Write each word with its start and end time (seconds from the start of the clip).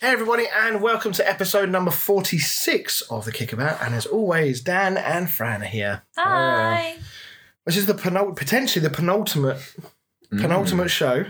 Hey 0.00 0.12
everybody, 0.12 0.46
and 0.54 0.80
welcome 0.80 1.10
to 1.12 1.28
episode 1.28 1.70
number 1.70 1.90
46 1.90 3.00
of 3.02 3.24
The 3.24 3.32
Kickabout. 3.32 3.82
And 3.84 3.94
as 3.96 4.06
always, 4.06 4.60
Dan 4.60 4.96
and 4.96 5.28
Fran 5.28 5.62
are 5.62 5.66
here. 5.66 6.02
Hi. 6.16 6.96
This 7.66 7.76
is 7.76 7.86
the 7.86 7.94
penult- 7.94 8.36
potentially 8.36 8.82
the 8.82 8.94
penultimate 8.94 9.58
penultimate 10.30 10.90
show, 10.90 11.24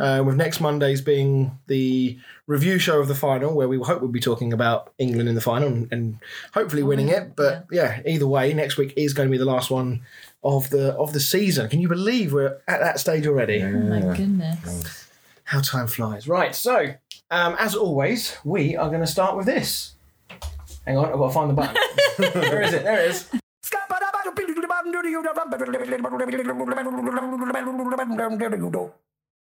uh, 0.00 0.22
with 0.24 0.34
next 0.34 0.58
Monday's 0.60 1.02
being 1.02 1.58
the 1.66 2.18
review 2.46 2.78
show 2.78 2.98
of 2.98 3.06
the 3.06 3.14
final, 3.14 3.54
where 3.54 3.68
we 3.68 3.76
hope 3.76 4.00
we'll 4.00 4.10
be 4.10 4.20
talking 4.20 4.52
about 4.54 4.92
England 4.98 5.28
in 5.28 5.34
the 5.34 5.40
final 5.40 5.68
and, 5.68 5.92
and 5.92 6.18
hopefully 6.54 6.82
winning 6.82 7.08
it. 7.10 7.36
But 7.36 7.66
yeah, 7.70 8.00
either 8.06 8.26
way, 8.26 8.52
next 8.54 8.78
week 8.78 8.94
is 8.96 9.12
going 9.12 9.28
to 9.28 9.30
be 9.30 9.38
the 9.38 9.44
last 9.44 9.70
one 9.70 10.00
of 10.42 10.70
the 10.70 10.94
of 10.94 11.12
the 11.12 11.20
season. 11.20 11.68
Can 11.68 11.80
you 11.80 11.88
believe 11.88 12.32
we're 12.32 12.58
at 12.66 12.80
that 12.80 12.98
stage 12.98 13.26
already? 13.26 13.62
Oh 13.62 13.70
my 13.70 14.16
goodness. 14.16 15.07
How 15.48 15.62
time 15.62 15.86
flies. 15.86 16.28
Right, 16.28 16.54
so 16.54 16.92
um, 17.30 17.56
as 17.58 17.74
always, 17.74 18.36
we 18.44 18.76
are 18.76 18.90
going 18.90 19.00
to 19.00 19.06
start 19.06 19.34
with 19.34 19.46
this. 19.46 19.94
Hang 20.86 20.98
on, 20.98 21.06
I've 21.06 21.12
got 21.18 21.28
to 21.28 21.32
find 21.32 21.48
the 21.48 21.54
button. 21.54 21.76
Where 22.34 22.60
is 22.60 22.74
it? 22.74 22.84
There 22.84 23.00
it 23.00 23.10
is. 23.12 23.30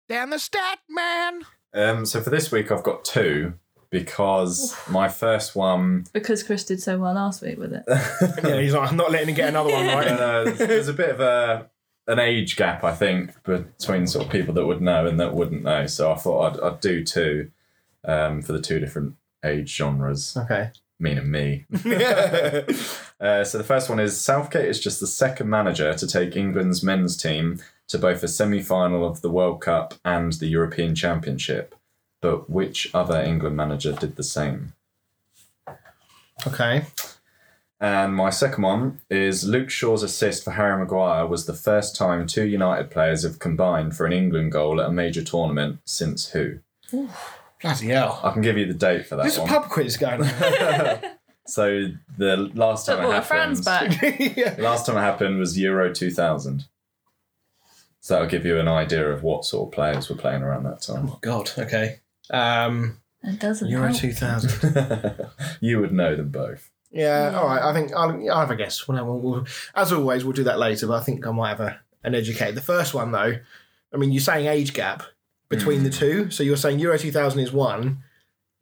Down 0.07 0.29
the 0.29 0.39
stat, 0.39 0.81
man. 0.91 1.47
Um, 1.73 2.05
so 2.05 2.21
for 2.21 2.29
this 2.29 2.53
week, 2.53 2.71
I've 2.71 2.83
got 2.83 3.03
two 3.03 3.55
because 3.89 4.77
my 4.91 5.09
first 5.09 5.57
one. 5.57 6.05
Because 6.13 6.43
Chris 6.43 6.65
did 6.65 6.83
so 6.83 6.99
well 6.99 7.15
last 7.15 7.41
week 7.41 7.59
with 7.59 7.73
it. 7.73 7.85
Yeah, 8.47 8.61
he's 8.61 8.75
like, 8.75 8.91
I'm 8.91 8.99
not 8.99 9.11
letting 9.11 9.31
him 9.31 9.35
get 9.35 9.49
another 9.49 9.73
one 9.73 9.87
right. 9.97 10.09
uh, 10.09 10.45
there's, 10.45 10.59
there's 10.59 10.89
a 10.89 10.93
bit 10.93 11.09
of 11.09 11.21
a 11.21 11.71
an 12.07 12.19
age 12.19 12.57
gap, 12.57 12.85
I 12.85 12.95
think, 12.95 13.33
between 13.45 14.07
sort 14.07 14.27
of 14.27 14.33
people 14.33 14.55
that 14.55 14.67
would 14.67 14.81
know 14.81 15.07
and 15.07 15.19
that 15.21 15.35
wouldn't 15.35 15.65
know. 15.65 15.87
So 15.87 16.13
I 16.13 16.17
thought 16.17 16.55
I'd, 16.55 16.61
I'd 16.61 16.81
do 16.81 17.05
two 17.05 17.51
um, 18.05 18.43
for 18.43 18.53
the 18.53 18.61
two 18.61 18.79
different 18.79 19.17
age 19.45 19.75
genres, 19.75 20.37
Okay. 20.37 20.71
meaning 20.99 21.31
me. 21.31 21.67
Uh, 23.19 23.43
so 23.43 23.57
the 23.57 23.65
first 23.65 23.89
one 23.89 23.99
is 23.99 24.21
Southgate 24.21 24.67
is 24.69 24.79
just 24.79 25.01
the 25.01 25.07
second 25.07 25.49
manager 25.49 25.95
to 25.95 26.07
take 26.07 26.37
England's 26.37 26.83
men's 26.83 27.17
team 27.17 27.59
to 27.89 27.99
both 27.99 28.23
a 28.23 28.29
semi-final 28.29 29.07
of 29.09 29.23
the 29.23 29.31
World 29.31 29.63
Cup 29.63 29.95
and 30.05 30.35
the 30.35 30.49
European 30.49 30.95
Championship. 30.95 31.75
But 32.21 32.51
which 32.51 32.91
other 32.93 33.19
England 33.23 33.57
manager 33.57 33.93
did 33.93 34.17
the 34.17 34.23
same? 34.23 34.75
Okay. 36.47 36.85
And 37.79 38.15
my 38.15 38.31
second 38.31 38.63
one 38.63 39.01
is 39.11 39.45
Luke 39.45 39.69
Shaw's 39.69 40.03
assist 40.03 40.45
for 40.45 40.53
Harry 40.53 40.79
Maguire 40.79 41.27
was 41.27 41.45
the 41.45 41.53
first 41.53 41.95
time 41.95 42.27
two 42.27 42.47
United 42.47 42.91
players 42.91 43.23
have 43.23 43.39
combined 43.39 43.95
for 43.95 44.07
an 44.07 44.13
England 44.13 44.53
goal 44.53 44.81
at 44.81 44.89
a 44.89 44.93
major 44.93 45.23
tournament 45.23 45.81
since 45.85 46.31
who? 46.31 46.61
Bloody 47.61 47.89
hell. 47.89 48.21
I 48.23 48.33
can 48.33 48.41
give 48.43 48.57
you 48.57 48.67
the 48.67 48.75
date 48.75 49.07
for 49.07 49.17
that 49.17 49.23
There's 49.23 49.37
a 49.39 49.45
pub 49.45 49.69
quiz 49.69 49.97
going 49.97 50.23
on. 50.23 51.01
So 51.49 51.93
the 52.19 52.37
last 52.55 52.87
time 52.87 52.97
Football, 52.99 53.19
it 53.19 53.25
Fran's 53.25 53.65
happened, 53.67 54.01
back. 54.01 54.19
yeah. 54.37 54.55
the 54.55 54.63
last 54.63 54.85
time 54.85 54.97
it 54.97 55.01
happened 55.01 55.39
was 55.39 55.57
Euro 55.59 55.93
2000. 55.95 56.65
So 58.01 58.15
that'll 58.15 58.29
give 58.29 58.45
you 58.45 58.59
an 58.59 58.69
idea 58.69 59.09
of 59.11 59.23
what 59.23 59.45
sort 59.45 59.69
of 59.69 59.73
players 59.73 60.09
were 60.09 60.17
playing 60.17 60.43
around 60.43 60.65
that 60.65 60.83
time. 60.83 61.09
Oh, 61.09 61.19
God. 61.21 61.51
Okay. 61.57 62.01
Um, 62.31 63.01
It 63.23 63.39
doesn't 63.39 63.69
Euro 63.69 63.89
help. 63.89 64.01
2000. 64.01 65.29
you 65.61 65.81
would 65.81 65.93
know 65.93 66.17
them 66.17 66.31
both. 66.31 66.71
Yeah, 66.97 67.31
Yeah. 67.31 67.39
all 67.39 67.47
right. 67.47 67.63
I 67.63 67.73
think 67.73 67.93
I'll, 67.95 68.11
I'll 68.31 68.41
have 68.41 68.51
a 68.51 68.57
guess. 68.57 68.87
Well, 68.89 69.05
we'll, 69.05 69.19
we'll, 69.19 69.47
as 69.75 69.93
always, 69.93 70.25
we'll 70.25 70.33
do 70.33 70.45
that 70.45 70.59
later. 70.59 70.87
But 70.87 71.01
I 71.01 71.05
think 71.05 71.27
I 71.27 71.31
might 71.33 71.51
have 71.51 71.61
a, 71.61 71.81
an 72.05 72.15
educated. 72.15 72.55
The 72.55 72.61
first 72.63 72.95
one, 72.95 73.13
though, 73.13 73.35
I 73.93 73.97
mean, 73.97 74.13
you're 74.13 74.21
saying 74.21 74.47
age 74.47 74.73
gap 74.73 75.03
between 75.49 75.85
the 75.85 75.91
two. 75.91 76.31
So 76.31 76.43
you're 76.43 76.57
saying 76.57 76.79
Euro 76.81 76.99
2000 76.99 77.41
is 77.41 77.53
one. 77.53 77.99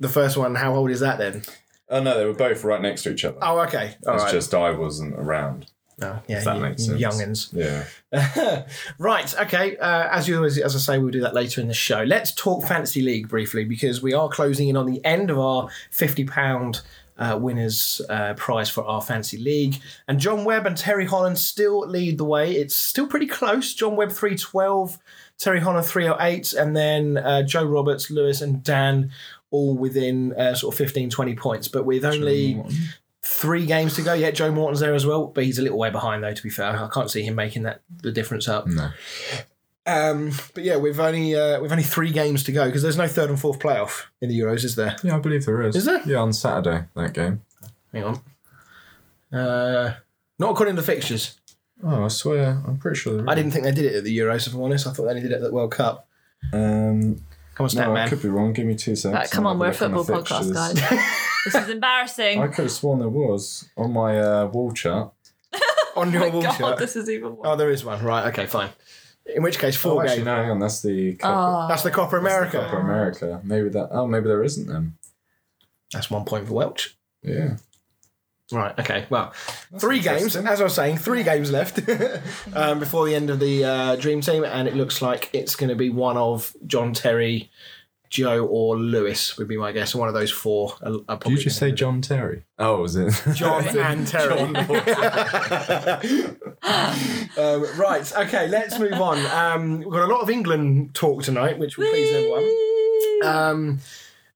The 0.01 0.09
first 0.09 0.37
one, 0.37 0.55
how 0.57 0.75
old 0.75 0.91
is 0.91 1.01
that 1.01 1.19
then? 1.19 1.43
Oh 1.89 2.03
no, 2.03 2.17
they 2.19 2.25
were 2.25 2.35
both 2.35 2.65
right 2.65 2.81
next 2.81 3.03
to 3.05 3.13
each 3.13 3.25
other. 3.25 3.39
Oh, 3.43 3.61
okay. 3.61 3.95
All 4.07 4.15
it's 4.15 4.25
right. 4.25 4.33
just 4.33 4.53
I 4.55 4.71
wasn't 4.73 5.15
around. 5.15 5.67
oh, 6.03 6.19
yeah, 6.27 6.39
if 6.39 6.45
that 6.45 6.57
you- 6.57 6.63
makes 6.63 6.85
sense. 6.87 7.01
youngins. 7.01 7.53
Yeah. 7.53 8.67
right. 8.99 9.35
Okay. 9.43 9.77
Uh, 9.77 10.09
as 10.11 10.27
you 10.27 10.45
as, 10.45 10.59
as 10.59 10.75
I 10.75 10.79
say, 10.79 10.99
we'll 10.99 11.11
do 11.11 11.21
that 11.21 11.35
later 11.35 11.61
in 11.61 11.69
the 11.69 11.75
show. 11.75 12.03
Let's 12.03 12.33
talk 12.33 12.65
fantasy 12.65 13.03
league 13.03 13.29
briefly 13.29 13.65
because 13.65 14.03
we 14.03 14.13
are 14.15 14.29
closing 14.29 14.69
in 14.69 14.77
on 14.77 14.87
the 14.87 15.05
end 15.05 15.31
of 15.31 15.39
our 15.39 15.69
fifty 15.91 16.25
pound. 16.25 16.81
Uh, 17.17 17.39
winners 17.41 18.01
uh, 18.09 18.35
prize 18.35 18.69
for 18.69 18.85
our 18.85 19.01
fantasy 19.01 19.39
league 19.39 19.77
and 20.09 20.19
John 20.19 20.45
Webb 20.45 20.67
and 20.67 20.77
Terry 20.77 21.07
Holland 21.07 21.39
still 21.39 21.87
lead 21.87 22.19
the 22.19 22.25
way. 22.25 22.51
It's 22.57 22.75
still 22.75 23.07
pretty 23.07 23.27
close. 23.29 23.73
John 23.73 23.95
Webb 23.95 24.11
three 24.11 24.37
twelve, 24.37 24.99
Terry 25.39 25.61
Holland 25.61 25.87
three 25.87 26.09
oh 26.09 26.17
eight, 26.19 26.53
and 26.53 26.77
then 26.77 27.17
uh, 27.17 27.43
Joe 27.43 27.65
Roberts, 27.65 28.11
Lewis, 28.11 28.41
and 28.41 28.65
Dan 28.65 29.13
all 29.53 29.77
within 29.77 30.33
uh, 30.33 30.57
sort 30.57 30.75
of 30.75 30.79
15, 30.79 31.11
20 31.11 31.37
points. 31.37 31.69
But 31.69 31.87
with 31.87 32.05
only 32.05 32.61
three 33.23 33.67
games 33.67 33.95
to 33.97 34.03
go. 34.03 34.13
Yeah, 34.13 34.31
Joe 34.33 34.51
Morton's 34.51 34.81
there 34.81 34.95
as 34.95 35.07
well, 35.07 35.29
but 35.29 35.45
he's 35.45 35.59
a 35.59 35.63
little 35.63 35.79
way 35.79 35.91
behind 35.91 36.23
though. 36.23 36.35
To 36.35 36.43
be 36.43 36.51
fair, 36.51 36.77
I 36.77 36.89
can't 36.93 37.11
see 37.11 37.23
him 37.23 37.35
making 37.37 37.63
that 37.63 37.83
the 38.03 38.13
difference 38.13 38.49
up. 38.49 38.67
No. 38.67 38.91
Um, 39.87 40.33
but 40.55 40.65
yeah, 40.65 40.77
we've 40.77 40.99
only 40.99 41.35
uh, 41.35 41.61
we've 41.61 41.71
only 41.71 41.85
three 41.85 42.11
games 42.11 42.43
to 42.45 42.53
go 42.53 42.67
because 42.67 42.83
there's 42.83 42.97
no 42.97 43.07
third 43.07 43.29
and 43.29 43.39
fourth 43.39 43.59
playoff 43.59 44.05
in 44.21 44.31
the 44.31 44.39
Euros, 44.39 44.65
is 44.65 44.77
there? 44.77 44.97
Yeah, 45.03 45.17
I 45.17 45.19
believe 45.19 45.45
there 45.45 45.61
is. 45.63 45.77
Is 45.77 45.85
there? 45.85 46.01
Yeah, 46.07 46.19
on 46.19 46.33
Saturday 46.33 46.87
that 46.95 47.13
game. 47.13 47.43
Hang 47.93 48.05
on. 48.05 49.39
Uh, 49.39 49.97
not 50.39 50.51
according 50.53 50.77
to 50.77 50.83
the 50.83 50.87
fixtures. 50.87 51.39
Oh, 51.83 52.05
I 52.05 52.09
swear, 52.09 52.63
I'm 52.67 52.79
pretty 52.79 52.99
sure. 52.99 53.29
I 53.29 53.35
didn't 53.35 53.51
think 53.51 53.65
they 53.65 53.73
did 53.73 53.85
it 53.85 53.95
at 53.97 54.05
the 54.05 54.17
Euros. 54.17 54.47
If 54.47 54.55
I'm 54.55 54.63
honest, 54.63 54.87
I 54.87 54.93
thought 54.93 55.05
they 55.05 55.11
only 55.11 55.23
did 55.23 55.33
it 55.33 55.37
at 55.37 55.43
the 55.43 55.53
World 55.53 55.73
Cup. 55.73 56.09
Um, 56.53 57.21
Come 57.55 57.65
on, 57.65 57.71
stat 57.71 57.89
no, 57.89 57.97
I 57.97 58.09
could 58.09 58.23
be 58.23 58.29
wrong. 58.29 58.53
Give 58.53 58.67
me 58.67 58.75
two 58.75 58.97
seconds. 58.97 59.15
Right, 59.15 59.31
come 59.31 59.47
on, 59.47 59.59
we're 59.59 59.69
a 59.69 59.71
look 59.71 59.83
on 59.83 59.93
the 59.93 60.05
football 60.05 60.23
podcast, 60.23 60.55
guys. 60.55 60.75
this 61.45 61.55
is 61.55 61.69
embarrassing. 61.69 62.41
I 62.41 62.49
could 62.49 62.63
have 62.63 62.73
sworn 62.73 62.99
there 62.99 63.09
was 63.09 63.69
on 63.77 63.93
my 63.93 64.19
uh, 64.19 64.47
wall 64.47 64.73
chart. 64.73 65.13
On 65.97 66.09
oh 66.09 66.11
your 66.11 66.21
my 66.21 66.29
wall 66.31 66.43
god, 66.43 66.57
shirt. 66.57 66.79
this 66.79 66.97
is 66.97 67.09
even 67.09 67.37
worse. 67.37 67.47
Oh, 67.49 67.57
there 67.57 67.71
is 67.71 67.85
one. 67.85 68.03
Right. 68.03 68.27
Okay. 68.29 68.47
Fine. 68.47 68.71
In 69.35 69.43
which 69.43 69.59
case, 69.59 69.77
Oh, 69.77 69.91
four 69.91 70.03
actually, 70.03 70.17
games. 70.19 70.27
no, 70.27 70.37
hang 70.37 70.51
on. 70.51 70.59
That's 70.59 70.83
the 70.83 71.15
Copa, 71.15 71.35
Oh. 71.35 71.69
That's 71.69 71.83
the 71.83 71.91
Copa 71.91 72.17
that's 72.17 72.25
the 72.25 72.31
America. 72.31 72.69
Copa 72.71 72.77
America. 72.83 73.41
Maybe 73.43 73.69
that. 73.71 73.89
Oh, 73.91 74.07
maybe 74.07 74.29
there 74.29 74.45
isn't 74.45 74.67
then. 74.67 74.95
That's 75.93 76.11
one 76.11 76.25
point 76.25 76.47
for 76.47 76.55
Welch. 76.55 76.97
Yeah. 77.23 77.57
Right. 78.53 78.79
Okay. 78.79 79.07
Well, 79.09 79.33
three 79.79 80.01
games. 80.01 80.19
interesting. 80.37 80.47
As 80.47 80.61
I 80.61 80.65
was 80.65 80.75
saying, 80.75 80.99
three 80.99 81.23
games 81.23 81.51
left 81.51 81.81
um, 82.55 82.79
before 82.79 83.07
the 83.07 83.15
end 83.15 83.31
of 83.31 83.41
the 83.41 83.65
uh, 83.65 83.97
Dream 83.97 84.21
Team, 84.21 84.45
and 84.45 84.69
it 84.69 84.75
looks 84.75 85.01
like 85.01 85.31
it's 85.33 85.57
going 85.57 85.71
to 85.71 85.77
be 85.77 85.89
one 85.89 86.19
of 86.19 86.55
John 86.67 86.93
Terry, 86.93 87.51
Joe, 88.11 88.45
or 88.45 88.77
Lewis 88.77 89.39
would 89.39 89.49
be 89.49 89.57
my 89.57 89.73
guess. 89.73 89.95
And 89.95 90.01
one 90.01 90.09
of 90.09 90.15
those 90.15 90.31
four. 90.31 90.75
Are, 90.83 90.93
are 91.09 91.17
Did 91.17 91.33
you 91.33 91.39
just 91.39 91.59
say 91.59 91.73
John 91.73 92.03
Terry? 92.03 92.45
Oh, 92.59 92.83
was 92.83 92.97
it 92.97 93.15
John 93.35 93.67
and 93.79 94.07
Terry? 94.17 94.37
um, 96.65 97.67
right. 97.77 98.13
Okay. 98.17 98.49
Let's 98.49 98.79
move 98.79 98.95
on. 98.95 99.19
Um, 99.27 99.79
we've 99.79 99.91
got 99.91 100.09
a 100.09 100.13
lot 100.13 100.21
of 100.21 100.31
England 100.31 100.95
talk 100.95 101.23
tonight, 101.23 101.59
which 101.59 101.77
will 101.77 101.89
please 101.89 102.13
everyone. 102.15 102.51
Um, 103.25 103.79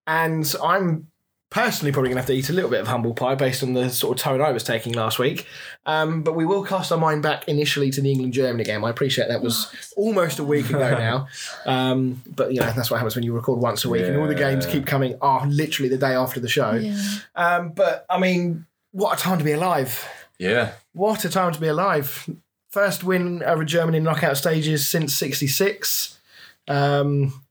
and 0.06 0.54
I'm 0.62 1.08
personally 1.50 1.92
probably 1.92 2.10
going 2.10 2.16
to 2.16 2.20
have 2.20 2.26
to 2.26 2.34
eat 2.34 2.50
a 2.50 2.52
little 2.52 2.68
bit 2.68 2.80
of 2.80 2.88
humble 2.88 3.14
pie 3.14 3.34
based 3.34 3.62
on 3.62 3.72
the 3.72 3.88
sort 3.88 4.18
of 4.18 4.22
tone 4.22 4.42
I 4.42 4.52
was 4.52 4.62
taking 4.62 4.92
last 4.92 5.18
week. 5.18 5.46
Um, 5.86 6.22
but 6.22 6.34
we 6.34 6.44
will 6.44 6.62
cast 6.62 6.92
our 6.92 6.98
mind 6.98 7.22
back 7.22 7.48
initially 7.48 7.90
to 7.90 8.00
the 8.00 8.10
England 8.10 8.34
Germany 8.34 8.64
game. 8.64 8.84
I 8.84 8.90
appreciate 8.90 9.28
that 9.28 9.42
was 9.42 9.92
almost 9.96 10.38
a 10.38 10.44
week 10.44 10.68
ago 10.68 10.78
now. 10.98 11.28
Um, 11.64 12.22
but 12.26 12.52
you 12.52 12.60
know 12.60 12.70
that's 12.72 12.90
what 12.90 12.98
happens 12.98 13.14
when 13.14 13.24
you 13.24 13.32
record 13.32 13.60
once 13.60 13.84
a 13.84 13.88
week, 13.88 14.02
and 14.02 14.16
all 14.18 14.26
the 14.26 14.34
games 14.34 14.66
keep 14.66 14.86
coming 14.86 15.16
are 15.20 15.46
literally 15.46 15.88
the 15.88 15.98
day 15.98 16.14
after 16.14 16.40
the 16.40 16.48
show. 16.48 16.72
Yeah. 16.72 16.98
Um, 17.34 17.70
but 17.70 18.04
I 18.10 18.18
mean, 18.18 18.66
what 18.92 19.18
a 19.18 19.22
time 19.22 19.38
to 19.38 19.44
be 19.44 19.52
alive! 19.52 20.06
Yeah. 20.38 20.72
What 20.92 21.24
a 21.24 21.28
time 21.28 21.52
to 21.52 21.60
be 21.60 21.68
alive! 21.68 22.28
First 22.70 23.02
win 23.04 23.42
over 23.42 23.64
Germany 23.64 23.98
in 23.98 24.04
knockout 24.04 24.36
stages 24.36 24.86
since 24.86 25.14
'66. 25.16 26.18
Um, 26.68 27.42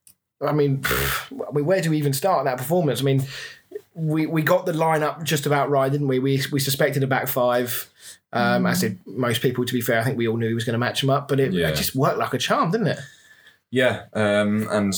I 0.41 0.51
mean, 0.51 0.79
pff, 0.79 1.47
I 1.47 1.51
mean, 1.51 1.65
where 1.65 1.81
do 1.81 1.89
we 1.89 1.97
even 1.97 2.13
start 2.13 2.45
that 2.45 2.57
performance? 2.57 3.01
I 3.01 3.03
mean, 3.03 3.23
we 3.95 4.25
we 4.27 4.41
got 4.43 4.65
the 4.65 4.73
lineup 4.73 5.23
just 5.23 5.45
about 5.45 5.69
right, 5.69 5.91
didn't 5.91 6.07
we? 6.07 6.19
We 6.19 6.41
we 6.51 6.59
suspected 6.59 7.03
a 7.03 7.07
back 7.07 7.27
five. 7.27 7.89
Um, 8.33 8.65
As 8.65 8.81
did 8.81 8.99
most 9.05 9.41
people, 9.41 9.65
to 9.65 9.73
be 9.73 9.81
fair. 9.81 9.99
I 9.99 10.03
think 10.03 10.17
we 10.17 10.27
all 10.27 10.35
knew 10.37 10.49
he 10.49 10.53
was 10.53 10.65
going 10.65 10.73
to 10.73 10.77
match 10.79 11.01
him 11.01 11.09
up, 11.09 11.27
but 11.29 11.39
it, 11.39 11.53
Yeah. 11.53 11.69
it 11.69 11.75
just 11.75 11.95
worked 11.95 12.17
like 12.19 12.33
a 12.33 12.37
charm, 12.37 12.71
didn't 12.71 12.87
it? 12.87 12.99
Yeah. 13.71 14.03
Um, 14.13 14.67
and 14.69 14.93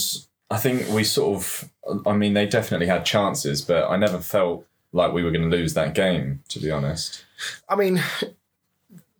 I 0.50 0.56
think 0.58 0.88
we 0.90 1.04
sort 1.04 1.36
of. 1.38 1.70
I 2.06 2.12
mean, 2.12 2.34
they 2.34 2.46
definitely 2.46 2.88
had 2.88 3.04
chances, 3.06 3.62
but 3.62 3.88
I 3.88 3.96
never 3.96 4.18
felt 4.18 4.66
like 4.92 5.12
we 5.12 5.22
were 5.22 5.30
going 5.30 5.48
to 5.50 5.56
lose 5.56 5.74
that 5.74 5.94
game. 5.94 6.42
To 6.48 6.58
be 6.60 6.70
honest. 6.70 7.24
I 7.68 7.76
mean, 7.76 8.02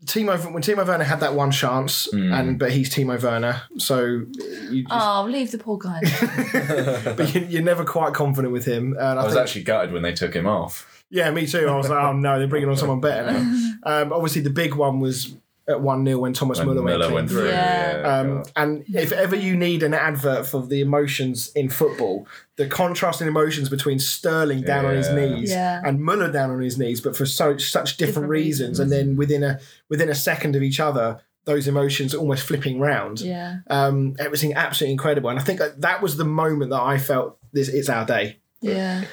Timo 0.06 0.52
when 0.52 0.62
Timo 0.62 0.86
Werner 0.86 1.04
had 1.04 1.20
that 1.20 1.34
one 1.34 1.50
chance, 1.50 2.08
Mm. 2.12 2.32
and 2.32 2.58
but 2.58 2.72
he's 2.72 2.88
Timo 2.90 3.22
Werner, 3.22 3.62
so 3.78 4.22
you 4.70 4.84
just, 4.84 4.88
Oh, 4.90 5.26
leave 5.28 5.50
the 5.50 5.58
poor 5.58 5.76
guy. 5.78 6.00
but 7.16 7.34
you, 7.34 7.42
you're 7.42 7.62
never 7.62 7.84
quite 7.84 8.14
confident 8.14 8.52
with 8.52 8.64
him. 8.64 8.92
And 8.98 9.18
I, 9.18 9.22
I 9.22 9.24
was 9.24 9.34
think, 9.34 9.42
actually 9.42 9.62
gutted 9.64 9.92
when 9.92 10.02
they 10.02 10.12
took 10.12 10.34
him 10.34 10.46
off. 10.46 11.04
yeah, 11.10 11.30
me 11.30 11.46
too. 11.46 11.68
I 11.68 11.76
was 11.76 11.88
like, 11.90 12.02
oh 12.02 12.12
no, 12.14 12.38
they're 12.38 12.48
bringing 12.48 12.68
on 12.70 12.76
someone 12.76 13.00
better 13.00 13.30
now. 13.32 13.66
Um, 13.82 14.12
obviously, 14.12 14.42
the 14.42 14.50
big 14.50 14.74
one 14.74 15.00
was 15.00 15.34
at 15.70 15.80
one 15.80 16.04
0 16.04 16.18
when 16.18 16.32
Thomas 16.32 16.58
When 16.58 16.66
Muller, 16.68 16.82
went, 16.82 16.92
Muller 16.98 17.04
clean 17.06 17.14
went 17.14 17.28
through. 17.30 17.40
through. 17.40 17.48
Yeah. 17.48 18.00
Yeah. 18.00 18.18
Um, 18.18 18.42
and 18.56 18.84
if 18.88 19.12
ever 19.12 19.36
you 19.36 19.56
need 19.56 19.82
an 19.82 19.94
advert 19.94 20.46
for 20.46 20.66
the 20.66 20.80
emotions 20.80 21.50
in 21.54 21.68
football, 21.70 22.26
the 22.56 22.66
contrasting 22.66 23.28
emotions 23.28 23.68
between 23.68 23.98
Sterling 23.98 24.62
down 24.62 24.84
on 24.84 24.94
his 24.96 25.10
knees 25.10 25.50
Yeah. 25.50 25.80
and 25.84 26.00
Muller 26.00 26.30
down 26.30 26.50
on 26.50 26.60
his 26.60 26.76
knees, 26.76 27.00
but 27.00 27.16
for 27.16 27.24
so 27.26 27.56
such 27.56 27.96
different, 27.96 28.10
Different 28.10 28.28
reasons, 28.30 28.80
and 28.80 28.90
then 28.90 29.14
within 29.16 29.42
a 29.44 29.60
within 29.88 30.08
a 30.08 30.14
second 30.16 30.56
of 30.56 30.62
each 30.62 30.80
other, 30.80 31.20
those 31.44 31.68
emotions 31.68 32.12
almost 32.14 32.42
flipping 32.46 32.80
round. 32.80 33.20
Yeah. 33.20 33.58
Um, 33.68 34.14
it 34.18 34.30
was 34.30 34.44
absolutely 34.44 34.92
incredible, 34.92 35.30
and 35.30 35.38
I 35.38 35.42
think 35.42 35.58
that, 35.60 35.80
that 35.80 36.02
was 36.02 36.16
the 36.16 36.24
moment 36.24 36.70
that 36.70 36.82
I 36.82 36.98
felt 36.98 37.38
this 37.52 37.68
it's 37.68 37.88
our 37.88 38.04
day. 38.04 38.38
Yeah. 38.60 39.04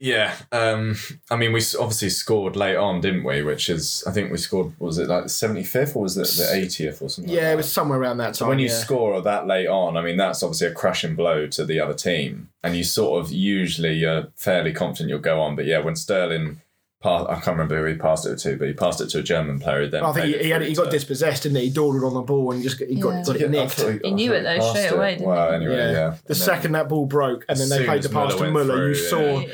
Yeah, 0.00 0.36
um, 0.52 0.94
I 1.28 1.34
mean, 1.34 1.52
we 1.52 1.60
obviously 1.78 2.10
scored 2.10 2.54
late 2.54 2.76
on, 2.76 3.00
didn't 3.00 3.24
we? 3.24 3.42
Which 3.42 3.68
is, 3.68 4.04
I 4.06 4.12
think 4.12 4.30
we 4.30 4.38
scored. 4.38 4.72
Was 4.78 4.98
it 4.98 5.08
like 5.08 5.24
the 5.24 5.28
seventy 5.28 5.64
fifth 5.64 5.96
or 5.96 6.02
was 6.02 6.16
it 6.16 6.28
the 6.40 6.54
eightieth 6.54 7.02
or 7.02 7.08
something? 7.08 7.32
like 7.32 7.36
Yeah, 7.40 7.48
that? 7.48 7.54
it 7.54 7.56
was 7.56 7.72
somewhere 7.72 7.98
around 7.98 8.18
that 8.18 8.26
time. 8.26 8.34
So 8.34 8.48
when 8.48 8.60
you 8.60 8.68
yeah. 8.68 8.74
score 8.74 9.20
that 9.20 9.48
late 9.48 9.66
on, 9.66 9.96
I 9.96 10.02
mean, 10.02 10.16
that's 10.16 10.42
obviously 10.44 10.68
a 10.68 10.72
crushing 10.72 11.16
blow 11.16 11.48
to 11.48 11.64
the 11.64 11.80
other 11.80 11.94
team, 11.94 12.48
and 12.62 12.76
you 12.76 12.84
sort 12.84 13.24
of 13.24 13.32
usually 13.32 13.94
you're 13.94 14.28
fairly 14.36 14.72
confident 14.72 15.10
you'll 15.10 15.18
go 15.18 15.40
on. 15.40 15.56
But 15.56 15.66
yeah, 15.66 15.80
when 15.80 15.96
Sterling 15.96 16.60
passed, 17.00 17.28
I 17.28 17.34
can't 17.34 17.48
remember 17.56 17.78
who 17.78 17.84
he 17.84 17.94
passed 17.94 18.26
it 18.26 18.36
to, 18.38 18.56
but 18.56 18.66
he 18.66 18.74
passed 18.74 19.00
it 19.00 19.08
to 19.10 19.20
a 19.20 19.22
German 19.22 19.60
player. 19.60 19.84
who 19.84 19.90
Then 19.90 20.02
I 20.04 20.12
think 20.12 20.26
he, 20.34 20.44
he, 20.44 20.50
had, 20.50 20.62
he 20.62 20.74
got 20.74 20.90
dispossessed, 20.90 21.44
didn't 21.44 21.58
he? 21.58 21.66
He 21.66 21.70
dawdled 21.70 22.02
on 22.02 22.14
the 22.14 22.22
ball 22.22 22.50
and 22.50 22.60
just 22.62 22.78
got, 22.78 22.88
he 22.88 22.96
got, 22.96 23.10
Yeah. 23.10 23.22
got 23.24 23.36
it 23.36 23.40
Yeah, 23.40 23.46
I 23.46 23.50
nicked. 23.50 23.72
thought 23.74 24.00
He 24.04 24.10
knew 24.10 24.32
it 24.32 24.42
though, 24.42 24.58
passed 24.58 24.70
straight 24.70 24.92
away, 24.92 25.10
didn't 25.14 25.28
Well, 25.28 25.48
he? 25.50 25.54
anyway, 25.56 25.76
Yeah. 25.76 25.90
yeah. 25.90 25.92
The 25.92 26.02
And 26.02 26.18
then- 26.26 26.34
second 26.36 26.72
that 26.72 26.88
ball 26.88 27.06
broke, 27.06 27.44
and 27.48 27.58
then 27.58 27.68
they 27.68 27.76
soon 27.76 27.86
played 27.86 28.02
the 28.02 28.08
pass 28.08 28.14
Muller 28.14 28.30
to 28.36 28.40
went 28.40 28.52
Muller, 28.52 28.88
you 28.88 28.94
through, 28.94 29.04
saw 29.10 29.38
yeah. 29.40 29.48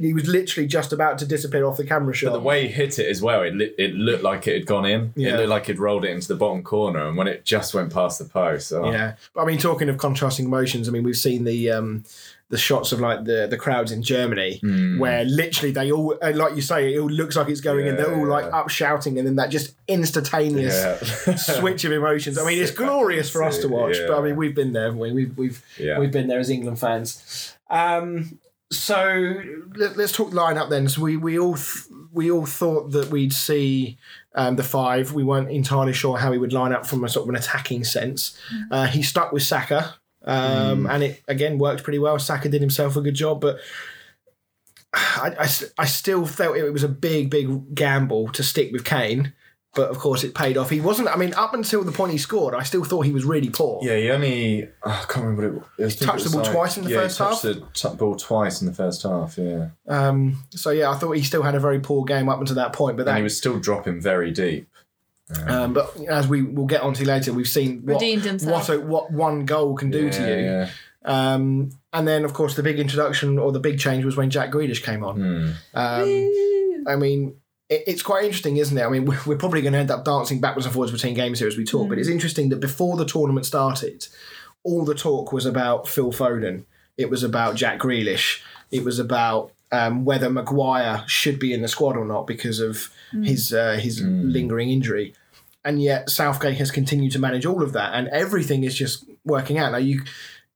he 0.00 0.14
was 0.14 0.26
literally 0.26 0.66
just 0.66 0.92
about 0.94 1.18
to 1.18 1.26
disappear 1.26 1.66
off 1.66 1.76
the 1.76 1.84
camera 1.84 2.14
shot. 2.14 2.28
But 2.30 2.38
the 2.38 2.40
way 2.44 2.62
he 2.66 2.68
hit 2.72 2.98
it 2.98 3.06
as 3.10 3.20
well, 3.20 3.42
it 3.42 3.54
li- 3.54 3.74
it 3.76 3.94
looked 3.94 4.22
like 4.22 4.46
it 4.48 4.54
had 4.54 4.66
gone 4.66 4.86
in. 4.86 5.12
Yeah. 5.16 5.34
It 5.34 5.36
looked 5.36 5.48
like 5.50 5.66
he'd 5.66 5.78
rolled 5.78 6.04
it 6.06 6.10
into 6.12 6.28
the 6.28 6.36
bottom 6.36 6.62
corner, 6.62 7.06
and 7.06 7.16
when 7.16 7.26
it 7.28 7.44
just 7.44 7.74
went 7.74 7.92
past 7.92 8.18
the 8.18 8.24
post, 8.24 8.72
oh, 8.72 8.90
Yeah, 8.90 9.16
but 9.34 9.42
I 9.42 9.44
mean, 9.44 9.58
talking 9.58 9.90
of 9.90 9.98
contrasting 9.98 10.46
emotions, 10.46 10.88
I 10.88 10.92
mean, 10.92 11.02
we've 11.02 11.14
seen 11.16 11.44
the 11.44 11.70
um, 11.72 12.04
the 12.48 12.56
shots 12.58 12.92
of 12.92 13.00
like 13.00 13.24
the 13.24 13.46
the 13.50 13.56
crowds 13.56 13.90
in 13.90 14.02
Germany, 14.02 14.58
Hmm. 14.62 14.98
where 14.98 15.24
literally 15.24 15.72
they 15.72 15.90
all, 15.90 16.16
uh, 16.22 16.32
like 16.34 16.54
you 16.54 16.62
say, 16.62 16.94
it 16.94 16.98
all 16.98 17.10
looks 17.10 17.34
like 17.36 17.48
it's 17.48 17.60
going, 17.60 17.86
in. 17.86 17.96
They're 17.96 18.14
all 18.14 18.26
like 18.26 18.44
Yeah. 18.44 18.58
up 18.60 18.68
shouting, 18.70 19.18
and 19.18 19.26
then 19.26 19.36
that 19.36 19.50
just 19.50 19.74
instantaneous 19.88 20.74
yeah. 21.26 21.34
switch 21.36 21.84
of 21.84 21.92
emotions. 21.92 22.38
I 22.38 22.46
mean, 22.46 22.62
it's 22.62 22.70
glorious 22.84 23.28
for 23.30 23.42
us 23.42 23.56
to 23.56 23.62
see, 23.62 23.68
watch, 23.68 23.96
but 24.06 24.18
I 24.18 24.22
mean, 24.22 24.36
we've 24.36 24.54
been 24.54 24.72
there, 24.72 24.84
haven't 24.84 25.00
we? 25.00 25.12
We've 25.12 25.36
we've 25.36 25.64
Yeah. 25.78 25.98
we've 25.98 26.12
been 26.12 26.28
there 26.28 26.38
as 26.38 26.48
England 26.50 26.78
fans. 26.78 27.54
Um, 27.68 28.38
so 28.70 29.34
let, 29.76 29.96
us 29.98 30.12
talk 30.12 30.30
lineup 30.32 30.70
then. 30.70 30.88
So 30.88 31.02
we 31.02 31.16
we 31.16 31.38
all 31.38 31.54
th- 31.56 31.86
we 32.12 32.30
all 32.30 32.46
thought 32.46 32.92
that 32.92 33.10
we'd 33.10 33.32
see 33.32 33.98
um, 34.34 34.56
the 34.56 34.62
five. 34.62 35.12
We 35.12 35.22
weren't 35.24 35.50
entirely 35.50 35.92
sure 35.92 36.16
how 36.18 36.32
he 36.32 36.38
would 36.38 36.52
line 36.52 36.72
up 36.72 36.86
from 36.86 37.04
a 37.04 37.08
sort 37.08 37.24
of 37.24 37.30
an 37.30 37.36
attacking 37.36 37.84
sense. 37.84 38.38
Uh, 38.70 38.86
he 38.86 39.02
stuck 39.02 39.32
with 39.32 39.42
Saka, 39.42 39.96
um, 40.26 40.86
and 40.86 41.02
it 41.02 41.22
again 41.28 41.58
worked 41.58 41.82
pretty 41.84 41.98
well. 41.98 42.18
Saka 42.18 42.48
did 42.48 42.60
himself 42.60 42.96
a 42.96 43.00
good 43.00 43.14
job, 43.14 43.40
but. 43.40 43.58
I 44.98 45.46
I 45.76 45.84
still 45.84 46.24
felt 46.24 46.56
it 46.56 46.72
was 46.72 46.84
a 46.84 46.88
big, 46.88 47.28
big 47.28 47.74
gamble 47.74 48.28
to 48.28 48.42
stick 48.42 48.72
with 48.72 48.82
Kane, 48.84 49.34
but 49.76 49.90
of 49.90 49.98
course 49.98 50.24
it 50.24 50.34
paid 50.34 50.56
off. 50.56 50.70
He 50.70 50.80
wasn't. 50.80 51.08
I 51.08 51.16
mean, 51.16 51.34
up 51.34 51.54
until 51.54 51.84
the 51.84 51.92
point 51.92 52.10
he 52.10 52.18
scored, 52.18 52.54
I 52.54 52.62
still 52.62 52.82
thought 52.82 53.02
he 53.02 53.12
was 53.12 53.24
really 53.24 53.50
poor. 53.50 53.80
Yeah, 53.82 53.96
he 53.96 54.10
only. 54.10 54.68
oh, 54.82 54.90
I 54.90 55.04
can't 55.12 55.26
remember 55.26 55.42
what 55.42 55.66
it 55.78 55.84
was. 55.84 55.94
I 55.94 55.98
think 55.98 56.10
touched 56.10 56.26
it 56.26 56.28
the 56.30 56.36
ball 56.38 56.44
twice 56.46 56.78
in 56.78 56.84
the 56.84 56.90
yeah, 56.90 57.08
first 57.08 57.18
he 57.42 57.54
touched 57.54 57.82
the 57.82 57.90
ball 57.90 58.16
twice 58.16 58.62
in 58.62 58.66
the 58.66 58.72
first 58.72 59.02
half, 59.02 59.36
yeah. 59.36 59.68
Um, 59.86 60.42
so 60.50 60.70
yeah, 60.70 60.90
I 60.90 60.94
thought 60.96 61.12
he 61.12 61.22
still 61.22 61.42
had 61.42 61.54
a 61.54 61.60
very 61.60 61.78
poor 61.78 62.04
game 62.04 62.28
up 62.30 62.40
until 62.40 62.56
that 62.56 62.72
point. 62.72 62.96
But 62.96 63.06
And 63.06 63.18
he 63.18 63.22
was 63.22 63.36
still 63.36 63.60
dropping 63.60 64.00
very 64.00 64.30
deep. 64.32 64.68
Um, 65.46 65.72
but 65.72 65.98
as 66.08 66.28
we 66.28 66.42
will 66.42 66.66
get 66.66 66.82
onto 66.82 67.04
later, 67.04 67.32
we've 67.32 67.48
seen 67.48 67.82
what 67.84 67.94
Redeemed 67.94 68.24
himself. 68.24 68.68
what, 68.68 68.76
a, 68.76 68.80
what 68.80 69.12
one 69.12 69.44
goal 69.44 69.74
can 69.74 69.90
do 69.90 70.10
to 70.10 70.20
you. 70.22 70.44
yeah. 70.44 70.70
Um, 71.04 71.70
and 71.92 72.06
then 72.06 72.24
of 72.24 72.32
course 72.32 72.56
the 72.56 72.64
big 72.64 72.80
introduction 72.80 73.38
or 73.38 73.52
the 73.52 73.60
big 73.60 73.78
change 73.78 74.04
was 74.04 74.16
when 74.16 74.28
Jack 74.28 74.50
Grealish 74.50 74.82
came 74.82 75.04
on. 75.04 75.16
Hmm. 75.16 75.50
Um, 75.74 76.84
I 76.88 76.96
mean, 76.96 77.36
it, 77.68 77.84
it's 77.86 78.02
quite 78.02 78.24
interesting, 78.24 78.56
isn't 78.56 78.76
it? 78.76 78.82
I 78.82 78.88
mean, 78.88 79.04
we're, 79.04 79.20
we're 79.26 79.38
probably 79.38 79.62
going 79.62 79.72
to 79.72 79.78
end 79.78 79.90
up 79.90 80.04
dancing 80.04 80.40
backwards 80.40 80.66
and 80.66 80.72
forwards 80.72 80.92
between 80.92 81.14
games 81.14 81.38
here 81.38 81.48
as 81.48 81.56
we 81.56 81.64
talk, 81.64 81.88
but 81.88 81.98
it's 81.98 82.08
interesting 82.08 82.48
that 82.50 82.60
before 82.60 82.96
the 82.96 83.04
tournament 83.06 83.46
started, 83.46 84.06
all 84.64 84.84
the 84.84 84.94
talk 84.94 85.32
was 85.32 85.46
about 85.46 85.86
Phil 85.88 86.12
Foden. 86.12 86.64
It 86.96 87.10
was 87.10 87.22
about 87.22 87.54
Jack 87.54 87.78
Grealish. 87.78 88.40
It 88.70 88.84
was 88.84 88.98
about 88.98 89.52
um, 89.70 90.04
whether 90.04 90.30
Maguire 90.30 91.04
should 91.06 91.38
be 91.38 91.52
in 91.52 91.62
the 91.62 91.68
squad 91.68 91.96
or 91.96 92.04
not 92.04 92.26
because 92.26 92.58
of 92.60 92.90
his 93.22 93.52
uh, 93.52 93.78
his 93.80 94.00
lingering 94.02 94.70
injury. 94.70 95.14
And 95.64 95.82
yet 95.82 96.10
Southgate 96.10 96.58
has 96.58 96.70
continued 96.70 97.10
to 97.12 97.18
manage 97.18 97.44
all 97.44 97.62
of 97.62 97.72
that, 97.72 97.94
and 97.94 98.06
everything 98.08 98.62
is 98.62 98.74
just 98.76 99.04
working 99.24 99.58
out. 99.58 99.72
Now, 99.72 99.78
you 99.78 100.02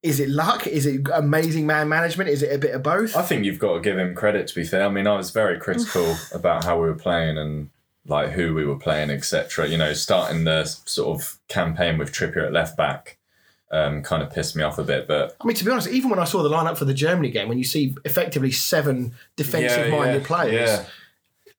is 0.02 0.20
it 0.20 0.30
luck? 0.30 0.66
Is 0.66 0.86
it 0.86 1.02
amazing 1.12 1.66
man 1.66 1.88
management? 1.88 2.30
Is 2.30 2.42
it 2.42 2.54
a 2.54 2.58
bit 2.58 2.74
of 2.74 2.82
both? 2.82 3.16
I 3.16 3.22
think 3.22 3.44
you've 3.44 3.58
got 3.58 3.74
to 3.74 3.80
give 3.80 3.98
him 3.98 4.14
credit. 4.14 4.46
To 4.48 4.54
be 4.54 4.64
fair, 4.64 4.84
I 4.86 4.88
mean, 4.88 5.06
I 5.06 5.16
was 5.16 5.30
very 5.30 5.58
critical 5.58 6.16
about 6.32 6.64
how 6.64 6.80
we 6.80 6.86
were 6.88 6.94
playing 6.94 7.38
and 7.38 7.70
like 8.06 8.30
who 8.30 8.54
we 8.54 8.64
were 8.64 8.78
playing, 8.78 9.10
etc. 9.10 9.68
You 9.68 9.78
know, 9.78 9.92
starting 9.92 10.44
the 10.44 10.64
sort 10.64 11.20
of 11.20 11.38
campaign 11.48 11.98
with 11.98 12.12
Trippier 12.12 12.46
at 12.46 12.52
left 12.52 12.76
back 12.76 13.18
um, 13.70 14.02
kind 14.02 14.22
of 14.22 14.30
pissed 14.30 14.56
me 14.56 14.62
off 14.62 14.78
a 14.78 14.84
bit. 14.84 15.06
But 15.06 15.36
I 15.40 15.46
mean, 15.46 15.56
to 15.56 15.64
be 15.64 15.70
honest, 15.70 15.88
even 15.88 16.10
when 16.10 16.18
I 16.18 16.24
saw 16.24 16.42
the 16.42 16.48
lineup 16.48 16.78
for 16.78 16.84
the 16.86 16.94
Germany 16.94 17.30
game, 17.30 17.48
when 17.48 17.58
you 17.58 17.64
see 17.64 17.94
effectively 18.04 18.52
seven 18.52 19.12
defensive-minded 19.36 20.24
players, 20.24 20.70
Yeah. 20.70 20.84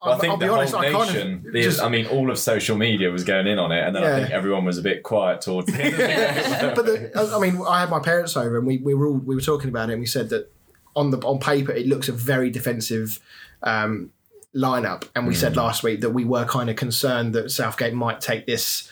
I 0.03 0.17
think 0.17 0.31
I'll 0.31 0.37
the 0.37 0.45
be 0.45 0.49
honest, 0.49 0.73
whole 0.73 0.81
I 0.85 0.91
kind 0.91 1.13
nation, 1.13 1.45
the- 1.53 1.61
just- 1.61 1.81
I 1.81 1.87
mean, 1.89 2.07
all 2.07 2.31
of 2.31 2.39
social 2.39 2.75
media 2.77 3.11
was 3.11 3.23
going 3.23 3.45
in 3.47 3.59
on 3.59 3.71
it, 3.71 3.83
and 3.85 3.95
then 3.95 4.01
Yeah. 4.03 4.15
I 4.15 4.19
think 4.21 4.31
everyone 4.31 4.65
was 4.65 4.77
a 4.77 4.81
bit 4.81 5.03
quiet 5.03 5.41
towards 5.41 5.71
the 5.71 5.79
end. 5.83 5.93
of 5.93 5.97
the 5.99 6.05
game. 6.67 6.73
but 6.75 6.85
the, 6.85 7.11
I 7.15 7.37
I 7.37 7.39
mean, 7.39 7.61
I 7.67 7.79
had 7.81 7.89
my 7.89 7.99
parents 7.99 8.35
over, 8.35 8.57
and 8.57 8.65
we, 8.65 8.77
we 8.79 8.93
were 8.95 9.07
all 9.07 9.17
we 9.17 9.35
were 9.35 9.41
talking 9.41 9.69
about 9.69 9.89
it, 9.89 9.93
and 9.93 9.99
we 10.01 10.07
said 10.07 10.29
that 10.29 10.51
on 10.95 11.11
the 11.11 11.17
on 11.19 11.39
paper 11.39 11.71
it 11.71 11.85
looks 11.87 12.09
a 12.09 12.13
very 12.13 12.49
defensive 12.49 13.19
um, 13.63 14.09
lineup, 14.55 15.07
and 15.15 15.27
we 15.27 15.33
Hmm. 15.33 15.39
said 15.39 15.55
last 15.55 15.83
week 15.83 16.01
that 16.01 16.09
we 16.11 16.25
were 16.25 16.45
kind 16.45 16.69
of 16.69 16.75
concerned 16.75 17.33
that 17.35 17.51
Southgate 17.51 17.93
might 17.93 18.19
take 18.21 18.47
this 18.47 18.89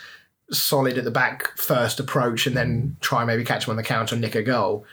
solid 0.52 0.98
at 0.98 1.04
the 1.04 1.12
back 1.12 1.58
first 1.58 2.00
approach, 2.00 2.46
and 2.48 2.56
then 2.56 2.98
try 3.02 3.26
maybe 3.26 3.44
catch 3.44 3.66
him 3.68 3.72
on 3.72 3.78
the 3.78 3.84
counter 3.84 4.16
and 4.16 4.22
nick 4.22 4.36
a 4.36 4.44
goal. 4.44 4.86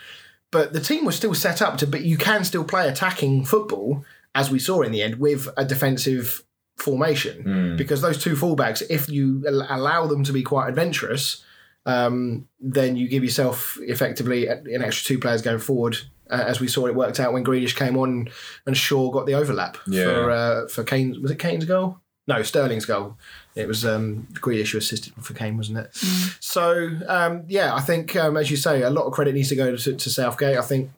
But 0.50 0.72
the 0.72 0.80
team 0.80 1.04
was 1.04 1.16
still 1.16 1.34
set 1.34 1.60
up 1.60 1.76
to, 1.78 1.86
but 1.86 2.02
you 2.02 2.16
can 2.16 2.44
still 2.44 2.64
play 2.64 2.88
attacking 2.88 3.44
football, 3.44 4.04
as 4.36 4.50
we 4.50 4.58
saw 4.60 4.82
in 4.82 4.92
the 4.92 5.02
end, 5.02 5.14
with 5.16 5.48
a 5.56 5.64
defensive 5.64 6.44
formation. 6.76 7.42
Hmm. 7.42 7.76
Because 7.76 8.00
those 8.02 8.18
two 8.22 8.34
fullbacks, 8.36 8.82
if 8.90 9.08
you 9.08 9.44
allow 9.48 10.06
them 10.06 10.22
to 10.24 10.32
be 10.32 10.42
quite 10.42 10.68
adventurous, 10.68 11.42
um, 11.86 12.46
then 12.60 12.96
you 12.96 13.08
give 13.08 13.24
yourself 13.24 13.78
effectively 13.80 14.46
an 14.46 14.82
extra 14.82 15.06
two 15.06 15.18
players 15.18 15.42
going 15.42 15.58
forward. 15.60 15.96
Uh, 16.28 16.44
as 16.46 16.60
we 16.60 16.68
saw, 16.68 16.86
it 16.86 16.94
worked 16.94 17.18
out 17.20 17.32
when 17.32 17.44
Grealish 17.44 17.76
came 17.76 17.96
on 17.96 18.28
and 18.66 18.76
Shaw 18.76 19.10
got 19.10 19.26
the 19.26 19.34
overlap 19.34 19.78
Yeah. 19.86 20.04
for 20.04 20.30
uh, 20.30 20.68
for 20.68 20.84
Kane. 20.84 21.20
Was 21.22 21.30
it 21.30 21.38
Kane's 21.38 21.64
goal? 21.64 21.98
No, 22.28 22.42
Sterling's 22.42 22.84
goal. 22.84 23.16
It 23.54 23.68
was 23.68 23.86
um, 23.86 24.26
Grealish 24.34 24.72
who 24.72 24.78
assisted 24.78 25.12
for 25.22 25.32
Kane, 25.32 25.56
wasn't 25.56 25.78
it? 25.78 25.94
So 26.40 26.90
um, 27.06 27.44
yeah, 27.48 27.72
I 27.74 27.80
think 27.80 28.16
um, 28.16 28.36
as 28.36 28.50
you 28.50 28.56
say, 28.56 28.82
a 28.82 28.90
lot 28.90 29.04
of 29.06 29.12
credit 29.12 29.34
needs 29.34 29.48
to 29.50 29.56
go 29.56 29.76
to, 29.76 29.94
to 29.94 30.10
Southgate. 30.10 30.58
I 30.58 30.62
think. 30.62 30.90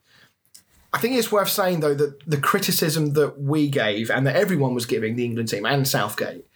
I 0.93 0.99
think 0.99 1.17
it's 1.17 1.31
worth 1.31 1.51
saying 1.51 1.81
though 1.81 1.95
that 1.95 2.21
the 2.27 2.39
criticism 2.39 3.13
that 3.13 3.41
we 3.41 3.69
gave 3.69 4.11
and 4.11 4.27
that 4.27 4.37
everyone 4.37 4.75
was 4.75 4.87
giving 4.87 5.17
the 5.17 5.25
England 5.25 5.49
team 5.51 5.67
and 5.67 5.87
Southgate 5.87 6.47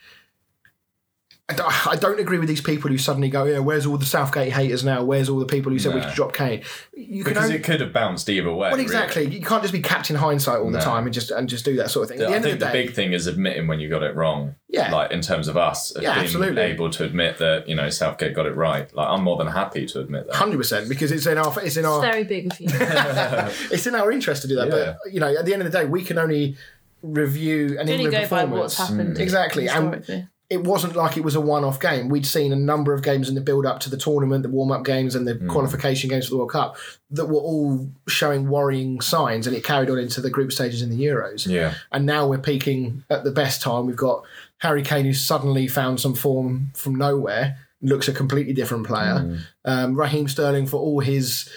I 1.61 1.97
don't- 1.97 2.21
agree 2.21 2.38
with 2.38 2.49
these 2.49 2.61
people 2.61 2.88
who 2.90 2.99
suddenly 2.99 3.28
go, 3.28 3.44
"Yeah, 3.44 3.59
where's 3.59 3.85
all 3.87 3.97
the 3.97 4.06
Southgate 4.06 4.52
haters 4.52 4.85
now? 4.85 5.02
Where's 5.02 5.28
all 5.28 5.38
the 5.40 5.47
people 5.47 5.73
who 5.73 5.78
said 5.78 5.94
we 5.94 6.00
should 6.02 6.14
drop 6.14 6.32
Kane?" 6.35 6.62
You 6.94 7.25
can 7.25 7.32
because 7.32 7.44
only, 7.47 7.56
it 7.56 7.64
could 7.64 7.80
have 7.80 7.92
bounced 7.92 8.28
either 8.28 8.50
way. 8.52 8.71
well, 8.71 8.78
exactly. 8.80 9.25
really. 9.25 9.38
You 9.38 9.44
can't 9.44 9.62
just 9.62 9.73
be 9.73 9.80
captain 9.80 10.14
hindsight 10.16 10.61
all 10.61 10.71
the 10.71 10.78
time 10.80 11.04
and 11.04 11.12
just 11.12 11.30
and 11.30 11.49
just 11.49 11.64
do 11.64 11.76
that 11.76 11.90
sort 11.90 12.04
of 12.04 12.11
thing. 12.11 12.21
At 12.21 12.26
the 12.28 12.32
I 12.32 12.37
end 12.37 12.44
think 12.44 12.54
of 12.54 12.61
the 12.61 12.66
the 12.66 12.73
big 12.73 12.94
thing 12.94 13.12
is 13.12 13.26
admitting 13.26 13.66
when 13.66 13.80
you 13.80 13.88
got 13.88 14.02
it 14.02 14.14
wrong. 14.14 14.54
Yeah. 14.68 14.90
Like 14.92 15.11
in 15.11 15.21
terms 15.21 15.49
of 15.49 15.56
us, 15.56 15.90
of 15.90 16.02
Yeah, 16.02 16.14
being 16.14 16.25
absolutely. 16.26 16.62
able 16.62 16.88
to 16.90 17.04
admit 17.04 17.38
that 17.38 17.68
you 17.68 17.75
know 17.75 17.88
Southgate 17.90 18.35
got 18.35 18.47
it 18.47 18.54
right. 18.56 18.94
Like 18.94 19.09
I'm 19.09 19.23
more 19.25 19.37
than 19.37 19.49
happy 19.49 19.87
to 19.87 20.00
admit 20.00 20.26
that. 20.28 20.37
hundred 20.37 20.59
percent, 20.59 20.88
because 20.88 21.11
it's 21.12 21.26
in 21.26 21.38
our 21.38 21.52
it's 21.62 21.76
in 21.76 21.85
our 21.85 22.00
Very 22.00 22.25
big 22.25 22.52
of 22.52 22.61
you. 22.61 22.68
it's 22.71 23.87
in 23.87 23.94
our 23.94 24.11
interest 24.12 24.42
to 24.42 24.49
do 24.49 24.56
that. 24.56 24.68
Yeah. 24.68 24.94
But 25.04 25.12
you 25.12 25.21
know, 25.21 25.35
at 25.35 25.44
the 25.44 25.52
end 25.52 25.62
of 25.62 25.71
the 25.73 25.76
day, 25.78 25.85
we 25.87 26.02
can 26.02 26.18
only 26.18 26.56
review 27.02 27.78
an 27.80 27.88
You 27.88 27.94
only 27.94 28.04
England 28.04 28.28
go 28.30 28.37
by 28.37 28.44
what's 28.44 28.76
happened. 28.78 29.16
Mm. 29.16 29.21
Exactly, 29.21 29.66
and- 29.68 29.94
Historically. 29.94 30.28
It 30.52 30.64
wasn't 30.64 30.94
like 30.94 31.16
it 31.16 31.25
was 31.25 31.35
a 31.35 31.40
one-off 31.40 31.80
game. 31.80 32.11
We'd 32.11 32.26
seen 32.26 32.52
a 32.52 32.56
number 32.56 32.92
of 32.92 33.02
games 33.02 33.30
in 33.30 33.35
the 33.35 33.40
build-up 33.40 33.80
to 33.80 33.90
the 33.90 33.97
tournament, 33.97 34.42
the 34.42 34.50
warm-up 34.50 34.85
games, 34.85 35.14
and 35.14 35.26
the 35.26 35.35
hmm. 35.35 35.49
qualification 35.49 36.11
games 36.11 36.26
for 36.26 36.32
the 36.32 36.37
World 36.37 36.50
Cup 36.50 36.76
that 37.11 37.26
were 37.26 37.40
all 37.40 37.90
showing 38.06 38.50
worrying 38.50 39.00
signs, 39.00 39.47
and 39.47 39.56
it 39.56 39.64
carried 39.64 39.88
on 39.88 39.99
into 39.99 40.21
the 40.21 40.28
group 40.28 40.52
stages 40.52 40.82
in 40.82 40.90
the 40.90 41.02
Euros. 41.02 41.47
Yeah. 41.47 41.73
And 41.90 42.04
now 42.04 42.28
we're 42.28 42.38
peaking 42.38 43.02
at 43.09 43.25
the 43.25 43.30
best 43.30 43.62
time. 43.62 43.87
We've 43.87 43.97
got 43.97 44.25
Harry 44.59 44.82
Kane, 44.82 45.06
who's 45.06 45.23
suddenly 45.23 45.66
found 45.68 46.00
some 46.00 46.14
form 46.14 46.71
from 46.75 46.97
nowhere, 46.97 47.56
looks 47.80 48.06
a 48.06 48.12
completely 48.12 48.52
different 48.52 48.87
player. 48.87 49.21
Hmm. 49.21 49.37
Um, 49.64 49.99
Raheem 49.99 50.28
Sterling, 50.28 50.66
for 50.66 50.76
all 50.76 51.00
his 51.00 51.49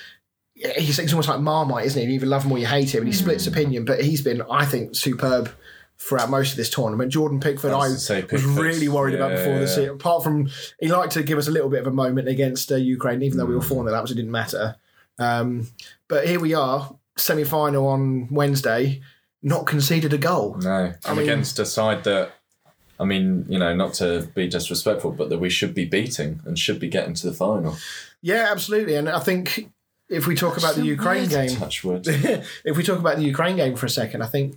he's, 0.53 0.97
he's 0.97 1.11
almost 1.11 1.27
like 1.27 1.41
Marmite, 1.41 1.85
isn't 1.87 2.01
he? 2.01 2.07
You 2.07 2.13
either 2.13 2.27
love 2.27 2.45
him 2.45 2.53
or 2.53 2.57
you 2.57 2.65
hate 2.65 2.95
him, 2.95 3.03
and 3.03 3.13
he 3.13 3.19
hmm. 3.19 3.23
splits 3.23 3.45
opinion. 3.45 3.83
But 3.83 4.01
he's 4.01 4.21
been, 4.21 4.41
I 4.49 4.65
think, 4.65 4.95
superb 4.95 5.51
throughout 5.97 6.29
most 6.29 6.51
of 6.51 6.57
this 6.57 6.69
tournament. 6.69 7.11
Jordan 7.11 7.39
Pickford, 7.39 7.71
I 7.71 7.75
I 7.75 7.77
was 7.87 7.91
was, 7.93 8.07
Pickford's- 8.07 8.43
really 8.43 8.87
worried 8.87 9.15
about 9.15 9.31
yeah, 9.31 9.37
before 9.37 9.59
the 9.59 9.67
season. 9.67 9.89
Apart 9.91 10.23
from 10.23 10.49
he 10.79 10.87
liked 10.87 11.13
to 11.13 11.23
give 11.23 11.37
us 11.37 11.47
a 11.47 11.51
little 11.51 11.69
bit 11.69 11.79
of 11.81 11.87
a 11.87 11.91
moment 11.91 12.27
against 12.27 12.71
uh, 12.71 12.75
Ukraine, 12.75 13.21
even 13.23 13.37
though 13.37 13.45
we 13.45 13.55
were 13.55 13.61
Mm. 13.61 13.67
four 13.67 13.83
0 13.85 13.95
up, 13.95 14.07
so 14.07 14.11
it 14.11 14.15
didn't 14.15 14.31
matter. 14.31 14.75
Um, 15.17 15.67
but 16.07 16.27
here 16.27 16.39
we 16.39 16.53
are, 16.53 16.93
semi 17.17 17.43
final 17.45 17.87
on 17.87 18.27
Wednesday, 18.29 19.01
not 19.41 19.65
conceded 19.65 20.11
a 20.13 20.17
goal. 20.17 20.57
No, 20.61 20.93
I'm 21.05 21.15
mean- 21.17 21.23
against 21.29 21.59
a 21.59 21.65
side 21.65 22.03
that, 22.03 22.31
I 22.99 23.05
mean, 23.05 23.45
you 23.47 23.57
know, 23.59 23.73
not 23.75 23.93
to 23.95 24.27
be 24.35 24.47
disrespectful, 24.47 25.11
but 25.11 25.29
that 25.29 25.37
we 25.39 25.49
should 25.49 25.73
be 25.73 25.85
beating 25.85 26.41
and 26.45 26.57
should 26.59 26.79
be 26.79 26.87
getting 26.89 27.13
to 27.15 27.27
the 27.27 27.33
final. 27.33 27.77
Yeah, 28.21 28.47
absolutely. 28.51 28.95
And 28.95 29.07
I 29.09 29.19
think 29.19 29.69
if 30.09 30.27
we 30.27 30.35
talk 30.35 30.57
about 30.57 30.75
the 30.75 30.85
Ukraine 30.85 31.27
game, 31.29 31.49
if 32.65 32.77
we 32.77 32.83
talk 32.83 32.99
about 32.99 33.17
the 33.17 33.23
Ukraine 33.23 33.55
game 33.55 33.75
for 33.75 33.85
a 33.85 33.89
second, 33.89 34.21
I 34.21 34.27
think 34.27 34.55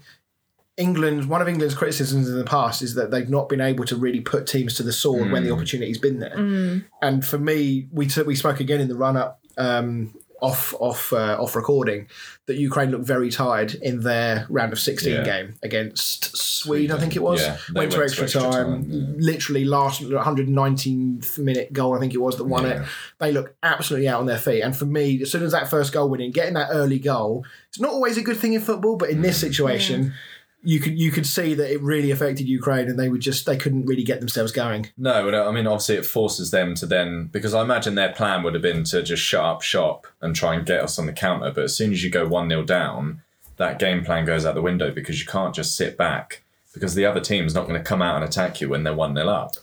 England, 0.78 1.28
one 1.28 1.42
of 1.42 1.48
England's 1.48 1.74
criticisms 1.74 2.28
in 2.28 2.38
the 2.38 2.44
past 2.44 2.80
is 2.82 2.94
that 2.94 3.10
they've 3.10 3.28
not 3.28 3.48
been 3.48 3.60
able 3.60 3.84
to 3.86 3.96
really 3.96 4.20
put 4.20 4.46
teams 4.46 4.74
to 4.74 4.82
the 4.82 4.92
sword 4.92 5.30
when 5.32 5.44
the 5.44 5.50
opportunity's 5.52 5.98
been 5.98 6.20
there. 6.20 6.82
And 7.02 7.24
for 7.26 7.38
me, 7.38 7.88
we 7.92 8.06
took, 8.06 8.26
we 8.26 8.36
spoke 8.36 8.60
again 8.60 8.80
in 8.80 8.88
the 8.88 8.94
run 8.96 9.16
up 9.16 9.40
um, 9.58 10.14
off 10.40 10.72
off 10.78 11.12
uh, 11.12 11.36
off 11.40 11.56
recording 11.56 12.06
that 12.46 12.56
Ukraine 12.58 12.92
looked 12.92 13.04
very 13.04 13.28
tired 13.28 13.74
in 13.74 14.02
their 14.02 14.46
round 14.48 14.72
of 14.72 14.78
sixteen 14.78 15.16
Yeah. 15.16 15.24
game 15.24 15.54
against 15.64 16.36
Sweden, 16.36 16.96
I 16.96 17.00
think 17.00 17.16
it 17.16 17.22
was. 17.22 17.40
Yeah, 17.40 17.56
went 17.56 17.66
to 17.66 17.72
went 17.74 17.92
to 17.92 18.02
extra, 18.04 18.24
extra 18.24 18.40
time, 18.42 18.52
time, 18.52 18.84
yeah. 18.88 19.06
literally 19.18 19.64
last 19.64 20.00
119th 20.00 21.38
minute 21.38 21.72
goal, 21.72 21.94
I 21.96 21.98
think 21.98 22.14
it 22.14 22.18
was 22.20 22.36
that 22.36 22.44
won 22.44 22.66
it 22.66 22.86
they 23.18 23.32
look 23.32 23.56
absolutely 23.64 24.08
out 24.08 24.20
on 24.20 24.26
their 24.26 24.38
feet. 24.38 24.60
And 24.62 24.76
for 24.76 24.86
me, 24.86 25.20
as 25.22 25.30
soon 25.32 25.42
as 25.42 25.52
that 25.52 25.68
first 25.68 25.92
goal 25.92 26.08
went 26.08 26.22
in, 26.22 26.30
getting 26.30 26.54
that 26.54 26.68
early 26.70 26.98
goal, 27.00 27.44
it's 27.68 27.80
not 27.80 27.90
always 27.90 28.16
a 28.16 28.22
good 28.22 28.36
thing 28.36 28.52
in 28.52 28.60
football, 28.60 28.96
but 28.96 29.10
in 29.10 29.18
Mm. 29.18 29.22
this 29.22 29.38
situation, 29.38 30.14
you 30.62 30.80
could 30.80 30.98
you 30.98 31.10
could 31.10 31.26
see 31.26 31.54
that 31.54 31.72
it 31.72 31.80
really 31.82 32.10
affected 32.10 32.48
Ukraine, 32.48 32.88
and 32.88 32.98
they 32.98 33.08
would 33.08 33.20
just 33.20 33.46
they 33.46 33.56
couldn't 33.56 33.86
really 33.86 34.02
get 34.02 34.20
themselves 34.20 34.52
going. 34.52 34.88
No, 34.96 35.28
uh, 35.28 35.48
I 35.48 35.52
mean, 35.52 35.66
obviously, 35.66 35.96
it 35.96 36.06
forces 36.06 36.50
them 36.50 36.74
to 36.76 36.86
then 36.86 37.26
because 37.26 37.54
I 37.54 37.62
imagine 37.62 37.94
their 37.94 38.12
plan 38.12 38.42
would 38.42 38.54
have 38.54 38.62
been 38.62 38.84
to 38.84 39.02
just 39.02 39.22
shut 39.22 39.44
up 39.44 39.62
shop 39.62 40.06
and 40.20 40.34
try 40.34 40.54
and 40.54 40.66
get 40.66 40.82
us 40.82 40.98
on 40.98 41.06
the 41.06 41.12
counter. 41.12 41.50
But 41.52 41.64
as 41.64 41.76
soon 41.76 41.92
as 41.92 42.02
you 42.02 42.10
go 42.10 42.26
one 42.26 42.48
0 42.48 42.64
down, 42.64 43.22
that 43.56 43.78
game 43.78 44.04
plan 44.04 44.24
goes 44.24 44.44
out 44.44 44.54
the 44.54 44.62
window 44.62 44.90
because 44.90 45.20
you 45.20 45.26
can't 45.26 45.54
just 45.54 45.76
sit 45.76 45.96
back 45.96 46.42
because 46.74 46.94
the 46.94 47.06
other 47.06 47.20
team's 47.20 47.54
not 47.54 47.66
going 47.66 47.80
to 47.80 47.88
come 47.88 48.02
out 48.02 48.16
and 48.16 48.24
attack 48.24 48.60
you 48.60 48.68
when 48.68 48.84
they're 48.84 48.94
one 48.94 49.14
0 49.14 49.28
up. 49.28 49.56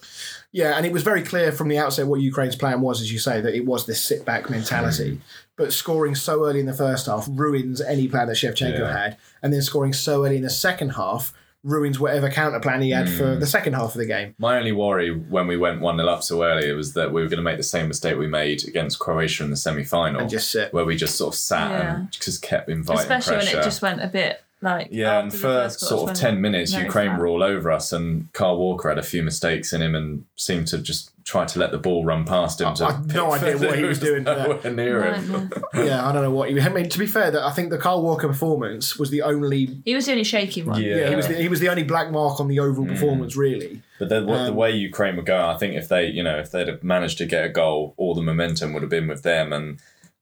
Yeah, 0.52 0.76
and 0.76 0.86
it 0.86 0.92
was 0.92 1.02
very 1.02 1.22
clear 1.22 1.52
from 1.52 1.68
the 1.68 1.76
outset 1.76 2.06
what 2.06 2.20
Ukraine's 2.20 2.56
plan 2.56 2.80
was, 2.80 3.02
as 3.02 3.12
you 3.12 3.18
say, 3.18 3.42
that 3.42 3.54
it 3.54 3.66
was 3.66 3.84
this 3.84 4.02
sit 4.02 4.24
back 4.24 4.48
mentality. 4.48 5.16
Mm. 5.16 5.20
But 5.56 5.72
scoring 5.72 6.14
so 6.14 6.44
early 6.46 6.60
in 6.60 6.66
the 6.66 6.74
first 6.74 7.06
half 7.06 7.26
ruins 7.30 7.80
any 7.80 8.08
plan 8.08 8.26
that 8.28 8.36
Shevchenko 8.36 8.78
Yeah. 8.80 8.92
had, 9.02 9.16
and 9.42 9.52
then 9.52 9.62
scoring 9.62 9.92
so 9.94 10.24
early 10.24 10.36
in 10.36 10.42
the 10.42 10.50
second 10.50 10.90
half 10.90 11.32
ruins 11.64 11.98
whatever 11.98 12.30
counter 12.30 12.60
plan 12.60 12.80
he 12.82 12.90
had 12.90 13.06
Mm. 13.08 13.16
for 13.18 13.34
the 13.36 13.46
second 13.46 13.72
half 13.72 13.92
of 13.92 13.98
the 13.98 14.06
game. 14.06 14.34
My 14.38 14.56
only 14.58 14.70
worry 14.70 15.10
when 15.10 15.48
we 15.48 15.56
went 15.56 15.80
1 15.80 15.96
0 15.96 16.08
up 16.08 16.22
so 16.22 16.44
early 16.44 16.70
was 16.72 16.92
that 16.92 17.12
we 17.12 17.22
were 17.22 17.26
going 17.28 17.38
to 17.38 17.42
make 17.42 17.56
the 17.56 17.62
same 17.64 17.88
mistake 17.88 18.16
we 18.18 18.28
made 18.28 18.68
against 18.68 18.98
Croatia 19.00 19.42
in 19.42 19.50
the 19.50 19.56
semi 19.56 19.82
final, 19.82 20.28
just 20.28 20.50
sit. 20.52 20.72
where 20.72 20.84
we 20.84 20.94
just 20.94 21.16
sort 21.16 21.34
of 21.34 21.38
sat 21.38 21.70
Yeah. 21.70 21.94
and 21.96 22.12
just 22.12 22.40
kept 22.42 22.68
inviting 22.68 23.00
Especially 23.00 23.36
pressure. 23.36 23.56
when 23.56 23.62
it 23.62 23.64
just 23.64 23.82
went 23.82 24.00
a 24.04 24.06
bit 24.06 24.42
like 24.62 24.88
Yeah, 24.92 25.18
and 25.20 25.34
for 25.34 25.68
sort 25.70 26.10
of 26.10 26.16
10 26.16 26.40
minutes, 26.40 26.72
Ukraine 26.72 27.08
flat. 27.10 27.18
were 27.18 27.26
all 27.26 27.42
over 27.42 27.70
us, 27.72 27.92
and 27.92 28.32
Kyle 28.32 28.56
Walker 28.56 28.88
had 28.88 28.98
a 28.98 29.02
few 29.02 29.22
mistakes 29.24 29.72
in 29.72 29.82
him 29.82 29.94
and 29.96 30.24
seemed 30.36 30.68
to 30.68 30.78
just 30.78 31.10
try 31.26 31.44
to 31.44 31.58
let 31.58 31.72
the 31.72 31.78
ball 31.78 32.04
run 32.04 32.24
past 32.24 32.60
him. 32.60 32.72
to 32.74 32.84
I- 32.84 32.88
I've 32.90 33.06
no 33.14 33.30
Pickford, 33.32 33.48
idea 33.56 33.68
what 33.68 33.78
he 33.78 33.84
was 33.84 33.98
doing 33.98 34.24
for 34.24 34.34
that. 34.34 34.64
nowhere 34.64 34.72
near 34.72 35.12
him. 35.14 35.50
Yeah, 35.74 36.08
I 36.08 36.12
don't 36.12 36.22
know 36.22 36.30
what 36.30 36.48
he. 36.48 36.58
I 36.60 36.68
mean, 36.68 36.88
to 36.88 36.98
be 36.98 37.06
fair, 37.06 37.30
that 37.32 37.42
I 37.42 37.50
think 37.50 37.70
the 37.70 37.78
Kyle 37.78 38.00
Walker 38.00 38.28
performance 38.28 38.96
was 38.96 39.10
the 39.10 39.22
only 39.22 39.80
He 39.84 39.94
was 39.96 40.06
the 40.06 40.12
only 40.12 40.24
shaky 40.24 40.62
one. 40.62 40.80
Yeah. 40.80 40.96
Yeah, 40.96 41.08
he 41.10 41.16
was 41.16 41.26
the, 41.28 41.34
he 41.34 41.48
was 41.48 41.58
the 41.60 41.68
only 41.68 41.82
black 41.82 42.10
mark 42.12 42.38
on 42.40 42.46
the 42.48 42.60
overall 42.60 42.86
performance, 42.86 43.36
really. 43.36 43.82
But 43.98 44.08
the, 44.08 44.24
what, 44.24 44.44
the 44.44 44.50
Um, 44.50 44.56
way 44.56 44.70
Ukraine 44.70 45.16
were 45.16 45.22
going, 45.22 45.42
I 45.44 45.58
think 45.58 45.74
if 45.74 45.88
they, 45.88 46.06
you 46.06 46.22
know, 46.22 46.38
if 46.38 46.50
they'd 46.52 46.68
have 46.68 46.84
managed 46.84 47.18
to 47.18 47.26
get 47.26 47.44
a 47.44 47.48
goal, 47.48 47.94
all 47.96 48.14
the 48.14 48.22
momentum 48.22 48.72
would 48.72 48.82
have 48.82 48.90
been 48.90 49.08
with 49.08 49.22
them. 49.22 49.52
And 49.52 49.78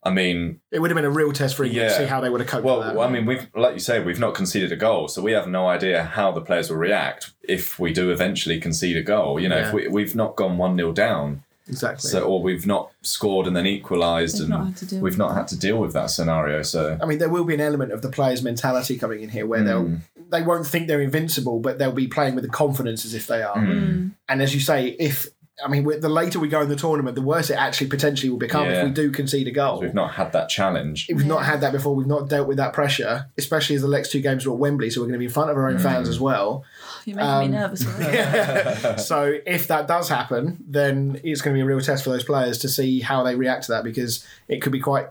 I 0.06 0.10
mean, 0.10 0.60
It 0.70 0.80
would 0.80 0.90
have 0.90 0.96
been 0.96 1.04
a 1.06 1.10
real 1.10 1.32
test 1.32 1.56
for 1.56 1.64
England 1.64 1.88
to 1.88 1.92
Yeah. 1.94 1.98
see 2.00 2.04
how 2.04 2.20
they 2.20 2.28
would 2.28 2.40
have 2.40 2.48
coped 2.50 2.64
well, 2.64 2.78
with 2.78 2.88
that. 2.94 2.98
I 3.00 3.08
mean, 3.10 3.24
we've 3.24 3.46
like 3.54 3.72
you 3.74 3.80
say, 3.80 4.00
we've 4.02 4.18
not 4.20 4.34
conceded 4.34 4.70
a 4.70 4.76
goal, 4.76 5.08
so 5.08 5.22
we 5.22 5.32
have 5.32 5.48
no 5.48 5.66
idea 5.68 6.02
how 6.04 6.30
the 6.32 6.42
players 6.42 6.68
will 6.70 6.76
react 6.76 7.32
if 7.42 7.78
we 7.78 7.92
do 7.92 8.10
eventually 8.10 8.60
concede 8.60 8.96
a 8.96 9.02
goal. 9.02 9.40
You 9.40 9.48
know, 9.48 9.56
Yeah. 9.58 9.68
if 9.68 9.72
we, 9.72 9.88
we've 9.88 10.14
not 10.14 10.36
gone 10.36 10.58
one 10.58 10.76
0 10.76 10.92
down, 10.92 11.42
exactly. 11.68 12.10
so 12.10 12.22
or 12.22 12.42
we've 12.42 12.66
not 12.66 12.90
scored 13.00 13.46
and 13.46 13.56
then 13.56 13.66
equalised, 13.66 14.40
and 14.40 14.50
not 14.50 14.66
had 14.66 14.76
to 14.76 14.86
deal 14.86 15.00
we've 15.00 15.16
not 15.18 15.34
had 15.34 15.48
to 15.48 15.58
deal 15.58 15.78
with 15.78 15.94
that 15.94 16.10
scenario. 16.10 16.60
So 16.62 16.98
I 17.00 17.06
mean, 17.06 17.18
there 17.18 17.30
will 17.30 17.44
be 17.44 17.54
an 17.54 17.60
element 17.62 17.92
of 17.92 18.02
the 18.02 18.10
players' 18.10 18.42
mentality 18.42 18.98
coming 18.98 19.22
in 19.22 19.30
here 19.30 19.46
where 19.46 19.60
Hmm. 19.60 19.66
they'll 19.66 19.90
they 20.30 20.42
won't 20.42 20.66
think 20.66 20.88
they're 20.88 21.02
invincible, 21.02 21.60
but 21.60 21.78
they'll 21.78 21.92
be 21.92 22.08
playing 22.08 22.34
with 22.34 22.42
the 22.44 22.50
confidence 22.50 23.04
as 23.04 23.14
if 23.14 23.26
they 23.26 23.42
are. 23.42 23.58
Hmm. 23.58 24.08
And 24.28 24.42
as 24.42 24.52
you 24.54 24.60
say, 24.60 24.96
if 24.98 25.28
I 25.64 25.68
mean, 25.68 25.84
the 26.00 26.08
later 26.08 26.40
we 26.40 26.48
go 26.48 26.62
in 26.62 26.68
the 26.68 26.74
tournament, 26.76 27.14
the 27.14 27.22
worse 27.22 27.48
it 27.48 27.54
actually 27.54 27.86
potentially 27.86 28.28
will 28.28 28.38
become 28.38 28.64
Yeah. 28.66 28.80
if 28.80 28.84
we 28.86 28.90
do 28.90 29.10
concede 29.12 29.46
a 29.46 29.52
goal. 29.52 29.80
we've 29.80 29.94
not 29.94 30.14
had 30.14 30.32
that 30.32 30.48
challenge. 30.48 31.06
We've 31.08 31.24
not 31.24 31.44
had 31.44 31.60
that 31.60 31.70
before. 31.72 31.94
We've 31.94 32.08
not 32.08 32.28
dealt 32.28 32.48
with 32.48 32.56
that 32.56 32.72
pressure, 32.72 33.26
especially 33.38 33.76
as 33.76 33.82
the 33.82 33.88
next 33.88 34.10
two 34.10 34.20
games 34.20 34.44
are 34.46 34.50
at 34.52 34.58
Wembley, 34.58 34.90
so 34.90 35.00
we're 35.00 35.06
going 35.06 35.12
to 35.14 35.18
be 35.20 35.26
in 35.26 35.30
front 35.30 35.50
of 35.50 35.56
our 35.56 35.68
own 35.68 35.76
Hmm. 35.76 35.82
fans 35.82 36.08
as 36.08 36.18
well. 36.18 36.64
You're 37.04 37.16
making 37.16 37.30
Um, 37.30 37.40
me 37.42 37.48
nervous. 37.56 37.86
already. 37.94 38.98
so 39.02 39.32
if 39.46 39.68
that 39.68 39.86
does 39.86 40.08
happen, 40.08 40.58
then 40.68 41.20
it's 41.22 41.40
going 41.40 41.54
to 41.54 41.58
be 41.58 41.62
a 41.62 41.66
real 41.66 41.80
test 41.80 42.02
for 42.02 42.10
those 42.10 42.24
players 42.24 42.58
to 42.58 42.68
see 42.68 43.00
how 43.00 43.22
they 43.22 43.36
react 43.36 43.66
to 43.66 43.72
that 43.72 43.84
because 43.84 44.26
it 44.48 44.60
could 44.60 44.72
be 44.72 44.80
quite 44.80 45.06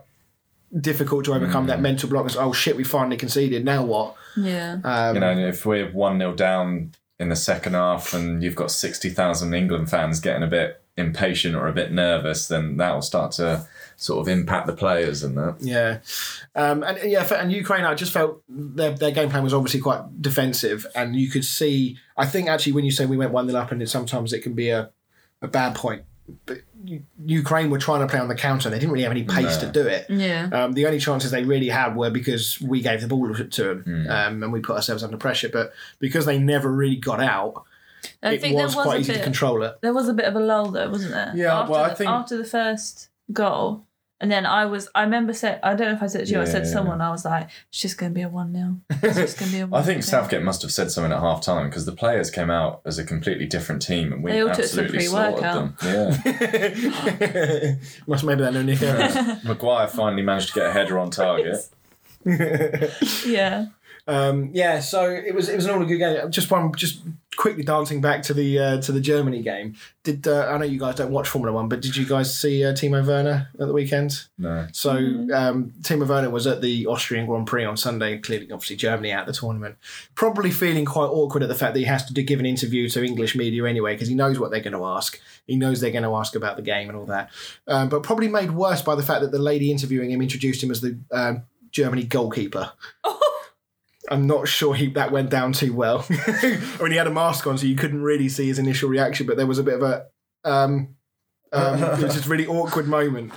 difficult 0.78 1.24
to 1.26 1.34
overcome 1.34 1.64
Hmm. 1.64 1.70
that 1.70 1.82
mental 1.82 2.10
block. 2.10 2.26
As, 2.26 2.36
oh 2.36 2.52
shit, 2.52 2.76
we 2.76 2.84
finally 2.84 3.16
conceded. 3.18 3.64
Now 3.64 3.84
what? 3.86 4.16
yeah. 4.36 4.78
Um, 4.84 5.16
You 5.16 5.22
know, 5.22 5.38
if 5.38 5.66
we're 5.66 5.90
one 5.92 6.18
0 6.18 6.34
down 6.34 6.92
in 7.24 7.30
the 7.30 7.36
second 7.36 7.74
half, 7.74 8.14
and 8.14 8.44
you've 8.44 8.56
got 8.56 8.70
sixty 8.70 9.10
thousand 9.10 9.54
England 9.56 9.90
fans 9.90 10.20
getting 10.20 10.44
a 10.44 10.48
bit 10.48 10.84
impatient 10.96 11.56
or 11.56 11.68
a 11.68 11.74
bit 11.74 11.92
nervous, 11.92 12.48
then 12.48 12.78
that 12.78 12.94
will 12.94 13.02
start 13.02 13.32
to 13.32 13.66
sort 13.96 14.22
of 14.22 14.28
impact 14.28 14.68
the 14.68 14.74
players 14.74 15.24
and 15.24 15.36
that. 15.38 15.56
Yeah, 15.60 16.00
um, 16.54 16.84
and 16.84 17.00
yeah, 17.10 17.28
and 17.34 17.52
Ukraine, 17.52 17.86
I 17.86 17.96
just 17.96 18.12
felt 18.12 18.44
their, 18.48 18.92
their 18.92 19.12
game 19.12 19.30
plan 19.30 19.44
was 19.44 19.54
obviously 19.54 19.80
quite 19.80 20.22
defensive, 20.22 20.86
and 20.94 21.16
you 21.16 21.32
could 21.32 21.46
see. 21.46 21.98
I 22.16 22.28
think 22.28 22.48
actually, 22.48 22.74
when 22.74 22.86
you 22.86 22.92
say 22.92 23.08
we 23.08 23.18
went 23.18 23.32
one 23.32 23.48
0 23.48 23.60
up, 23.60 23.72
and 23.72 23.90
sometimes 23.90 24.34
it 24.34 24.42
can 24.42 24.54
be 24.54 24.70
a, 24.70 24.92
a 25.42 25.48
bad 25.48 25.74
point, 25.74 26.04
but 26.46 26.60
Ukraine 27.26 27.70
were 27.70 27.78
trying 27.80 28.02
to 28.02 28.08
play 28.08 28.20
on 28.20 28.28
the 28.28 28.36
counter. 28.36 28.68
and 28.68 28.74
They 28.74 28.80
didn't 28.80 28.92
really 28.92 29.04
have 29.04 29.12
any 29.12 29.24
pace 29.24 29.62
No. 29.62 29.68
to 29.68 29.72
do 29.72 29.88
it. 29.88 30.06
Yeah. 30.10 30.50
Um, 30.52 30.74
the 30.74 30.86
only 30.86 31.00
chances 31.00 31.32
they 31.32 31.44
really 31.44 31.70
had 31.70 31.96
were 31.96 32.10
because 32.10 32.60
we 32.62 32.82
gave 32.82 33.02
the 33.02 33.08
ball 33.08 33.34
to 33.34 33.64
them 33.64 33.84
Hmm. 33.84 34.10
um, 34.10 34.44
and 34.44 34.52
we 34.54 34.60
put 34.62 34.76
ourselves 34.76 35.04
under 35.04 35.18
pressure. 35.18 35.50
But 35.50 35.74
because 36.00 36.26
they 36.26 36.38
never 36.40 36.72
really 36.72 36.96
got 36.98 37.20
out, 37.22 37.64
I 38.22 38.34
it 38.34 38.42
think 38.42 38.56
was 38.56 38.74
there 38.74 38.78
was 38.78 38.86
quite 38.86 38.98
a 38.98 39.00
easy 39.02 39.12
bit. 39.14 39.18
to 39.20 39.24
control 39.24 39.64
it. 39.64 39.78
There 39.82 39.94
was 39.94 40.10
a 40.10 40.14
bit 40.14 40.26
of 40.26 40.36
a 40.36 40.40
lull 40.40 40.72
though, 40.72 40.90
wasn't 40.90 41.12
there? 41.14 41.32
Yeah, 41.36 41.60
After 41.60 41.72
well, 41.72 41.84
I 41.84 41.90
the, 41.90 41.96
think- 41.96 42.10
after 42.10 42.38
the 42.38 42.46
first 42.46 43.10
goal, 43.32 43.86
and 44.24 44.32
then 44.32 44.46
I 44.46 44.66
was. 44.66 44.90
I 44.96 45.04
remember 45.04 45.34
saying. 45.34 45.60
I 45.62 45.76
don't 45.76 45.90
know 45.90 45.94
if 45.96 46.02
I 46.02 46.08
said 46.08 46.22
it 46.22 46.26
to 46.28 46.32
you. 46.32 46.38
I 46.40 46.46
Yeah, 46.46 46.52
said 46.52 46.60
to 46.62 46.66
yeah. 46.68 46.74
someone. 46.74 47.02
I 47.02 47.10
was 47.12 47.26
like, 47.26 47.50
"It's 47.70 47.82
just 47.82 47.98
going 47.98 48.12
to 48.12 48.16
be 48.16 48.22
a 48.22 48.30
one 48.30 48.54
0 48.56 48.78
It's 49.04 49.18
just 49.18 49.38
going 49.38 49.52
to 49.52 49.56
be 49.58 49.62
a 49.62 49.68
one." 49.68 49.82
I 49.82 49.84
think 49.84 50.02
Southgate 50.02 50.42
must 50.42 50.62
have 50.62 50.72
said 50.72 50.90
something 50.92 51.12
at 51.12 51.20
half 51.20 51.42
time 51.42 51.68
because 51.70 51.86
the 51.86 51.92
players 51.92 52.32
came 52.32 52.50
out 52.50 52.82
as 52.86 52.98
a 52.98 53.04
completely 53.04 53.46
different 53.46 53.82
team 53.82 54.14
and 54.14 54.24
we 54.24 54.32
They 54.32 54.40
all 54.42 54.56
took 54.56 54.64
some 54.66 54.86
absolutely 54.86 55.08
slaughtered 55.08 55.40
pre-workout. 55.40 55.80
them. 55.82 56.16
Yeah. 57.22 57.76
Must 58.08 58.24
maybe 58.24 58.42
that 58.44 58.54
no 58.54 58.62
Nick 58.64 58.82
Evans. 58.82 59.44
Maguire 59.46 59.88
finally 59.90 60.22
managed 60.24 60.48
to 60.50 60.54
get 60.56 60.68
a 60.70 60.72
header 60.72 60.98
on 61.00 61.10
target. 61.12 61.58
Yeah. 63.26 63.66
Um, 64.08 64.50
yeah, 64.54 64.80
so 64.82 65.10
it 65.10 65.34
was 65.34 65.48
it 65.48 65.56
was 65.56 65.66
an 65.66 65.72
all 65.72 65.86
good 65.86 65.98
game. 65.98 66.30
Just 66.32 66.52
one, 66.52 66.74
just 66.76 67.02
quickly 67.34 67.64
dancing 67.64 68.02
back 68.02 68.24
to 68.24 68.34
the 68.34 68.60
uh, 68.60 68.82
to 68.82 68.92
the 68.92 69.02
Germany 69.02 69.42
game. 69.42 69.76
Did 70.04 70.28
uh, 70.28 70.48
I 70.48 70.58
know 70.58 70.66
you 70.66 70.80
guys 70.80 70.96
don't 70.96 71.12
watch 71.12 71.28
Formula 71.28 71.54
One, 71.54 71.70
but 71.70 71.82
did 71.82 71.96
you 71.96 72.06
guys 72.06 72.38
see 72.38 72.64
uh, 72.64 72.74
Timo 72.74 73.06
Werner 73.06 73.50
at 73.60 73.68
the 73.68 73.74
weekend? 73.74 74.26
No. 74.38 74.68
So 74.72 74.92
um, 74.92 75.74
Timo 75.82 76.08
Werner 76.08 76.30
was 76.30 76.46
at 76.48 76.62
the 76.62 76.88
Austrian 76.88 77.26
Grand 77.26 77.48
Prix 77.48 77.66
on 77.66 77.78
Sunday. 77.78 78.18
Clearly, 78.18 78.52
obviously, 78.52 78.76
Germany 78.76 79.12
out 79.12 79.28
of 79.28 79.34
the 79.34 79.40
tournament. 79.40 79.78
Probably 80.16 80.52
feeling 80.52 80.86
quite 80.86 81.06
awkward 81.08 81.44
at 81.44 81.50
the 81.50 81.56
fact 81.56 81.74
that 81.74 81.80
he 81.80 81.86
has 81.86 82.06
to 82.06 82.14
do- 82.14 82.24
give 82.24 82.40
an 82.40 82.46
interview 82.46 82.90
to 82.90 83.04
English 83.04 83.36
media 83.36 83.66
anyway, 83.66 83.94
because 83.96 84.08
he 84.08 84.16
knows 84.16 84.40
what 84.40 84.52
they're 84.52 84.60
going 84.60 84.74
to 84.74 84.86
ask. 84.86 85.20
He 85.48 85.56
knows 85.56 85.80
they're 85.80 85.92
going 85.92 86.04
to 86.04 86.16
ask 86.16 86.36
about 86.36 86.58
the 86.58 86.64
game 86.64 86.90
and 86.90 86.98
all 86.98 87.06
that. 87.06 87.30
Um, 87.68 87.90
but 87.90 88.04
probably 88.04 88.28
made 88.28 88.52
worse 88.52 88.82
by 88.82 88.96
the 88.96 89.04
fact 89.04 89.22
that 89.22 89.32
the 89.32 89.40
lady 89.40 89.72
interviewing 89.72 90.12
him 90.12 90.22
introduced 90.22 90.64
him 90.64 90.72
as 90.72 90.82
the 90.82 90.98
um, 91.12 91.44
Germany 91.72 92.04
goalkeeper. 92.04 92.72
I'm 94.10 94.28
not 94.28 94.48
sure 94.48 94.76
he, 94.76 94.88
that 94.92 95.12
went 95.12 95.30
down 95.30 95.54
too 95.54 95.74
well. 95.74 96.06
I 96.10 96.78
mean, 96.82 96.92
he 96.92 96.98
had 96.98 97.08
a 97.08 97.12
mask 97.12 97.48
on, 97.48 97.58
so 97.58 97.66
you 97.66 97.76
couldn't 97.76 98.02
really 98.02 98.30
see 98.30 98.48
his 98.48 98.60
initial 98.60 98.90
reaction, 98.90 99.26
but 99.26 99.38
there 99.38 99.48
was 99.48 99.60
a 99.60 99.64
bit 99.64 99.76
of 99.76 99.84
a. 99.84 100.06
Um, 100.44 100.96
um, 101.54 101.82
it 101.82 102.04
was 102.04 102.16
just 102.16 102.26
a 102.26 102.30
really 102.30 102.48
awkward 102.48 102.88
moment. 102.88 103.32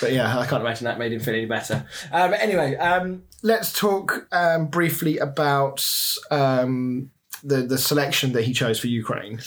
But 0.00 0.12
yeah, 0.12 0.38
I 0.38 0.46
can't 0.46 0.62
imagine 0.62 0.86
that 0.86 0.98
made 0.98 1.12
him 1.12 1.20
feel 1.20 1.34
any 1.34 1.44
better. 1.44 1.86
But 2.10 2.40
anyway, 2.40 2.76
um, 2.76 3.24
let's 3.42 3.72
talk 3.72 4.26
um, 4.32 4.66
briefly 4.66 5.18
about 5.18 5.86
um, 6.30 7.10
the, 7.42 7.62
the 7.62 7.78
selection 7.78 8.32
that 8.32 8.42
he 8.42 8.52
chose 8.52 8.80
for 8.80 8.86
Ukraine. 8.86 9.40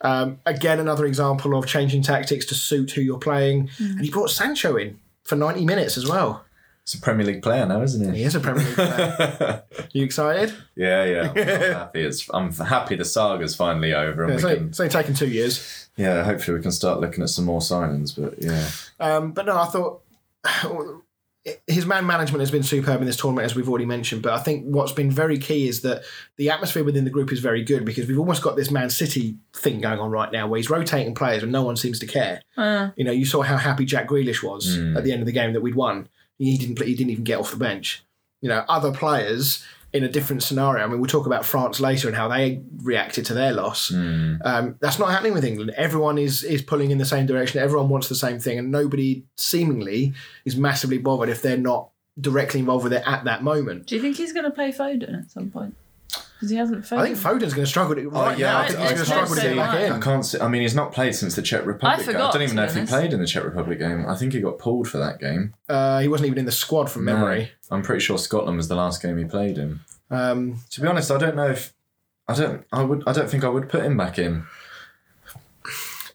Um, 0.00 0.40
again, 0.46 0.80
another 0.80 1.06
example 1.06 1.56
of 1.56 1.66
changing 1.66 2.02
tactics 2.02 2.44
to 2.46 2.54
suit 2.54 2.92
who 2.92 3.00
you're 3.00 3.18
playing. 3.18 3.70
And 3.78 4.00
he 4.00 4.10
brought 4.10 4.30
Sancho 4.30 4.76
in 4.76 4.98
for 5.24 5.36
90 5.36 5.64
minutes 5.64 5.96
as 5.96 6.08
well. 6.08 6.44
He's 6.90 6.98
a 6.98 7.02
Premier 7.02 7.26
League 7.26 7.42
player 7.42 7.66
now, 7.66 7.82
isn't 7.82 8.12
He 8.14 8.20
he? 8.20 8.24
is 8.24 8.34
a 8.34 8.40
Premier 8.40 8.64
League 8.64 8.74
player. 8.74 9.62
you 9.92 10.04
excited? 10.04 10.54
yeah, 10.74 11.04
yeah. 11.04 11.28
I'm 11.30 11.36
happy. 11.74 12.00
It's, 12.02 12.26
I'm 12.32 12.50
happy 12.52 12.96
the 12.96 13.04
saga's 13.04 13.54
finally 13.54 13.92
over, 13.92 14.24
and 14.24 14.30
Yeah, 14.30 14.34
we 14.34 14.34
it's, 14.36 14.44
only, 14.44 14.56
can. 14.56 14.68
it's 14.68 14.80
only 14.80 14.90
taken 14.92 15.14
two 15.14 15.28
years. 15.28 15.88
Yeah, 15.96 16.24
hopefully 16.24 16.56
we 16.56 16.62
can 16.62 16.72
start 16.72 17.00
looking 17.00 17.22
at 17.22 17.28
some 17.28 17.44
more 17.44 17.60
signings. 17.60 18.18
But 18.18 18.42
yeah, 18.42 18.68
Um, 19.00 19.32
but 19.32 19.44
no, 19.44 19.58
I 19.58 19.66
thought 19.66 20.00
his 21.66 21.86
man 21.86 22.06
management 22.06 22.40
has 22.40 22.50
been 22.50 22.62
superb 22.62 23.00
in 23.00 23.06
this 23.06 23.16
tournament, 23.16 23.44
as 23.46 23.54
we've 23.54 23.68
already 23.68 23.86
mentioned. 23.86 24.22
But 24.22 24.32
I 24.34 24.38
think 24.38 24.64
what's 24.64 24.92
been 24.92 25.10
very 25.10 25.38
key 25.38 25.68
is 25.68 25.80
that 25.82 26.02
the 26.36 26.50
atmosphere 26.50 26.84
within 26.84 27.04
the 27.04 27.10
group 27.10 27.32
is 27.32 27.40
very 27.40 27.62
good 27.64 27.84
because 27.84 28.06
we've 28.06 28.18
almost 28.18 28.42
got 28.42 28.56
this 28.56 28.70
Man 28.70 28.90
City 28.90 29.36
thing 29.54 29.80
going 29.80 29.98
on 29.98 30.10
right 30.10 30.30
now 30.32 30.46
where 30.46 30.56
he's 30.58 30.68
rotating 30.70 31.14
players 31.14 31.42
and 31.42 31.50
no 31.52 31.62
one 31.62 31.76
seems 31.76 31.98
to 32.00 32.06
care. 32.06 32.42
Uh, 32.56 32.90
You 32.96 33.04
know, 33.04 33.12
you 33.12 33.24
saw 33.24 33.42
how 33.42 33.56
happy 33.56 33.84
Jack 33.84 34.08
Grealish 34.08 34.42
was 34.42 34.76
at 34.96 35.04
the 35.04 35.12
end 35.12 35.20
of 35.20 35.26
the 35.26 35.32
game 35.32 35.52
that 35.54 35.60
we'd 35.60 35.74
won. 35.74 36.08
He 36.38 36.56
didn't. 36.56 36.80
He 36.82 36.94
didn't 36.94 37.10
even 37.10 37.24
get 37.24 37.38
off 37.38 37.50
the 37.50 37.56
bench. 37.56 38.04
You 38.40 38.48
know, 38.48 38.64
other 38.68 38.92
players 38.92 39.64
in 39.92 40.04
a 40.04 40.08
different 40.08 40.42
scenario. 40.42 40.84
I 40.84 40.86
mean, 40.86 41.00
we'll 41.00 41.08
talk 41.08 41.26
about 41.26 41.44
France 41.44 41.80
later 41.80 42.08
and 42.08 42.16
how 42.16 42.28
they 42.28 42.60
reacted 42.82 43.24
to 43.26 43.34
their 43.34 43.52
loss. 43.52 43.90
Um, 43.92 44.76
that's 44.80 44.98
not 44.98 45.10
happening 45.10 45.32
with 45.32 45.44
England. 45.44 45.72
Everyone 45.76 46.18
is 46.18 46.44
is 46.44 46.62
pulling 46.62 46.90
in 46.90 46.98
the 46.98 47.04
same 47.06 47.26
direction. 47.26 47.60
Everyone 47.60 47.88
wants 47.88 48.08
the 48.08 48.14
same 48.14 48.38
thing, 48.38 48.58
and 48.58 48.70
nobody 48.70 49.24
seemingly 49.36 50.12
is 50.44 50.56
massively 50.56 50.98
bothered 50.98 51.28
if 51.28 51.42
they're 51.42 51.56
not 51.56 51.90
directly 52.20 52.60
involved 52.60 52.84
with 52.84 52.92
it 52.92 53.02
at 53.06 53.24
that 53.24 53.42
moment. 53.44 53.86
do 53.86 53.94
you 53.94 54.02
think 54.02 54.16
he's 54.16 54.32
going 54.32 54.44
to 54.44 54.50
play 54.50 54.72
Foden 54.72 55.22
at 55.22 55.30
some 55.30 55.50
point? 55.50 55.74
Because 56.38 56.50
he 56.50 56.56
hasn't. 56.56 56.84
Foden. 56.84 56.98
I 56.98 57.06
think 57.06 57.18
Foden's 57.18 57.52
going 57.52 57.64
to 57.64 57.66
struggle 57.66 57.96
to, 57.96 58.08
right 58.10 58.34
Oh, 58.34 58.38
yeah, 58.38 58.46
now. 58.52 58.58
I- 58.58 58.62
I 58.62 58.66
think 58.68 58.78
he's 58.78 58.88
going 58.90 58.90
to 58.90 58.96
can't 58.96 59.06
struggle 59.28 59.34
to 59.34 59.42
get 59.42 59.56
back 59.56 59.80
in. 59.82 59.92
I 59.92 59.98
can't. 59.98 60.24
See, 60.24 60.38
I 60.40 60.46
mean, 60.48 60.62
he's 60.62 60.74
not 60.74 60.92
played 60.92 61.14
since 61.16 61.34
the 61.34 61.42
Czech 61.42 61.66
Republic. 61.66 61.96
game. 61.98 62.06
forgot, 62.06 62.30
I 62.30 62.32
don't 62.32 62.42
even 62.42 62.56
know 62.56 62.64
if 62.64 62.74
he 62.76 62.86
played 62.86 63.12
in 63.12 63.18
the 63.20 63.26
Czech 63.26 63.42
Republic 63.44 63.78
game. 63.80 64.06
I 64.06 64.14
think 64.14 64.32
he 64.34 64.40
got 64.40 64.58
pulled 64.60 64.86
for 64.88 64.98
that 64.98 65.18
game. 65.18 65.54
Uh, 65.68 65.98
he 66.00 66.06
wasn't 66.06 66.28
even 66.28 66.38
in 66.38 66.44
the 66.44 66.52
squad 66.52 66.88
from 66.90 67.04
memory. 67.04 67.50
No, 67.70 67.76
I'm 67.76 67.82
pretty 67.82 68.00
sure 68.04 68.18
Scotland 68.18 68.56
was 68.56 68.68
the 68.68 68.76
last 68.76 69.02
game 69.02 69.18
he 69.18 69.24
played 69.24 69.58
in. 69.58 69.80
Um, 70.10 70.60
To 70.70 70.80
be 70.80 70.86
honest, 70.86 71.10
I 71.10 71.18
don't 71.18 71.34
know 71.34 71.48
if 71.50 71.72
I 72.28 72.34
don't. 72.34 72.64
I 72.72 72.82
would. 72.84 73.02
I 73.06 73.12
don't 73.12 73.28
think 73.28 73.42
I 73.42 73.48
would 73.48 73.68
put 73.68 73.82
him 73.84 73.96
back 73.96 74.18
in. 74.18 74.44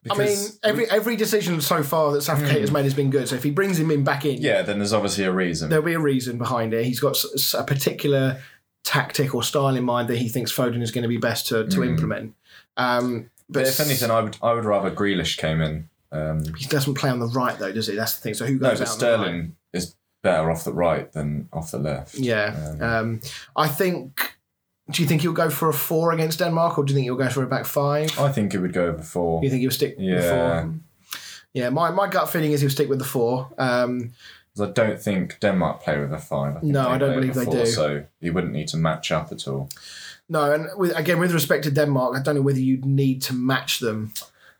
I 0.09 0.15
mean, 0.17 0.27
Because- 0.27 0.59
every 0.63 0.89
every 0.89 1.15
decision 1.15 1.61
so 1.61 1.81
far 1.83 2.11
that 2.13 2.21
Southgate 2.23 2.59
has 2.61 2.71
made 2.71 2.83
has 2.83 2.93
been 2.93 3.09
good. 3.09 3.27
So 3.29 3.35
if 3.35 3.43
he 3.43 3.51
brings 3.51 3.79
him 3.79 3.89
in 3.89 4.03
back 4.03 4.25
in, 4.25 4.41
yeah, 4.41 4.61
then 4.61 4.79
there's 4.79 4.93
obviously 4.93 5.23
a 5.23 5.31
reason. 5.31 5.69
there'll 5.69 5.85
be 5.85 5.93
a 5.93 5.99
reason 5.99 6.37
behind 6.37 6.73
it. 6.73 6.85
He's 6.85 6.99
got 6.99 7.17
a 7.53 7.63
particular 7.63 8.41
tactic 8.83 9.33
or 9.33 9.43
style 9.43 9.75
in 9.75 9.83
mind 9.83 10.07
that 10.09 10.17
he 10.17 10.29
thinks 10.29 10.51
Foden 10.51 10.81
is 10.81 10.91
going 10.91 11.03
to 11.03 11.07
be 11.07 11.17
best 11.17 11.47
to, 11.47 11.67
to 11.67 11.83
implement. 11.83 12.35
Um, 12.77 13.29
but 13.49 13.59
but 13.61 13.67
if 13.67 13.79
anything, 13.79 14.11
I 14.11 14.21
would. 14.21 14.37
I 14.41 14.53
would 14.53 14.65
rather 14.65 14.91
Grealish 14.91 15.37
came 15.37 15.61
in. 15.61 15.89
Um, 16.11 16.43
he 16.55 16.65
doesn't 16.67 16.93
play 16.95 17.09
on 17.09 17.19
the 17.19 17.27
right 17.27 17.57
though, 17.57 17.71
does 17.71 17.87
he? 17.87 17.95
That's 17.95 18.15
the 18.15 18.21
thing. 18.21 18.33
So 18.33 18.45
who 18.45 18.59
no, 18.59 18.69
goes 18.69 18.79
but 18.79 18.87
out 18.87 18.93
on 18.93 18.99
the 18.99 19.05
right? 19.05 19.13
Sterling 19.23 19.55
is 19.73 19.95
better 20.21 20.51
off 20.51 20.63
the 20.63 20.73
right 20.73 21.11
than 21.11 21.49
off 21.51 21.71
the 21.71 21.79
left. 21.79 22.15
Yeah. 22.15 22.75
Um, 22.79 23.21
I 23.55 23.67
think. 23.67 24.35
Do 24.91 25.01
you 25.01 25.07
think 25.07 25.21
he'll 25.21 25.31
go 25.31 25.49
for 25.49 25.69
a 25.69 25.73
four 25.73 26.11
against 26.11 26.39
Denmark, 26.39 26.77
or 26.77 26.83
do 26.83 26.91
you 26.91 26.95
think 26.95 27.05
he'll 27.05 27.15
go 27.15 27.29
for 27.29 27.41
a 27.41 27.47
back 27.47 27.65
five? 27.65 28.19
I 28.19 28.29
think 28.33 28.51
he 28.51 28.57
would 28.57 28.73
go 28.73 28.91
before. 28.91 29.41
You 29.41 29.49
think 29.49 29.61
he'll 29.61 29.71
stick 29.71 29.95
Yeah. 29.97 30.29
four? 30.61 30.73
Yeah, 31.53 31.69
my, 31.69 31.89
my 31.91 32.07
gut 32.09 32.29
feeling 32.29 32.51
is 32.51 32.59
he'll 32.59 32.69
stick 32.69 32.89
with 32.89 32.99
the 32.99 33.05
four. 33.05 33.47
Um, 33.57 34.11
I 34.59 34.67
don't 34.67 35.01
think 35.01 35.39
Denmark 35.39 35.81
play 35.81 35.99
with 35.99 36.13
a 36.13 36.19
five. 36.19 36.57
I 36.57 36.59
think 36.59 36.73
No, 36.73 36.87
I 36.87 36.97
don't 36.97 37.15
believe 37.15 37.33
they 37.33 37.45
four, 37.45 37.53
do. 37.53 37.65
So 37.65 38.03
you 38.19 38.33
wouldn't 38.33 38.53
need 38.53 38.67
to 38.69 38.77
match 38.77 39.11
up 39.11 39.31
at 39.31 39.47
all. 39.47 39.69
no, 40.29 40.51
and 40.51 40.67
with, 40.77 40.95
again, 40.95 41.19
with 41.19 41.33
respect 41.33 41.63
to 41.63 41.71
Denmark, 41.71 42.15
I 42.15 42.21
don't 42.21 42.35
know 42.35 42.41
whether 42.41 42.59
you'd 42.59 42.85
need 42.85 43.21
to 43.23 43.33
match 43.33 43.79
them, 43.79 44.13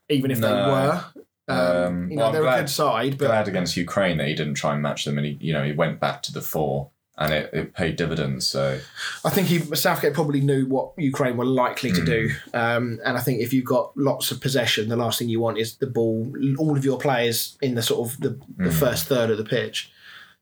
even 0.09 0.31
if 0.31 0.39
they 0.39 0.51
were. 0.51 1.03
Um, 1.47 1.59
Um, 1.59 2.09
you 2.09 2.15
know, 2.15 2.23
well, 2.23 2.31
they're 2.31 2.47
a 2.47 2.59
good 2.61 2.69
side, 2.69 3.17
but 3.17 3.27
Glad 3.27 3.47
against 3.49 3.75
Ukraine 3.75 4.17
that 4.17 4.27
he 4.27 4.33
didn't 4.33 4.53
try 4.55 4.73
and 4.73 4.81
match 4.81 5.03
them, 5.05 5.17
and 5.17 5.27
he, 5.27 5.37
you 5.41 5.51
know, 5.53 5.63
he 5.63 5.73
went 5.73 5.99
back 5.99 6.23
to 6.23 6.31
the 6.33 6.41
four, 6.41 6.89
and 7.17 7.31
it, 7.33 7.49
it 7.53 7.73
paid 7.73 7.95
dividends. 7.95 8.47
So 8.47 8.79
I 9.23 9.29
think 9.29 9.47
he, 9.47 9.59
Southgate 9.59 10.13
probably 10.13 10.41
knew 10.41 10.65
what 10.65 10.93
Ukraine 10.97 11.37
were 11.37 11.45
likely 11.45 11.91
to 11.91 12.03
do. 12.03 12.29
Hmm. 12.51 12.55
Um, 12.57 12.99
and 13.05 13.17
I 13.17 13.21
think 13.21 13.39
if 13.41 13.53
you've 13.53 13.65
got 13.65 13.95
lots 13.95 14.31
of 14.31 14.41
possession, 14.41 14.89
the 14.89 14.95
last 14.95 15.19
thing 15.19 15.29
you 15.29 15.39
want 15.39 15.57
is 15.59 15.75
the 15.77 15.87
ball, 15.87 16.33
all 16.57 16.75
of 16.75 16.83
your 16.83 16.97
players 16.97 17.57
in 17.61 17.75
the 17.75 17.81
sort 17.83 18.09
of 18.11 18.19
the, 18.19 18.29
the 18.57 18.69
Hmm. 18.71 18.79
first 18.79 19.05
third 19.07 19.29
of 19.29 19.37
the 19.37 19.45
pitch. 19.45 19.91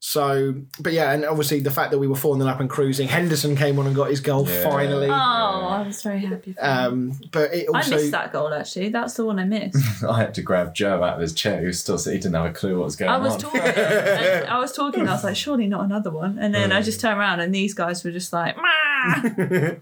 So, 0.04 0.56
but 0.80 0.94
yeah, 0.94 1.12
and 1.12 1.24
obviously 1.26 1.60
the 1.60 1.70
fact 1.70 1.92
that 1.92 2.00
we 2.00 2.08
were 2.08 2.16
4 2.16 2.36
0 2.36 2.50
up 2.50 2.60
and 2.60 2.68
cruising, 2.68 3.08
Henderson 3.08 3.56
came 3.56 3.78
on 3.78 3.86
and 3.86 3.96
got 3.96 4.10
his 4.10 4.20
goal 4.20 4.50
Yeah. 4.50 4.64
finally. 4.64 5.08
Oh, 5.08 5.14
I 5.14 5.84
was 5.86 6.02
very 6.02 6.22
happy. 6.22 6.54
For 6.54 6.60
him. 6.60 7.12
Um, 7.12 7.20
but 7.32 7.54
it 7.54 7.68
also, 7.68 7.78
I 7.78 7.78
also. 7.78 7.96
missed 7.98 8.12
that 8.12 8.34
goal 8.34 8.52
actually. 8.52 8.90
That's 8.90 9.14
the 9.14 9.26
one 9.26 9.38
I 9.38 9.46
missed. 9.46 10.04
I 10.10 10.18
had 10.18 10.34
to 10.34 10.42
grab 10.42 10.74
Joe 10.74 11.04
out 11.04 11.18
of 11.18 11.22
his 11.22 11.34
chair, 11.34 11.62
who 11.62 11.72
still 11.72 12.00
he 12.00 12.14
didn't 12.14 12.34
have 12.34 12.46
a 12.48 12.52
clue 12.52 12.80
what 12.80 12.86
was 12.86 12.96
going 12.96 13.12
on. 13.12 13.22
I 13.22 13.24
was 13.24 13.34
on. 13.36 13.40
talking. 13.42 13.62
I 13.62 14.58
was 14.58 14.72
talking. 14.72 15.08
I 15.08 15.12
was 15.12 15.24
like, 15.24 15.36
surely 15.36 15.68
not 15.68 15.86
another 15.86 16.10
one. 16.10 16.40
And 16.40 16.52
then 16.52 16.72
I 16.72 16.82
just 16.82 17.00
turned 17.00 17.20
around, 17.20 17.40
and 17.40 17.54
these 17.54 17.76
guys 17.76 18.04
were 18.04 18.12
just 18.12 18.34
like, 18.34 18.58
"Mah." 18.58 19.22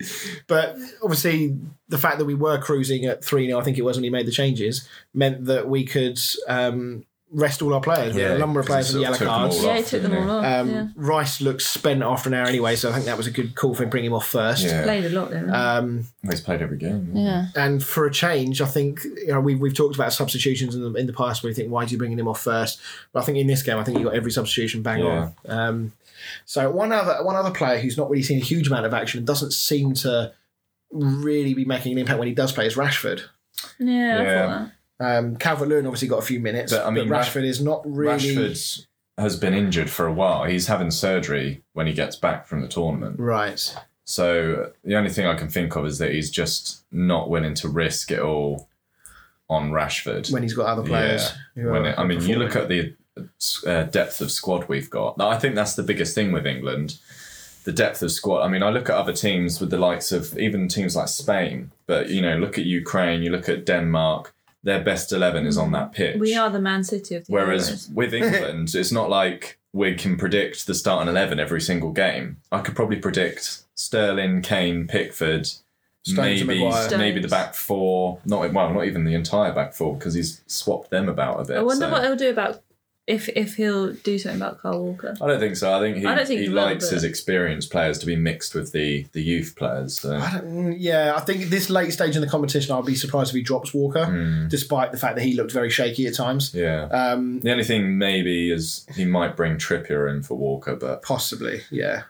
but 0.47 0.75
obviously, 1.01 1.58
the 1.88 1.97
fact 1.97 2.19
that 2.19 2.25
we 2.25 2.36
were 2.36 2.58
cruising 2.60 3.05
at 3.05 3.23
3 3.23 3.47
0, 3.47 3.58
I 3.58 3.63
think 3.63 3.77
it 3.77 3.84
was 3.84 3.95
when 3.95 4.03
he 4.03 4.10
made 4.10 4.25
the 4.25 4.32
changes, 4.32 4.86
meant 5.13 5.45
that 5.45 5.69
we 5.69 5.86
could 5.86 6.19
um, 6.47 7.05
rest 7.31 7.61
all 7.61 7.73
our 7.73 7.81
players. 7.81 8.15
Yeah, 8.15 8.33
a 8.33 8.37
number 8.37 8.59
of 8.59 8.65
players 8.65 8.89
he 8.89 8.95
with 8.95 9.03
yellow 9.03 9.17
sort 9.17 9.29
of 9.29 9.51
took 9.51 9.51
them 9.51 9.51
cards. 9.51 9.57
all 9.57 9.65
yeah, 9.65 9.77
he 9.77 9.83
took 9.83 10.01
them 10.01 10.17
all 10.29 10.37
off. 10.39 10.45
Um, 10.45 10.69
yeah. 10.71 10.87
Rice 10.95 11.41
looks 11.41 11.65
spent 11.67 12.01
after 12.01 12.29
an 12.29 12.33
hour 12.35 12.45
anyway, 12.47 12.75
so 12.75 12.89
I 12.89 12.93
think 12.93 13.05
that 13.05 13.17
was 13.17 13.27
a 13.27 13.31
good 13.31 13.55
call 13.55 13.75
for 13.75 13.83
him 13.83 13.89
bringing 13.89 14.09
him 14.11 14.15
off 14.15 14.27
first. 14.27 14.63
Yeah, 14.63 14.83
Played 14.83 15.05
a 15.05 15.09
lot 15.09 15.29
there. 15.29 15.53
Um, 15.53 16.05
he's 16.23 16.41
played 16.41 16.61
every 16.61 16.77
game. 16.77 17.11
yeah. 17.15 17.47
and 17.55 17.83
for 17.83 18.05
a 18.07 18.11
change, 18.11 18.61
I 18.61 18.65
think 18.65 19.03
you 19.03 19.27
know 19.27 19.39
we've, 19.41 19.59
we've 19.59 19.75
talked 19.75 19.95
about 19.95 20.11
substitutions 20.13 20.73
in 20.75 20.81
the, 20.81 20.93
in 20.99 21.05
the 21.07 21.13
past 21.13 21.43
where 21.43 21.49
you 21.49 21.55
think 21.55 21.71
why 21.71 21.83
are 21.83 21.87
you 21.87 21.97
bringing 21.97 22.17
him 22.17 22.27
off 22.27 22.41
first? 22.41 22.79
But 23.13 23.21
I 23.21 23.25
think 23.25 23.37
in 23.37 23.47
this 23.47 23.61
game, 23.63 23.77
I 23.77 23.83
think 23.83 23.97
you 23.99 24.03
got 24.05 24.15
every 24.15 24.31
substitution 24.31 24.81
bang 24.81 24.99
Yeah. 25.03 25.29
on. 25.47 25.59
Um, 25.59 25.93
so 26.45 26.69
one 26.71 26.91
other 26.91 27.23
one 27.23 27.35
other 27.35 27.51
player 27.51 27.79
who's 27.79 27.97
not 27.97 28.09
really 28.09 28.23
seen 28.23 28.39
a 28.41 28.43
huge 28.43 28.67
amount 28.67 28.85
of 28.85 28.93
action 28.93 29.19
and 29.19 29.27
doesn't 29.27 29.51
seem 29.51 29.93
to 29.93 30.33
really 30.91 31.53
be 31.53 31.65
making 31.65 31.91
an 31.93 31.97
impact 31.99 32.19
when 32.19 32.27
he 32.27 32.33
does 32.33 32.51
play 32.51 32.65
is 32.65 32.75
Rashford. 32.75 33.21
Yeah, 33.79 34.17
I 34.19 34.23
Yeah. 34.23 34.67
Um, 34.99 35.38
Calvert 35.38 35.67
Lewin 35.69 35.85
obviously 35.85 36.07
got 36.07 36.19
a 36.19 36.25
few 36.25 36.39
minutes, 36.39 36.73
But, 36.73 36.79
but, 36.79 36.88
I 36.88 36.91
mean, 36.91 37.07
Rashford 37.07 37.35
Rash- 37.35 37.43
is 37.45 37.62
not 37.62 37.81
really 37.85 38.35
Rashford 38.35 38.85
has 39.17 39.35
been 39.35 39.53
injured 39.53 39.89
for 39.89 40.07
a 40.07 40.13
while. 40.13 40.45
He's 40.45 40.67
having 40.67 40.91
surgery 40.91 41.62
when 41.73 41.88
he 41.88 41.93
gets 41.93 42.15
back 42.15 42.47
from 42.47 42.62
the 42.62 42.67
tournament. 42.67 43.19
right. 43.19 43.75
So 44.05 44.71
the 44.83 44.95
only 44.95 45.12
thing 45.12 45.27
I 45.27 45.35
can 45.35 45.49
think 45.49 45.75
of 45.75 45.85
is 45.85 45.99
that 45.99 46.12
he's 46.12 46.31
just 46.31 46.83
not 46.91 47.29
willing 47.29 47.53
to 47.55 47.67
risk 47.67 48.12
it 48.12 48.19
all 48.19 48.67
on 49.47 49.69
Rashford. 49.71 50.31
When 50.31 50.41
he's 50.41 50.55
got 50.55 50.65
other 50.65 50.81
players, 50.81 51.31
who 51.53 51.69
When 51.69 51.85
it, 51.85 51.99
I 51.99 52.03
mean, 52.05 52.21
you 52.21 52.38
look 52.38 52.55
at 52.55 52.69
the 52.69 52.95
uh, 53.67 53.83
depth 53.83 54.19
of 54.21 54.31
squad 54.31 54.67
we've 54.67 54.89
got. 54.89 55.21
I 55.21 55.38
think 55.38 55.53
that's 55.53 55.75
the 55.75 55.83
biggest 55.83 56.15
thing 56.15 56.31
with 56.31 56.47
England. 56.47 56.97
The 57.65 57.71
depth 57.71 58.01
of 58.01 58.12
squad. 58.12 58.41
I 58.41 58.47
mean, 58.47 58.63
I 58.63 58.69
look 58.71 58.89
at 58.89 58.95
other 58.95 59.13
teams 59.13 59.59
with 59.59 59.69
the 59.69 59.77
likes 59.77 60.12
of 60.12 60.38
even 60.39 60.67
teams 60.67 60.95
like 60.95 61.07
Spain, 61.09 61.71
but 61.85 62.09
you 62.09 62.21
know, 62.21 62.35
look 62.38 62.57
at 62.57 62.65
Ukraine, 62.65 63.21
you 63.21 63.29
look 63.29 63.47
at 63.47 63.65
Denmark. 63.65 64.33
Their 64.63 64.84
best 64.84 65.12
eleven 65.13 65.45
is 65.45 65.58
on 65.58 65.67
hmm. 65.67 65.74
that 65.74 65.93
pitch. 65.93 66.19
we 66.19 66.36
are 66.36 66.50
the 66.50 66.60
Man 66.60 66.84
City 66.84 67.15
of 67.15 67.26
the 67.26 67.32
Whereas 67.32 67.69
Euros. 67.69 67.93
with 67.93 68.13
England, 68.13 68.76
it's 68.76 68.91
not 68.91 69.10
like 69.10 69.58
we 69.72 69.93
can 69.95 70.17
predict 70.17 70.67
the 70.67 70.74
starting 70.74 71.08
eleven 71.08 71.39
every 71.39 71.62
single 71.62 71.91
game. 71.91 72.38
I 72.52 72.62
could 72.62 72.76
probably 72.76 72.98
predict 72.98 73.63
Sterling, 73.76 74.41
Kane, 74.41 74.88
Pickford, 74.88 75.50
Stones 76.04 76.43
maybe 76.45 76.98
maybe 76.98 77.22
the 77.22 77.28
back 77.28 77.54
four. 77.54 78.19
Not 78.26 78.54
well, 78.54 78.74
not 78.74 78.86
even 78.86 79.04
the 79.04 79.13
entire 79.13 79.54
back 79.54 79.74
four 79.74 79.95
because 79.95 80.13
he's 80.13 80.41
swapped 80.48 80.89
them 80.89 81.10
about 81.10 81.41
a 81.41 81.45
bit. 81.45 81.58
I 81.58 81.62
wonder 81.62 81.86
so- 81.86 81.91
what 81.91 82.02
they'll 82.02 82.15
do 82.15 82.30
about 82.30 82.62
if 83.10 83.28
if 83.30 83.56
he'll 83.56 83.91
do 83.93 84.17
something 84.17 84.39
about 84.41 84.62
Kyle 84.62 84.82
Walker. 84.84 85.15
I 85.22 85.28
don't 85.28 85.39
think 85.39 85.56
so. 85.56 85.74
I 85.74 85.80
think 85.82 85.98
he, 85.98 86.06
I 86.06 86.15
don't 86.15 86.28
think 86.28 86.39
he 86.39 86.45
he 86.45 86.50
will, 86.54 86.63
likes 86.63 86.86
but- 86.86 86.93
his 86.93 87.04
experienced 87.04 87.72
players 87.72 87.98
to 88.00 88.06
be 88.06 88.15
mixed 88.15 88.56
with 88.56 88.72
the 88.72 89.06
the 89.13 89.22
youth 89.22 89.56
players. 89.58 90.00
So. 90.00 90.15
I 90.15 90.38
don't, 90.39 90.80
yeah, 90.80 91.13
I 91.15 91.19
think 91.22 91.45
this 91.50 91.69
late 91.69 91.91
stage 91.91 92.15
in 92.15 92.22
the 92.22 92.28
competition, 92.30 92.74
I'll 92.74 92.84
be 92.84 92.95
surprised 92.95 93.32
if 93.32 93.36
he 93.36 93.41
drops 93.41 93.74
Walker, 93.74 94.06
Hmm. 94.06 94.48
despite 94.48 94.91
the 94.91 94.98
fact 94.98 95.15
that 95.15 95.24
he 95.24 95.34
looked 95.34 95.52
very 95.52 95.69
shaky 95.69 96.08
at 96.08 96.13
times. 96.13 96.54
Yeah. 96.54 96.84
Um, 96.86 97.41
the 97.41 97.52
only 97.52 97.63
thing 97.63 97.98
maybe 97.98 98.52
is 98.52 98.86
he 98.95 99.06
might 99.06 99.36
bring 99.36 99.58
Trippier 99.58 100.10
in 100.10 100.24
for 100.24 100.36
Walker, 100.38 100.76
but 100.76 101.02
possibly, 101.02 101.62
yeah. 101.72 102.04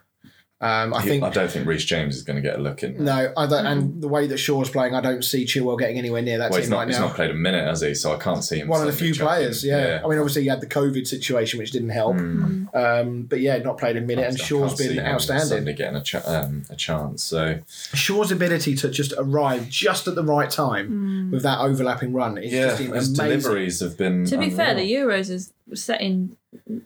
Um, 0.61 0.93
I 0.93 1.01
he- 1.01 1.07
think 1.09 1.23
I 1.23 1.29
don't 1.29 1.49
think 1.49 1.65
Reece 1.67 1.85
James 1.85 2.17
is 2.17 2.23
going 2.23 2.35
to 2.35 2.41
get 2.41 2.59
a 2.59 2.61
look 2.61 2.83
in. 2.83 3.01
no, 3.05 3.31
I 3.37 3.47
don't, 3.47 3.65
and 3.65 4.01
the 4.01 4.09
way 4.09 4.27
that 4.27 4.37
Shaw's 4.39 4.69
playing, 4.69 4.93
I 4.93 4.99
don't 4.99 5.23
see 5.23 5.45
Chilwell 5.45 5.79
getting 5.79 5.97
anywhere 5.97 6.21
near 6.21 6.37
that 6.39 6.51
Well, 6.51 6.57
team 6.59 6.63
he's 6.63 6.69
not, 6.69 6.77
right 6.79 6.87
he's 6.89 6.99
now. 6.99 7.05
not 7.07 7.15
played 7.15 7.31
a 7.31 7.33
minute, 7.33 7.65
has 7.65 7.79
he? 7.79 7.93
So 7.95 8.13
I 8.13 8.17
can't 8.17 8.43
see 8.43 8.59
him. 8.59 8.67
One 8.67 8.81
of 8.81 8.87
the 8.87 8.91
few 8.91 9.15
players, 9.15 9.63
yeah. 9.63 10.01
I 10.03 10.07
mean, 10.09 10.19
obviously, 10.19 10.43
you 10.43 10.49
had 10.49 10.59
the 10.59 10.67
COVID 10.67 11.07
situation, 11.07 11.59
which 11.59 11.71
didn't 11.71 11.91
help. 11.91 12.17
Hmm. 12.17 12.65
Um, 12.73 13.21
but 13.23 13.39
yeah, 13.39 13.57
not 13.59 13.77
played 13.77 13.95
a 13.95 14.01
minute, 14.01 14.25
and 14.27 14.35
I 14.35 14.43
Shaw's 14.43 14.73
can't 14.77 14.89
been 14.95 14.99
him 14.99 15.05
outstanding. 15.05 15.47
Suddenly 15.47 15.73
getting 15.75 15.95
a, 15.95 16.03
ch- 16.03 16.15
um, 16.15 16.63
a 16.69 16.75
chance. 16.75 17.23
So 17.23 17.59
Shaw's 17.93 18.29
ability 18.31 18.75
to 18.75 18.89
just 18.89 19.13
arrive 19.17 19.69
just 19.69 20.09
at 20.09 20.15
the 20.15 20.23
right 20.25 20.49
time 20.49 21.29
with 21.31 21.43
that 21.43 21.59
overlapping 21.61 22.11
run 22.11 22.37
is 22.37 22.51
yeah, 22.51 22.65
just 22.67 22.79
his 22.79 22.89
amazing. 22.89 23.13
deliveries 23.15 23.79
have 23.79 23.97
been. 23.97 24.25
To 24.25 24.37
be 24.37 24.49
fair, 24.49 24.75
the 24.75 24.81
Euros 24.91 25.29
is 25.29 25.53
setting 25.73 26.35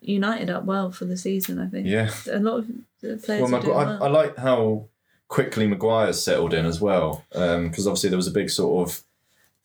United 0.02 0.52
up 0.52 0.66
well 0.66 0.92
for 0.92 1.06
the 1.06 1.18
season. 1.18 1.58
I 1.60 1.68
think. 1.68 1.88
yeah. 1.88 2.12
A 2.32 2.38
lot 2.40 2.60
of 2.60 2.68
the 3.04 3.18
players 3.18 3.42
Well, 3.44 3.56
are 3.56 3.62
doing 3.62 3.74
Magu- 3.74 3.80
I, 3.80 3.86
well. 3.86 4.04
I 4.04 4.08
like 4.08 4.38
how 4.38 4.86
quickly 5.28 5.68
Maguire's 5.68 6.24
settled 6.24 6.54
in 6.54 6.66
as 6.66 6.80
well, 6.82 7.26
because 7.32 7.88
obviously 7.88 8.10
there 8.10 8.18
was 8.18 8.28
a 8.28 8.32
big 8.32 8.50
sort 8.50 8.88
of 8.90 9.04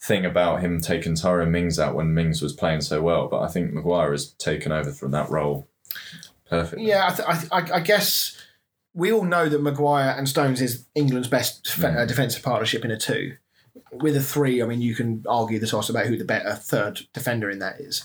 thing 0.01 0.25
about 0.25 0.61
him 0.61 0.81
taking 0.81 1.15
Tyrone 1.15 1.51
Mings 1.51 1.79
out 1.79 1.95
when 1.95 2.15
Mings 2.15 2.41
was 2.41 2.53
playing 2.53 2.81
so 2.83 3.03
well, 3.03 3.29
but 3.29 3.41
I 3.43 3.49
think 3.49 3.73
Maguire 3.73 4.13
has 4.13 4.33
taken 4.35 4.71
over 4.73 4.93
from 4.93 5.11
that 5.13 5.29
role 5.31 5.67
perfectly. 6.49 6.87
Yeah, 6.87 7.09
I, 7.09 7.15
th- 7.15 7.29
I, 7.29 7.35
th- 7.37 7.73
I, 7.73 7.77
I 7.77 7.81
guess 7.81 8.37
we 8.95 9.13
all 9.13 9.25
know 9.25 9.49
that 9.49 9.61
Maguire 9.63 10.15
and 10.17 10.29
Stones 10.29 10.61
is 10.61 10.87
England's 10.95 11.29
best 11.29 11.65
def- 11.65 11.85
uh, 11.85 12.07
defensive 12.07 12.43
partnership 12.43 12.85
in 12.85 12.91
a 12.91 12.99
two. 12.99 13.37
With 13.93 14.17
a 14.17 14.21
three, 14.23 14.63
I 14.63 14.67
mean, 14.67 14.81
you 14.81 14.95
can 14.95 15.25
argue 15.29 15.59
the 15.59 15.67
toss 15.67 15.89
about 15.89 16.07
who 16.07 16.17
the 16.17 16.25
better 16.25 16.55
third 16.55 17.01
defender 17.13 17.51
in 17.51 17.59
that 17.61 17.81
is. 17.81 18.05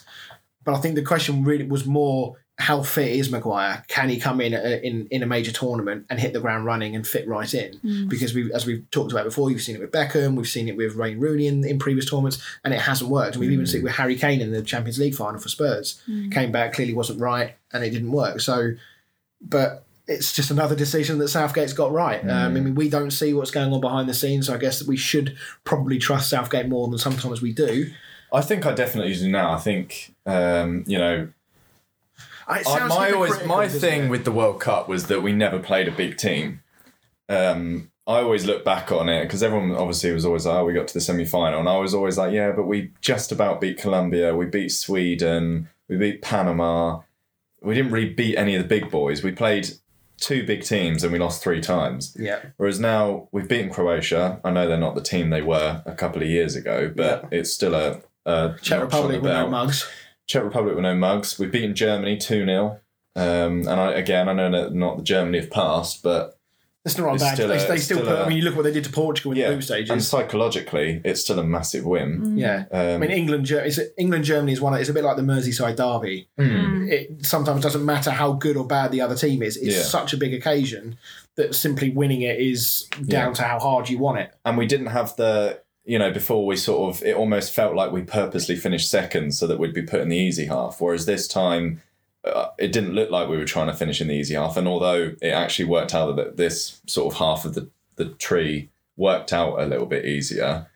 But 0.63 0.75
I 0.75 0.79
think 0.79 0.95
the 0.95 1.01
question 1.03 1.43
really 1.43 1.65
was 1.65 1.85
more 1.85 2.37
how 2.59 2.83
fit 2.83 3.11
is 3.11 3.31
Maguire? 3.31 3.83
Can 3.87 4.09
he 4.09 4.19
come 4.19 4.39
in 4.39 4.53
a, 4.53 4.79
in 4.85 5.07
in 5.09 5.23
a 5.23 5.25
major 5.25 5.51
tournament 5.51 6.05
and 6.09 6.19
hit 6.19 6.33
the 6.33 6.39
ground 6.39 6.65
running 6.65 6.95
and 6.95 7.05
fit 7.05 7.27
right 7.27 7.51
in? 7.53 7.79
Mm. 7.79 8.09
Because 8.09 8.33
we, 8.33 8.53
as 8.53 8.65
we've 8.65 8.89
talked 8.91 9.11
about 9.11 9.25
before, 9.25 9.49
you've 9.49 9.61
seen 9.61 9.75
it 9.75 9.81
with 9.81 9.91
Beckham, 9.91 10.35
we've 10.35 10.47
seen 10.47 10.67
it 10.67 10.77
with 10.77 10.95
Wayne 10.95 11.19
Rooney 11.19 11.47
in, 11.47 11.65
in 11.65 11.79
previous 11.79 12.09
tournaments, 12.09 12.41
and 12.63 12.73
it 12.73 12.81
hasn't 12.81 13.09
worked. 13.09 13.35
And 13.35 13.41
we've 13.41 13.51
even 13.51 13.65
mm. 13.65 13.69
seen 13.69 13.81
it 13.81 13.85
with 13.85 13.93
Harry 13.93 14.15
Kane 14.15 14.39
in 14.39 14.51
the 14.51 14.61
Champions 14.61 14.99
League 14.99 15.15
final 15.15 15.39
for 15.39 15.49
Spurs. 15.49 16.01
Mm. 16.07 16.31
Came 16.31 16.51
back, 16.51 16.73
clearly 16.73 16.93
wasn't 16.93 17.19
right, 17.19 17.55
and 17.71 17.83
it 17.83 17.89
didn't 17.89 18.11
work. 18.11 18.39
So, 18.39 18.73
but 19.41 19.83
it's 20.07 20.33
just 20.33 20.51
another 20.51 20.75
decision 20.75 21.17
that 21.17 21.29
Southgate's 21.29 21.73
got 21.73 21.91
right. 21.91 22.21
Um, 22.21 22.29
I 22.29 22.59
mean, 22.59 22.75
we 22.75 22.87
don't 22.87 23.11
see 23.11 23.33
what's 23.33 23.51
going 23.51 23.73
on 23.73 23.81
behind 23.81 24.07
the 24.07 24.13
scenes, 24.13 24.47
so 24.47 24.53
I 24.53 24.57
guess 24.57 24.79
that 24.79 24.87
we 24.87 24.97
should 24.97 25.37
probably 25.63 25.97
trust 25.97 26.29
Southgate 26.29 26.67
more 26.67 26.87
than 26.87 26.99
sometimes 26.99 27.41
we 27.41 27.53
do. 27.53 27.91
I 28.31 28.41
think 28.41 28.65
I 28.65 28.73
definitely 28.73 29.13
do 29.13 29.29
now. 29.29 29.53
I 29.53 29.59
think 29.59 30.13
um, 30.25 30.83
you 30.87 30.97
know 30.97 31.29
I- 32.47 32.59
It 32.59 32.67
I, 32.67 32.77
sounds 32.77 32.89
my 32.89 33.11
always 33.11 33.45
my 33.45 33.67
thing 33.67 34.05
it? 34.05 34.09
with 34.09 34.25
the 34.25 34.31
World 34.31 34.59
Cup 34.59 34.87
was 34.89 35.07
that 35.07 35.21
we 35.23 35.31
never 35.33 35.59
played 35.59 35.87
a 35.87 35.91
big 35.91 36.17
team. 36.17 36.61
Um, 37.29 37.91
I 38.05 38.19
always 38.19 38.45
look 38.45 38.65
back 38.65 38.91
on 38.91 39.07
it 39.07 39.23
because 39.23 39.41
everyone 39.41 39.71
obviously 39.75 40.11
was 40.11 40.25
always 40.25 40.45
like, 40.45 40.55
"Oh, 40.57 40.65
we 40.65 40.73
got 40.73 40.87
to 40.89 40.93
the 40.93 40.99
semi 41.01 41.23
final," 41.25 41.59
and 41.59 41.69
I 41.69 41.77
was 41.77 41.93
always 41.93 42.17
like, 42.17 42.33
"Yeah, 42.33 42.51
but 42.51 42.63
we 42.67 42.91
just 43.01 43.31
about 43.31 43.61
beat 43.61 43.77
Colombia. 43.77 44.35
We 44.35 44.45
beat 44.45 44.69
Sweden. 44.73 45.69
We 45.87 45.95
beat 45.97 46.21
Panama. 46.21 46.99
We 47.61 47.75
didn't 47.75 47.91
really 47.91 48.09
beat 48.09 48.35
any 48.37 48.55
of 48.55 48.61
the 48.61 48.67
big 48.67 48.91
boys. 48.91 49.23
We 49.23 49.31
played 49.31 49.69
two 50.17 50.45
big 50.45 50.63
teams 50.63 51.03
and 51.03 51.11
we 51.11 51.19
lost 51.19 51.41
three 51.43 51.59
times. 51.61 52.15
yeah. 52.19 52.39
Whereas 52.57 52.79
now 52.79 53.27
we've 53.31 53.47
beaten 53.47 53.69
Croatia. 53.69 54.39
I 54.43 54.51
know 54.51 54.67
they're 54.67 54.77
not 54.77 54.95
the 54.95 55.01
team 55.01 55.29
they 55.29 55.41
were 55.41 55.81
a 55.85 55.93
couple 55.95 56.21
of 56.21 56.27
years 56.29 56.55
ago, 56.55 56.91
but 56.95 57.25
it's 57.31 57.53
still 57.53 57.73
a, 57.75 57.99
a 58.25 58.55
Czech 58.61 58.81
Republic 58.81 59.17
the 59.17 59.21
with 59.21 59.31
no 59.31 59.39
belt. 59.39 59.51
mugs. 59.51 59.89
Czech 60.27 60.43
Republic 60.43 60.75
with 60.75 60.83
no 60.83 60.95
mugs. 60.95 61.37
We've 61.39 61.51
beaten 61.51 61.75
Germany 61.75 62.17
2 62.17 62.45
0. 62.45 62.79
Um, 63.15 63.67
and 63.67 63.69
I, 63.69 63.91
again, 63.93 64.27
I 64.29 64.33
know 64.33 64.49
that 64.51 64.73
not 64.73 64.97
the 64.97 65.03
Germany 65.03 65.37
of 65.39 65.51
past, 65.51 66.01
but 66.01 66.39
It's 66.85 66.97
not 66.97 67.13
It's 67.13 67.23
bad. 67.23 67.33
still 67.35 67.47
they, 67.47 67.63
a- 67.63 67.67
they 67.67 67.77
still 67.77 67.97
still 67.99 68.07
put. 68.07 68.19
I 68.19 68.23
a- 68.25 68.27
mean, 68.29 68.37
you 68.37 68.43
look 68.43 68.55
what 68.55 68.63
they 68.63 68.71
did 68.73 68.83
to 68.85 68.89
Portugal 68.91 69.31
in 69.33 69.37
yeah. 69.37 69.47
the 69.49 69.53
group 69.55 69.63
stages. 69.63 69.89
And 69.91 70.01
psychologically, 70.03 70.99
it's 71.05 71.21
still 71.21 71.39
a 71.39 71.43
massive 71.43 71.85
win. 71.85 72.37
yeah. 72.37 72.65
Um, 72.71 72.79
I 72.95 72.97
mean, 72.97 73.11
England, 73.11 73.45
Ger- 73.45 73.63
it's, 73.63 73.79
England, 73.97 74.25
Germany 74.25 74.51
is 74.53 74.59
one. 74.61 74.73
It's 74.73 74.89
a 74.89 74.93
bit 74.93 75.03
like 75.03 75.15
the 75.15 75.21
Merseyside 75.23 75.75
derby. 75.77 76.27
mm, 76.39 76.89
It 76.91 77.25
sometimes 77.25 77.61
doesn't 77.61 77.85
matter 77.85 78.11
how 78.11 78.33
good 78.33 78.57
or 78.57 78.65
bad 78.65 78.91
the 78.91 79.01
other 79.01 79.15
team 79.15 79.41
is. 79.43 79.55
It's 79.57 79.75
Yeah. 79.75 79.83
such 79.83 80.11
a 80.13 80.17
big 80.17 80.33
occasion 80.33 80.97
that 81.35 81.55
simply 81.55 81.89
winning 81.91 82.21
it 82.21 82.39
is 82.39 82.87
down 83.05 83.29
Yeah. 83.29 83.33
to 83.35 83.43
how 83.43 83.59
hard 83.59 83.89
you 83.89 83.97
want 83.99 84.19
it. 84.19 84.31
and 84.45 84.57
we 84.57 84.65
didn't 84.65 84.87
have 84.87 85.15
the, 85.15 85.59
you 85.85 85.99
know, 85.99 86.11
before 86.11 86.45
we 86.45 86.55
sort 86.55 86.95
of, 86.95 87.03
it 87.03 87.15
almost 87.15 87.53
felt 87.53 87.75
like 87.75 87.91
we 87.91 88.01
purposely 88.03 88.55
finished 88.55 88.89
second 88.89 89.33
so 89.33 89.47
that 89.47 89.59
we'd 89.59 89.73
be 89.73 89.81
put 89.81 90.01
in 90.01 90.09
the 90.09 90.17
easy 90.17 90.45
half. 90.45 90.79
Whereas 90.79 91.05
this 91.05 91.27
time, 91.27 91.81
uh, 92.23 92.47
it 92.57 92.71
didn't 92.71 92.93
look 92.93 93.09
like 93.09 93.27
we 93.27 93.37
were 93.37 93.45
trying 93.45 93.67
to 93.67 93.73
finish 93.73 93.99
in 93.99 94.07
the 94.07 94.13
easy 94.13 94.35
half. 94.35 94.55
And 94.55 94.67
although 94.67 95.13
it 95.21 95.29
actually 95.29 95.65
worked 95.65 95.93
out 95.93 96.15
that 96.15 96.37
this 96.37 96.81
sort 96.87 97.13
of 97.13 97.19
half 97.19 97.43
of 97.43 97.53
the, 97.53 97.69
the 97.95 98.05
tree 98.05 98.69
worked 98.95 99.33
out 99.33 99.59
a 99.59 99.65
little 99.65 99.85
bit 99.85 100.05
easier, 100.05 100.67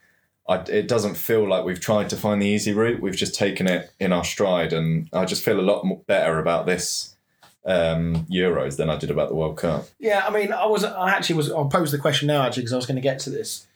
I, 0.50 0.58
it 0.58 0.88
doesn't 0.88 1.16
feel 1.16 1.48
like 1.48 1.64
we've 1.64 1.80
tried 1.80 2.10
to 2.10 2.18
find 2.18 2.42
the 2.42 2.48
easy 2.48 2.74
route. 2.74 3.02
We've 3.02 3.16
just 3.16 3.36
taken 3.36 3.68
it 3.68 3.92
in 4.00 4.12
our 4.12 4.26
stride. 4.26 4.74
And 4.74 5.10
I 5.14 5.24
just 5.24 5.44
feel 5.44 5.60
a 5.60 5.62
lot 5.62 5.86
more 5.86 6.02
better 6.06 6.40
about 6.40 6.66
this 6.66 7.16
um, 7.66 8.26
Euros 8.32 8.78
than 8.78 8.90
I 8.90 8.98
did 8.98 9.12
about 9.12 9.30
the 9.30 9.36
World 9.36 9.58
Cup. 9.58 9.88
Yeah, 10.00 10.26
I 10.26 10.32
mean, 10.32 10.54
I 10.54 10.66
was. 10.66 10.84
I 10.86 11.12
actually 11.12 11.36
was. 11.36 11.52
I'll 11.52 11.66
pose 11.66 11.92
the 11.92 11.98
question 11.98 12.28
now, 12.28 12.44
actually, 12.44 12.64
because 12.64 12.74
I 12.74 12.78
was 12.78 12.86
going 12.86 12.96
to 12.96 13.02
get 13.02 13.20
to 13.20 13.30
this. 13.30 13.67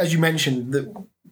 As 0.00 0.12
you 0.12 0.18
mentioned, 0.18 0.72
that 0.74 0.86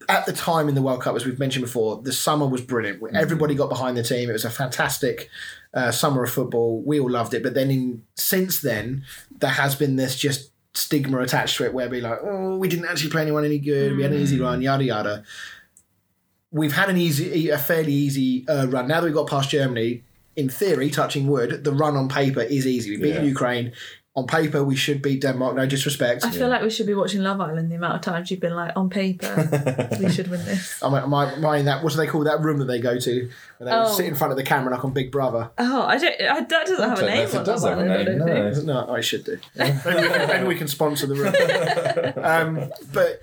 at 0.08 0.26
the 0.26 0.32
time 0.32 0.68
in 0.68 0.74
the 0.74 0.82
World 0.82 1.02
Cup, 1.02 1.16
as 1.16 1.24
we've 1.26 1.38
mentioned 1.38 1.64
before, 1.64 2.00
the 2.02 2.12
summer 2.12 2.46
was 2.46 2.60
brilliant. 2.60 3.02
Everybody 3.14 3.54
got 3.54 3.68
behind 3.68 3.96
the 3.96 4.02
team. 4.02 4.28
It 4.30 4.34
was 4.34 4.44
a 4.44 4.50
fantastic 4.50 5.28
uh, 5.74 5.90
summer 5.90 6.22
of 6.22 6.30
football. 6.30 6.82
We 6.82 7.00
all 7.00 7.10
loved 7.10 7.34
it. 7.34 7.42
But 7.42 7.54
then, 7.54 7.70
in 7.70 8.02
since 8.14 8.60
then, 8.60 9.04
there 9.40 9.50
has 9.50 9.74
been 9.74 9.96
this 9.96 10.16
just 10.16 10.52
stigma 10.74 11.18
attached 11.20 11.56
to 11.56 11.64
it, 11.64 11.74
where 11.74 11.88
we 11.88 12.00
like, 12.00 12.20
oh, 12.22 12.56
we 12.56 12.68
didn't 12.68 12.86
actually 12.86 13.10
play 13.10 13.22
anyone 13.22 13.44
any 13.44 13.58
good. 13.58 13.96
We 13.96 14.02
had 14.02 14.12
an 14.12 14.20
easy 14.20 14.38
run, 14.40 14.62
yada 14.62 14.84
yada. 14.84 15.24
We've 16.50 16.72
had 16.72 16.88
an 16.88 16.96
easy, 16.96 17.50
a 17.50 17.58
fairly 17.58 17.92
easy 17.92 18.46
uh, 18.48 18.66
run. 18.68 18.88
Now 18.88 19.00
that 19.00 19.06
we've 19.06 19.14
got 19.14 19.28
past 19.28 19.50
Germany, 19.50 20.02
in 20.36 20.48
theory, 20.48 20.88
touching 20.88 21.26
wood, 21.26 21.64
the 21.64 21.72
run 21.72 21.96
on 21.96 22.08
paper 22.08 22.40
is 22.40 22.66
easy. 22.66 22.90
We 22.90 23.02
beat 23.02 23.14
Yeah. 23.16 23.22
Ukraine. 23.22 23.72
On 24.18 24.26
paper, 24.26 24.64
we 24.64 24.74
should 24.74 25.00
beat 25.00 25.20
Denmark. 25.22 25.54
No 25.54 25.64
disrespect. 25.64 26.24
I 26.24 26.30
feel 26.32 26.48
like 26.48 26.62
we 26.62 26.70
should 26.70 26.86
be 26.88 26.94
watching 26.94 27.22
Love 27.22 27.40
Island 27.40 27.70
the 27.70 27.76
amount 27.76 27.94
of 27.94 28.00
times 28.00 28.30
you've 28.32 28.40
been 28.40 28.56
like, 28.56 28.72
on 28.74 28.90
paper, 28.90 29.32
we 30.00 30.10
should 30.16 30.28
win 30.28 30.44
this. 30.44 30.82
Am 30.82 30.92
I, 30.92 31.02
am 31.04 31.14
I, 31.14 31.32
am 31.34 31.46
I 31.46 31.56
in 31.58 31.66
that? 31.66 31.84
What 31.84 31.92
do 31.92 31.98
they 31.98 32.08
call 32.08 32.24
that 32.24 32.40
room 32.40 32.58
that 32.58 32.64
they 32.64 32.80
go 32.80 32.98
to? 32.98 33.30
Where 33.58 33.68
they 33.70 33.76
Oh. 33.76 33.92
sit 33.96 34.06
in 34.06 34.16
front 34.16 34.32
of 34.32 34.36
the 34.36 34.42
camera 34.42 34.74
like 34.74 34.84
on 34.84 34.92
Big 34.92 35.12
Brother. 35.12 35.50
Oh, 35.56 35.82
I 35.82 35.98
don't. 35.98 36.14
I, 36.20 36.40
that 36.40 36.48
doesn't 36.66 36.88
have 36.88 36.98
a 36.98 37.00
don't 37.02 37.10
know 37.10 37.14
name 37.14 37.24
if 37.28 37.34
it 37.34 37.38
on 37.38 37.44
does 37.44 37.62
Love 37.62 37.78
have 37.78 37.86
a 37.86 37.92
Island. 37.92 37.92
I 37.92 38.10
name, 38.12 38.18
don't 38.18 38.26
no. 38.44 38.54
think. 38.54 38.66
No, 38.66 38.94
I 38.98 39.00
should 39.00 39.24
do. 39.24 39.38
Maybe 39.54 39.78
we 39.84 40.08
can, 40.08 40.28
maybe 40.28 40.46
we 40.48 40.54
can 40.56 40.68
sponsor 40.68 41.06
the 41.06 41.14
room. 41.14 41.34
Um, 42.24 42.70
but 42.92 43.20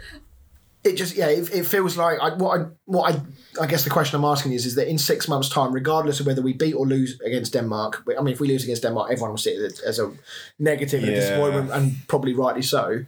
it 0.85 0.95
just 0.95 1.15
yeah, 1.15 1.27
it, 1.27 1.53
it 1.53 1.65
feels 1.65 1.97
like 1.97 2.19
I, 2.21 2.33
what 2.35 2.59
I 2.61 2.65
what 2.85 3.13
I 3.15 3.21
I 3.63 3.67
guess 3.67 3.83
the 3.83 3.89
question 3.89 4.17
I'm 4.19 4.25
asking 4.25 4.53
is 4.53 4.65
is 4.65 4.75
that 4.75 4.87
in 4.89 4.97
six 4.97 5.27
months' 5.27 5.49
time, 5.49 5.73
regardless 5.73 6.19
of 6.19 6.27
whether 6.27 6.41
we 6.41 6.53
beat 6.53 6.73
or 6.73 6.85
lose 6.87 7.19
against 7.21 7.53
Denmark, 7.53 8.03
I 8.17 8.21
mean, 8.21 8.33
if 8.33 8.39
we 8.39 8.47
lose 8.47 8.63
against 8.63 8.83
Denmark, 8.83 9.11
everyone 9.11 9.31
will 9.31 9.37
see 9.37 9.51
it 9.51 9.79
as 9.85 9.99
a 9.99 10.11
negative 10.59 10.99
and 11.03 11.09
a 11.09 11.13
Yeah. 11.13 11.19
disappointment, 11.19 11.71
and 11.71 11.93
probably 12.07 12.33
rightly 12.33 12.61
so. 12.61 13.05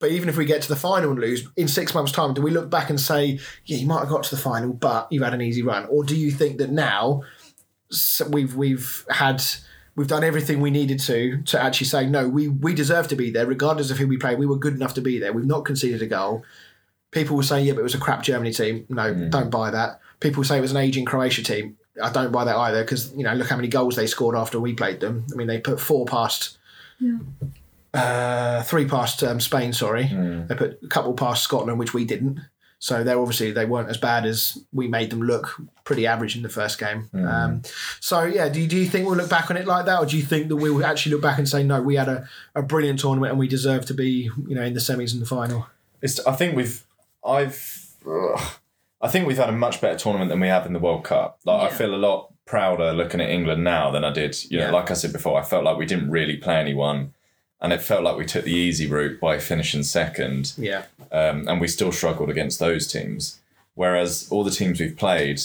But 0.00 0.10
even 0.10 0.28
if 0.28 0.36
we 0.36 0.44
get 0.44 0.60
to 0.62 0.68
the 0.68 0.76
final 0.76 1.10
and 1.12 1.20
lose 1.20 1.48
in 1.56 1.68
six 1.68 1.94
months' 1.94 2.12
time, 2.12 2.34
do 2.34 2.42
we 2.42 2.50
look 2.50 2.68
back 2.68 2.90
and 2.90 3.00
say, 3.00 3.38
yeah, 3.64 3.78
you 3.78 3.86
might 3.86 4.00
have 4.00 4.08
got 4.08 4.24
to 4.24 4.36
the 4.36 4.42
final, 4.42 4.72
but 4.72 5.06
you've 5.10 5.22
had 5.24 5.34
an 5.34 5.40
easy 5.40 5.62
run, 5.62 5.86
or 5.88 6.04
do 6.04 6.16
you 6.16 6.30
think 6.30 6.58
that 6.58 6.70
now 6.70 7.22
so 7.90 8.26
we've 8.28 8.54
we've 8.56 9.04
had 9.08 9.42
we've 9.96 10.08
done 10.08 10.24
everything 10.24 10.60
we 10.60 10.70
needed 10.70 10.98
to 10.98 11.40
to 11.42 11.62
actually 11.62 11.86
say 11.86 12.06
no 12.06 12.28
we 12.28 12.48
we 12.48 12.74
deserve 12.74 13.06
to 13.08 13.16
be 13.16 13.30
there 13.30 13.46
regardless 13.46 13.90
of 13.90 13.98
who 13.98 14.08
we 14.08 14.16
play 14.16 14.34
we 14.34 14.46
were 14.46 14.58
good 14.58 14.74
enough 14.74 14.94
to 14.94 15.00
be 15.00 15.18
there 15.20 15.32
we've 15.32 15.46
not 15.46 15.64
conceded 15.64 16.02
a 16.02 16.06
goal 16.06 16.42
people 17.14 17.36
will 17.36 17.42
say 17.42 17.62
yeah 17.62 17.72
but 17.72 17.80
it 17.80 17.84
was 17.84 17.94
a 17.94 17.98
crap 17.98 18.22
Germany 18.22 18.52
team. 18.52 18.84
No 18.90 19.14
don't 19.30 19.50
buy 19.50 19.70
that. 19.70 20.00
People 20.20 20.40
will 20.40 20.44
say 20.44 20.58
it 20.58 20.60
was 20.60 20.72
an 20.72 20.76
aging 20.76 21.06
Croatia 21.06 21.42
team. 21.42 21.78
I 22.02 22.10
don't 22.10 22.32
buy 22.32 22.44
that 22.44 22.56
either 22.56 22.82
because 22.82 23.14
you 23.14 23.22
know 23.22 23.32
look 23.32 23.48
how 23.48 23.56
many 23.56 23.68
goals 23.68 23.96
they 23.96 24.06
scored 24.06 24.36
after 24.36 24.60
we 24.60 24.74
played 24.74 25.00
them. 25.00 25.24
I 25.32 25.36
mean 25.36 25.46
they 25.46 25.60
put 25.60 25.80
four 25.80 26.04
past 26.04 26.58
uh, 27.94 28.62
three 28.64 28.86
past 28.86 29.22
um, 29.22 29.40
Spain 29.40 29.72
sorry. 29.72 30.04
They 30.48 30.54
put 30.54 30.80
a 30.82 30.88
couple 30.88 31.14
past 31.14 31.44
Scotland 31.44 31.78
which 31.78 31.94
we 31.94 32.04
didn't. 32.04 32.40
So 32.80 33.02
they're 33.02 33.18
obviously 33.18 33.50
they 33.52 33.64
weren't 33.64 33.88
as 33.88 33.96
bad 33.96 34.26
as 34.26 34.58
we 34.72 34.88
made 34.88 35.08
them 35.08 35.22
look. 35.22 35.58
Pretty 35.84 36.06
average 36.06 36.36
in 36.36 36.42
the 36.42 36.50
first 36.50 36.78
game. 36.78 37.08
Um, 37.14 37.62
so 38.00 38.24
yeah, 38.24 38.50
do 38.50 38.60
you, 38.60 38.66
do 38.66 38.76
you 38.76 38.86
think 38.86 39.06
we'll 39.06 39.16
look 39.16 39.30
back 39.30 39.50
on 39.50 39.56
it 39.56 39.66
like 39.66 39.86
that, 39.86 40.00
or 40.00 40.06
do 40.06 40.16
you 40.18 40.22
think 40.22 40.48
that 40.48 40.56
we'll 40.56 40.84
actually 40.84 41.12
look 41.12 41.22
back 41.22 41.38
and 41.38 41.48
say 41.48 41.62
no, 41.62 41.80
we 41.80 41.94
had 41.94 42.08
a, 42.10 42.28
a 42.54 42.62
brilliant 42.62 42.98
tournament 42.98 43.30
and 43.30 43.38
we 43.38 43.48
deserve 43.48 43.86
to 43.86 43.94
be 43.94 44.30
you 44.46 44.54
know 44.54 44.62
in 44.62 44.74
the 44.74 44.80
semis 44.80 45.14
and 45.14 45.22
the 45.22 45.26
final? 45.26 45.66
It's, 46.02 46.20
I 46.26 46.32
think 46.32 46.56
we've, 46.56 46.84
I've, 47.26 47.88
ugh, 48.06 48.40
I 49.00 49.08
think 49.08 49.26
we've 49.26 49.36
had 49.38 49.48
a 49.48 49.52
much 49.52 49.80
better 49.80 49.98
tournament 49.98 50.30
than 50.30 50.40
we 50.40 50.48
have 50.48 50.66
in 50.66 50.72
the 50.72 50.78
World 50.78 51.04
Cup. 51.04 51.38
Like 51.44 51.72
I 51.72 51.74
feel 51.76 51.94
a 51.94 51.96
lot 51.96 52.32
prouder 52.46 52.92
looking 52.92 53.20
at 53.20 53.30
England 53.30 53.64
now 53.64 53.90
than 53.90 54.04
I 54.04 54.12
did. 54.12 54.36
You 54.50 54.58
know, 54.58 54.64
Yeah. 54.66 54.70
like 54.72 54.90
I 54.90 54.94
said 54.94 55.12
before, 55.12 55.40
I 55.40 55.44
felt 55.44 55.64
like 55.64 55.76
we 55.78 55.86
didn't 55.86 56.10
really 56.10 56.36
play 56.36 56.56
anyone, 56.56 57.14
and 57.60 57.72
it 57.72 57.80
felt 57.82 58.02
like 58.04 58.16
we 58.16 58.26
took 58.26 58.44
the 58.44 58.52
easy 58.52 58.86
route 58.86 59.18
by 59.20 59.38
finishing 59.38 59.82
second, 59.82 60.52
Yeah, 60.58 60.84
um, 61.12 61.48
and 61.48 61.60
we 61.60 61.68
still 61.68 61.92
struggled 61.92 62.30
against 62.30 62.58
those 62.58 62.86
teams. 62.86 63.40
Whereas 63.74 64.28
all 64.30 64.44
the 64.44 64.50
teams 64.50 64.78
we've 64.78 64.96
played, 64.96 65.40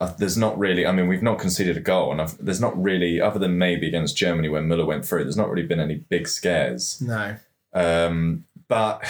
uh, 0.00 0.12
there's 0.18 0.36
not 0.38 0.58
really. 0.58 0.86
I 0.86 0.92
mean, 0.92 1.06
we've 1.08 1.22
not 1.22 1.38
conceded 1.38 1.76
a 1.76 1.80
goal, 1.80 2.12
and 2.12 2.20
I've, 2.22 2.36
there's 2.44 2.60
not 2.60 2.80
really, 2.80 3.20
other 3.20 3.38
than 3.38 3.58
maybe 3.58 3.88
against 3.88 4.16
Germany 4.16 4.48
when 4.48 4.68
Muller 4.68 4.86
went 4.86 5.04
through. 5.04 5.24
There's 5.24 5.36
not 5.36 5.50
really 5.50 5.66
been 5.66 5.80
any 5.80 5.96
big 5.96 6.26
scares. 6.28 7.00
no, 7.00 7.36
Um, 7.74 8.44
but 8.72 9.04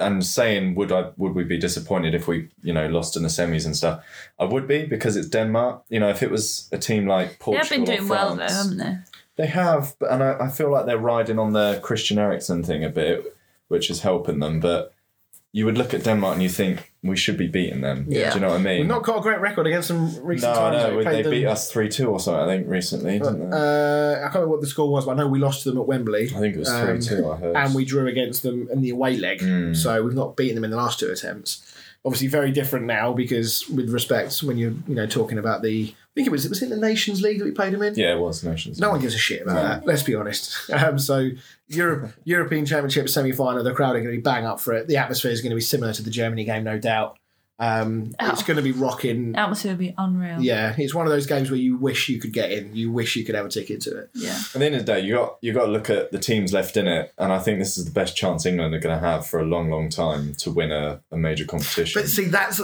and 0.00 0.26
saying 0.26 0.74
would 0.74 0.90
I 0.90 1.10
would 1.16 1.34
we 1.34 1.44
be 1.44 1.56
disappointed 1.56 2.14
if 2.14 2.26
we 2.26 2.48
you 2.62 2.72
know 2.72 2.88
lost 2.88 3.16
in 3.16 3.22
the 3.22 3.28
semis 3.28 3.64
and 3.64 3.76
stuff? 3.76 4.04
I 4.40 4.44
would 4.44 4.66
be 4.66 4.86
because 4.86 5.16
it's 5.16 5.28
Denmark. 5.28 5.84
You 5.88 6.00
know, 6.00 6.08
if 6.08 6.20
it 6.22 6.32
was 6.32 6.68
a 6.72 6.78
team 6.78 7.06
like 7.06 7.38
Portugal, 7.38 7.62
they've 7.62 7.86
been 7.86 7.96
doing 7.96 8.08
well 8.08 8.34
though, 8.34 8.54
haven't 8.60 8.78
they? 8.78 8.96
they 9.36 9.46
have, 9.46 9.94
but 10.00 10.10
and 10.10 10.22
I, 10.22 10.46
I 10.46 10.48
feel 10.50 10.70
like 10.70 10.86
they're 10.86 10.98
riding 10.98 11.38
on 11.38 11.52
the 11.52 11.78
Christian 11.80 12.18
Eriksen 12.18 12.64
thing 12.64 12.82
a 12.82 12.88
bit, 12.88 13.36
which 13.68 13.88
is 13.88 14.00
helping 14.00 14.40
them. 14.40 14.58
But 14.58 14.92
you 15.52 15.64
would 15.64 15.78
look 15.78 15.94
at 15.94 16.04
Denmark 16.04 16.34
and 16.34 16.42
you 16.42 16.48
think 16.48 16.92
we 17.02 17.16
should 17.16 17.38
be 17.38 17.46
beating 17.46 17.80
them. 17.80 18.04
Yeah. 18.08 18.30
Do 18.30 18.34
you 18.36 18.40
know 18.42 18.48
what 18.48 18.60
I 18.60 18.62
mean? 18.62 18.78
we've 18.80 18.86
not 18.86 19.02
got 19.02 19.18
a 19.18 19.22
great 19.22 19.40
record 19.40 19.66
against 19.66 19.88
them 19.88 20.04
recent 20.22 20.52
no, 20.54 20.60
I 20.66 20.70
times. 20.70 20.82
know. 20.82 21.02
They 21.10 21.22
them- 21.22 21.30
beat 21.30 21.46
us 21.46 21.70
three 21.72 21.88
two 21.88 22.08
or 22.10 22.20
something. 22.20 22.42
I 22.42 22.46
think 22.46 22.68
recently, 22.68 23.18
didn't 23.18 23.50
they? 23.50 23.56
Uh, 23.56 24.16
I 24.16 24.20
can't 24.22 24.34
remember 24.34 24.48
what 24.48 24.60
the 24.60 24.66
score 24.66 24.90
was, 24.90 25.06
but 25.06 25.12
I 25.12 25.14
know 25.14 25.26
we 25.26 25.38
lost 25.38 25.62
to 25.62 25.70
them 25.70 25.78
at 25.78 25.86
Wembley. 25.86 26.24
I 26.36 26.38
think 26.38 26.56
it 26.56 26.58
was 26.58 26.68
um, 26.70 26.86
three 26.86 27.00
two. 27.00 27.30
I 27.30 27.36
heard. 27.36 27.56
and 27.56 27.74
we 27.74 27.84
drew 27.84 28.06
against 28.08 28.42
them 28.42 28.68
in 28.70 28.82
the 28.82 28.90
away 28.90 29.16
leg. 29.16 29.40
Mm. 29.40 29.74
So 29.76 30.02
we've 30.02 30.14
not 30.14 30.36
beaten 30.36 30.54
them 30.56 30.64
in 30.64 30.70
the 30.70 30.76
last 30.76 31.00
two 31.00 31.10
attempts. 31.10 31.62
obviously 32.04 32.28
very 32.28 32.52
different 32.52 32.86
now 32.86 33.12
because 33.12 33.68
with 33.76 33.90
respect 33.90 34.30
when 34.46 34.56
you're 34.56 34.76
you 34.86 34.94
know 34.94 35.06
talking 35.06 35.38
about 35.38 35.62
the 35.62 35.76
I 36.07 36.07
think 36.18 36.26
it 36.28 36.32
was 36.32 36.48
was 36.48 36.60
it 36.62 36.68
the 36.70 36.76
Nations 36.76 37.22
League 37.22 37.38
that 37.38 37.44
we 37.44 37.52
played 37.52 37.72
him 37.72 37.82
in. 37.82 37.94
Yeah, 37.94 38.14
it 38.14 38.18
was 38.18 38.42
Nations. 38.42 38.78
No 38.80 38.90
one 38.90 39.00
gives 39.00 39.14
a 39.14 39.18
shit 39.18 39.42
about 39.42 39.54
that. 39.62 39.86
Let's 39.86 40.02
be 40.02 40.14
honest. 40.14 40.56
Um, 40.72 40.98
so, 40.98 41.30
Europe, 41.68 42.12
European 42.24 42.66
Championship 42.66 43.08
semi 43.08 43.32
final, 43.32 43.62
the 43.62 43.72
crowd 43.72 43.96
are 43.96 44.00
going 44.00 44.10
to 44.10 44.16
be 44.18 44.22
bang 44.22 44.44
up 44.46 44.60
for 44.60 44.72
it. 44.74 44.86
The 44.88 44.96
atmosphere 44.96 45.30
is 45.30 45.40
going 45.40 45.50
to 45.50 45.56
be 45.56 45.60
similar 45.60 45.92
to 45.92 46.02
the 46.02 46.10
Germany 46.10 46.44
game, 46.44 46.64
no 46.64 46.78
doubt. 46.78 47.18
Um, 47.60 48.14
It's 48.20 48.42
Oh. 48.42 48.46
going 48.46 48.56
to 48.58 48.62
be 48.62 48.70
rocking. 48.70 49.34
Atmosphere 49.34 49.72
will 49.72 49.78
be 49.78 49.94
unreal. 49.98 50.40
Yeah, 50.40 50.74
it's 50.78 50.94
one 50.94 51.06
of 51.06 51.10
those 51.12 51.26
games 51.26 51.50
where 51.50 51.58
you 51.58 51.76
wish 51.76 52.08
you 52.08 52.20
could 52.20 52.32
get 52.32 52.52
in. 52.52 52.74
You 52.76 52.92
wish 52.92 53.16
you 53.16 53.24
could 53.24 53.34
have 53.34 53.46
a 53.46 53.48
ticket 53.48 53.80
to 53.82 53.98
it. 53.98 54.10
Yeah. 54.14 54.38
At 54.54 54.60
the 54.60 54.64
end 54.66 54.74
of 54.76 54.86
the 54.86 54.92
day, 54.92 55.00
you 55.00 55.14
got 55.14 55.38
you 55.40 55.52
got 55.52 55.66
to 55.66 55.72
look 55.72 55.90
at 55.90 56.12
the 56.12 56.18
teams 56.18 56.52
left 56.52 56.76
in 56.76 56.86
it, 56.86 57.12
and 57.18 57.32
I 57.32 57.38
think 57.40 57.58
this 57.58 57.76
is 57.76 57.84
the 57.86 57.90
best 57.90 58.16
chance 58.16 58.46
England 58.46 58.74
are 58.74 58.80
going 58.80 58.96
to 58.96 59.04
have 59.04 59.26
for 59.26 59.40
a 59.40 59.44
long, 59.44 59.70
long 59.70 59.88
time 59.88 60.34
to 60.34 60.50
win 60.52 60.70
a, 60.70 61.00
a 61.10 61.16
major 61.16 61.44
competition. 61.44 62.00
But 62.00 62.08
see, 62.08 62.26
that's 62.26 62.60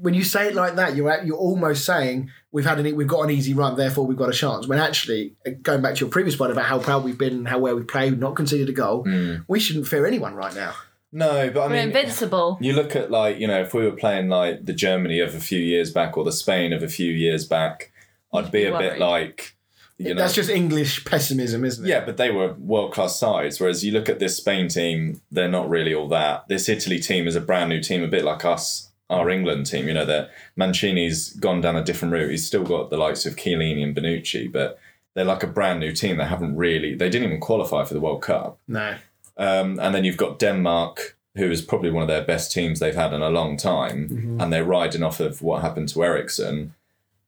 when 0.00 0.14
you 0.14 0.24
say 0.24 0.48
it 0.48 0.54
like 0.54 0.74
that, 0.76 0.96
you're 0.96 1.10
at- 1.10 1.26
you're 1.26 1.36
almost 1.36 1.84
saying 1.84 2.30
we've 2.52 2.64
had 2.66 2.78
an 2.78 2.96
we've 2.96 3.06
got 3.08 3.22
an 3.22 3.30
easy 3.30 3.54
run, 3.54 3.76
therefore 3.76 4.06
we've 4.06 4.16
got 4.18 4.28
a 4.28 4.32
chance. 4.32 4.66
When 4.66 4.78
actually, 4.78 5.34
uh, 5.46 5.50
going 5.62 5.82
back 5.82 5.94
to 5.96 6.00
your 6.00 6.08
previous 6.10 6.36
point 6.36 6.52
about 6.52 6.64
how 6.66 6.78
proud 6.78 7.04
we've 7.04 7.18
been, 7.18 7.32
and 7.34 7.48
how 7.48 7.58
well 7.58 7.74
we've 7.76 7.86
played, 7.88 8.18
not 8.18 8.34
conceded 8.36 8.68
a 8.68 8.72
goal, 8.72 9.06
we 9.48 9.60
shouldn't 9.60 9.86
fear 9.88 10.06
anyone 10.06 10.34
right 10.34 10.54
now. 10.54 10.72
no, 11.12 11.48
but 11.50 11.60
I 11.60 11.66
We're 11.66 11.72
mean, 11.74 11.86
invincible. 11.88 12.58
you 12.60 12.72
look 12.72 12.96
at 12.96 13.10
like 13.10 13.38
you 13.38 13.46
know 13.46 13.60
if 13.60 13.72
we 13.72 13.84
were 13.84 13.92
playing 13.96 14.28
like 14.28 14.64
the 14.66 14.72
Germany 14.72 15.20
of 15.20 15.34
a 15.34 15.40
few 15.40 15.60
years 15.60 15.92
back 15.92 16.16
or 16.16 16.24
the 16.24 16.32
Spain 16.32 16.72
of 16.72 16.82
a 16.82 16.88
few 16.88 17.12
years 17.12 17.44
back, 17.46 17.92
I'd 18.32 18.50
be 18.50 18.62
be 18.62 18.64
a 18.66 18.76
bit 18.78 18.98
like 18.98 19.54
you 19.96 20.12
know. 20.12 20.22
That's 20.22 20.34
just 20.34 20.50
English 20.50 21.04
pessimism, 21.04 21.64
isn't 21.64 21.84
it? 21.84 21.88
Yeah, 21.88 22.04
but 22.04 22.16
they 22.16 22.32
were 22.32 22.54
world 22.54 22.92
class 22.92 23.16
sides. 23.18 23.60
Whereas 23.60 23.84
you 23.84 23.92
look 23.92 24.08
at 24.08 24.18
this 24.18 24.36
Spain 24.36 24.66
team, 24.66 25.20
they're 25.30 25.48
not 25.48 25.68
really 25.70 25.94
all 25.94 26.08
that. 26.08 26.48
This 26.48 26.68
Italy 26.68 26.98
team 26.98 27.28
is 27.28 27.36
a 27.36 27.40
brand 27.40 27.68
new 27.70 27.80
team, 27.80 28.02
a 28.02 28.08
bit 28.08 28.24
like 28.24 28.44
us, 28.44 28.90
our 29.10 29.30
England 29.30 29.66
team. 29.66 29.88
You 29.88 29.94
know, 29.94 30.06
that 30.06 30.30
Mancini's 30.58 31.30
gone 31.34 31.60
down 31.60 31.76
a 31.76 31.84
different 31.84 32.12
route. 32.12 32.30
He's 32.30 32.46
still 32.46 32.64
got 32.64 32.90
the 32.90 32.96
likes 32.96 33.26
of 33.26 33.36
Chiellini 33.36 33.82
and 33.82 33.94
Bonucci, 33.94 34.50
but 34.50 34.78
they're 35.14 35.24
like 35.24 35.42
a 35.42 35.48
brand 35.48 35.80
new 35.80 35.92
team. 35.92 36.16
They 36.16 36.24
haven't 36.24 36.56
really, 36.56 36.94
they 36.94 37.08
didn't 37.08 37.28
even 37.28 37.40
qualify 37.40 37.84
for 37.84 37.94
the 37.94 38.00
World 38.00 38.22
Cup. 38.22 38.58
No. 38.66 38.96
Um, 39.36 39.78
and 39.80 39.94
then 39.94 40.04
you've 40.04 40.16
got 40.16 40.38
Denmark, 40.38 41.16
who 41.36 41.50
is 41.50 41.62
probably 41.62 41.90
one 41.90 42.02
of 42.02 42.08
their 42.08 42.24
best 42.24 42.52
teams 42.52 42.78
they've 42.78 42.94
had 42.94 43.12
in 43.12 43.22
a 43.22 43.30
long 43.30 43.56
time, 43.56 44.36
and 44.40 44.52
they're 44.52 44.64
riding 44.64 45.02
off 45.02 45.20
of 45.20 45.42
what 45.42 45.62
happened 45.62 45.88
to 45.90 46.04
Eriksen. 46.04 46.74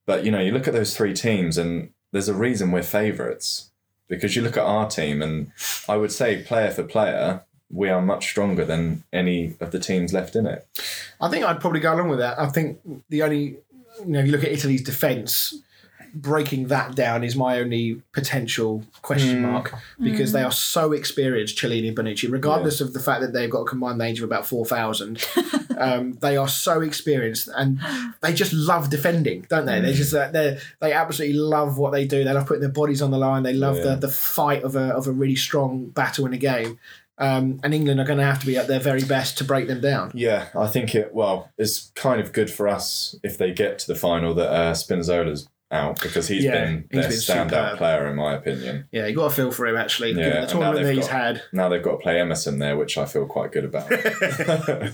But 0.07 0.25
you 0.25 0.31
know, 0.31 0.41
you 0.41 0.53
look 0.53 0.69
at 0.69 0.75
those 0.75 0.97
three 0.97 1.13
teams, 1.13 1.59
and 1.59 1.91
there's 2.13 2.29
a 2.29 2.35
reason 2.35 2.71
we're 2.71 2.83
favourites 2.85 3.71
because 4.09 4.37
you 4.37 4.43
look 4.43 4.57
at 4.57 4.63
our 4.63 4.89
team, 4.89 5.23
and 5.23 5.51
I 5.89 5.97
would 5.97 6.13
say 6.13 6.43
player 6.43 6.71
for 6.71 6.85
player, 6.85 7.43
we 7.71 7.89
are 7.89 8.01
much 8.03 8.27
stronger 8.27 8.65
than 8.65 9.03
any 9.13 9.55
of 9.61 9.71
the 9.73 9.79
teams 9.79 10.13
left 10.13 10.37
in 10.37 10.47
it. 10.47 10.67
I 11.21 11.29
think 11.29 11.45
I'd 11.45 11.61
probably 11.61 11.81
go 11.81 11.95
along 11.95 12.09
with 12.09 12.21
that. 12.21 12.39
I 12.39 12.47
think 12.49 12.79
the 13.09 13.23
only, 13.23 13.43
you 14.01 14.07
know, 14.07 14.21
if 14.21 14.27
you 14.27 14.33
look 14.33 14.45
at 14.45 14.53
Italy's 14.53 14.83
defence, 14.83 15.55
breaking 16.15 16.69
that 16.69 16.95
down 16.95 17.23
is 17.23 17.37
my 17.37 17.59
only 17.59 18.01
potential 18.13 18.83
question 19.03 19.43
mark 19.43 19.75
because 20.01 20.33
they 20.33 20.43
are 20.43 20.53
so 20.53 20.93
experienced, 20.93 21.59
Chiellini 21.59 21.89
and 21.89 21.97
Bonucci, 21.97 22.31
regardless 22.31 22.81
of 22.81 22.95
the 22.95 23.01
fact 23.01 23.21
that 23.21 23.33
they've 23.35 23.51
got 23.51 23.63
a 23.63 23.65
combined 23.67 24.01
age 24.01 24.21
of 24.21 24.25
about 24.25 24.47
4,000. 24.47 25.23
um, 25.79 26.15
they 26.23 26.37
are 26.39 26.49
so 26.49 26.81
experienced 26.81 27.49
and 27.55 27.81
they 28.23 28.33
just 28.33 28.53
love 28.55 28.89
defending, 28.89 29.45
don't 29.51 29.67
they? 29.67 29.81
They 29.81 29.93
just, 29.93 30.15
uh, 30.15 30.31
they 30.31 30.59
they 30.81 30.93
absolutely 30.93 31.37
love 31.37 31.77
what 31.77 31.93
they 31.93 32.07
do. 32.07 32.25
They 32.25 32.33
love 32.33 32.47
putting 32.47 32.63
their 32.63 32.71
bodies 32.71 33.03
on 33.03 33.11
the 33.11 33.19
line. 33.19 33.43
They 33.43 33.53
love 33.53 33.77
Yeah. 33.77 33.83
the, 33.97 33.97
the 33.97 34.09
fight 34.09 34.63
of 34.63 34.75
a, 34.75 34.95
of 34.95 35.07
a 35.07 35.13
really 35.13 35.37
strong 35.37 35.87
battle 35.87 36.25
in 36.25 36.33
a 36.33 36.39
game. 36.39 36.79
Um, 37.19 37.61
and 37.65 37.73
England 37.73 37.99
are 38.01 38.05
going 38.05 38.19
to 38.19 38.25
have 38.25 38.41
to 38.41 38.47
be 38.47 38.59
at 38.59 38.67
their 38.69 38.81
very 38.81 39.03
best 39.05 39.39
to 39.39 39.45
break 39.45 39.69
them 39.69 39.81
down. 39.81 40.11
Yeah, 40.15 40.49
I 40.55 40.67
think 40.67 40.95
it. 40.95 41.15
Well, 41.15 41.51
it's 41.57 41.91
kind 41.95 42.21
of 42.21 42.33
good 42.33 42.51
for 42.51 42.69
us 42.69 43.15
if 43.23 43.39
they 43.39 43.53
get 43.53 43.79
to 43.81 43.87
the 43.87 43.95
final 43.95 44.35
that 44.35 44.51
uh, 44.51 44.73
Spinazzola's 44.75 45.49
out 45.73 46.01
because 46.01 46.29
he's 46.29 46.45
Yeah, 46.45 46.53
been 46.65 46.89
he's 46.93 47.01
their 47.01 47.09
been 47.09 47.49
standout 47.49 47.65
superb. 47.71 47.79
player 47.79 48.07
in 48.07 48.15
my 48.17 48.35
opinion. 48.35 48.87
Yeah, 48.93 49.07
you 49.07 49.17
got 49.17 49.31
to 49.31 49.35
feel 49.35 49.51
for 49.51 49.67
him 49.67 49.77
actually. 49.77 50.13
Yeah, 50.13 50.43
the 50.47 50.55
now 50.55 50.73
tournament 50.73 50.95
he's 50.97 51.09
got- 51.09 51.11
had. 51.23 51.43
Now 51.53 51.69
they've 51.69 51.83
got 51.83 51.93
to 51.93 51.97
play 51.97 52.21
Emerson 52.21 52.59
there, 52.61 52.77
which 52.77 52.97
I 52.99 53.05
feel 53.07 53.27
quite 53.27 53.51
good 53.51 53.65
about. 53.65 53.91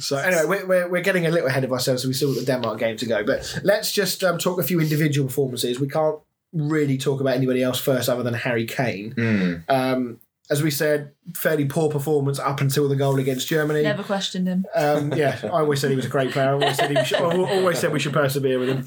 So 0.00 0.16
anyway, 0.16 0.44
we're, 0.46 0.66
we're, 0.66 0.88
we're 0.88 1.02
getting 1.02 1.26
a 1.26 1.30
little 1.30 1.48
ahead 1.48 1.64
of 1.64 1.72
ourselves. 1.72 2.02
So 2.02 2.08
we 2.08 2.14
still 2.14 2.32
got 2.34 2.40
the 2.40 2.46
Denmark 2.46 2.78
game 2.78 2.96
to 2.96 3.06
go, 3.06 3.24
but 3.24 3.60
let's 3.62 3.92
just 3.92 4.22
um, 4.24 4.38
talk 4.38 4.58
a 4.60 4.62
few 4.62 4.80
individual 4.80 5.26
performances. 5.28 5.78
We 5.80 5.88
can't 5.88 6.18
really 6.52 6.96
talk 6.98 7.20
about 7.20 7.34
anybody 7.36 7.62
else 7.62 7.78
first, 7.80 8.08
other 8.08 8.22
than 8.22 8.34
Harry 8.34 8.64
Kane. 8.66 9.14
Mm. 9.14 9.62
Um, 9.68 10.20
as 10.50 10.62
we 10.62 10.70
said, 10.70 11.12
fairly 11.34 11.64
poor 11.64 11.88
performance 11.88 12.40
up 12.40 12.60
until 12.60 12.88
the 12.88 12.96
goal 12.96 13.18
against 13.20 13.46
Germany. 13.46 13.82
Never 13.82 14.02
questioned 14.02 14.48
him. 14.48 14.66
Um, 14.74 15.12
yeah, 15.12 15.38
I 15.44 15.60
always 15.60 15.80
said 15.80 15.90
he 15.90 15.96
was 15.96 16.06
a 16.06 16.10
great 16.10 16.32
player. 16.32 16.48
I 16.48 16.52
always 16.52 16.76
said, 16.76 16.90
he 16.96 17.04
should, 17.04 17.20
I 17.20 17.36
always 17.36 17.78
said 17.78 17.92
we 17.92 18.00
should 18.00 18.12
persevere 18.12 18.58
with 18.58 18.68
him. 18.68 18.84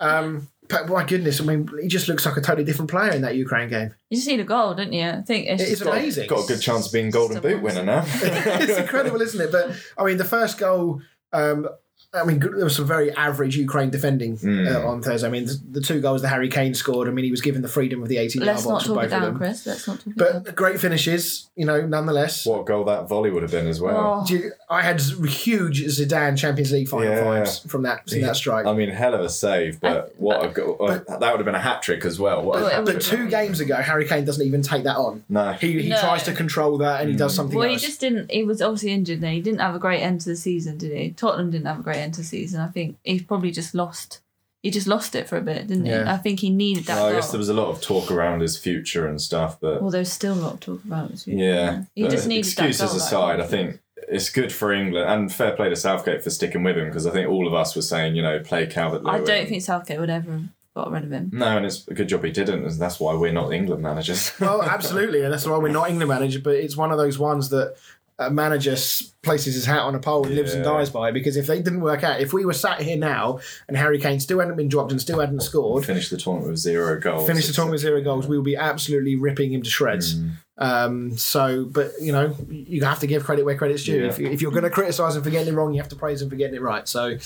Um, 0.00 0.48
but 0.68 0.88
my 0.88 1.04
goodness, 1.04 1.40
I 1.40 1.44
mean, 1.44 1.68
he 1.80 1.86
just 1.86 2.08
looks 2.08 2.26
like 2.26 2.36
a 2.36 2.40
totally 2.40 2.64
different 2.64 2.90
player 2.90 3.12
in 3.12 3.22
that 3.22 3.36
Ukraine 3.36 3.68
game. 3.68 3.94
You 4.10 4.16
just 4.16 4.26
need 4.26 4.40
a 4.40 4.44
goal, 4.44 4.74
don't 4.74 4.92
you? 4.92 5.08
I 5.08 5.22
think 5.22 5.46
it's 5.46 5.62
It 5.62 5.68
is 5.68 5.78
just 5.78 5.90
amazing. 5.90 6.26
Got 6.26 6.44
a 6.44 6.48
good 6.48 6.60
chance 6.60 6.86
of 6.86 6.92
being 6.92 7.10
Golden 7.10 7.40
Boot 7.40 7.62
winner 7.62 7.84
now. 7.84 8.02
it's 8.06 8.78
incredible, 8.78 9.20
isn't 9.20 9.40
it? 9.40 9.52
But 9.52 9.76
I 9.96 10.04
mean, 10.04 10.16
the 10.16 10.24
first 10.24 10.58
goal. 10.58 11.00
Um, 11.32 11.68
I 12.14 12.24
mean, 12.24 12.38
there 12.38 12.64
was 12.64 12.76
some 12.76 12.86
very 12.86 13.10
average 13.12 13.56
Ukraine 13.56 13.90
defending 13.90 14.36
Mm. 14.38 14.72
uh, 14.74 14.86
on 14.88 15.02
Thursday. 15.02 15.26
I 15.26 15.30
mean, 15.30 15.46
the, 15.46 15.60
the 15.72 15.80
two 15.80 16.00
goals 16.00 16.22
that 16.22 16.28
Harry 16.28 16.48
Kane 16.48 16.74
scored. 16.74 17.08
I 17.08 17.10
mean, 17.10 17.24
he 17.24 17.30
was 17.30 17.40
given 17.40 17.62
the 17.62 17.68
freedom 17.68 18.02
of 18.02 18.08
the 18.08 18.18
18 18.18 18.42
yard 18.42 18.54
box. 18.56 18.64
Let's 18.64 18.66
not 18.66 18.72
box 18.74 18.86
talk 18.86 18.94
both 18.96 19.04
it 19.04 19.10
down. 19.10 19.36
Chris. 19.36 19.66
Let's 19.66 19.86
not 19.88 19.98
talk 20.00 20.06
it 20.06 20.16
down. 20.16 20.42
But 20.44 20.54
great 20.56 20.78
finishes, 20.80 21.50
you 21.56 21.64
know, 21.66 21.86
nonetheless. 21.86 22.46
What 22.46 22.60
a 22.60 22.64
goal 22.64 22.84
that 22.84 23.08
volley 23.08 23.30
would 23.30 23.42
have 23.42 23.50
been 23.52 23.66
as 23.66 23.80
well. 23.80 24.24
Oh, 24.28 24.32
you- 24.32 24.52
I 24.70 24.82
had 24.82 25.00
huge 25.00 25.84
Zidane 25.84 26.36
Champions 26.36 26.72
League 26.72 26.88
final 26.88 27.08
Yeah. 27.12 27.22
vibes 27.22 27.68
from 27.68 27.82
that 27.82 28.08
from 28.08 28.20
that 28.22 28.36
strike. 28.36 28.66
I 28.66 28.72
mean, 28.72 28.88
hell 28.90 29.14
of 29.14 29.20
a 29.20 29.28
save, 29.28 29.80
but 29.80 30.14
what 30.18 30.44
a 30.44 30.48
goal! 30.48 30.76
uh, 30.80 30.98
that 31.18 31.20
would 31.20 31.38
have 31.38 31.44
been 31.44 31.54
a 31.54 31.60
hat 31.60 31.82
trick 31.82 32.04
as 32.04 32.18
well. 32.18 32.42
What 32.42 32.56
Well, 32.56 32.66
it 32.66 32.72
hat 32.72 32.84
would- 32.84 33.00
trick. 33.00 33.18
but 33.20 33.24
two 33.24 33.28
games 33.28 33.60
ago, 33.60 33.76
Harry 33.76 34.06
Kane 34.06 34.24
doesn't 34.24 34.44
even 34.46 34.62
take 34.62 34.84
that 34.84 34.96
on. 34.96 35.22
No, 35.28 35.52
He, 35.52 35.80
he 35.82 35.88
No. 35.90 35.98
tries 36.00 36.22
to 36.24 36.32
control 36.32 36.78
that 36.78 37.00
and 37.00 37.10
he 37.10 37.16
does 37.16 37.34
something 37.34 37.56
well, 37.58 37.68
he 37.68 37.76
just 37.76 38.00
didn't. 38.00 38.30
He 38.30 38.42
was 38.44 38.60
obviously 38.62 38.90
injured. 38.92 39.20
Then 39.20 39.32
he 39.32 39.40
didn't 39.40 39.60
have 39.60 39.74
a 39.74 39.78
great 39.78 40.00
end 40.00 40.20
to 40.22 40.28
the 40.30 40.36
season, 40.36 40.78
did 40.78 40.92
he? 40.92 41.10
Tottenham 41.10 41.50
didn't 41.50 41.66
have 41.66 41.78
a 41.80 41.82
great 41.82 41.98
end 42.04 42.14
to 42.14 42.24
season. 42.24 42.60
I 42.60 42.68
think 42.68 42.96
he 43.02 43.20
probably 43.20 43.50
just 43.50 43.74
lost. 43.74 44.20
He 44.62 44.70
just 44.70 44.86
lost 44.86 45.14
it 45.14 45.28
for 45.28 45.36
a 45.36 45.42
bit, 45.42 45.66
didn't 45.66 45.84
he? 45.84 45.90
Yeah. 45.90 46.10
I 46.10 46.16
think 46.16 46.40
he 46.40 46.48
needed 46.48 46.84
that. 46.84 46.94
Well, 46.96 47.06
I 47.06 47.10
goal. 47.10 47.20
guess 47.20 47.30
there 47.32 47.38
was 47.38 47.50
a 47.50 47.54
lot 47.54 47.68
of 47.68 47.82
talk 47.82 48.10
around 48.10 48.40
his 48.40 48.56
future 48.56 49.06
and 49.06 49.20
stuff, 49.20 49.60
but 49.60 49.82
Well, 49.82 49.90
there's 49.90 50.10
still 50.10 50.32
a 50.32 50.40
lot 50.40 50.60
to 50.62 50.76
talk 50.76 50.84
about. 50.84 51.10
this 51.10 51.26
week. 51.26 51.36
yeah. 51.38 51.82
he 51.94 52.02
but 52.02 52.10
just 52.10 52.26
needed 52.26 52.44
that 52.44 52.48
excuses 52.68 52.80
goal, 52.80 52.88
that 52.88 53.04
aside, 53.04 53.36
goal. 53.36 53.44
I 53.44 53.48
think 53.48 53.80
it's 54.08 54.30
good 54.30 54.50
for 54.52 54.72
England 54.72 55.06
and 55.10 55.30
fair 55.32 55.52
play 55.54 55.68
to 55.68 55.76
Southgate 55.76 56.22
for 56.24 56.30
sticking 56.30 56.62
with 56.62 56.78
him 56.78 56.86
because 56.86 57.06
I 57.06 57.10
think 57.10 57.28
all 57.28 57.46
of 57.46 57.52
us 57.52 57.76
were 57.76 57.82
saying, 57.82 58.16
you 58.16 58.22
know, 58.22 58.38
play 58.40 58.66
Calvert 58.66 59.02
I 59.06 59.20
don't 59.20 59.48
think 59.48 59.62
Southgate 59.62 60.00
would 60.00 60.08
ever 60.10 60.32
have 60.32 60.44
got 60.74 60.90
rid 60.90 61.04
of 61.04 61.12
him. 61.12 61.30
No, 61.32 61.56
and 61.58 61.66
it's 61.66 61.86
a 61.88 61.94
good 61.94 62.08
job 62.08 62.24
he 62.24 62.32
didn't, 62.32 62.64
and 62.64 62.80
that's 62.80 62.98
why 62.98 63.14
we're 63.14 63.32
not 63.32 63.52
England 63.52 63.82
managers. 63.82 64.32
Well, 64.40 64.62
absolutely, 64.62 65.22
and 65.22 65.32
that's 65.32 65.46
why 65.46 65.58
we're 65.58 65.68
not 65.68 65.90
England 65.90 66.08
manager. 66.08 66.40
But 66.40 66.54
it's 66.56 66.76
one 66.76 66.90
of 66.90 66.96
those 66.96 67.18
ones 67.18 67.50
that 67.50 67.76
a 68.18 68.30
manager 68.30 68.76
places 69.22 69.54
his 69.54 69.66
hat 69.66 69.80
on 69.80 69.94
a 69.94 69.98
pole 69.98 70.24
and 70.24 70.36
lives 70.36 70.54
and 70.54 70.62
dies 70.62 70.88
by. 70.88 71.08
it 71.08 71.12
Because 71.12 71.36
if 71.36 71.46
they 71.46 71.60
didn't 71.60 71.80
work 71.80 72.04
out, 72.04 72.20
if 72.20 72.32
we 72.32 72.44
were 72.44 72.52
sat 72.52 72.80
here 72.80 72.96
now 72.96 73.40
and 73.66 73.76
Harry 73.76 73.98
Kane 73.98 74.20
still 74.20 74.38
hadn't 74.38 74.56
been 74.56 74.68
dropped 74.68 74.92
and 74.92 75.00
still 75.00 75.18
hadn't 75.18 75.40
scored, 75.40 75.84
Finished 75.84 76.10
the 76.10 76.16
tournament 76.16 76.52
with 76.52 76.60
zero 76.60 77.00
goals. 77.00 77.26
finished 77.26 77.48
the 77.48 77.52
tournament 77.52 77.74
with 77.74 77.82
zero 77.82 78.02
goals, 78.02 78.28
we 78.28 78.36
would 78.36 78.44
be 78.44 78.56
absolutely 78.56 79.16
ripping 79.16 79.52
him 79.52 79.62
to 79.62 79.70
shreds. 79.70 80.14
Mm. 80.14 80.30
Um, 80.56 81.16
so, 81.16 81.64
but 81.64 81.90
you 82.00 82.12
know, 82.12 82.36
you 82.48 82.84
have 82.84 83.00
to 83.00 83.08
give 83.08 83.24
credit 83.24 83.44
where 83.44 83.56
credit's 83.56 83.82
due. 83.82 84.02
Yeah. 84.02 84.08
If, 84.08 84.20
if 84.20 84.40
you're 84.42 84.52
going 84.52 84.62
to 84.62 84.70
criticise 84.70 85.16
him 85.16 85.24
for 85.24 85.30
getting 85.30 85.52
it 85.52 85.56
wrong, 85.56 85.74
you 85.74 85.80
have 85.80 85.88
to 85.88 85.96
praise 85.96 86.22
him 86.22 86.30
for 86.30 86.36
getting 86.36 86.54
it 86.54 86.62
right. 86.62 86.86
So, 86.86 87.16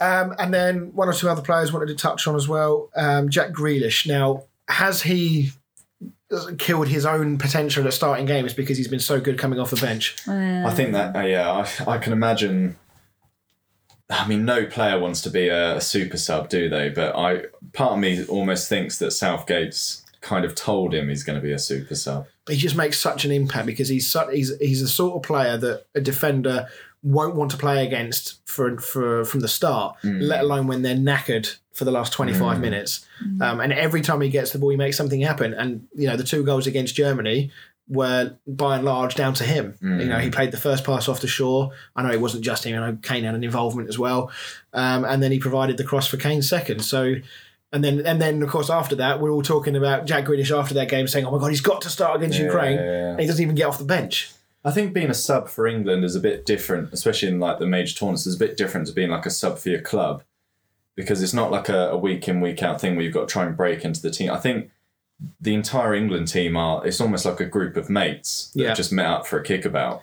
um, 0.00 0.34
and 0.38 0.54
then 0.54 0.94
one 0.94 1.08
or 1.08 1.12
two 1.12 1.28
other 1.28 1.42
players 1.42 1.72
wanted 1.72 1.88
to 1.88 1.94
touch 1.94 2.26
on 2.26 2.34
as 2.34 2.48
well. 2.48 2.88
Um, 2.96 3.28
Jack 3.28 3.50
Grealish. 3.50 4.06
Now, 4.06 4.44
has 4.68 5.02
he 5.02 5.50
killed 6.58 6.88
his 6.88 7.06
own 7.06 7.38
potential 7.38 7.86
at 7.86 7.92
starting 7.92 8.26
games 8.26 8.52
because 8.52 8.76
he's 8.76 8.88
been 8.88 9.00
so 9.00 9.20
good 9.20 9.38
coming 9.38 9.58
off 9.58 9.70
the 9.70 9.76
bench? 9.76 10.16
I 10.26 10.70
think 10.74 10.92
that 10.92 11.16
uh, 11.16 11.20
yeah, 11.20 11.64
I, 11.86 11.92
I 11.92 11.98
can 11.98 12.12
imagine. 12.12 12.76
I 14.10 14.26
mean, 14.26 14.44
no 14.44 14.64
player 14.64 14.98
wants 14.98 15.20
to 15.22 15.30
be 15.30 15.48
a, 15.48 15.76
a 15.76 15.80
super 15.80 16.16
sub, 16.16 16.48
do 16.48 16.68
they? 16.70 16.88
But 16.88 17.14
I, 17.14 17.42
part 17.74 17.92
of 17.92 17.98
me 17.98 18.24
almost 18.24 18.68
thinks 18.68 18.98
that 18.98 19.10
Southgate's 19.10 20.02
kind 20.20 20.44
of 20.44 20.54
told 20.54 20.94
him 20.94 21.08
he's 21.08 21.24
going 21.24 21.38
to 21.38 21.42
be 21.42 21.52
a 21.52 21.58
super 21.58 21.94
sub. 21.94 22.26
But 22.44 22.54
he 22.54 22.60
just 22.60 22.76
makes 22.76 22.98
such 22.98 23.24
an 23.24 23.30
impact 23.30 23.66
because 23.66 23.88
he's 23.88 24.10
su- 24.10 24.30
he's 24.32 24.56
he's 24.58 24.80
the 24.80 24.88
sort 24.88 25.16
of 25.16 25.22
player 25.22 25.56
that 25.58 25.86
a 25.94 26.00
defender 26.00 26.68
won't 27.16 27.34
want 27.34 27.50
to 27.52 27.56
play 27.56 27.86
against 27.86 28.40
for 28.46 28.78
for 28.78 29.24
from 29.24 29.40
the 29.40 29.48
start, 29.48 29.96
let 30.04 30.40
alone 30.42 30.66
when 30.66 30.82
they're 30.82 30.96
knackered 30.96 31.56
for 31.72 31.84
the 31.84 31.90
last 31.92 32.12
25 32.12 32.60
minutes. 32.60 33.06
Um, 33.40 33.60
and 33.60 33.72
every 33.72 34.00
time 34.00 34.20
he 34.20 34.28
gets 34.28 34.50
the 34.52 34.58
ball, 34.58 34.70
he 34.70 34.76
makes 34.76 34.96
something 34.96 35.20
happen. 35.20 35.54
And 35.54 35.86
you 35.94 36.06
know, 36.08 36.16
the 36.16 36.24
two 36.24 36.42
goals 36.44 36.66
against 36.66 36.94
Germany 36.94 37.50
were 37.88 38.36
by 38.46 38.76
and 38.76 38.84
large 38.84 39.14
down 39.14 39.32
to 39.34 39.44
him. 39.44 39.74
You 39.80 40.04
know, 40.10 40.18
he 40.18 40.28
played 40.28 40.50
the 40.50 40.58
first 40.58 40.84
pass 40.84 41.08
off 41.08 41.20
the 41.20 41.26
shore. 41.28 41.70
I 41.96 42.02
know 42.02 42.10
it 42.10 42.20
wasn't 42.20 42.44
just 42.44 42.64
him. 42.64 42.74
I 42.82 42.90
know 42.90 42.98
Kane 43.00 43.24
had 43.24 43.34
an 43.34 43.44
involvement 43.44 43.88
as 43.88 43.98
well. 43.98 44.30
Um, 44.74 45.04
and 45.04 45.22
then 45.22 45.32
he 45.32 45.38
provided 45.38 45.76
the 45.78 45.84
cross 45.84 46.06
for 46.06 46.16
Kane's 46.18 46.48
second. 46.48 46.80
So. 46.84 47.14
And 47.70 47.84
then, 47.84 48.00
and 48.06 48.18
then, 48.18 48.42
of 48.42 48.48
course, 48.48 48.70
after 48.70 48.96
that, 48.96 49.20
we're 49.20 49.30
all 49.30 49.42
talking 49.42 49.76
about 49.76 50.06
Jack 50.06 50.24
Grealish 50.24 50.50
after 50.58 50.72
that 50.72 50.88
game, 50.88 51.06
saying, 51.06 51.26
"Oh 51.26 51.30
my 51.32 51.38
God, 51.38 51.48
he's 51.48 51.60
got 51.60 51.82
to 51.82 51.90
start 51.90 52.16
against 52.16 52.38
Yeah, 52.38 52.46
Ukraine." 52.46 52.78
yeah, 52.78 52.84
yeah. 52.84 53.10
And 53.10 53.20
he 53.20 53.26
doesn't 53.26 53.42
even 53.42 53.54
get 53.54 53.66
off 53.66 53.76
the 53.76 53.84
bench. 53.84 54.32
I 54.64 54.70
think 54.72 54.92
being 54.92 55.10
a 55.10 55.14
sub 55.14 55.48
for 55.48 55.66
England 55.66 56.04
is 56.04 56.16
a 56.16 56.20
bit 56.20 56.44
different, 56.44 56.92
especially 56.92 57.28
in 57.28 57.38
like 57.40 57.58
the 57.58 57.66
major 57.66 57.94
tournaments. 57.94 58.26
It's 58.26 58.36
a 58.36 58.38
bit 58.38 58.56
different 58.56 58.86
to 58.88 58.92
being 58.92 59.10
like 59.10 59.24
a 59.26 59.30
sub 59.30 59.58
for 59.58 59.68
your 59.70 59.80
club 59.80 60.22
because 60.96 61.22
it's 61.22 61.32
not 61.34 61.50
like 61.50 61.68
a, 61.68 61.90
a 61.90 61.96
week 61.96 62.26
in 62.28 62.40
week 62.40 62.62
out 62.62 62.80
thing 62.80 62.96
where 62.96 63.04
you've 63.04 63.14
got 63.14 63.28
to 63.28 63.32
try 63.32 63.46
and 63.46 63.56
break 63.56 63.84
into 63.84 64.02
the 64.02 64.10
team. 64.10 64.30
I 64.30 64.38
think 64.38 64.70
the 65.40 65.54
entire 65.54 65.94
England 65.94 66.28
team 66.28 66.56
are 66.56 66.84
it's 66.86 67.00
almost 67.00 67.24
like 67.24 67.40
a 67.40 67.44
group 67.46 67.76
of 67.76 67.88
mates 67.88 68.50
that 68.54 68.62
Yeah. 68.62 68.74
just 68.74 68.92
met 68.92 69.06
up 69.06 69.26
for 69.26 69.38
a 69.38 69.44
kickabout. 69.44 70.02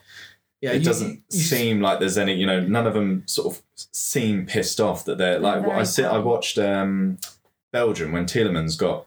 Yeah, 0.62 0.72
it 0.72 0.80
you- 0.80 0.86
doesn't 0.86 1.24
you- 1.32 1.40
seem 1.40 1.82
like 1.82 2.00
there's 2.00 2.18
any 2.18 2.34
you 2.34 2.46
know 2.46 2.60
none 2.62 2.88
of 2.88 2.94
them 2.94 3.24
sort 3.28 3.56
of 3.56 3.62
seem 3.76 4.46
pissed 4.46 4.80
off 4.82 5.06
that 5.06 5.18
they're 5.18 5.38
like 5.40 5.62
what 5.62 5.72
I 5.72 5.76
very 5.76 5.86
see 5.86 6.04
I 6.06 6.18
watched 6.18 6.58
um 6.58 7.18
Belgium 7.72 8.12
when 8.14 8.26
Tielemans 8.26 8.78
got 8.78 9.06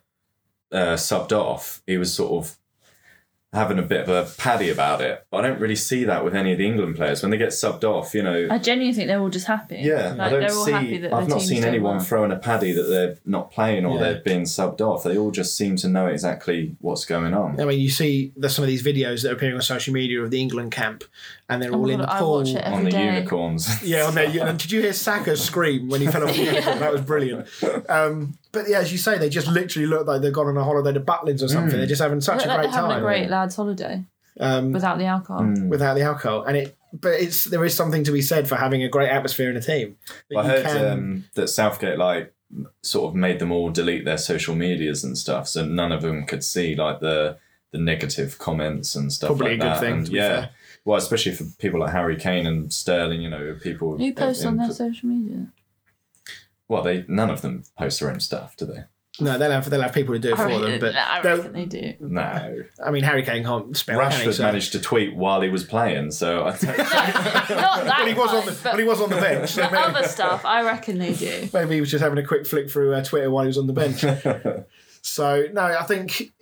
uh, 0.70 0.94
subbed 0.96 1.32
off 1.32 1.82
he 1.86 1.96
was 1.96 2.12
sort 2.12 2.32
of 2.44 2.58
having 3.54 3.78
a 3.78 3.82
bit 3.82 4.06
of 4.06 4.08
a 4.10 4.30
paddy 4.36 4.68
about 4.68 5.00
it 5.00 5.26
but 5.30 5.42
I 5.42 5.48
don't 5.48 5.58
really 5.58 5.74
see 5.76 6.04
that 6.04 6.22
with 6.22 6.34
any 6.36 6.52
of 6.52 6.58
the 6.58 6.66
England 6.66 6.96
players 6.96 7.22
when 7.22 7.30
they 7.30 7.38
get 7.38 7.48
subbed 7.48 7.82
off 7.82 8.14
you 8.14 8.22
know 8.22 8.46
I 8.50 8.58
genuinely 8.58 8.92
think 8.94 9.08
they're 9.08 9.20
all 9.20 9.30
just 9.30 9.46
happy. 9.46 9.76
yeah, 9.82 10.08
like, 10.10 10.20
I 10.20 10.28
don't 10.30 10.40
they're 10.40 10.52
all 10.52 10.64
see. 10.66 10.72
happy 10.72 10.98
that 10.98 11.12
I've 11.14 11.28
not 11.28 11.40
seen 11.40 11.64
anyone 11.64 11.96
well. 11.96 12.04
throwing 12.04 12.30
a 12.30 12.36
paddy 12.36 12.72
that 12.72 12.82
they're 12.82 13.16
not 13.24 13.50
playing 13.50 13.86
or 13.86 13.96
Yeah. 13.96 14.02
they're 14.02 14.20
being 14.20 14.42
subbed 14.42 14.80
off. 14.82 15.02
They 15.02 15.16
all 15.16 15.30
just 15.30 15.56
seem 15.56 15.76
to 15.76 15.88
know 15.88 16.08
exactly 16.08 16.76
what's 16.80 17.04
going 17.06 17.32
on. 17.32 17.58
I 17.60 17.64
mean, 17.64 17.80
you 17.80 17.88
see 17.88 18.32
there's 18.36 18.54
some 18.54 18.64
of 18.64 18.68
these 18.68 18.82
videos 18.82 19.22
that 19.22 19.30
are 19.32 19.34
appearing 19.34 19.54
on 19.54 19.62
social 19.62 19.94
media 19.94 20.20
of 20.22 20.30
the 20.30 20.40
England 20.40 20.72
camp, 20.72 21.04
and 21.48 21.62
they're 21.62 21.72
Oh 21.72 21.76
all 21.78 21.86
my 21.86 21.92
in 21.94 21.98
God, 22.00 22.08
the 22.08 22.12
I 22.12 22.18
pool. 22.18 22.38
watch 22.40 22.48
it 22.50 22.64
on 22.64 22.84
the 22.84 22.90
day. 22.90 23.04
unicorns. 23.06 23.82
Yeah, 23.82 24.04
on 24.04 24.14
there. 24.14 24.46
And 24.46 24.58
did 24.58 24.70
you 24.70 24.82
hear 24.82 24.92
Saka 24.92 25.36
scream 25.38 25.88
when 25.88 26.02
he 26.02 26.06
fell 26.08 26.24
off 26.24 26.36
the 26.36 26.42
unicorn? 26.52 26.78
That 26.80 26.92
was 26.92 27.00
brilliant. 27.00 27.46
Um, 27.88 28.36
but 28.52 28.68
yeah, 28.68 28.78
as 28.78 28.90
you 28.92 28.98
say, 28.98 29.18
they 29.18 29.28
just 29.28 29.46
literally 29.48 29.86
look 29.86 30.06
like 30.06 30.22
they've 30.22 30.32
gone 30.32 30.46
on 30.48 30.56
a 30.56 30.64
holiday 30.64 30.92
to 30.92 31.00
Butlins 31.00 31.42
or 31.42 31.48
something. 31.48 31.76
They're 31.76 31.86
just 31.86 32.00
having 32.02 32.20
such 32.20 32.38
Look 32.38 32.46
a 32.46 32.48
like 32.48 32.56
great 32.58 32.62
they're 32.72 32.80
having 32.80 32.90
time 32.90 32.98
a 32.98 33.04
great 33.04 33.28
lads' 33.30 33.56
holiday 33.56 34.04
um, 34.40 34.72
without 34.72 34.98
the 34.98 35.04
alcohol. 35.04 35.42
Mm. 35.42 35.68
without 35.68 35.94
the 35.94 36.02
alcohol. 36.02 36.42
And 36.44 36.56
it, 36.56 36.76
but 36.92 37.14
it's 37.20 37.44
there 37.44 37.64
is 37.64 37.74
something 37.74 38.04
to 38.04 38.12
be 38.12 38.22
said 38.22 38.48
for 38.48 38.56
having 38.56 38.82
a 38.82 38.88
great 38.88 39.10
atmosphere 39.10 39.50
in 39.50 39.56
a 39.56 39.60
team. 39.60 39.96
That 40.30 40.38
I 40.38 40.46
heard 40.46 40.64
can- 40.64 40.86
um, 40.92 41.24
that 41.34 41.48
Southgate 41.48 41.98
like 41.98 42.32
sort 42.82 43.10
of 43.10 43.14
made 43.14 43.38
them 43.38 43.52
all 43.52 43.68
delete 43.70 44.04
their 44.06 44.16
social 44.18 44.54
medias 44.54 45.04
and 45.04 45.18
stuff, 45.18 45.48
so 45.48 45.66
none 45.66 45.92
of 45.92 46.00
them 46.02 46.24
could 46.24 46.42
see 46.42 46.74
like 46.74 47.00
the 47.00 47.36
the 47.72 47.78
negative 47.78 48.38
comments 48.38 48.94
and 48.94 49.12
stuff 49.12 49.28
Probably 49.28 49.50
like 49.50 49.60
a 49.60 49.62
good 49.64 49.70
that. 49.72 49.80
thing, 49.80 49.92
And 49.98 50.06
to 50.06 50.10
be 50.12 50.16
yeah, 50.16 50.28
fair. 50.28 50.50
well, 50.86 50.96
especially 50.96 51.32
for 51.34 51.44
people 51.58 51.80
like 51.80 51.92
Harry 51.92 52.16
Kane 52.16 52.46
and 52.46 52.72
Sterling, 52.72 53.20
you 53.20 53.28
know, 53.28 53.58
people 53.62 53.98
Who 53.98 54.14
posts 54.14 54.46
on 54.46 54.56
their 54.56 54.70
social 54.72 55.10
media? 55.10 55.48
Well, 56.68 56.82
they 56.82 57.04
none 57.08 57.30
of 57.30 57.40
them 57.42 57.64
post 57.78 58.00
their 58.00 58.10
own 58.10 58.20
stuff, 58.20 58.56
do 58.56 58.66
they? 58.66 58.84
no, 59.20 59.36
they'll 59.36 59.50
have 59.50 59.68
they'll 59.68 59.82
have 59.82 59.92
people 59.92 60.14
to 60.14 60.20
do 60.20 60.32
it 60.32 60.36
for 60.36 60.46
I 60.48 60.58
them. 60.58 60.78
But 60.78 60.94
I 60.94 61.20
they'll- 61.22 61.38
reckon 61.38 61.52
they 61.54 61.64
do. 61.64 61.94
No. 61.98 62.62
I 62.84 62.90
mean, 62.92 63.02
Harry 63.02 63.24
Kane 63.24 63.42
can't 63.42 63.76
spell. 63.76 63.98
can 64.00 64.12
he? 64.12 64.26
Rashford 64.28 64.34
So- 64.34 64.42
managed 64.44 64.72
to 64.72 64.80
tweet 64.80 65.16
while 65.16 65.40
he 65.40 65.48
was 65.48 65.64
playing, 65.64 66.12
so 66.12 66.44
I 66.44 66.50
don't, 66.56 66.62
Not 66.78 67.48
that 67.48 67.94
Well, 67.98 68.06
he 68.06 68.14
was 68.14 68.32
on 68.32 68.46
the 68.46 68.52
kind, 68.52 68.64
well, 68.64 68.72
but 68.74 68.78
he 68.78 68.84
was 68.84 69.00
on 69.00 69.10
the 69.10 69.16
bench. 69.16 69.54
the 69.54 69.64
other 69.80 70.06
stuff, 70.06 70.44
I 70.44 70.62
reckon 70.62 70.98
they 70.98 71.14
do. 71.14 71.48
maybe 71.54 71.74
he 71.74 71.80
was 71.80 71.90
just 71.90 72.02
having 72.04 72.18
a 72.18 72.26
quick 72.26 72.46
flick 72.46 72.70
through 72.70 72.94
uh, 72.94 73.02
Twitter 73.02 73.28
while 73.30 73.42
he 73.42 73.48
was 73.48 73.58
on 73.58 73.66
the 73.66 73.72
bench. 73.72 74.04
So 75.02 75.46
no, 75.52 75.62
I 75.62 75.84
think 75.84 76.32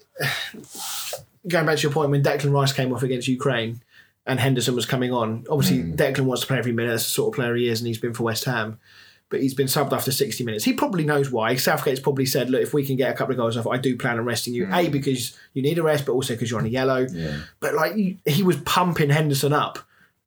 going 1.47 1.67
back 1.67 1.77
to 1.77 1.83
your 1.83 1.93
point 1.93 2.11
when 2.11 2.23
Declan 2.23 2.53
Rice 2.53 2.73
came 2.73 2.93
off 2.93 3.03
against 3.03 3.29
Ukraine 3.29 3.81
and 4.27 4.41
Henderson 4.41 4.75
was 4.75 4.87
coming 4.87 5.13
on. 5.13 5.45
Obviously, 5.49 5.83
Declan 5.93 6.25
wants 6.25 6.41
to 6.43 6.47
play 6.49 6.59
every 6.59 6.73
minute. 6.73 6.91
That's 6.91 7.05
the 7.05 7.11
sort 7.11 7.33
of 7.33 7.37
player 7.37 7.55
he 7.55 7.69
is, 7.69 7.81
and 7.81 7.87
he's 7.87 7.99
been 7.99 8.13
for 8.15 8.25
West 8.25 8.45
Ham. 8.45 8.81
But 9.29 9.41
he's 9.41 9.55
been 9.55 9.67
subbed 9.67 9.93
after 9.93 10.13
60 10.13 10.45
minutes. 10.45 10.65
He 10.65 10.73
probably 10.73 11.05
knows 11.05 11.33
why. 11.33 11.57
Southgate's 11.57 11.99
probably 11.99 12.27
said, 12.27 12.49
"Look, 12.49 12.63
if 12.63 12.73
we 12.73 12.87
can 12.87 12.97
get 12.97 13.13
a 13.13 13.17
couple 13.17 13.33
of 13.33 13.39
goals 13.39 13.57
off, 13.57 13.67
I 13.67 13.77
do 13.77 13.97
plan 13.97 14.19
on 14.19 14.25
resting 14.25 14.55
you. 14.55 14.69
A 14.71 14.85
hmm. 14.85 14.93
because 14.93 15.37
you 15.53 15.63
need 15.63 15.79
a 15.79 15.83
rest, 15.83 16.07
but 16.07 16.13
also 16.13 16.35
because 16.35 16.51
you're 16.51 16.61
on 16.61 16.67
a 16.67 16.71
yellow. 16.71 17.07
yeah. 17.11 17.39
But 17.59 17.75
like 17.75 17.95
he, 17.95 18.19
he 18.25 18.43
was 18.45 18.57
pumping 18.59 19.11
Henderson 19.11 19.53
up 19.53 19.81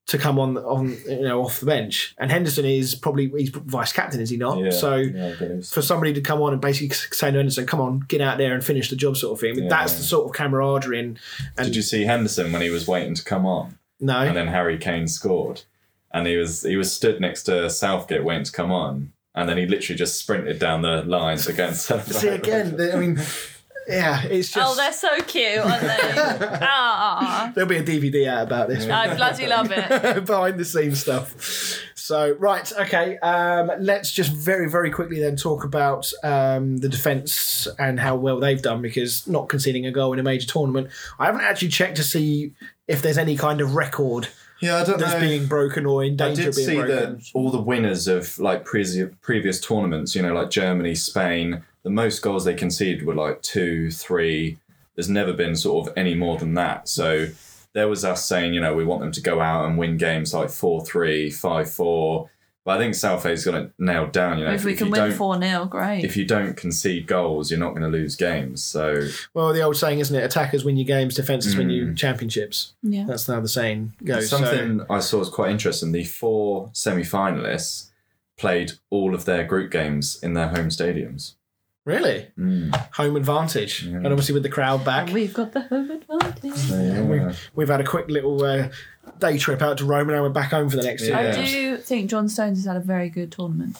to 0.09 0.17
come 0.17 0.39
on 0.39 0.57
on 0.57 0.97
you 1.07 1.21
know 1.21 1.43
off 1.43 1.59
the 1.59 1.65
bench, 1.67 2.15
and 2.17 2.31
Henderson 2.31 2.65
is 2.65 2.95
probably 2.95 3.31
he's 3.37 3.49
vice 3.49 3.93
captain, 3.93 4.19
is 4.19 4.29
he 4.29 4.37
not? 4.37 4.57
Yeah, 4.57 4.71
so 4.71 4.95
yeah, 4.95 5.27
I 5.27 5.35
believe 5.35 5.65
so. 5.65 5.75
for 5.75 5.81
somebody 5.81 6.13
to 6.13 6.21
come 6.21 6.41
on 6.41 6.51
and 6.51 6.61
basically 6.61 6.89
say 6.89 7.31
to 7.31 7.37
Henderson, 7.37 7.67
"Come 7.67 7.79
on, 7.79 7.99
get 8.07 8.19
out 8.19 8.39
there 8.39 8.53
and 8.53 8.63
finish 8.63 8.89
the 8.89 8.95
job," 8.95 9.17
sort 9.17 9.33
of 9.33 9.39
thing. 9.39 9.67
That's 9.67 9.93
the 9.93 10.03
sort 10.03 10.25
of 10.25 10.35
camaraderie. 10.35 10.99
And, 10.99 11.19
and 11.57 11.67
Did 11.67 11.75
you 11.75 11.83
see 11.83 12.05
Henderson 12.05 12.51
when 12.51 12.61
he 12.61 12.71
was 12.71 12.87
waiting 12.87 13.13
to 13.13 13.23
come 13.23 13.45
on, 13.45 13.77
no, 13.99 14.19
and 14.19 14.35
then 14.35 14.47
Harry 14.47 14.79
Kane 14.79 15.07
scored, 15.07 15.61
and 16.11 16.27
he 16.27 16.37
was 16.37 16.63
he 16.63 16.75
was 16.75 16.91
stood 16.91 17.19
next 17.21 17.43
to 17.43 17.69
Southgate 17.69 18.23
waiting 18.23 18.43
to 18.45 18.51
come 18.51 18.71
on, 18.71 19.11
and 19.35 19.47
then 19.49 19.57
he 19.57 19.65
literally 19.65 19.97
just 19.97 20.17
sprinted 20.19 20.59
down 20.59 20.81
the 20.81 21.03
line 21.03 21.37
to 21.39 21.53
go 21.53 21.67
and 21.67 21.75
celebrate. 21.75 22.13
see 22.15 22.27
again. 22.29 22.75
the- 22.77 22.93
I 22.93 22.99
mean, 22.99 23.19
yeah, 23.87 24.23
it's 24.25 24.51
just 24.51 24.71
Oh, 24.71 24.75
they're 24.75 24.93
so 24.93 25.19
cute, 25.21 25.59
aren't 25.59 25.81
they? 25.81 26.57
Ah, 26.61 27.51
there'll 27.55 27.69
be 27.69 27.77
a 27.77 27.83
DVD 27.83 28.27
out 28.27 28.43
about 28.43 28.69
this. 28.69 28.87
I 28.87 29.15
bloody 29.15 29.47
love 29.47 29.71
it. 29.71 30.25
behind 30.25 30.59
the 30.59 30.65
scenes 30.65 30.99
stuff. 31.01 31.81
So 31.95 32.35
right, 32.39 32.71
okay. 32.79 33.17
Um, 33.19 33.71
let's 33.79 34.11
just 34.11 34.31
very, 34.31 34.69
very 34.69 34.89
quickly 34.91 35.19
then 35.19 35.35
talk 35.35 35.63
about 35.63 36.11
um, 36.23 36.77
the 36.77 36.89
defence 36.89 37.67
and 37.77 37.99
how 37.99 38.15
well 38.15 38.39
they've 38.39 38.61
done 38.61 38.81
because 38.81 39.27
not 39.27 39.47
conceding 39.49 39.85
a 39.85 39.91
goal 39.91 40.13
in 40.13 40.19
a 40.19 40.23
major 40.23 40.47
tournament. 40.47 40.89
I 41.19 41.25
haven't 41.27 41.41
actually 41.41 41.67
checked 41.69 41.97
to 41.97 42.03
see 42.03 42.53
if 42.87 43.01
there's 43.03 43.17
any 43.19 43.35
kind 43.37 43.61
of 43.61 43.75
record 43.75 44.27
Yeah, 44.61 44.77
I 44.77 44.83
don't 44.83 44.99
that's 44.99 45.13
know. 45.13 45.19
being 45.19 45.47
broken 45.47 45.85
or 45.85 46.03
in 46.03 46.13
I 46.13 46.27
danger 46.27 46.41
did 46.43 46.49
of 46.49 46.55
being 46.55 46.67
see 46.67 46.75
broken. 46.75 47.15
that 47.15 47.29
all 47.33 47.49
the 47.51 47.61
winners 47.61 48.07
of 48.07 48.37
like 48.39 48.65
previous 48.65 49.09
previous 49.21 49.59
tournaments, 49.59 50.15
you 50.15 50.21
know, 50.21 50.33
like 50.33 50.49
Germany, 50.49 50.95
Spain, 50.95 51.63
the 51.83 51.89
most 51.89 52.21
goals 52.21 52.45
they 52.45 52.53
conceded 52.53 53.05
were 53.05 53.15
like 53.15 53.41
two, 53.41 53.89
three. 53.91 54.57
There's 54.95 55.09
never 55.09 55.31
been 55.31 55.55
sort 55.55 55.87
of 55.87 55.93
any 55.95 56.13
more 56.13 56.37
than 56.37 56.55
that. 56.55 56.89
So 56.89 57.27
there 57.73 57.87
was 57.87 58.03
us 58.03 58.25
saying, 58.25 58.53
you 58.53 58.59
know, 58.59 58.73
we 58.73 58.83
want 58.83 59.01
them 59.01 59.11
to 59.13 59.21
go 59.21 59.39
out 59.39 59.65
and 59.65 59.77
win 59.77 59.97
games 59.97 60.33
like 60.33 60.49
4 60.49 60.85
3, 60.85 61.29
5 61.29 61.71
4. 61.71 62.29
But 62.65 62.75
I 62.75 62.79
think 62.79 62.93
Southgate's 62.93 63.45
got 63.45 63.55
it 63.55 63.71
nailed 63.79 64.11
down, 64.11 64.37
you 64.37 64.45
know. 64.45 64.51
If 64.51 64.63
we 64.65 64.75
can 64.75 64.87
you 64.87 64.91
win 64.91 65.11
4 65.13 65.41
0, 65.41 65.65
great. 65.65 66.03
If 66.03 66.15
you 66.17 66.25
don't 66.25 66.55
concede 66.55 67.07
goals, 67.07 67.49
you're 67.49 67.59
not 67.59 67.69
going 67.71 67.81
to 67.81 67.87
lose 67.87 68.15
games. 68.15 68.61
So 68.61 69.07
Well, 69.33 69.53
the 69.53 69.61
old 69.61 69.77
saying, 69.77 69.99
isn't 69.99 70.15
it? 70.15 70.23
Attackers 70.23 70.63
win 70.65 70.75
your 70.77 70.85
games, 70.85 71.15
defences 71.15 71.55
win 71.55 71.69
Mm. 71.69 71.73
you 71.73 71.93
championships. 71.95 72.73
yeah. 72.83 73.05
That's 73.07 73.25
how 73.25 73.39
the 73.39 73.47
saying 73.47 73.93
goes. 74.03 74.29
So, 74.29 74.37
Something 74.37 74.81
I 74.89 74.99
saw 74.99 75.19
was 75.19 75.29
quite 75.29 75.51
interesting. 75.51 75.93
The 75.93 76.03
four 76.03 76.69
semi-finalists 76.73 77.87
played 78.37 78.73
all 78.89 79.13
of 79.15 79.25
their 79.25 79.43
group 79.45 79.71
games 79.71 80.19
in 80.21 80.33
their 80.33 80.49
home 80.49 80.67
stadiums. 80.69 81.33
really, 81.85 82.27
Mm. 82.37 82.75
home 82.93 83.15
advantage, 83.15 83.83
Yeah. 83.83 83.95
and 83.95 84.07
obviously 84.07 84.33
with 84.33 84.43
the 84.43 84.49
crowd 84.49 84.85
back. 84.85 85.11
We've 85.11 85.33
got 85.33 85.53
the 85.53 85.61
home 85.61 85.89
advantage. 85.89 86.69
Yeah. 86.69 87.33
We've 87.55 87.67
had 87.69 87.79
a 87.81 87.83
quick 87.83 88.07
little 88.09 88.43
uh, 88.43 88.67
day 89.19 89.37
trip 89.37 89.61
out 89.61 89.77
to 89.79 89.85
Rome, 89.85 90.09
and 90.09 90.17
now 90.17 90.23
we're 90.23 90.29
back 90.29 90.51
home 90.51 90.69
for 90.69 90.77
the 90.77 90.83
next 90.83 91.03
two 91.03 91.09
Yeah. 91.09 91.19
I 91.19 91.31
games. 91.31 91.51
do 91.51 91.77
think 91.77 92.09
John 92.09 92.29
Stones 92.29 92.57
has 92.59 92.65
had 92.65 92.75
a 92.77 92.79
very 92.79 93.09
good 93.09 93.31
tournament. 93.31 93.77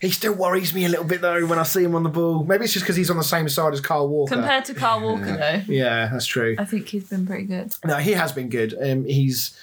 He 0.00 0.10
still 0.10 0.34
worries 0.34 0.74
me 0.74 0.84
a 0.84 0.88
little 0.88 1.04
bit 1.04 1.20
though 1.20 1.46
when 1.46 1.58
I 1.58 1.62
see 1.62 1.82
him 1.84 1.94
on 1.94 2.02
the 2.02 2.08
ball. 2.08 2.44
Maybe 2.44 2.64
it's 2.64 2.72
just 2.72 2.84
because 2.84 2.96
he's 2.96 3.10
on 3.10 3.16
the 3.16 3.22
same 3.24 3.48
side 3.48 3.72
as 3.72 3.80
Kyle 3.80 4.08
Walker. 4.08 4.34
Compared 4.34 4.64
to 4.66 4.74
Kyle 4.74 5.00
Walker, 5.00 5.36
though, 5.36 5.62
yeah, 5.72 6.08
that's 6.12 6.26
true. 6.26 6.56
I 6.58 6.64
think 6.64 6.88
he's 6.88 7.04
been 7.08 7.26
pretty 7.26 7.44
good. 7.44 7.72
No, 7.84 7.96
he 7.96 8.12
has 8.12 8.32
been 8.32 8.48
good. 8.48 8.74
Um, 8.80 9.04
he's. 9.04 9.56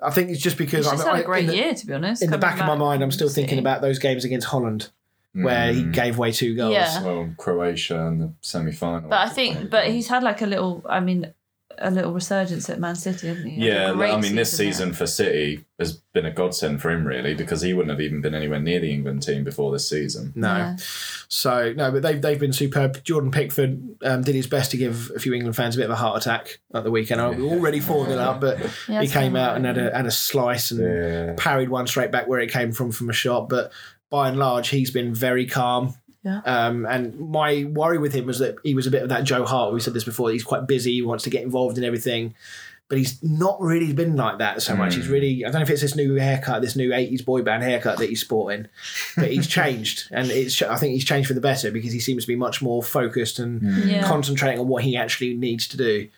I 0.00 0.10
think 0.10 0.30
it's 0.30 0.40
just 0.42 0.58
because 0.58 0.84
He's 0.86 0.92
just 0.94 1.06
I'm 1.06 1.14
had 1.14 1.22
a 1.22 1.26
great 1.26 1.42
in 1.44 1.46
the, 1.50 1.56
year, 1.56 1.74
to 1.74 1.86
be 1.86 1.92
honest. 1.92 2.22
in 2.22 2.30
the 2.30 2.36
coming 2.36 2.40
back 2.40 2.60
of 2.60 2.66
my 2.66 2.74
mind. 2.74 3.02
I'm 3.04 3.10
from 3.10 3.12
still 3.12 3.28
thinking 3.28 3.50
City. 3.50 3.60
about 3.60 3.82
those 3.82 4.00
games 4.00 4.24
against 4.24 4.48
Holland 4.48 4.88
where 5.32 5.72
he 5.72 5.84
Mm. 5.84 5.92
gave 5.92 6.18
away 6.18 6.32
two 6.32 6.56
goals. 6.56 6.72
Yeah. 6.72 7.02
well 7.04 7.30
Croatia 7.38 8.06
and 8.08 8.20
the 8.20 8.32
semi-final. 8.40 9.08
But 9.08 9.20
I 9.20 9.28
think, 9.28 9.70
but 9.70 9.86
he's 9.86 10.08
had 10.08 10.22
like 10.24 10.42
a 10.42 10.46
little, 10.46 10.84
I 10.88 10.98
mean, 10.98 11.32
a 11.78 11.90
little 11.90 12.12
resurgence 12.12 12.68
at 12.70 12.78
Man 12.78 12.94
City, 12.96 13.28
hasn't 13.28 13.46
he? 13.48 13.54
He 13.56 13.66
had 13.66 13.94
a 13.94 13.98
yeah. 13.98 14.14
I 14.14 14.20
mean, 14.20 14.34
this 14.34 14.56
there. 14.56 14.66
season 14.66 14.92
for 14.92 15.06
City 15.06 15.64
has 15.78 15.92
been 16.12 16.26
a 16.26 16.30
godsend 16.30 16.80
for 16.80 16.90
him, 16.90 17.06
really, 17.06 17.34
because 17.34 17.60
he 17.62 17.72
wouldn't 17.74 17.90
have 17.90 18.00
even 18.00 18.20
been 18.20 18.34
anywhere 18.34 18.60
near 18.60 18.78
the 18.80 18.92
England 18.92 19.22
team 19.22 19.44
before 19.44 19.72
this 19.72 19.88
season. 19.88 20.32
No. 20.36 20.56
Yeah. 20.56 20.76
So 21.28 21.72
no, 21.72 21.90
but 21.90 22.02
they've 22.02 22.20
they've 22.20 22.38
been 22.38 22.52
superb. 22.52 23.02
Jordan 23.04 23.30
Pickford 23.30 23.80
um, 24.04 24.22
did 24.22 24.34
his 24.34 24.46
best 24.46 24.70
to 24.72 24.76
give 24.76 25.10
a 25.16 25.18
few 25.18 25.32
England 25.34 25.56
fans 25.56 25.74
a 25.74 25.78
bit 25.78 25.84
of 25.86 25.90
a 25.92 25.96
heart 25.96 26.20
attack 26.22 26.60
at 26.74 26.84
the 26.84 26.90
weekend. 26.90 27.36
We 27.38 27.44
were 27.44 27.50
already 27.56 27.80
four 27.80 28.06
0 28.06 28.18
up, 28.18 28.40
but 28.40 28.58
Yeah, 28.88 29.02
he 29.02 29.08
came 29.08 29.34
out 29.36 29.56
and 29.56 29.64
had 29.64 29.78
a 29.78 29.94
had 29.96 30.06
a 30.06 30.10
slice 30.10 30.70
and 30.70 30.80
Yeah. 30.80 31.34
parried 31.36 31.68
one 31.68 31.86
straight 31.86 32.10
back 32.10 32.28
where 32.28 32.40
it 32.40 32.50
came 32.50 32.72
from 32.72 32.92
from 32.92 33.10
a 33.10 33.12
shot. 33.14 33.48
But 33.48 33.72
by 34.10 34.28
and 34.28 34.38
large, 34.38 34.68
he's 34.68 34.90
been 34.90 35.14
very 35.14 35.46
calm. 35.46 35.94
Yeah. 36.24 36.40
Um, 36.44 36.86
and 36.86 37.18
my 37.18 37.64
worry 37.64 37.98
with 37.98 38.12
him 38.12 38.26
was 38.26 38.38
that 38.38 38.56
he 38.62 38.74
was 38.74 38.86
a 38.86 38.90
bit 38.90 39.02
of 39.02 39.08
that 39.08 39.24
Joe 39.24 39.44
Hart. 39.44 39.72
We 39.74 39.80
said 39.80 39.94
this 39.94 40.04
before. 40.04 40.30
He's 40.30 40.44
quite 40.44 40.66
busy. 40.68 40.92
He 40.92 41.02
wants 41.02 41.24
to 41.24 41.30
get 41.30 41.42
involved 41.42 41.78
in 41.78 41.84
everything. 41.84 42.34
But 42.88 42.98
he's 42.98 43.22
not 43.22 43.58
really 43.58 43.94
been 43.94 44.16
like 44.16 44.38
that 44.38 44.60
so 44.60 44.76
much. 44.76 44.92
Mm. 44.92 44.96
He's 44.96 45.08
really, 45.08 45.44
I 45.44 45.48
don't 45.50 45.60
know 45.60 45.62
if 45.62 45.70
it's 45.70 45.80
this 45.80 45.96
new 45.96 46.16
haircut, 46.16 46.60
this 46.60 46.76
new 46.76 46.90
80s 46.90 47.24
boy 47.24 47.40
band 47.40 47.62
haircut 47.62 47.96
that 47.98 48.08
he's 48.10 48.20
sporting, 48.20 48.66
but 49.16 49.30
he's 49.30 49.46
changed. 49.58 50.08
And 50.10 50.30
it's, 50.30 50.60
I 50.60 50.76
think 50.76 50.92
he's 50.92 51.04
changed 51.04 51.26
for 51.26 51.32
the 51.32 51.40
better 51.40 51.70
because 51.70 51.92
he 51.92 52.00
seems 52.00 52.24
to 52.24 52.28
be 52.28 52.36
much 52.36 52.60
more 52.60 52.82
focused 52.82 53.38
and 53.38 53.62
Yeah. 53.88 54.06
concentrating 54.06 54.60
on 54.60 54.68
what 54.68 54.84
he 54.84 54.94
actually 54.94 55.32
needs 55.34 55.66
to 55.68 55.78
do. 55.78 56.08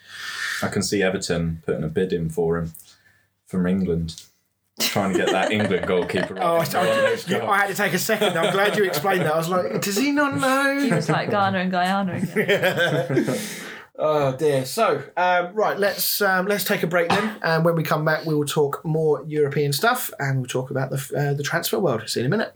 I 0.62 0.68
can 0.68 0.82
see 0.82 1.00
Everton 1.00 1.62
putting 1.64 1.84
a 1.84 1.88
bid 1.88 2.12
in 2.12 2.28
for 2.28 2.58
him 2.58 2.72
from 3.46 3.66
England, 3.68 4.20
trying 4.80 5.12
to 5.12 5.18
get 5.18 5.30
that 5.30 5.52
England 5.52 5.86
goalkeeper. 5.86 6.38
Oh, 6.40 6.56
I, 6.56 6.58
on 6.58 6.64
the 6.64 7.02
next 7.08 7.30
I, 7.30 7.38
goal. 7.38 7.50
I 7.50 7.58
had 7.58 7.68
to 7.68 7.74
take 7.74 7.92
a 7.92 7.98
second. 7.98 8.36
I'm 8.36 8.52
glad 8.52 8.76
you 8.76 8.84
explained 8.84 9.22
that. 9.22 9.34
I 9.34 9.38
was 9.38 9.48
like, 9.48 9.80
does 9.80 9.96
he 9.96 10.10
not 10.10 10.36
know? 10.36 10.80
He 10.80 10.90
was 10.90 11.08
like 11.08 11.30
Ghana 11.30 11.58
and 11.58 11.70
Guyana 11.70 12.14
again. 12.14 13.38
Oh 13.96 14.36
dear. 14.36 14.64
So, 14.64 15.04
um, 15.16 15.54
right, 15.54 15.78
let's 15.78 16.20
um, 16.20 16.46
let's 16.46 16.64
take 16.64 16.82
a 16.82 16.86
break 16.88 17.10
then, 17.10 17.36
and 17.42 17.64
when 17.64 17.76
we 17.76 17.84
come 17.84 18.04
back, 18.04 18.26
we 18.26 18.34
will 18.34 18.44
talk 18.44 18.84
more 18.84 19.22
European 19.24 19.72
stuff, 19.72 20.10
and 20.18 20.38
we'll 20.38 20.48
talk 20.48 20.72
about 20.72 20.90
the 20.90 20.96
uh, 21.16 21.34
the 21.34 21.44
transfer 21.44 21.78
world. 21.78 22.02
See 22.08 22.18
you 22.18 22.26
in 22.26 22.32
a 22.32 22.36
minute. 22.36 22.54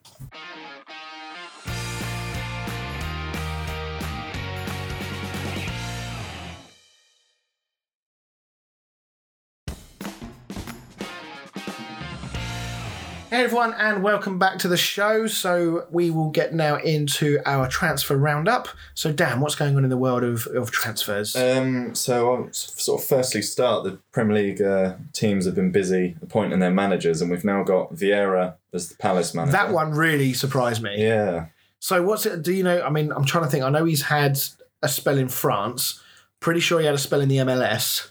Hey 13.38 13.44
everyone, 13.44 13.72
and 13.74 14.02
welcome 14.02 14.36
back 14.36 14.58
to 14.58 14.66
the 14.66 14.76
show. 14.76 15.28
So 15.28 15.86
we 15.92 16.10
will 16.10 16.30
get 16.30 16.54
now 16.54 16.74
into 16.74 17.38
our 17.46 17.68
transfer 17.68 18.16
roundup. 18.16 18.66
So 18.94 19.12
Dan, 19.12 19.38
what's 19.38 19.54
going 19.54 19.76
on 19.76 19.84
in 19.84 19.90
the 19.90 19.96
world 19.96 20.24
of, 20.24 20.48
of 20.48 20.72
transfers? 20.72 21.36
Um, 21.36 21.94
so 21.94 22.34
I'll 22.34 22.52
sort 22.52 23.00
of 23.00 23.06
firstly 23.06 23.42
start. 23.42 23.84
The 23.84 24.00
Premier 24.10 24.34
League 24.34 24.60
uh, 24.60 24.96
teams 25.12 25.46
have 25.46 25.54
been 25.54 25.70
busy 25.70 26.16
appointing 26.20 26.58
their 26.58 26.72
managers, 26.72 27.22
and 27.22 27.30
we've 27.30 27.44
now 27.44 27.62
got 27.62 27.94
Vieira 27.94 28.54
as 28.72 28.88
the 28.88 28.96
Palace 28.96 29.32
manager. 29.34 29.52
that 29.52 29.70
one 29.70 29.92
really 29.92 30.32
surprised 30.32 30.82
me. 30.82 31.00
Yeah. 31.00 31.46
So 31.78 32.02
what's 32.02 32.26
it? 32.26 32.42
Do 32.42 32.52
you 32.52 32.64
know? 32.64 32.82
I 32.82 32.90
mean, 32.90 33.12
I'm 33.12 33.24
trying 33.24 33.44
to 33.44 33.50
think. 33.50 33.62
I 33.62 33.70
know 33.70 33.84
he's 33.84 34.02
had 34.02 34.36
a 34.82 34.88
spell 34.88 35.16
in 35.16 35.28
France. 35.28 36.02
Pretty 36.40 36.58
sure 36.58 36.80
he 36.80 36.86
had 36.86 36.96
a 36.96 36.98
spell 36.98 37.20
in 37.20 37.28
the 37.28 37.36
MLS. 37.36 38.10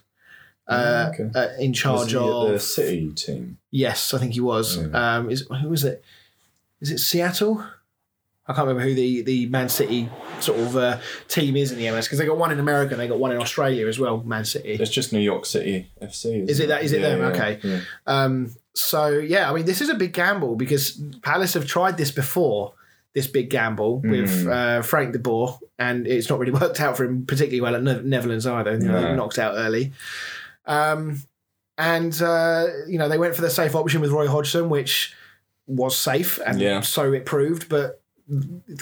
Uh, 0.67 1.11
Okay. 1.13 1.29
uh, 1.33 1.47
in 1.59 1.71
charge 1.73 2.13
of 2.13 2.49
the 2.51 2.59
City 2.59 3.09
team. 3.13 3.57
yes, 3.71 4.13
I 4.13 4.17
think 4.17 4.33
he 4.33 4.41
was. 4.41 4.77
Yeah. 4.77 5.17
Um, 5.17 5.29
is 5.29 5.47
who 5.61 5.69
was 5.69 5.83
it? 5.85 6.03
Is 6.81 6.91
it 6.91 6.97
Seattle? 6.99 7.63
I 8.49 8.53
can't 8.53 8.67
remember 8.67 8.83
who 8.87 8.95
the, 8.95 9.21
the 9.23 9.45
Man 9.47 9.67
City 9.67 10.09
sort 10.39 10.59
of 10.59 10.77
uh, 10.77 10.99
team 11.27 11.57
is 11.57 11.71
in 11.73 11.77
the 11.79 11.85
MLS 11.87 12.03
because 12.03 12.17
they 12.19 12.25
got 12.25 12.37
one 12.37 12.51
in 12.51 12.59
America 12.59 12.93
and 12.93 13.01
they 13.01 13.07
got 13.07 13.19
one 13.19 13.31
in 13.33 13.41
Australia 13.41 13.87
as 13.87 13.99
well. 13.99 14.23
Man 14.23 14.45
City. 14.45 14.69
It's 14.73 14.89
just 14.91 15.11
New 15.11 15.19
York 15.19 15.45
City 15.45 15.89
FC. 16.01 16.47
Is 16.49 16.59
it 16.61 16.67
that- 16.69 16.81
is 16.83 16.93
it 16.93 17.01
Yeah, 17.01 17.09
them? 17.15 17.19
yeah, 17.19 17.27
Okay. 17.27 17.81
Um, 18.05 18.55
so 18.73 19.09
yeah, 19.09 19.49
I 19.51 19.53
mean, 19.53 19.65
this 19.65 19.81
is 19.81 19.89
a 19.89 19.95
big 19.95 20.13
gamble 20.13 20.55
because 20.55 20.91
Palace 21.23 21.55
have 21.55 21.65
tried 21.65 21.97
this 21.97 22.11
before. 22.11 22.73
This 23.13 23.25
big 23.27 23.49
gamble 23.49 23.99
with 23.99 24.29
Mm. 24.45 24.79
uh, 24.79 24.81
Frank 24.83 25.11
de 25.11 25.17
Boer, 25.19 25.57
and 25.79 26.05
it's 26.05 26.29
not 26.29 26.37
really 26.39 26.51
worked 26.61 26.79
out 26.79 26.95
for 26.95 27.03
him 27.03 27.25
particularly 27.25 27.59
well 27.61 27.75
at 27.75 27.81
Ne- 27.81 28.03
Netherlands 28.07 28.45
either. 28.45 28.77
Know, 28.77 29.15
knocked 29.15 29.39
out 29.39 29.55
early. 29.57 29.91
Um, 30.67 31.23
and 31.77 32.19
uh, 32.21 32.67
you 32.87 32.97
know 32.97 33.07
they 33.09 33.17
went 33.17 33.35
for 33.35 33.41
the 33.41 33.49
safe 33.49 33.75
option 33.75 34.01
with 34.01 34.11
Roy 34.11 34.27
Hodgson, 34.27 34.69
which 34.69 35.13
was 35.67 35.97
safe, 35.97 36.39
and 36.45 36.59
Yeah. 36.59 36.81
so 36.81 37.13
it 37.13 37.25
proved. 37.25 37.69
But 37.69 38.01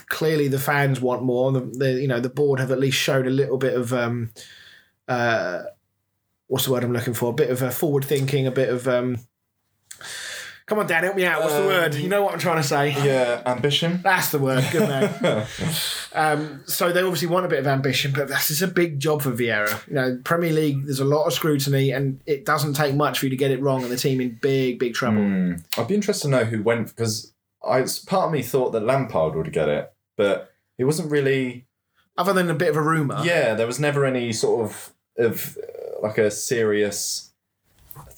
clearly, 0.08 0.48
the 0.48 0.60
fans 0.60 1.00
want 1.02 1.24
more. 1.24 1.52
The, 1.52 1.60
the 1.62 1.92
you 2.02 2.08
know 2.08 2.20
the 2.20 2.30
board 2.30 2.60
have 2.60 2.72
at 2.72 2.80
least 2.80 2.98
showed 2.98 3.28
a 3.28 3.32
little 3.32 3.58
bit 3.58 3.74
of 3.74 3.92
um, 3.94 4.32
uh, 5.08 5.64
what's 6.48 6.66
the 6.66 6.72
word 6.72 6.84
I'm 6.84 6.94
looking 6.94 7.14
for? 7.14 7.30
A 7.30 7.34
bit 7.34 7.50
of 7.50 7.62
a 7.62 7.72
forward 7.72 8.06
thinking, 8.06 8.48
a 8.48 8.52
bit 8.52 8.70
of 8.70 8.88
um. 8.88 9.18
Come 10.68 10.80
on, 10.80 10.88
Dan, 10.88 11.04
help 11.04 11.16
me 11.16 11.26
out. 11.26 11.42
What's 11.42 11.54
the 11.54 11.60
Um, 11.62 11.68
word? 11.68 11.94
You 11.94 12.10
know 12.10 12.24
what 12.24 12.34
I'm 12.34 12.40
trying 12.40 12.60
to 12.60 12.68
say. 12.68 12.90
Yeah, 13.06 13.42
ambition. 13.46 14.00
That's 14.04 14.32
the 14.32 14.40
word. 14.40 14.64
Good 14.72 14.90
man. 14.90 15.46
um, 16.14 16.64
so 16.66 16.92
they 16.92 17.02
obviously 17.02 17.28
want 17.28 17.46
a 17.46 17.50
bit 17.50 17.60
of 17.60 17.68
ambition, 17.68 18.12
but 18.16 18.28
this 18.30 18.50
is 18.50 18.64
a 18.64 18.68
big 18.68 19.00
job 19.00 19.22
for 19.22 19.32
Vieira. 19.32 19.88
You 19.88 19.94
know, 19.94 20.20
Premier 20.24 20.52
League, 20.52 20.86
there's 20.86 21.00
a 21.00 21.06
lot 21.06 21.26
of 21.26 21.34
scrutiny, 21.34 21.92
and 21.92 22.20
it 22.26 22.46
doesn't 22.46 22.74
take 22.74 22.96
much 22.96 23.20
for 23.20 23.28
you 23.28 23.30
to 23.30 23.36
get 23.36 23.52
it 23.52 23.62
wrong, 23.62 23.84
and 23.84 23.92
the 23.92 23.98
team 23.98 24.20
in 24.20 24.40
big, 24.42 24.80
big 24.80 24.96
trouble. 24.96 25.22
Hmm. 25.22 25.54
I'd 25.78 25.88
be 25.88 25.94
interested 25.96 26.30
to 26.30 26.32
know 26.32 26.46
who 26.46 26.64
went 26.64 26.88
because 26.88 27.32
I 27.64 27.86
part 28.08 28.28
of 28.28 28.32
me 28.32 28.42
thought 28.42 28.72
that 28.72 28.82
Lampard 28.84 29.36
would 29.36 29.52
get 29.54 29.70
it, 29.70 29.94
but 30.18 30.52
it 30.80 30.86
wasn't 30.86 31.12
really. 31.12 31.68
Other 32.18 32.34
than 32.34 32.50
a 32.50 32.56
bit 32.56 32.70
of 32.70 32.78
a 32.78 32.82
rumor, 32.82 33.22
Yeah, 33.24 33.54
there 33.54 33.68
was 33.68 33.80
never 33.80 34.04
any 34.06 34.32
sort 34.34 34.66
of 34.66 34.94
of 35.18 35.58
uh, 35.58 36.02
like 36.02 36.18
a 36.18 36.32
serious 36.32 37.25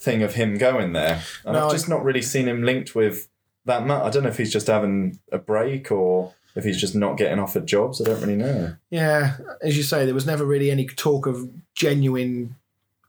thing 0.07 0.23
of 0.23 0.33
him 0.35 0.57
going 0.57 0.93
there, 0.93 1.21
and 1.45 1.53
No, 1.53 1.65
I've 1.65 1.71
just 1.71 1.89
not 1.89 2.03
really 2.03 2.21
seen 2.21 2.47
him 2.47 2.63
linked 2.63 2.95
with 2.95 3.27
that 3.65 3.85
much. 3.85 4.01
I 4.03 4.09
don't 4.09 4.23
know 4.23 4.29
if 4.29 4.37
he's 4.37 4.53
just 4.53 4.67
having 4.67 5.19
a 5.31 5.37
break 5.37 5.91
or 5.91 6.33
if 6.55 6.63
he's 6.63 6.79
just 6.79 6.95
not 6.95 7.17
getting 7.17 7.39
offered 7.39 7.65
jobs. 7.67 8.01
I 8.01 8.05
don't 8.05 8.21
really 8.21 8.35
know. 8.37 8.75
yeah. 8.89 9.37
As 9.61 9.75
you 9.77 9.83
say, 9.83 10.05
there 10.05 10.13
was 10.15 10.25
never 10.25 10.45
really 10.45 10.71
any 10.71 10.85
talk 10.87 11.27
of 11.27 11.35
genuine 11.75 12.55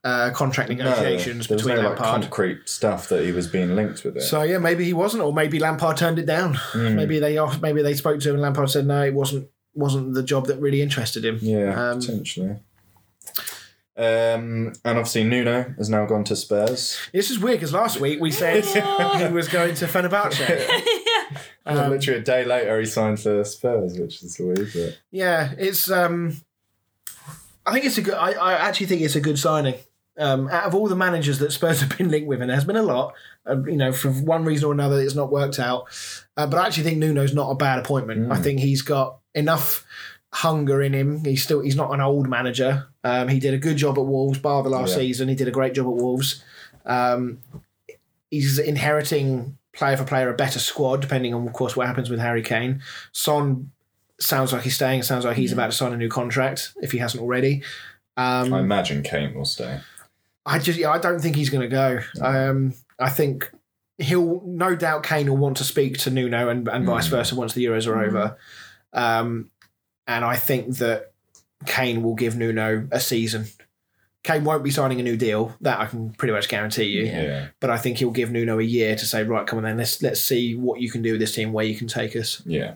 uh, 0.04 0.30
contract 0.34 0.68
negotiations 0.70 1.48
was 1.48 1.62
between 1.62 1.76
no 1.82 1.88
like 1.90 2.00
Lampard. 2.00 2.22
concrete 2.22 2.68
stuff 2.68 3.08
that 3.08 3.24
he 3.24 3.32
was 3.32 3.46
being 3.48 3.74
linked 3.76 4.04
with 4.04 4.16
it. 4.16 4.22
So 4.22 4.42
yeah, 4.42 4.58
maybe 4.58 4.84
he 4.84 4.92
wasn't, 4.92 5.22
or 5.22 5.32
maybe 5.32 5.58
Lampard 5.58 5.96
turned 5.96 6.18
it 6.18 6.26
down. 6.26 6.54
Hmm. 6.54 6.94
Maybe 6.94 7.18
they 7.18 7.38
maybe 7.60 7.82
they 7.82 7.94
spoke 7.94 8.20
to 8.20 8.28
him, 8.28 8.34
and 8.36 8.42
Lampard 8.42 8.70
said 8.70 8.86
no, 8.86 9.02
it 9.04 9.14
wasn't 9.14 9.48
wasn't 9.74 10.14
the 10.14 10.22
job 10.22 10.46
that 10.46 10.58
really 10.60 10.80
interested 10.82 11.24
him. 11.24 11.38
Yeah, 11.40 11.90
Um, 11.90 12.00
potentially. 12.00 12.56
Um, 13.98 14.72
and 14.84 14.96
obviously 14.96 15.24
Nuno 15.24 15.74
has 15.76 15.90
now 15.90 16.06
gone 16.06 16.22
to 16.24 16.36
Spurs. 16.36 16.96
This 17.12 17.30
is 17.30 17.38
weird 17.40 17.58
because 17.58 17.72
last 17.72 17.98
week 18.00 18.20
we 18.20 18.30
said 18.30 18.64
he 18.64 19.32
was 19.34 19.48
going 19.48 19.74
to 19.76 19.86
Fenerbahce. 19.86 20.68
Um, 21.66 21.90
Literally 21.90 22.20
a 22.20 22.22
day 22.22 22.46
later, 22.46 22.80
he 22.80 22.86
signed 22.86 23.20
for 23.20 23.44
Spurs, 23.44 23.98
which 23.98 24.22
is 24.22 24.38
weird. 24.38 24.70
But 24.72 24.96
Yeah, 25.10 25.52
it's. 25.58 25.90
um 25.90 26.34
I 27.66 27.72
think 27.74 27.84
it's 27.84 27.98
a 27.98 28.02
good. 28.02 28.14
I, 28.14 28.30
I 28.32 28.52
actually 28.54 28.86
think 28.86 29.02
it's 29.02 29.16
a 29.16 29.20
good 29.20 29.38
signing. 29.38 29.74
Um, 30.16 30.48
out 30.48 30.64
of 30.64 30.74
all 30.74 30.88
the 30.88 30.96
managers 30.96 31.38
that 31.40 31.52
Spurs 31.52 31.80
have 31.82 31.96
been 31.98 32.08
linked 32.10 32.26
with, 32.26 32.40
and 32.40 32.48
there's 32.50 32.64
been 32.64 32.76
a 32.76 32.82
lot, 32.82 33.12
uh, 33.46 33.62
you 33.64 33.76
know, 33.76 33.92
for 33.92 34.10
one 34.10 34.46
reason 34.46 34.64
or 34.68 34.72
another, 34.72 34.98
it's 35.00 35.14
not 35.14 35.30
worked 35.30 35.58
out. 35.58 35.84
Uh, 36.38 36.46
but 36.46 36.56
I 36.58 36.66
actually 36.66 36.84
think 36.84 36.96
Nuno's 36.98 37.34
not 37.34 37.50
a 37.50 37.54
bad 37.54 37.78
appointment. 37.80 38.32
I 38.32 38.38
think 38.38 38.60
he's 38.60 38.80
got 38.80 39.18
enough 39.34 39.84
hunger 40.32 40.80
in 40.80 40.94
him. 40.94 41.22
He's 41.24 41.42
still 41.42 41.60
he's 41.60 41.76
not 41.76 41.92
an 41.92 42.00
old 42.00 42.28
manager. 42.30 42.86
Um, 43.08 43.28
he 43.28 43.38
did 43.40 43.54
a 43.54 43.58
good 43.58 43.76
job 43.76 43.96
at 43.98 44.04
Wolves, 44.04 44.38
bar 44.38 44.62
the 44.62 44.68
last 44.68 44.90
Yeah. 44.90 44.96
season. 44.96 45.28
He 45.28 45.34
did 45.34 45.48
a 45.48 45.52
great 45.52 45.74
job 45.74 45.86
at 45.86 45.94
Wolves. 46.02 46.42
Um, 46.84 47.38
he's 48.30 48.58
inheriting 48.58 49.56
player 49.72 49.96
for 49.96 50.04
player 50.04 50.28
a 50.28 50.34
better 50.34 50.58
squad, 50.58 51.00
depending 51.00 51.32
on, 51.34 51.46
of 51.46 51.52
course, 51.52 51.76
what 51.76 51.86
happens 51.86 52.10
with 52.10 52.20
Harry 52.20 52.42
Kane. 52.42 52.82
Son 53.12 53.70
sounds 54.20 54.52
like 54.52 54.62
he's 54.62 54.74
staying. 54.74 55.02
Sounds 55.02 55.24
like 55.24 55.36
he's 55.36 55.52
about 55.52 55.70
to 55.70 55.76
sign 55.76 55.92
a 55.92 55.96
new 55.96 56.08
contract 56.08 56.72
if 56.82 56.92
he 56.92 56.98
hasn't 56.98 57.22
already. 57.22 57.62
Um, 58.16 58.52
I 58.52 58.60
imagine 58.60 59.02
Kane 59.02 59.34
will 59.34 59.44
stay. 59.44 59.80
I 60.44 60.58
just, 60.58 60.78
yeah, 60.78 60.90
I 60.90 60.98
don't 60.98 61.20
think 61.20 61.36
he's 61.36 61.50
going 61.50 61.68
to 61.68 61.74
go. 61.74 62.00
Um, 62.20 62.74
I 62.98 63.10
think 63.10 63.50
he'll, 63.98 64.42
no 64.44 64.74
doubt, 64.74 65.02
Kane 65.04 65.28
will 65.30 65.36
want 65.36 65.56
to 65.58 65.64
speak 65.64 65.98
to 65.98 66.10
Nuno 66.10 66.48
and, 66.48 66.66
and 66.68 66.84
vice 66.84 67.06
Mm. 67.06 67.10
versa 67.10 67.34
once 67.36 67.52
the 67.54 67.64
Euros 67.64 67.86
are 67.86 68.02
over. 68.02 68.36
Um, 68.92 69.50
and 70.06 70.24
I 70.24 70.36
think 70.36 70.78
that 70.78 71.07
Kane 71.66 72.02
will 72.02 72.14
give 72.14 72.36
Nuno 72.36 72.86
a 72.90 73.00
season. 73.00 73.46
Kane 74.22 74.44
won't 74.44 74.64
be 74.64 74.70
signing 74.70 75.00
a 75.00 75.02
new 75.02 75.16
deal. 75.16 75.56
That 75.60 75.80
I 75.80 75.86
can 75.86 76.10
pretty 76.10 76.32
much 76.32 76.48
guarantee 76.48 76.84
you. 76.84 77.04
Yeah. 77.04 77.22
Yeah. 77.22 77.46
But 77.60 77.70
I 77.70 77.78
think 77.78 77.98
he'll 77.98 78.10
give 78.10 78.30
Nuno 78.30 78.58
a 78.58 78.62
year 78.62 78.94
to 78.96 79.06
say, 79.06 79.24
right, 79.24 79.46
come 79.46 79.58
on 79.58 79.64
then, 79.64 79.76
let's 79.76 80.02
let's 80.02 80.20
see 80.20 80.54
what 80.54 80.80
you 80.80 80.90
can 80.90 81.02
do 81.02 81.12
with 81.12 81.20
this 81.20 81.34
team, 81.34 81.52
where 81.52 81.64
you 81.64 81.76
can 81.76 81.86
take 81.86 82.16
us. 82.16 82.42
Yeah. 82.44 82.74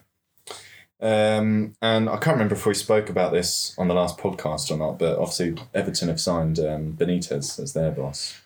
Um, 1.00 1.74
and 1.82 2.08
I 2.08 2.16
can't 2.16 2.36
remember 2.36 2.54
if 2.54 2.64
we 2.64 2.74
spoke 2.74 3.10
about 3.10 3.32
this 3.32 3.74
on 3.76 3.88
the 3.88 3.94
last 3.94 4.18
podcast 4.18 4.70
or 4.70 4.76
not, 4.76 5.00
but 5.00 5.18
obviously 5.18 5.56
Everton 5.74 6.08
have 6.08 6.20
signed 6.20 6.60
um, 6.60 6.92
Benitez 6.92 7.58
as 7.58 7.72
their 7.72 7.90
boss. 7.90 8.40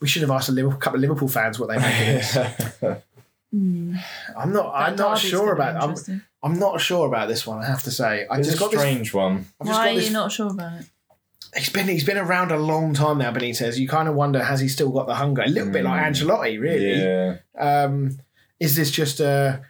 We 0.00 0.08
should 0.08 0.22
have 0.22 0.30
asked 0.32 0.48
a 0.48 0.52
Liverpool, 0.52 0.80
couple 0.80 0.96
of 0.96 1.02
Liverpool 1.02 1.28
fans 1.28 1.60
what 1.60 1.68
they 1.68 1.78
make 1.78 2.00
of 2.00 2.80
this. 2.80 3.02
Hmm. 3.52 3.96
I'm 4.34 4.50
not. 4.50 4.72
I'm 4.74 4.96
not 4.96 5.18
sure 5.18 5.52
about. 5.52 5.76
I'm, 5.76 5.90
interesting. 5.90 6.22
I'm 6.42 6.58
not 6.58 6.80
sure 6.80 7.06
about 7.06 7.28
this 7.28 7.46
one. 7.46 7.62
I 7.62 7.66
have 7.66 7.82
to 7.84 7.90
say. 7.90 8.26
I 8.28 8.38
it's 8.38 8.48
just 8.48 8.56
a 8.58 8.60
got 8.60 8.70
this. 8.72 8.80
strange 8.80 9.14
one. 9.14 9.46
I've 9.60 9.66
just 9.66 9.78
Why 9.78 9.84
got 9.86 9.92
are 9.92 9.94
this. 9.96 10.06
you 10.08 10.12
not 10.12 10.32
sure 10.32 10.50
about 10.50 10.80
it? 10.80 10.86
He's 11.56 11.68
been 11.68 11.86
he's 11.86 12.04
been 12.04 12.16
around 12.18 12.50
a 12.50 12.56
long 12.58 12.94
time 12.94 13.18
now. 13.18 13.32
Benitez. 13.32 13.76
You 13.78 13.86
kind 13.86 14.08
of 14.08 14.14
wonder 14.14 14.42
has 14.42 14.58
he 14.60 14.68
still 14.68 14.90
got 14.90 15.06
the 15.06 15.14
hunger? 15.14 15.42
A 15.42 15.48
little 15.48 15.70
bit 15.70 15.84
like 15.84 16.00
Mm. 16.02 16.08
Ancelotti, 16.10 16.58
really. 16.60 16.98
Yeah. 16.98 17.36
Um, 17.58 18.18
is 18.58 18.74
this 18.74 18.90
just 18.90 19.20
a, 19.20 19.60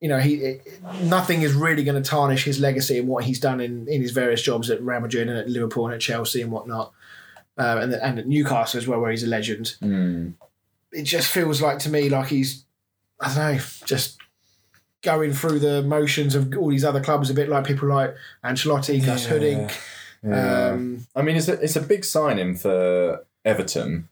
you 0.00 0.08
know, 0.08 0.18
he 0.18 0.34
it, 0.36 0.82
nothing 1.02 1.42
is 1.42 1.52
really 1.54 1.82
going 1.82 2.00
to 2.00 2.08
tarnish 2.08 2.44
his 2.44 2.60
legacy 2.60 2.98
and 2.98 3.08
what 3.08 3.24
he's 3.24 3.40
done 3.40 3.60
in, 3.60 3.88
in 3.88 4.00
his 4.00 4.12
various 4.12 4.42
jobs 4.42 4.70
at 4.70 4.80
Real 4.82 5.00
Madrid 5.00 5.28
and 5.28 5.36
at 5.38 5.48
Liverpool 5.48 5.86
and 5.86 5.94
at 5.94 6.00
Chelsea 6.00 6.40
and 6.40 6.52
whatnot, 6.52 6.92
uh, 7.58 7.78
and 7.82 7.92
and 7.94 8.18
at 8.20 8.26
Newcastle 8.28 8.78
as 8.78 8.86
well, 8.86 9.00
where 9.00 9.10
he's 9.10 9.24
a 9.24 9.28
legend. 9.28 9.76
Mm. 9.82 10.34
It 10.92 11.02
just 11.02 11.32
feels 11.32 11.60
like 11.60 11.80
to 11.80 11.90
me 11.90 12.08
like 12.08 12.28
he's, 12.28 12.64
I 13.18 13.34
don't 13.34 13.56
know, 13.56 13.62
just 13.86 14.18
going 15.04 15.32
through 15.32 15.60
the 15.60 15.82
motions 15.82 16.34
of 16.34 16.56
all 16.56 16.70
these 16.70 16.84
other 16.84 17.00
clubs, 17.02 17.30
a 17.30 17.34
bit 17.34 17.48
like 17.48 17.64
people 17.64 17.88
like 17.88 18.14
Ancelotti, 18.44 19.04
Gus 19.04 19.26
Yeah. 19.26 19.32
Hiddink. 19.32 19.80
Yeah. 20.24 20.68
Um, 20.70 21.06
I 21.14 21.22
mean, 21.22 21.36
it's 21.36 21.48
a, 21.48 21.52
it's 21.62 21.76
a 21.76 21.80
big 21.82 22.04
signing 22.04 22.56
for 22.56 23.24
Everton, 23.44 24.08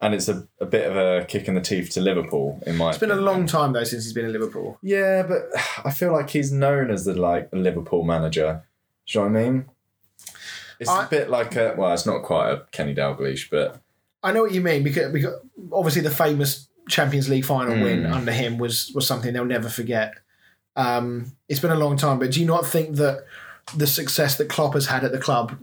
and 0.00 0.14
it's 0.14 0.28
a, 0.28 0.46
a 0.60 0.66
bit 0.66 0.86
of 0.90 0.96
a 0.96 1.24
kick 1.24 1.48
in 1.48 1.54
the 1.54 1.60
teeth 1.62 1.90
to 1.94 2.00
Liverpool, 2.00 2.62
in 2.66 2.76
my 2.76 2.90
it's 2.90 2.98
been 2.98 3.10
a 3.10 3.16
long 3.16 3.46
time 3.46 3.72
though 3.72 3.84
since 3.84 4.04
he's 4.04 4.12
been 4.12 4.26
in 4.26 4.32
Liverpool. 4.32 4.78
Yeah, 4.82 5.22
but 5.22 5.48
I 5.84 5.90
feel 5.90 6.12
like 6.12 6.30
he's 6.30 6.52
known 6.52 6.90
as 6.90 7.04
the 7.06 7.14
like 7.14 7.48
Liverpool 7.52 8.04
manager. 8.04 8.62
Do 9.06 9.18
you 9.18 9.24
know 9.24 9.30
what 9.32 9.40
I 9.40 9.44
mean? 9.50 9.64
It's 10.78 10.90
I- 10.90 11.06
a 11.06 11.08
bit 11.08 11.30
like 11.30 11.56
a 11.56 11.74
well, 11.76 11.92
it's 11.92 12.06
not 12.06 12.22
quite 12.22 12.50
a 12.52 12.66
Kenny 12.70 12.94
Dalglish, 12.94 13.50
but 13.50 13.80
I 14.22 14.32
know 14.32 14.42
what 14.42 14.52
you 14.52 14.60
mean 14.60 14.82
because, 14.82 15.10
because 15.12 15.34
obviously 15.72 16.02
the 16.02 16.10
famous 16.10 16.68
Champions 16.90 17.28
League 17.28 17.44
final 17.44 17.74
win 17.82 18.02
Mm. 18.02 18.12
under 18.14 18.32
him 18.32 18.58
was 18.58 18.90
was 18.94 19.06
something 19.06 19.32
they'll 19.32 19.44
never 19.44 19.68
forget. 19.68 20.14
Um, 20.76 21.32
it's 21.48 21.60
been 21.60 21.70
a 21.70 21.74
long 21.76 21.96
time, 21.96 22.18
but 22.18 22.30
do 22.32 22.40
you 22.40 22.46
not 22.46 22.66
think 22.66 22.96
that 22.96 23.24
the 23.76 23.86
success 23.86 24.36
that 24.38 24.48
Klopp 24.48 24.74
has 24.74 24.86
had 24.86 25.04
at 25.04 25.12
the 25.12 25.18
club 25.18 25.56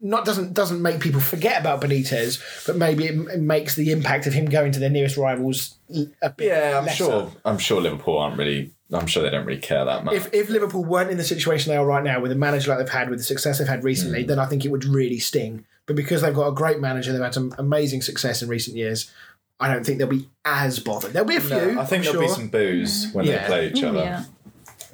not 0.00 0.24
doesn't 0.24 0.52
doesn't 0.52 0.82
make 0.82 1.00
people 1.00 1.20
forget 1.20 1.60
about 1.60 1.80
Benitez, 1.80 2.38
but 2.66 2.76
maybe 2.76 3.04
it, 3.06 3.14
it 3.28 3.40
makes 3.40 3.74
the 3.74 3.90
impact 3.90 4.26
of 4.26 4.34
him 4.34 4.46
going 4.46 4.72
to 4.72 4.78
their 4.80 4.90
nearest 4.90 5.16
rivals 5.16 5.76
a 6.20 6.30
bit 6.30 6.48
Yeah, 6.48 6.78
I'm 6.78 6.84
lesser. 6.86 7.04
sure. 7.04 7.32
I'm 7.44 7.58
sure 7.58 7.80
Liverpool 7.80 8.18
aren't 8.18 8.36
really. 8.38 8.70
I'm 8.92 9.06
sure 9.06 9.22
they 9.22 9.30
don't 9.30 9.46
really 9.46 9.60
care 9.60 9.84
that 9.84 10.04
much. 10.04 10.14
If, 10.14 10.32
if 10.34 10.50
Liverpool 10.50 10.84
weren't 10.84 11.10
in 11.10 11.16
the 11.16 11.24
situation 11.24 11.70
they 11.72 11.76
are 11.78 11.86
right 11.86 12.04
now, 12.04 12.20
with 12.20 12.30
a 12.32 12.36
manager 12.36 12.68
like 12.70 12.78
they've 12.78 12.88
had, 12.88 13.08
with 13.08 13.18
the 13.18 13.24
success 13.24 13.58
they've 13.58 13.66
had 13.66 13.82
recently, 13.82 14.22
Hmm. 14.22 14.28
then 14.28 14.38
I 14.38 14.44
think 14.46 14.64
it 14.64 14.70
would 14.70 14.84
really 14.84 15.18
sting. 15.18 15.64
But 15.86 15.96
because 15.96 16.20
they've 16.22 16.34
got 16.34 16.48
a 16.48 16.52
great 16.52 16.80
manager, 16.80 17.10
they've 17.12 17.20
had 17.20 17.34
some 17.34 17.54
amazing 17.58 18.02
success 18.02 18.42
in 18.42 18.48
recent 18.48 18.76
years. 18.76 19.10
I 19.64 19.72
don't 19.72 19.84
think 19.84 19.98
they'll 19.98 20.06
be 20.08 20.28
as 20.44 20.78
bothered. 20.78 21.12
There'll 21.12 21.28
be 21.28 21.36
a 21.36 21.40
few. 21.40 21.72
No, 21.74 21.80
I 21.80 21.84
think 21.84 22.04
there'll 22.04 22.20
be 22.20 22.26
sure. 22.26 22.36
some 22.36 22.48
boos 22.48 23.08
when 23.12 23.24
Yeah. 23.26 23.42
they 23.42 23.46
play 23.46 23.68
each 23.70 23.82
other. 23.82 23.98
yeah. 23.98 24.24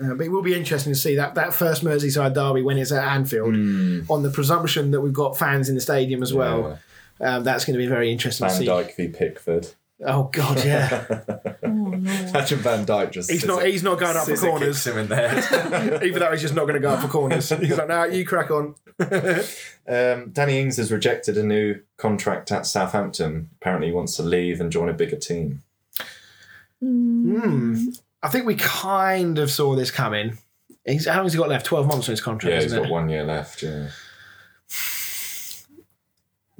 Uh, 0.02 0.14
but 0.14 0.24
it 0.26 0.30
will 0.30 0.42
be 0.42 0.54
interesting 0.54 0.92
to 0.94 0.98
see 0.98 1.16
that 1.16 1.34
that 1.34 1.52
first 1.52 1.84
Merseyside 1.84 2.32
derby 2.34 2.62
when 2.62 2.78
it's 2.78 2.92
at 2.92 3.04
Anfield, 3.04 3.54
Hmm. 3.54 4.00
on 4.08 4.22
the 4.22 4.30
presumption 4.30 4.92
that 4.92 5.00
we've 5.00 5.12
got 5.12 5.36
fans 5.36 5.68
in 5.68 5.74
the 5.74 5.80
stadium 5.80 6.22
as 6.22 6.32
well. 6.32 6.78
Um, 7.20 7.44
that's 7.44 7.66
going 7.66 7.74
to 7.74 7.78
be 7.78 7.86
very 7.86 8.10
interesting 8.10 8.46
to 8.46 8.52
Van 8.54 8.60
see. 8.62 8.66
Dijk 8.66 8.96
v 8.96 9.08
Pickford. 9.08 9.68
Oh 10.06 10.24
God, 10.24 10.64
yeah. 10.64 11.22
Oh, 11.62 11.68
Lord. 11.68 11.94
Imagine 11.94 12.58
Van 12.60 12.86
Dijk 12.86 13.12
just. 13.12 13.30
he's 13.30 13.44
not. 13.44 13.64
He's 13.64 13.82
not 13.82 13.98
going 14.00 14.16
up 14.16 14.26
for 14.26 14.34
corners. 14.36 14.82
kicks 14.82 14.86
him 14.86 14.98
in 14.98 15.08
the 15.08 15.16
head. 15.16 16.02
Even 16.04 16.20
though 16.20 16.30
he's 16.32 16.40
just 16.40 16.54
not 16.54 16.62
going 16.62 16.74
to 16.74 16.80
go 16.80 16.90
up 16.90 17.02
for 17.02 17.08
corners. 17.08 17.48
He's 17.50 17.76
like, 17.76 17.88
no, 17.88 18.04
you 18.04 18.24
crack 18.24 18.50
on. 18.50 18.74
um, 18.98 20.30
Danny 20.30 20.58
Ings 20.58 20.78
has 20.78 20.90
rejected 20.90 21.36
a 21.36 21.44
new 21.44 21.80
contract 21.98 22.50
at 22.50 22.64
Southampton. 22.66 23.50
Apparently, 23.60 23.88
he 23.88 23.92
wants 23.92 24.16
to 24.16 24.22
leave 24.22 24.60
and 24.60 24.72
join 24.72 24.88
a 24.88 24.94
bigger 24.94 25.16
team. 25.16 25.62
Hmm. 26.80 27.90
I 28.22 28.28
think 28.28 28.46
we 28.46 28.54
kind 28.56 29.38
of 29.38 29.50
saw 29.50 29.74
this 29.76 29.90
coming. 29.90 30.38
He's 30.86 31.06
how 31.06 31.16
long 31.16 31.26
has 31.26 31.34
he 31.34 31.38
got 31.38 31.50
left? 31.50 31.66
Twelve 31.66 31.86
months 31.86 32.08
on 32.08 32.12
his 32.12 32.22
contract. 32.22 32.52
Yeah, 32.52 32.62
he's 32.62 32.66
isn't 32.66 32.82
got 32.82 32.88
it? 32.88 32.92
one 32.92 33.08
year 33.10 33.24
left. 33.24 33.62
Yeah. 33.62 33.90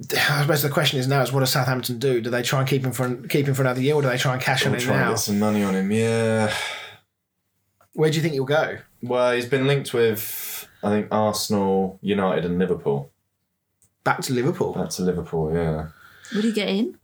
I 0.09 0.41
suppose 0.41 0.61
the 0.63 0.69
question 0.69 0.99
is 0.99 1.07
now 1.07 1.21
is 1.21 1.31
what 1.31 1.41
does 1.41 1.51
Southampton 1.51 1.99
do? 1.99 2.21
Do 2.21 2.29
they 2.29 2.41
try 2.41 2.59
and 2.59 2.67
keep 2.67 2.83
him 2.83 2.91
for 2.91 3.15
keep 3.27 3.47
him 3.47 3.53
for 3.53 3.61
another 3.61 3.81
year, 3.81 3.95
or 3.95 4.01
do 4.01 4.07
they 4.07 4.17
try 4.17 4.33
and 4.33 4.41
cash 4.41 4.65
on 4.65 4.71
We'll 4.71 4.81
it 4.81 4.83
try 4.83 4.97
and 4.97 5.11
get 5.11 5.19
some 5.19 5.39
money 5.39 5.63
on 5.63 5.75
him. 5.75 5.91
Yeah. 5.91 6.53
Where 7.93 8.09
do 8.09 8.15
you 8.15 8.21
think 8.21 8.33
he'll 8.33 8.45
go? 8.45 8.77
Well, 9.03 9.33
he's 9.33 9.45
been 9.45 9.67
linked 9.67 9.93
with, 9.93 10.67
I 10.83 10.89
think, 10.89 11.07
Arsenal, 11.11 11.99
United, 12.01 12.45
and 12.45 12.57
Liverpool. 12.57 13.11
Back 14.03 14.21
to 14.21 14.33
Liverpool. 14.33 14.73
Back 14.73 14.89
to 14.91 15.03
Liverpool, 15.03 15.53
yeah. 15.53 15.89
Would 16.33 16.45
he 16.45 16.51
get 16.51 16.69
in? 16.69 16.97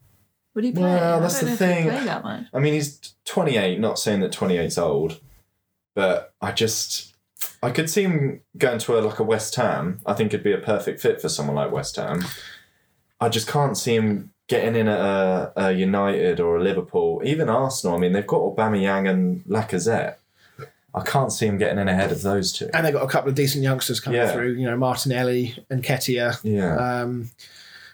Would 0.54 0.64
he 0.64 0.72
play? 0.72 0.84
Well, 0.84 1.18
I 1.18 1.20
that's 1.20 1.42
don't 1.42 1.42
the 1.42 1.46
know 1.50 1.54
if 1.54 1.60
he'd 1.60 1.84
thing. 1.84 1.90
Play 1.90 2.06
that 2.06 2.24
much. 2.24 2.46
I 2.54 2.60
mean, 2.60 2.74
he's 2.74 3.16
28, 3.26 3.80
not 3.80 4.00
saying 4.00 4.22
that 4.22 4.32
28's 4.32 4.78
old, 4.78 5.20
but 5.94 6.34
I 6.42 6.52
just, 6.52 7.16
I 7.62 7.72
could 7.72 7.90
see 7.90 8.04
him 8.04 8.42
going 8.58 8.80
to 8.80 8.98
a, 8.98 9.02
like 9.02 9.20
a 9.20 9.24
West 9.24 9.54
Ham. 9.56 10.00
I 10.06 10.14
think 10.14 10.34
it'd 10.34 10.44
be 10.44 10.54
a 10.54 10.58
perfect 10.58 11.02
fit 11.02 11.22
for 11.22 11.30
someone 11.30 11.56
like 11.56 11.72
West 11.72 11.98
Ham. 11.98 12.24
I 13.20 13.30
just 13.30 13.48
can't 13.48 13.78
see 13.78 13.96
him 13.96 14.32
getting 14.48 14.76
in 14.76 14.88
at 14.88 15.00
a, 15.00 15.52
a 15.56 15.72
United 15.74 16.40
or 16.40 16.58
a 16.58 16.64
Liverpool, 16.64 17.22
even 17.26 17.50
Arsenal. 17.50 17.96
I 17.98 18.00
mean, 18.00 18.14
they've 18.14 18.26
got 18.26 18.42
Aubameyang 18.42 19.10
and 19.10 19.44
Lacazette. 19.46 20.16
I 20.94 21.02
can't 21.04 21.32
see 21.32 21.46
him 21.48 21.58
getting 21.58 21.80
in 21.80 21.88
ahead 21.88 22.12
of 22.12 22.22
those 22.22 22.54
two. 22.54 22.70
And 22.74 22.86
they've 22.86 22.94
got 22.94 23.04
a 23.04 23.08
couple 23.08 23.30
of 23.30 23.36
decent 23.36 23.64
youngsters 23.64 24.00
coming 24.00 24.20
Yeah. 24.22 24.32
through. 24.32 24.54
You 24.54 24.66
know, 24.68 24.78
Martinelli 24.78 25.56
and 25.70 25.84
Nketiah. 25.84 26.40
Yeah. 26.44 26.76
Um, 27.02 27.30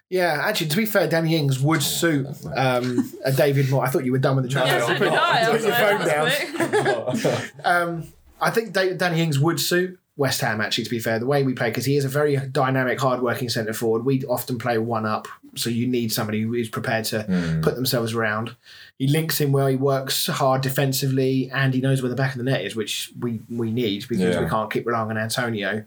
yeah, 0.09 0.37
actually, 0.45 0.67
to 0.67 0.77
be 0.77 0.85
fair, 0.85 1.07
Danny 1.07 1.35
Ings 1.35 1.59
would 1.59 1.81
suit 1.81 2.27
um, 2.55 3.11
a 3.25 3.31
David 3.31 3.65
Moyes. 3.67 3.87
I 3.87 3.89
thought 3.89 4.05
you 4.05 4.11
were 4.11 4.19
done 4.19 4.35
with 4.35 4.45
the 4.45 4.51
transfer. 4.51 4.77
Yeah, 4.77 4.85
so 4.85 4.93
I'm 4.93 4.99
did. 4.99 5.13
I. 5.13 5.41
I 5.41 5.51
Put 5.51 5.61
your 5.63 7.17
phone 7.17 7.27
down. 7.27 7.41
Um, 7.65 8.03
I 8.39 8.51
think 8.51 8.73
Da- 8.73 8.93
Danny 8.93 9.21
Ings 9.21 9.39
would 9.39 9.59
suit 9.59 9.97
West 10.15 10.41
Ham, 10.41 10.61
actually, 10.61 10.83
to 10.83 10.89
be 10.91 10.99
fair, 10.99 11.17
the 11.17 11.25
way 11.25 11.41
we 11.43 11.53
play, 11.53 11.69
because 11.69 11.85
he 11.85 11.97
is 11.97 12.05
a 12.05 12.09
very 12.09 12.35
dynamic, 12.37 12.99
hard-working 12.99 13.49
centre 13.49 13.73
forward. 13.73 14.05
We 14.05 14.23
often 14.25 14.59
play 14.59 14.77
one 14.77 15.07
up, 15.07 15.27
so 15.55 15.71
you 15.71 15.87
need 15.87 16.11
somebody 16.13 16.41
who 16.41 16.53
is 16.53 16.69
prepared 16.69 17.05
to 17.05 17.23
Hmm. 17.23 17.61
put 17.61 17.75
themselves 17.75 18.13
around. 18.13 18.55
He 18.99 19.07
links 19.07 19.41
in 19.41 19.51
well, 19.51 19.65
he 19.67 19.75
works 19.75 20.27
hard 20.27 20.61
defensively, 20.61 21.49
and 21.51 21.73
he 21.73 21.81
knows 21.81 22.03
where 22.03 22.09
the 22.09 22.15
back 22.15 22.33
of 22.33 22.37
the 22.37 22.43
net 22.43 22.63
is, 22.63 22.75
which 22.75 23.11
we, 23.19 23.39
we 23.49 23.71
need 23.71 24.05
because 24.07 24.35
Yeah. 24.35 24.43
we 24.43 24.49
can't 24.49 24.71
keep 24.71 24.85
relying 24.85 25.09
on 25.09 25.17
Antonio. 25.17 25.83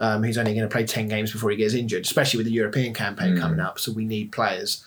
Um, 0.00 0.24
he's 0.24 0.38
only 0.38 0.54
going 0.54 0.68
to 0.68 0.72
play 0.72 0.84
10 0.84 1.06
games 1.08 1.30
before 1.32 1.50
he 1.50 1.56
gets 1.56 1.74
injured, 1.74 2.02
especially 2.04 2.38
with 2.38 2.46
the 2.46 2.52
European 2.52 2.94
campaign 2.94 3.36
Mm. 3.36 3.40
coming 3.40 3.60
up, 3.60 3.78
so 3.78 3.92
we 3.92 4.04
need 4.04 4.32
players. 4.32 4.84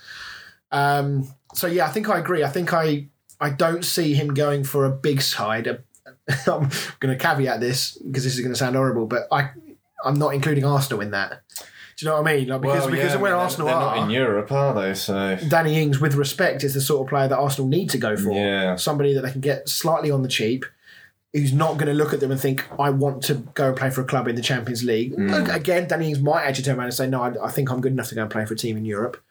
Um, 0.71 1.33
so, 1.53 1.67
yeah, 1.67 1.85
I 1.85 1.89
think 1.89 2.09
I 2.09 2.17
agree. 2.19 2.43
I 2.43 2.49
think 2.49 2.73
I, 2.73 3.07
I 3.39 3.49
don't 3.49 3.83
see 3.83 4.13
him 4.13 4.33
going 4.33 4.63
for 4.63 4.85
a 4.85 4.89
big 4.91 5.21
side, 5.21 5.67
a 5.67 5.79
I'm 6.47 6.69
going 6.99 7.15
to 7.15 7.17
caveat 7.17 7.59
this 7.59 7.97
because 7.97 8.23
this 8.23 8.35
is 8.35 8.41
going 8.41 8.53
to 8.53 8.57
sound 8.57 8.75
horrible, 8.75 9.05
but 9.05 9.27
I 9.31 9.51
I'm 10.03 10.15
not 10.15 10.33
including 10.33 10.65
Arsenal 10.65 11.01
in 11.01 11.11
that. 11.11 11.41
Do 11.97 12.05
you 12.05 12.11
know 12.11 12.21
what 12.21 12.31
I 12.31 12.35
mean? 12.35 12.47
Like 12.47 12.61
because 12.61 12.81
Well, 12.81 12.89
because 12.89 13.09
yeah, 13.09 13.15
of 13.15 13.21
where 13.21 13.33
I 13.33 13.37
mean, 13.37 13.43
Arsenal 13.43 13.67
they're, 13.67 13.75
are, 13.75 13.93
They're 13.93 13.95
not 13.99 14.05
in 14.05 14.09
Europe, 14.11 14.51
are 14.51 14.73
they? 14.73 14.93
So 14.95 15.37
Danny 15.47 15.81
Ings, 15.81 15.99
with 15.99 16.15
respect, 16.15 16.63
is 16.63 16.73
the 16.73 16.81
sort 16.81 17.05
of 17.05 17.09
player 17.09 17.27
that 17.27 17.37
Arsenal 17.37 17.67
need 17.67 17.89
to 17.91 17.97
go 17.97 18.17
for. 18.17 18.31
Yeah. 18.31 18.75
Somebody 18.75 19.13
that 19.13 19.21
they 19.21 19.31
can 19.31 19.41
get 19.41 19.69
slightly 19.69 20.09
on 20.09 20.23
the 20.23 20.27
cheap, 20.27 20.65
who's 21.33 21.53
not 21.53 21.73
going 21.73 21.87
to 21.87 21.93
look 21.93 22.13
at 22.13 22.19
them 22.19 22.31
and 22.31 22.39
think, 22.39 22.65
I 22.79 22.89
want 22.89 23.23
to 23.23 23.35
go 23.53 23.69
and 23.69 23.77
play 23.77 23.89
for 23.89 24.01
a 24.01 24.05
club 24.05 24.27
in 24.27 24.35
the 24.35 24.41
Champions 24.41 24.83
League. 24.83 25.15
Mm. 25.15 25.29
Look, 25.29 25.55
again, 25.55 25.87
Danny 25.87 26.09
Ings 26.09 26.19
might 26.19 26.43
actually 26.43 26.63
turn 26.63 26.77
around 26.77 26.85
and 26.85 26.93
say, 26.93 27.07
No, 27.07 27.21
I, 27.21 27.45
I 27.45 27.51
think 27.51 27.71
I'm 27.71 27.81
good 27.81 27.91
enough 27.91 28.09
to 28.09 28.15
go 28.15 28.23
and 28.23 28.31
play 28.31 28.45
for 28.45 28.53
a 28.55 28.57
team 28.57 28.77
in 28.77 28.85
Europe. 28.85 29.21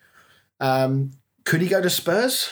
Um, 0.61 1.13
could 1.45 1.63
he 1.63 1.69
go 1.69 1.81
to 1.83 1.91
Spurs? 1.91 2.51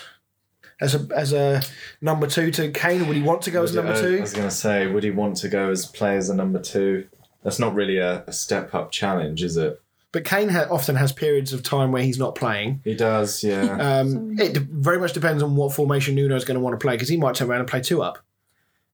As 0.81 0.95
a 0.95 1.07
as 1.15 1.33
a 1.33 1.61
number 2.01 2.27
two 2.29 2.51
to 2.53 2.71
Kane, 2.71 3.07
would 3.09 3.17
he 3.17 3.23
want 3.23 3.43
to 3.43 3.51
go 3.51 3.63
as 3.65 3.73
Would- 3.75 3.85
number 3.85 3.99
uh, 3.99 4.01
two? 4.01 4.19
I 4.19 4.21
was 4.21 4.33
going 4.33 4.49
to 4.49 4.55
say, 4.55 4.87
would 4.87 5.03
he 5.05 5.11
want 5.11 5.37
to 5.39 5.49
go 5.49 5.71
as 5.71 5.87
play 5.87 6.17
as 6.17 6.29
a 6.31 6.35
number 6.35 6.61
two? 6.61 7.09
That's 7.43 7.59
not 7.59 7.75
really 7.75 7.99
a, 7.99 8.23
a 8.27 8.33
step 8.33 8.75
up 8.75 8.91
challenge, 8.93 9.43
is 9.43 9.57
it? 9.57 9.81
But 10.13 10.25
Kane 10.25 10.49
ha- 10.49 10.67
often 10.71 10.97
has 10.97 11.13
periods 11.13 11.53
of 11.53 11.63
time 11.63 11.93
where 11.93 12.03
he's 12.03 12.19
not 12.19 12.35
playing. 12.35 12.81
He 12.85 12.95
does, 12.95 13.43
yeah. 13.45 13.77
Um, 14.01 14.39
it 14.39 14.55
de- 14.55 14.61
very 14.61 14.99
much 14.99 15.13
depends 15.13 15.43
on 15.43 15.55
what 15.57 15.73
formation 15.73 16.15
Nuno 16.15 16.35
is 16.37 16.45
going 16.45 16.55
to 16.57 16.61
want 16.61 16.79
to 16.79 16.83
play 16.85 16.95
because 16.95 17.09
he 17.09 17.17
might 17.17 17.35
turn 17.35 17.51
around 17.51 17.61
and 17.61 17.69
play 17.69 17.81
two 17.81 18.03
up. 18.03 18.19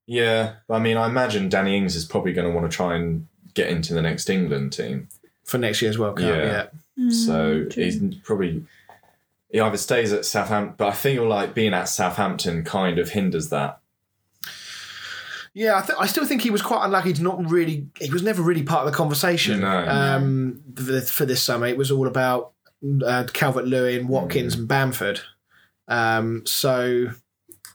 yeah, 0.07 0.55
I 0.69 0.79
mean, 0.79 0.97
I 0.97 1.07
imagine 1.07 1.49
Danny 1.49 1.77
Ings 1.77 1.95
is 1.95 2.05
probably 2.05 2.33
going 2.33 2.47
to 2.47 2.53
want 2.53 2.69
to 2.69 2.75
try 2.75 2.95
and 2.95 3.27
get 3.53 3.69
into 3.69 3.93
the 3.93 4.01
next 4.01 4.29
England 4.29 4.73
team. 4.73 5.07
for 5.43 5.57
next 5.57 5.81
year's 5.81 5.97
World 5.97 6.17
Cup. 6.17 6.27
Yeah. 6.27 6.65
Yeah. 6.97 7.09
so 7.11 7.65
he's 7.73 7.99
probably 8.23 8.63
he 9.55 9.61
either 9.61 9.77
stays 9.77 10.11
at 10.11 10.25
Southampton, 10.25 10.75
but 10.77 10.89
I 10.89 10.91
feel 10.91 11.25
like 11.25 11.53
being 11.53 11.73
at 11.73 11.85
Southampton 11.85 12.65
kind 12.65 12.99
of 12.99 13.11
hinders 13.11 13.47
that. 13.51 13.79
Yeah, 15.53 15.77
I, 15.77 15.81
th- 15.85 15.97
I 15.97 16.07
still 16.07 16.25
think 16.25 16.41
he 16.41 16.49
was 16.49 16.61
quite 16.61 16.83
unlucky 16.83 17.13
to 17.13 17.23
not 17.23 17.49
really. 17.49 17.87
He 18.01 18.11
was 18.11 18.21
never 18.21 18.41
really 18.41 18.63
part 18.63 18.85
of 18.85 18.91
the 18.91 18.97
conversation. 18.97 19.61
No. 19.61 19.87
Um, 19.87 20.61
for, 20.75 20.99
for 20.99 21.25
this 21.25 21.41
summer, 21.41 21.67
it 21.67 21.77
was 21.77 21.89
all 21.89 22.07
about 22.07 22.51
uh, 23.05 23.23
Calvert 23.31 23.65
Lewin, 23.65 24.09
Watkins, 24.09 24.55
Mm. 24.55 24.59
and 24.59 24.67
Bamford. 24.67 25.21
Um, 25.87 26.43
so 26.45 27.05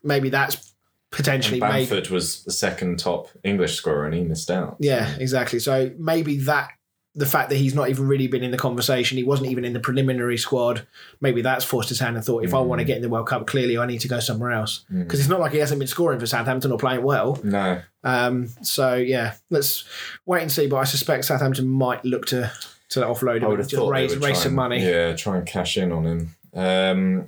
maybe 0.05 0.28
that's 0.28 0.57
And 0.57 0.64
potentially 1.11 1.61
made. 1.61 1.89
Bamford 1.89 2.11
was 2.11 2.45
the 2.45 2.53
second 2.53 2.99
top 2.99 3.28
English 3.43 3.76
scorer, 3.76 4.05
and 4.05 4.14
he 4.14 4.20
missed 4.20 4.51
out. 4.51 4.76
Yeah, 4.81 5.16
exactly. 5.18 5.61
So 5.61 5.91
maybe 5.99 6.37
that 6.41 6.68
the 7.15 7.27
fact 7.27 7.51
that 7.51 7.57
he's 7.57 7.75
not 7.75 7.89
even 7.89 8.07
really 8.07 8.29
been 8.29 8.45
in 8.45 8.53
the 8.53 8.57
conversation, 8.57 9.19
he 9.19 9.25
wasn't 9.25 9.51
even 9.51 9.65
in 9.65 9.73
the 9.73 9.81
preliminary 9.81 10.39
squad. 10.39 10.87
Maybe 11.21 11.43
that's 11.43 11.65
forced 11.65 11.89
his 11.89 11.99
hand 11.99 12.15
and 12.17 12.25
thought, 12.25 12.45
if 12.45 12.55
I 12.55 12.61
want 12.61 12.79
to 12.79 12.85
get 12.85 12.97
in 12.97 13.03
the 13.03 13.09
World 13.09 13.27
Cup, 13.27 13.47
clearly 13.49 13.77
I 13.77 13.87
need 13.87 14.01
to 14.01 14.09
go 14.09 14.21
somewhere 14.21 14.53
else 14.53 14.85
because 14.91 15.19
it's 15.19 15.29
not 15.29 15.41
like 15.41 15.53
he 15.53 15.59
hasn't 15.59 15.81
been 15.81 15.89
scoring 15.89 16.21
for 16.21 16.27
Southampton 16.27 16.71
or 16.71 16.79
playing 16.79 17.03
well. 17.03 17.41
No, 17.43 17.83
Um, 18.05 18.49
so 18.63 18.95
yeah, 18.95 19.35
let's 19.51 19.85
wait 20.25 20.43
and 20.43 20.53
see. 20.53 20.69
But 20.69 20.77
I 20.77 20.85
suspect 20.85 21.25
Southampton 21.25 21.67
might 21.69 22.05
look 22.05 22.27
to 22.27 22.53
to 22.91 23.01
offload 23.01 23.41
I 23.43 23.45
him 23.45 23.51
would 23.51 23.61
and 23.61 23.69
just 23.69 23.91
raise 23.91 24.17
raise 24.17 24.43
some 24.43 24.55
money. 24.55 24.85
Yeah, 24.85 25.15
try 25.17 25.37
and 25.37 25.47
cash 25.47 25.77
in 25.77 25.91
on 25.91 26.07
him. 26.07 26.37
Um, 26.55 27.27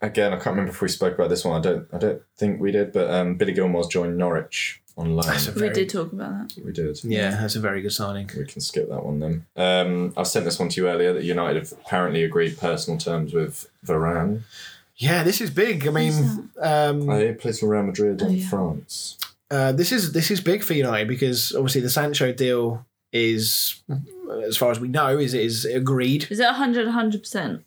again, 0.00 0.32
I 0.32 0.36
can't 0.36 0.46
remember 0.56 0.70
if 0.70 0.80
we 0.80 0.88
spoke 0.88 1.14
about 1.14 1.28
this 1.30 1.44
one. 1.44 1.58
I 1.58 1.60
don't. 1.60 1.88
I 1.92 1.98
don't 1.98 2.22
think 2.36 2.60
we 2.60 2.70
did. 2.70 2.92
But 2.92 3.10
um, 3.10 3.34
Billy 3.34 3.52
Gilmour's 3.52 3.88
joined 3.88 4.16
Norwich 4.16 4.80
on 4.96 5.16
loan. 5.16 5.26
That's 5.26 5.48
a 5.48 5.52
We 5.52 5.68
did 5.70 5.88
talk 5.90 6.12
about 6.12 6.48
that. 6.54 6.64
we 6.64 6.72
did. 6.72 7.02
yeah, 7.04 7.30
that's 7.40 7.56
a 7.56 7.60
very 7.60 7.82
good 7.82 7.92
signing. 7.92 8.30
We 8.36 8.44
can 8.46 8.60
skip 8.60 8.88
that 8.88 9.04
one 9.04 9.18
then. 9.20 9.46
Um, 9.56 10.12
I 10.16 10.22
sent 10.22 10.44
this 10.44 10.58
one 10.58 10.68
to 10.70 10.80
you 10.80 10.88
earlier 10.88 11.12
that 11.12 11.24
United 11.24 11.58
have 11.62 11.72
apparently 11.72 12.22
agreed 12.22 12.58
personal 12.58 12.98
terms 12.98 13.32
with 13.34 13.68
Varane. 13.84 14.42
Yeah, 14.96 15.24
this 15.24 15.40
is 15.40 15.50
big. 15.50 15.86
I 15.88 15.90
mean, 15.90 16.50
um, 16.60 17.08
Uh, 17.10 17.18
he 17.18 17.32
plays 17.32 17.58
for 17.60 17.66
Real 17.68 17.82
Madrid 17.82 18.22
Oh, 18.22 18.26
in 18.26 18.36
yeah. 18.36 18.48
France. 18.48 19.18
uh, 19.50 19.72
this 19.72 19.90
is 19.90 20.12
this 20.12 20.30
is 20.30 20.40
big 20.40 20.62
for 20.62 20.74
United 20.74 21.08
because 21.08 21.52
obviously 21.54 21.80
the 21.80 21.90
Sancho 21.90 22.32
deal 22.32 22.86
is, 23.12 23.82
as 24.46 24.56
far 24.56 24.70
as 24.70 24.78
we 24.78 24.86
know, 24.88 25.18
is 25.18 25.34
is 25.34 25.64
agreed. 25.64 26.28
Is 26.30 26.38
it 26.38 26.44
100 26.46 26.86
100%? 26.88 27.62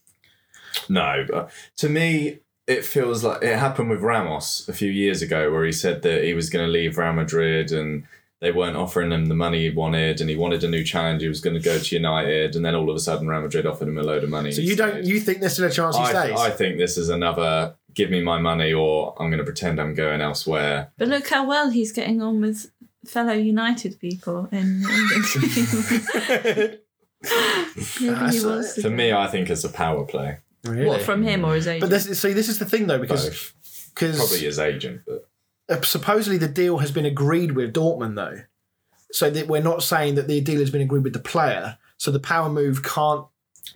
No, 0.90 1.26
but 1.30 1.50
to 1.78 1.90
me, 1.90 2.40
it 2.68 2.84
feels 2.84 3.24
like 3.24 3.42
it 3.42 3.58
happened 3.58 3.90
with 3.90 4.02
Ramos 4.02 4.68
a 4.68 4.74
few 4.74 4.92
years 4.92 5.22
ago, 5.22 5.52
where 5.52 5.66
he 5.66 5.72
said 5.72 6.02
that 6.04 6.24
he 6.24 6.34
was 6.34 6.50
going 6.50 6.66
to 6.66 6.72
leave 6.72 6.98
Real 6.98 7.14
Madrid 7.14 7.72
and 7.72 8.04
they 8.40 8.52
weren't 8.52 8.76
offering 8.76 9.12
him 9.12 9.26
the 9.26 9.36
money 9.36 9.62
he 9.62 9.70
wanted, 9.72 10.22
and 10.22 10.30
he 10.30 10.36
wanted 10.36 10.64
a 10.64 10.68
new 10.68 10.84
challenge. 10.84 11.24
He 11.24 11.28
was 11.28 11.42
going 11.42 11.56
to 11.56 11.60
go 11.62 11.80
to 11.80 11.96
United, 11.96 12.56
and 12.56 12.64
then 12.64 12.76
all 12.76 12.88
of 12.88 12.96
a 12.96 13.00
sudden, 13.00 13.28
Real 13.28 13.42
Madrid 13.42 13.66
offered 13.66 13.88
him 13.88 13.98
a 13.98 14.04
load 14.04 14.24
of 14.24 14.30
money. 14.30 14.52
So 14.52 14.62
you 14.62 14.76
don't 14.76 15.04
you 15.04 15.20
think 15.20 15.40
there's 15.40 15.54
still 15.54 15.66
a 15.66 15.72
chance 15.72 15.98
he 15.98 16.04
I, 16.04 16.10
stays? 16.26 16.40
I 16.40 16.52
think 16.52 16.78
this 16.78 16.98
is 16.98 17.10
another 17.10 17.76
give 17.96 18.12
me 18.12 18.22
my 18.22 18.38
money, 18.38 18.74
or 18.74 19.16
I'm 19.20 19.30
going 19.30 19.40
to 19.40 19.44
pretend 19.44 19.82
I'm 19.82 19.96
going 19.96 20.22
elsewhere. 20.22 20.92
But 20.98 21.08
look 21.08 21.28
how 21.28 21.48
well 21.48 21.72
he's 21.72 21.92
getting 21.92 22.22
on 22.22 22.40
with 22.42 22.70
fellow 23.08 23.34
United 23.34 24.00
people 24.00 24.48
in 24.52 24.84
England. 25.16 26.80
Maybe 28.00 28.26
he 28.30 28.38
so- 28.38 28.64
For 28.82 28.92
me, 28.92 29.12
I 29.12 29.26
think 29.28 29.50
it's 29.50 29.64
a 29.64 29.70
power 29.70 30.06
play. 30.06 30.38
Really? 30.64 30.86
What 30.86 31.02
from 31.02 31.24
him 31.24 31.46
or 31.46 31.56
his 31.56 31.68
agent? 31.68 31.82
But 31.82 31.90
this, 31.90 32.20
see, 32.20 32.34
this 32.34 32.50
is 32.50 32.60
the 32.60 32.66
thing 32.66 32.88
though, 32.88 33.00
because 33.00 33.26
Both. 33.26 33.54
Probably 33.96 34.18
because 34.18 34.40
his 34.42 34.60
agent, 34.60 35.02
but 35.08 35.28
uh, 35.70 35.82
supposedly 35.82 36.38
the 36.38 36.48
deal 36.48 36.78
has 36.80 36.92
been 36.92 37.06
agreed 37.06 37.54
with 37.54 37.74
Dortmund 37.74 38.16
though, 38.16 38.42
so 39.12 39.30
that 39.30 39.48
we're 39.48 39.62
not 39.62 39.82
saying 39.82 40.16
that 40.16 40.28
the 40.28 40.40
deal 40.42 40.60
has 40.60 40.70
been 40.70 40.82
agreed 40.82 41.04
with 41.04 41.14
the 41.14 41.20
player. 41.20 41.78
So 41.98 42.12
the 42.12 42.20
power 42.20 42.48
move 42.50 42.84
can't 42.84 43.26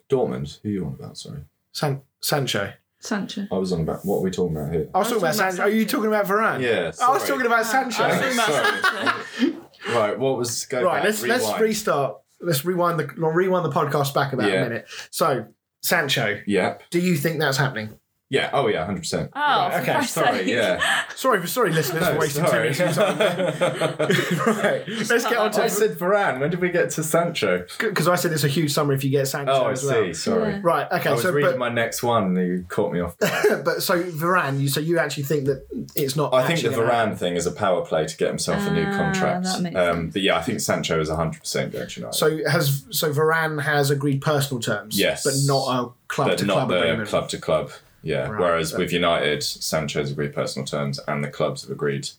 Dortmund. 0.09 0.59
Who 0.61 0.69
are 0.69 0.71
you 0.71 0.85
on 0.85 0.93
about? 0.99 1.17
Sorry, 1.17 1.39
San- 1.71 2.01
Sancho. 2.21 2.73
Sancho. 2.99 3.47
I 3.51 3.55
was 3.55 3.73
on 3.73 3.81
about 3.81 4.05
what 4.05 4.17
are 4.17 4.21
we 4.21 4.29
talking 4.29 4.55
about 4.55 4.71
here? 4.71 4.87
I 4.93 4.99
was 4.99 5.07
I 5.07 5.09
talking 5.15 5.21
was 5.27 5.39
about 5.39 5.39
talking 5.39 5.39
about 5.39 5.53
Sancho. 5.53 5.63
Are 5.63 5.69
you 5.69 5.85
talking 5.87 6.07
about 6.07 6.25
Varane? 6.27 6.61
Yeah, 6.61 6.91
I 7.03 7.11
was 7.11 7.23
sorry. 7.23 7.27
talking 7.27 7.45
about 7.47 7.65
Sancho. 7.65 8.03
I 8.03 8.07
was 8.07 8.17
talking 8.17 8.33
about 8.33 8.83
Sorry. 8.83 9.15
Sancho. 9.39 9.57
Right, 9.95 10.19
what 10.19 10.37
was 10.37 10.65
go 10.67 10.83
right, 10.83 10.97
back, 10.97 11.05
let's 11.05 11.23
let's 11.23 11.43
rewind. 11.45 11.61
restart. 11.63 12.17
Let's 12.39 12.63
rewind 12.63 12.99
the 12.99 13.07
rewind 13.07 13.65
the 13.65 13.71
podcast 13.71 14.13
back 14.13 14.31
about 14.33 14.47
Yeah. 14.51 14.61
a 14.61 14.63
minute. 14.69 14.87
So 15.09 15.47
Sancho, 15.83 16.41
Yep. 16.45 16.83
do 16.91 16.99
you 16.99 17.15
think 17.15 17.39
that's 17.39 17.57
happening? 17.57 17.97
Yeah. 18.31 18.49
Oh 18.53 18.67
yeah, 18.67 18.85
hundred 18.85 18.99
percent. 19.01 19.29
Oh, 19.35 19.69
for 19.69 19.77
okay, 19.81 19.91
Christ's 19.91 20.13
Sorry. 20.13 20.37
sake. 20.39 20.47
Yeah. 20.47 21.03
Sorry, 21.15 21.45
sorry, 21.47 21.71
listeners, 21.71 22.07
for 22.07 22.13
No, 22.13 22.19
wasting 22.19 22.45
sorry. 22.47 22.73
two 22.73 22.83
minutes 22.83 22.97
of 22.97 23.07
your 23.09 23.17
time. 23.17 23.99
right, 24.47 24.83
let's 24.87 25.23
get 25.25 25.37
on 25.37 25.47
I 25.47 25.49
to 25.49 25.69
said 25.69 25.97
Varane. 25.99 26.39
When 26.39 26.49
did 26.49 26.61
we 26.61 26.69
get 26.69 26.89
to 26.91 27.03
Sancho? 27.03 27.65
because 27.77 28.07
I 28.07 28.15
said 28.15 28.31
it's 28.31 28.43
a 28.43 28.47
huge 28.47 28.71
summer 28.71 28.93
if 28.93 29.03
you 29.03 29.09
get 29.11 29.27
Sancho 29.27 29.51
Oh, 29.51 29.63
I 29.65 29.71
as 29.73 29.83
well. 29.83 30.05
see. 30.05 30.13
Sorry. 30.13 30.53
Yeah. 30.53 30.59
Right. 30.63 30.87
Okay. 30.91 31.09
I 31.09 31.13
was 31.13 31.21
so, 31.23 31.31
reading 31.31 31.51
but, 31.51 31.59
my 31.59 31.69
next 31.69 32.01
one. 32.01 32.37
and 32.37 32.47
You 32.47 32.65
caught 32.69 32.91
me 32.93 33.01
off. 33.01 33.15
but 33.19 33.83
so 33.83 34.01
Varane, 34.03 34.59
you 34.61 34.69
so 34.69 34.79
you 34.79 34.97
actually 34.97 35.23
think 35.23 35.45
that 35.45 35.65
it's 35.95 36.15
not? 36.15 36.33
I 36.33 36.47
think 36.47 36.61
the 36.61 36.69
actually 36.69 36.75
gonna 36.83 36.89
Varane 36.91 36.97
happen? 37.03 37.17
thing 37.17 37.35
is 37.35 37.45
a 37.45 37.51
power 37.51 37.85
play 37.85 38.07
to 38.07 38.17
get 38.17 38.29
himself 38.29 38.65
a 38.65 38.71
new 38.71 38.85
Ah, 38.87 38.97
contract. 38.97 39.43
that 39.43 39.61
makes 39.61 39.75
Um, 39.75 39.95
sense. 39.95 40.13
but 40.13 40.21
yeah, 40.21 40.37
I 40.37 40.41
think 40.41 40.59
Sancho 40.61 40.99
is 41.01 41.09
hundred 41.09 41.41
percent 41.41 41.73
going 41.73 41.87
to 41.87 41.99
United. 41.99 42.17
So 42.17 42.39
has 42.49 42.85
so 42.89 43.11
Varane 43.13 43.61
has 43.61 43.91
agreed 43.91 44.21
personal 44.21 44.61
terms, 44.61 44.97
Yes. 44.97 45.23
but 45.23 45.33
not 45.45 45.67
a 45.67 45.89
club 46.07 46.29
but 46.29 46.37
to 46.39 46.45
not 46.45 46.53
club 46.53 46.69
the 46.69 46.77
agreement. 46.81 47.09
club 47.09 47.29
to 47.29 47.37
club. 47.37 47.71
Yeah. 48.03 48.27
Right. 48.29 48.39
Whereas 48.39 48.73
with 48.73 48.91
United, 48.91 49.43
Sancho's 49.43 50.11
agreed 50.11 50.33
personal 50.33 50.65
terms, 50.65 50.99
and 51.07 51.23
the 51.23 51.29
clubs 51.29 51.61
have 51.63 51.71
agreed 51.71 52.09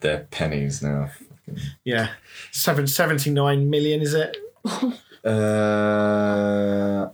their 0.00 0.26
pennies 0.30 0.82
now. 0.82 1.10
Yeah, 1.84 2.12
seven 2.52 2.86
seventy 2.86 3.28
nine 3.30 3.68
million 3.68 4.00
is 4.00 4.14
it? 4.14 4.36
Uh, 5.24 7.08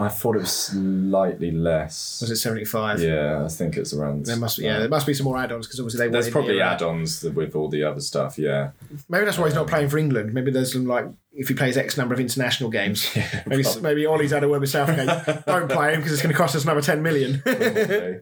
I 0.00 0.08
thought 0.08 0.36
it 0.36 0.40
was 0.40 0.50
slightly 0.50 1.50
less. 1.50 2.22
Was 2.22 2.30
it 2.30 2.36
seventy 2.36 2.64
five? 2.64 3.02
Yeah, 3.02 3.44
I 3.44 3.48
think 3.48 3.76
it's 3.76 3.92
around. 3.92 4.24
There 4.24 4.36
must 4.36 4.56
be 4.56 4.64
yeah, 4.64 4.78
there 4.78 4.88
must 4.88 5.06
be 5.06 5.12
some 5.12 5.24
more 5.24 5.36
add-ons 5.36 5.66
because 5.66 5.78
obviously 5.78 6.06
they 6.06 6.10
There's 6.10 6.30
probably 6.30 6.54
the, 6.54 6.62
add-ons 6.62 7.22
with 7.22 7.54
all 7.54 7.68
the 7.68 7.84
other 7.84 8.00
stuff. 8.00 8.38
Yeah. 8.38 8.70
Maybe 9.10 9.26
that's 9.26 9.36
why 9.36 9.46
he's 9.46 9.54
not 9.54 9.66
playing 9.66 9.90
for 9.90 9.98
England. 9.98 10.32
Maybe 10.32 10.50
there's 10.50 10.72
some 10.72 10.86
like 10.86 11.04
if 11.34 11.48
he 11.48 11.54
plays 11.54 11.76
X 11.76 11.98
number 11.98 12.14
of 12.14 12.20
international 12.20 12.70
games. 12.70 13.14
Maybe 13.46 13.62
probably. 13.62 13.82
maybe 13.82 14.06
Ollie's 14.06 14.30
had 14.30 14.42
a 14.42 14.48
word 14.48 14.62
with 14.62 14.70
Southgate. 14.70 15.06
Don't 15.46 15.70
play 15.70 15.92
him 15.92 16.00
because 16.00 16.14
it's 16.14 16.22
going 16.22 16.32
to 16.32 16.38
cost 16.38 16.56
us 16.56 16.64
another 16.64 16.80
ten 16.80 17.02
million. 17.02 17.42
Probably. 17.42 18.20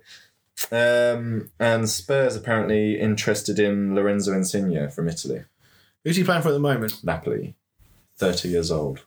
um, 0.73 1.49
and 1.61 1.89
Spurs 1.89 2.35
apparently 2.35 2.99
interested 2.99 3.61
in 3.61 3.95
Lorenzo 3.95 4.33
Insigne 4.33 4.91
from 4.91 5.09
Italy. 5.09 5.45
Who's 6.03 6.17
he 6.17 6.25
playing 6.25 6.43
for 6.43 6.49
at 6.49 6.53
the 6.53 6.59
moment? 6.59 7.05
Napoli, 7.05 7.55
thirty 8.17 8.49
years 8.49 8.73
old. 8.73 9.05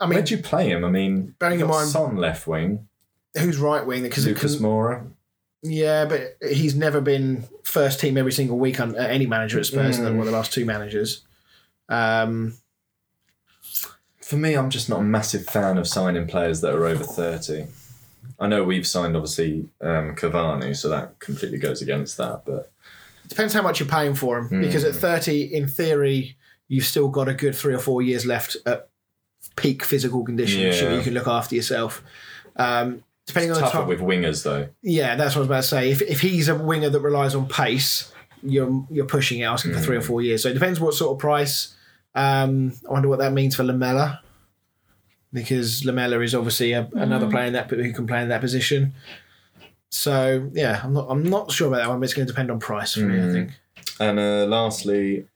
I 0.00 0.06
mean, 0.06 0.14
Where'd 0.14 0.30
you 0.30 0.38
play 0.38 0.70
him? 0.70 0.84
I 0.84 0.90
mean, 0.90 1.34
Bearing 1.38 1.60
in 1.60 1.66
mind- 1.66 1.88
Son 1.88 2.16
left 2.16 2.46
wing, 2.46 2.88
who's 3.38 3.58
right 3.58 3.84
wing? 3.86 4.02
Because 4.02 4.26
Lucas 4.26 4.56
Moura. 4.56 5.06
Yeah, 5.62 6.06
but 6.06 6.36
he's 6.50 6.74
never 6.74 7.00
been 7.02 7.44
first 7.64 8.00
team 8.00 8.16
every 8.16 8.32
single 8.32 8.58
week 8.58 8.80
on 8.80 8.96
uh, 8.96 9.02
any 9.02 9.26
manager 9.26 9.58
at 9.58 9.66
Spurs 9.66 9.98
Mm. 9.98 10.04
than 10.04 10.12
one 10.16 10.26
of 10.26 10.32
the 10.32 10.36
last 10.38 10.52
two 10.54 10.64
managers. 10.64 11.22
Um, 11.90 12.54
For 14.22 14.36
me, 14.36 14.54
I'm 14.54 14.70
just 14.70 14.88
not 14.88 15.00
a 15.00 15.04
massive 15.04 15.44
fan 15.44 15.76
of 15.76 15.88
signing 15.88 16.26
players 16.28 16.60
that 16.60 16.72
are 16.74 16.86
over 16.86 17.02
30. 17.04 17.66
I 18.38 18.46
know 18.46 18.62
we've 18.64 18.86
signed, 18.86 19.16
obviously, 19.16 19.68
um, 19.80 20.14
Cavani, 20.14 20.74
so 20.76 20.88
that 20.88 21.18
completely 21.18 21.58
goes 21.58 21.82
against 21.82 22.16
that. 22.18 22.42
But 22.46 22.70
depends 23.28 23.52
how 23.54 23.62
much 23.62 23.80
you're 23.80 23.88
paying 23.88 24.14
for 24.14 24.38
him. 24.38 24.48
Mm. 24.48 24.60
Because 24.62 24.84
at 24.84 24.94
30, 24.94 25.42
in 25.52 25.66
theory, 25.66 26.36
you've 26.68 26.84
still 26.84 27.08
got 27.08 27.28
a 27.28 27.34
good 27.34 27.54
three 27.56 27.74
or 27.74 27.78
four 27.80 28.02
years 28.02 28.24
left 28.24 28.56
at 28.66 28.88
peak 29.56 29.84
physical 29.84 30.24
condition. 30.24 30.60
Yeah. 30.62 30.72
Sure, 30.72 30.94
you 30.94 31.02
can 31.02 31.14
look 31.14 31.28
after 31.28 31.54
yourself. 31.54 32.02
Um, 32.56 33.02
depending 33.26 33.52
on 33.52 33.60
the 33.60 33.66
tougher 33.68 33.84
with 33.84 34.00
wingers, 34.00 34.42
though. 34.42 34.68
yeah, 34.82 35.16
that's 35.16 35.34
what 35.34 35.40
I 35.40 35.40
was 35.40 35.48
about 35.48 35.62
to 35.62 35.68
say. 35.68 35.90
If, 35.90 36.02
if 36.02 36.20
he's 36.20 36.48
a 36.48 36.54
winger 36.54 36.90
that 36.90 37.00
relies 37.00 37.34
on 37.34 37.46
pace, 37.46 38.12
you're 38.42 38.86
you're 38.90 39.06
pushing 39.06 39.40
it, 39.40 39.44
asking 39.44 39.72
for 39.74 39.80
three 39.80 39.96
or 39.96 40.00
four 40.02 40.22
years. 40.22 40.42
So 40.42 40.48
it 40.48 40.54
depends 40.54 40.80
what 40.80 40.94
sort 40.94 41.12
of 41.12 41.18
price. 41.18 41.74
Um, 42.14 42.72
I 42.88 42.92
wonder 42.92 43.08
what 43.08 43.18
that 43.20 43.32
means 43.32 43.54
for 43.54 43.62
Lamela, 43.62 44.20
because 45.32 45.84
Lamela 45.84 46.20
is 46.20 46.34
obviously 46.34 46.72
a, 46.72 46.88
another 46.94 47.30
player 47.30 47.46
in 47.46 47.52
that 47.52 47.70
who 47.70 47.92
can 47.92 48.06
play 48.06 48.22
in 48.22 48.28
that 48.30 48.40
position. 48.40 48.94
So 49.90 50.50
yeah, 50.52 50.80
I'm 50.82 50.92
not 50.92 51.06
I'm 51.08 51.22
not 51.22 51.52
sure 51.52 51.68
about 51.68 51.78
that 51.78 51.88
one, 51.88 52.00
but 52.00 52.04
it's 52.04 52.14
going 52.14 52.26
to 52.26 52.32
depend 52.32 52.50
on 52.50 52.60
price 52.60 52.94
for 52.94 53.00
me. 53.00 53.22
I 53.22 53.32
think. 53.32 53.50
And 53.98 54.18
uh, 54.18 54.46
lastly, 54.46 55.26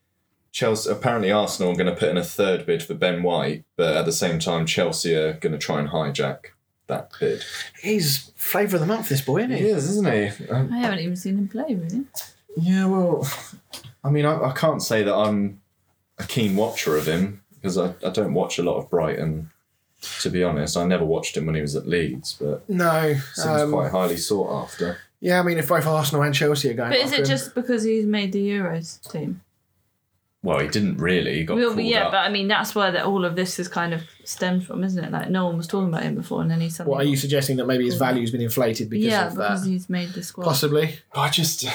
Chelsea. 0.54 0.88
Apparently, 0.88 1.32
Arsenal 1.32 1.72
are 1.72 1.76
going 1.76 1.92
to 1.92 1.98
put 1.98 2.08
in 2.08 2.16
a 2.16 2.22
third 2.24 2.64
bid 2.64 2.80
for 2.82 2.94
Ben 2.94 3.24
White, 3.24 3.64
but 3.76 3.96
at 3.96 4.06
the 4.06 4.12
same 4.12 4.38
time, 4.38 4.64
Chelsea 4.66 5.12
are 5.14 5.32
going 5.34 5.52
to 5.52 5.58
try 5.58 5.80
and 5.80 5.88
hijack 5.88 6.46
that 6.86 7.10
bid. 7.18 7.42
He's 7.82 8.30
flavour 8.36 8.76
of 8.76 8.80
the 8.80 8.86
month, 8.86 9.08
this 9.08 9.20
boy, 9.20 9.38
isn't 9.40 9.50
he? 9.50 9.58
He 9.58 9.68
is, 9.70 9.90
isn't 9.90 10.06
he? 10.38 10.46
Um, 10.48 10.72
I 10.72 10.78
haven't 10.78 11.00
even 11.00 11.16
seen 11.16 11.36
him 11.38 11.48
play, 11.48 11.74
really. 11.74 12.04
yeah, 12.56 12.86
well, 12.86 13.26
I 14.04 14.10
mean, 14.10 14.24
I, 14.24 14.50
I 14.50 14.52
can't 14.52 14.80
say 14.80 15.02
that 15.02 15.14
I'm 15.14 15.60
a 16.18 16.24
keen 16.24 16.54
watcher 16.54 16.96
of 16.96 17.08
him 17.08 17.42
because 17.56 17.76
I, 17.76 17.94
I 18.06 18.10
don't 18.10 18.32
watch 18.32 18.58
a 18.58 18.62
lot 18.62 18.76
of 18.76 18.88
Brighton. 18.88 19.50
To 20.20 20.28
be 20.30 20.44
honest, 20.44 20.76
I 20.76 20.84
never 20.86 21.04
watched 21.04 21.36
him 21.36 21.46
when 21.46 21.54
he 21.56 21.62
was 21.62 21.74
at 21.74 21.88
Leeds, 21.88 22.36
but 22.38 22.68
No, 22.68 23.14
seems 23.32 23.46
um, 23.62 23.72
quite 23.72 23.90
highly 23.90 24.18
sought 24.18 24.64
after. 24.64 24.98
yeah. 25.18 25.40
I 25.40 25.42
mean, 25.42 25.56
if 25.58 25.66
both 25.68 25.86
Arsenal 25.86 26.22
and 26.22 26.34
Chelsea 26.34 26.68
are 26.70 26.74
going, 26.74 26.90
But 26.90 26.98
is 27.00 27.10
it 27.12 27.20
him- 27.20 27.24
just 27.24 27.54
because 27.54 27.82
he's 27.84 28.04
made 28.04 28.30
the 28.32 28.46
Euros 28.46 29.00
team? 29.10 29.40
Well, 30.44 30.58
he 30.60 30.68
didn't 30.68 30.98
really. 30.98 31.36
He 31.38 31.44
got 31.44 31.56
Well, 31.56 31.72
called 31.72 31.86
yeah, 31.86 32.04
up. 32.04 32.12
but 32.12 32.18
I 32.18 32.28
mean, 32.28 32.48
that's 32.48 32.74
where 32.74 32.92
that 32.92 33.06
all 33.06 33.24
of 33.24 33.34
this 33.34 33.58
is 33.58 33.66
kind 33.66 33.94
of 33.94 34.02
stemmed 34.24 34.66
from, 34.66 34.84
isn't 34.84 35.02
it? 35.02 35.10
Like, 35.10 35.30
no 35.30 35.46
one 35.46 35.56
was 35.56 35.66
talking 35.66 35.88
about 35.88 36.02
him 36.02 36.14
before, 36.14 36.42
and 36.42 36.50
then 36.50 36.60
he 36.60 36.68
suddenly. 36.68 36.94
What 36.94 37.06
are 37.06 37.08
you 37.08 37.16
suggesting 37.16 37.56
that 37.56 37.66
maybe 37.66 37.86
his 37.86 37.96
value's 37.96 38.30
been 38.30 38.42
inflated 38.42 38.90
because 38.90 39.06
yeah, 39.06 39.28
of 39.28 39.34
because 39.34 39.64
that? 39.64 39.70
he's 39.70 39.88
made 39.88 40.10
the 40.10 40.22
squad. 40.22 40.44
Possibly. 40.44 40.98
I 41.14 41.30
just 41.30 41.66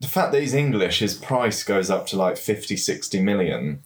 the 0.00 0.06
fact 0.06 0.30
that 0.32 0.40
he's 0.40 0.54
English, 0.54 1.00
his 1.00 1.14
price 1.14 1.64
goes 1.64 1.90
up 1.90 2.06
to 2.08 2.16
like 2.16 2.36
50, 2.36 2.76
60 2.76 3.20
million. 3.20 3.82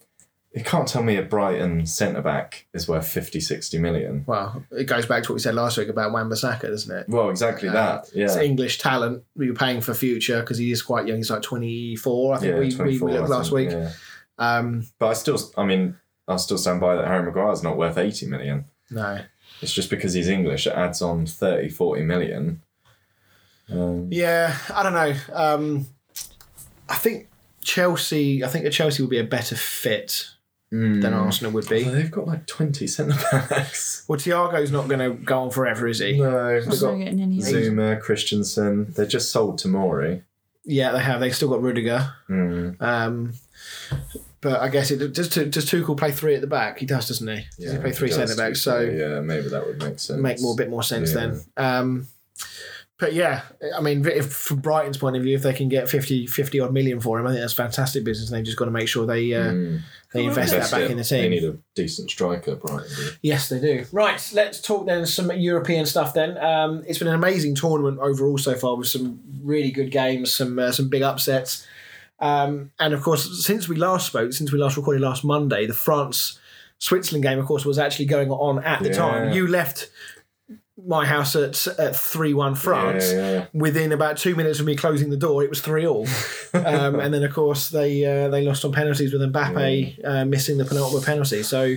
You 0.54 0.62
can't 0.62 0.86
tell 0.86 1.02
me 1.02 1.16
a 1.16 1.22
Brighton 1.22 1.86
centre 1.86 2.20
back 2.20 2.66
is 2.74 2.86
worth 2.86 3.08
50, 3.08 3.40
60 3.40 3.78
million. 3.78 4.24
Well, 4.26 4.62
it 4.70 4.84
goes 4.84 5.06
back 5.06 5.22
to 5.22 5.30
what 5.30 5.34
we 5.36 5.40
said 5.40 5.54
last 5.54 5.78
week 5.78 5.88
about 5.88 6.12
Wan-Bissaka, 6.12 6.60
doesn't 6.62 6.94
it? 6.94 7.08
Well, 7.08 7.30
exactly 7.30 7.70
that. 7.70 8.10
It's 8.14 8.36
Yeah. 8.36 8.42
English 8.42 8.76
talent 8.78 9.24
we 9.34 9.48
were 9.48 9.56
paying 9.56 9.80
for 9.80 9.94
future 9.94 10.40
because 10.40 10.58
he 10.58 10.70
is 10.70 10.82
quite 10.82 11.06
young. 11.06 11.16
He's 11.16 11.30
like 11.30 11.40
24, 11.40 12.34
I 12.34 12.38
think 12.38 12.52
Yeah, 12.52 12.58
we, 12.58 12.90
we, 12.92 12.98
we 12.98 13.12
looked 13.12 13.30
last 13.30 13.46
think, 13.50 13.70
week. 13.70 13.70
yeah. 13.70 13.92
Um, 14.38 14.86
But 14.98 15.06
I 15.08 15.12
still, 15.14 15.38
I 15.56 15.64
mean, 15.64 15.96
I'll 16.28 16.38
still 16.38 16.58
stand 16.58 16.80
by 16.82 16.96
that 16.96 17.06
Harry 17.06 17.24
Maguire's 17.24 17.62
not 17.62 17.78
worth 17.78 17.96
80 17.96 18.26
million. 18.26 18.66
no. 18.90 19.20
It's 19.60 19.72
just 19.72 19.90
because 19.90 20.12
he's 20.12 20.28
English, 20.28 20.66
it 20.66 20.72
adds 20.72 21.00
on 21.02 21.24
30, 21.24 21.68
40 21.68 22.02
million. 22.02 22.62
Um, 23.70 24.08
Yeah, 24.10 24.56
I 24.74 24.82
don't 24.82 24.92
know. 24.92 25.14
Um, 25.32 25.86
I 26.88 26.96
think 26.96 27.28
Chelsea, 27.62 28.42
I 28.44 28.48
think 28.48 28.64
that 28.64 28.72
Chelsea 28.72 29.02
would 29.02 29.10
be 29.10 29.18
a 29.20 29.24
better 29.24 29.54
fit 29.54 30.26
than 30.72 31.12
Arsenal 31.12 31.52
would 31.52 31.68
be. 31.68 31.84
Well, 31.84 31.92
they've 31.92 32.10
got 32.10 32.26
like 32.26 32.46
20 32.46 32.86
centre 32.86 33.14
backs. 33.30 34.04
Well, 34.08 34.18
Thiago's 34.18 34.70
not 34.72 34.88
going 34.88 34.98
to 35.00 35.10
go 35.22 35.42
on 35.42 35.50
forever, 35.50 35.86
is 35.86 35.98
he? 36.00 36.18
No, 36.18 36.54
He's 36.56 36.64
they've 36.80 36.80
got. 36.80 36.96
Zouma, 36.96 38.00
Christensen. 38.00 38.92
They're 38.94 39.06
just 39.06 39.30
sold 39.30 39.60
Tomori. 39.60 40.22
Yeah, 40.64 40.92
they 40.92 41.00
have. 41.00 41.20
They've 41.20 41.34
still 41.34 41.48
got 41.50 41.62
Rudiger. 41.62 42.12
Mm. 42.28 42.80
Um, 42.82 43.32
but 44.40 44.60
I 44.60 44.68
guess 44.68 44.90
it 44.90 44.98
does. 45.12 45.28
Does 45.28 45.66
Tuchel 45.66 45.96
play 45.96 46.10
three 46.10 46.34
at 46.34 46.40
the 46.40 46.46
back? 46.46 46.78
He 46.78 46.86
does, 46.86 47.08
doesn't 47.08 47.28
he? 47.28 47.44
Does 47.60 47.72
he 47.72 47.78
play 47.78 47.92
three 47.92 48.08
does 48.08 48.16
centre 48.16 48.34
backs? 48.36 48.60
So 48.60 48.80
yeah, 48.80 49.20
maybe 49.20 49.48
that 49.48 49.64
would 49.66 49.78
make 49.78 49.98
sense. 49.98 50.20
make 50.20 50.40
more 50.40 50.54
a 50.54 50.56
bit 50.56 50.70
more 50.70 50.82
sense 50.82 51.12
Yeah. 51.14 51.20
then. 51.20 51.40
Um, 51.56 52.06
but 52.98 53.12
yeah, 53.14 53.42
I 53.76 53.80
mean, 53.80 54.06
if, 54.06 54.32
from 54.32 54.58
Brighton's 54.60 54.98
point 54.98 55.16
of 55.16 55.22
view, 55.22 55.34
if 55.34 55.42
they 55.42 55.52
can 55.52 55.68
get 55.68 55.88
50, 55.88 56.26
50 56.28 56.60
odd 56.60 56.72
million 56.72 57.00
for 57.00 57.18
him, 57.18 57.26
I 57.26 57.30
think 57.30 57.40
that's 57.40 57.52
fantastic 57.52 58.04
business. 58.04 58.30
And 58.30 58.38
they've 58.38 58.44
just 58.44 58.58
got 58.58 58.66
to 58.66 58.70
make 58.70 58.86
sure 58.88 59.06
they 59.06 59.32
uh, 59.34 59.52
Mm. 59.52 59.80
They 60.14 60.24
invest 60.24 60.52
that 60.52 60.70
back 60.70 60.82
it. 60.82 60.90
in 60.90 60.96
the 60.98 61.04
team. 61.04 61.22
They 61.22 61.28
need 61.28 61.44
a 61.44 61.56
decent 61.74 62.10
striker, 62.10 62.54
Brighton. 62.56 62.86
Yes, 63.22 63.48
they 63.48 63.60
do. 63.60 63.84
Right, 63.92 64.30
let's 64.34 64.60
talk 64.60 64.86
then 64.86 65.06
some 65.06 65.30
European 65.32 65.86
stuff. 65.86 66.14
Then 66.14 66.36
um, 66.38 66.82
it's 66.86 66.98
been 66.98 67.08
an 67.08 67.14
amazing 67.14 67.54
tournament 67.54 67.98
overall 68.00 68.38
so 68.38 68.54
far 68.54 68.76
with 68.76 68.88
some 68.88 69.20
really 69.42 69.70
good 69.70 69.90
games, 69.90 70.34
some 70.34 70.58
uh, 70.58 70.72
some 70.72 70.88
big 70.88 71.02
upsets, 71.02 71.66
um, 72.20 72.70
and 72.78 72.94
of 72.94 73.02
course, 73.02 73.44
since 73.44 73.68
we 73.68 73.76
last 73.76 74.06
spoke, 74.06 74.32
since 74.32 74.52
we 74.52 74.58
last 74.58 74.76
recorded 74.76 75.02
last 75.02 75.24
Monday, 75.24 75.66
the 75.66 75.74
France 75.74 76.38
Switzerland 76.78 77.22
game, 77.22 77.38
of 77.38 77.46
course, 77.46 77.64
was 77.64 77.78
actually 77.78 78.06
going 78.06 78.30
on 78.30 78.62
at 78.64 78.82
the 78.82 78.88
Yeah. 78.90 78.96
time. 78.96 79.32
You 79.32 79.46
left 79.46 79.88
my 80.76 81.04
house 81.04 81.36
at 81.36 81.66
at 81.78 81.94
three 81.94 82.34
one 82.34 82.54
France. 82.54 83.12
Yeah, 83.12 83.30
yeah. 83.30 83.46
Within 83.52 83.92
about 83.92 84.16
two 84.16 84.34
minutes 84.34 84.58
of 84.60 84.66
me 84.66 84.74
closing 84.76 85.10
the 85.10 85.16
door, 85.16 85.42
it 85.44 85.50
was 85.50 85.60
three 85.60 85.86
all, 85.86 86.06
um, 86.54 86.98
and 86.98 87.12
then 87.12 87.22
of 87.22 87.32
course 87.32 87.68
they 87.68 88.04
uh, 88.04 88.28
they 88.28 88.42
lost 88.42 88.64
on 88.64 88.72
penalties 88.72 89.12
with 89.12 89.22
Mbappe 89.22 90.04
uh, 90.04 90.24
missing 90.24 90.58
the 90.58 90.64
penultimate 90.64 91.04
penalty. 91.04 91.42
So 91.42 91.76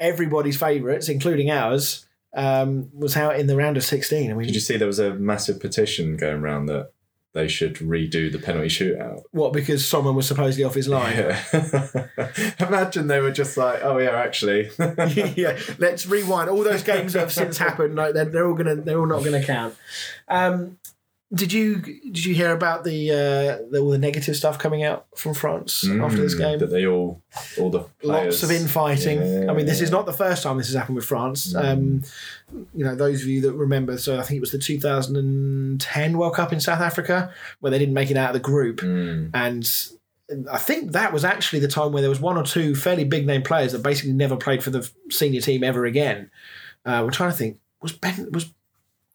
everybody's 0.00 0.56
favourites, 0.56 1.08
including 1.08 1.50
ours, 1.50 2.06
um, 2.34 2.90
was 2.94 3.16
out 3.16 3.38
in 3.38 3.46
the 3.46 3.56
round 3.56 3.76
of 3.76 3.84
sixteen. 3.84 4.30
I 4.30 4.34
mean, 4.34 4.46
Did 4.46 4.54
you 4.54 4.60
see 4.60 4.76
there 4.76 4.86
was 4.86 4.98
a 4.98 5.14
massive 5.14 5.60
petition 5.60 6.16
going 6.16 6.42
around 6.42 6.66
that 6.66 6.92
they 7.34 7.48
should 7.48 7.76
redo 7.76 8.30
the 8.30 8.38
penalty 8.38 8.68
shootout? 8.68 9.22
what 9.30 9.52
because 9.52 9.86
someone 9.86 10.14
was 10.14 10.26
supposedly 10.26 10.64
off 10.64 10.74
his 10.74 10.88
line? 10.88 11.16
Yeah. 11.16 12.06
Imagine 12.60 13.06
they 13.06 13.20
were 13.20 13.30
just 13.30 13.56
like, 13.56 13.80
oh 13.82 13.98
yeah, 13.98 14.10
actually. 14.10 14.70
yeah, 15.36 15.58
let's 15.78 16.06
rewind. 16.06 16.50
All 16.50 16.62
those 16.62 16.82
games 16.82 17.14
that 17.14 17.20
have 17.20 17.32
since 17.32 17.58
happened, 17.58 17.94
like 17.94 18.14
they're, 18.14 18.26
they're 18.26 18.46
all 18.46 18.54
gonna, 18.54 18.76
they're 18.76 18.98
all 18.98 19.06
not 19.06 19.24
gonna 19.24 19.42
count. 19.42 19.74
Um, 20.28 20.78
did 21.34 21.52
you 21.52 21.76
did 21.76 22.24
you 22.26 22.34
hear 22.34 22.52
about 22.52 22.84
the, 22.84 23.10
uh, 23.10 23.70
the 23.70 23.78
all 23.80 23.90
the 23.90 23.98
negative 23.98 24.36
stuff 24.36 24.58
coming 24.58 24.82
out 24.84 25.06
from 25.16 25.32
France 25.34 25.82
after 25.88 26.20
this 26.20 26.34
Mm, 26.34 26.38
game? 26.38 26.58
that 26.58 26.66
they 26.66 26.86
all, 26.86 27.22
all 27.58 27.70
the 27.70 27.80
players, 28.02 28.40
Lots 28.40 28.42
of 28.42 28.50
infighting. 28.50 29.18
Yeah. 29.20 29.50
I 29.50 29.54
mean, 29.54 29.64
this 29.66 29.80
is 29.80 29.90
not 29.90 30.04
the 30.06 30.12
first 30.12 30.42
time 30.42 30.58
this 30.58 30.66
has 30.66 30.76
happened 30.76 30.96
with 30.96 31.06
France. 31.06 31.54
Um, 31.54 32.02
you 32.74 32.84
know, 32.84 32.94
those 32.94 33.22
of 33.22 33.28
you 33.28 33.40
that 33.42 33.52
remember, 33.54 33.96
so 33.96 34.18
I 34.18 34.22
think 34.22 34.36
it 34.36 34.40
was 34.40 34.50
the 34.52 34.58
2010 34.58 36.18
World 36.18 36.34
Cup 36.34 36.52
in 36.52 36.60
South 36.60 36.80
Africa 36.80 37.32
where 37.60 37.70
they 37.70 37.78
didn't 37.78 37.94
make 37.94 38.10
it 38.10 38.16
out 38.16 38.30
of 38.30 38.34
the 38.34 38.40
group, 38.40 38.80
Mm. 38.80 39.30
and 39.34 39.68
I 40.50 40.58
think 40.58 40.92
that 40.92 41.12
was 41.12 41.24
actually 41.24 41.60
the 41.60 41.68
time 41.68 41.92
where 41.92 42.00
there 42.00 42.08
was 42.10 42.20
one 42.20 42.36
or 42.38 42.42
two 42.44 42.74
fairly 42.74 43.04
big 43.04 43.26
name 43.26 43.42
players 43.42 43.72
that 43.72 43.82
basically 43.82 44.12
never 44.12 44.36
played 44.36 44.62
for 44.62 44.70
the 44.70 44.88
senior 45.10 45.40
team 45.42 45.62
ever 45.62 45.84
again. 45.84 46.30
Uh, 46.86 47.02
we're 47.04 47.10
trying 47.10 47.30
to 47.30 47.36
think. 47.36 47.58
Was 47.82 47.92
Ben 47.92 48.28
was 48.32 48.52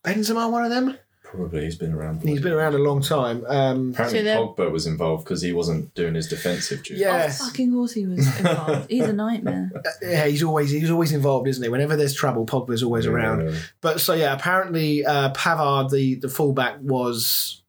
Benzema 0.03 0.51
one 0.51 0.63
of 0.63 0.70
them? 0.70 0.97
Probably 1.32 1.66
he's 1.66 1.76
been 1.76 1.94
around. 1.94 2.22
He's 2.22 2.42
been 2.42 2.54
around 2.54 2.74
a 2.76 2.78
long 2.78 3.02
time. 3.02 3.44
Um, 3.48 3.90
Apparently, 3.92 4.24
So 4.24 4.56
Pogba 4.58 4.72
was 4.72 4.88
involved 4.88 5.26
because 5.26 5.42
he 5.42 5.52
wasn't 5.52 5.94
doing 5.94 6.16
his 6.16 6.28
defensive 6.28 6.84
duty. 6.84 7.02
Yeah. 7.02 7.12
Oh, 7.14 7.18
Yes. 7.18 7.40
fucking 7.46 7.74
course 7.74 7.92
he 7.94 8.06
was 8.08 8.20
involved. 8.40 8.86
He's 8.90 9.06
a 9.08 9.14
nightmare. 9.14 9.70
yeah, 10.02 10.26
he's 10.26 10.42
always 10.44 10.72
he's 10.72 10.90
always 10.90 11.12
involved, 11.12 11.48
isn't 11.50 11.62
he? 11.64 11.70
Whenever 11.70 11.96
there's 11.98 12.14
trouble, 12.16 12.46
Pogba's 12.46 12.82
always 12.82 13.06
around. 13.06 13.50
Yeah. 13.50 13.56
But 13.82 14.00
so 14.00 14.14
yeah, 14.14 14.34
apparently 14.34 15.06
uh, 15.06 15.34
Pavard, 15.34 15.92
the 15.92 16.16
the 16.16 16.30
fullback, 16.30 16.78
was 16.82 17.62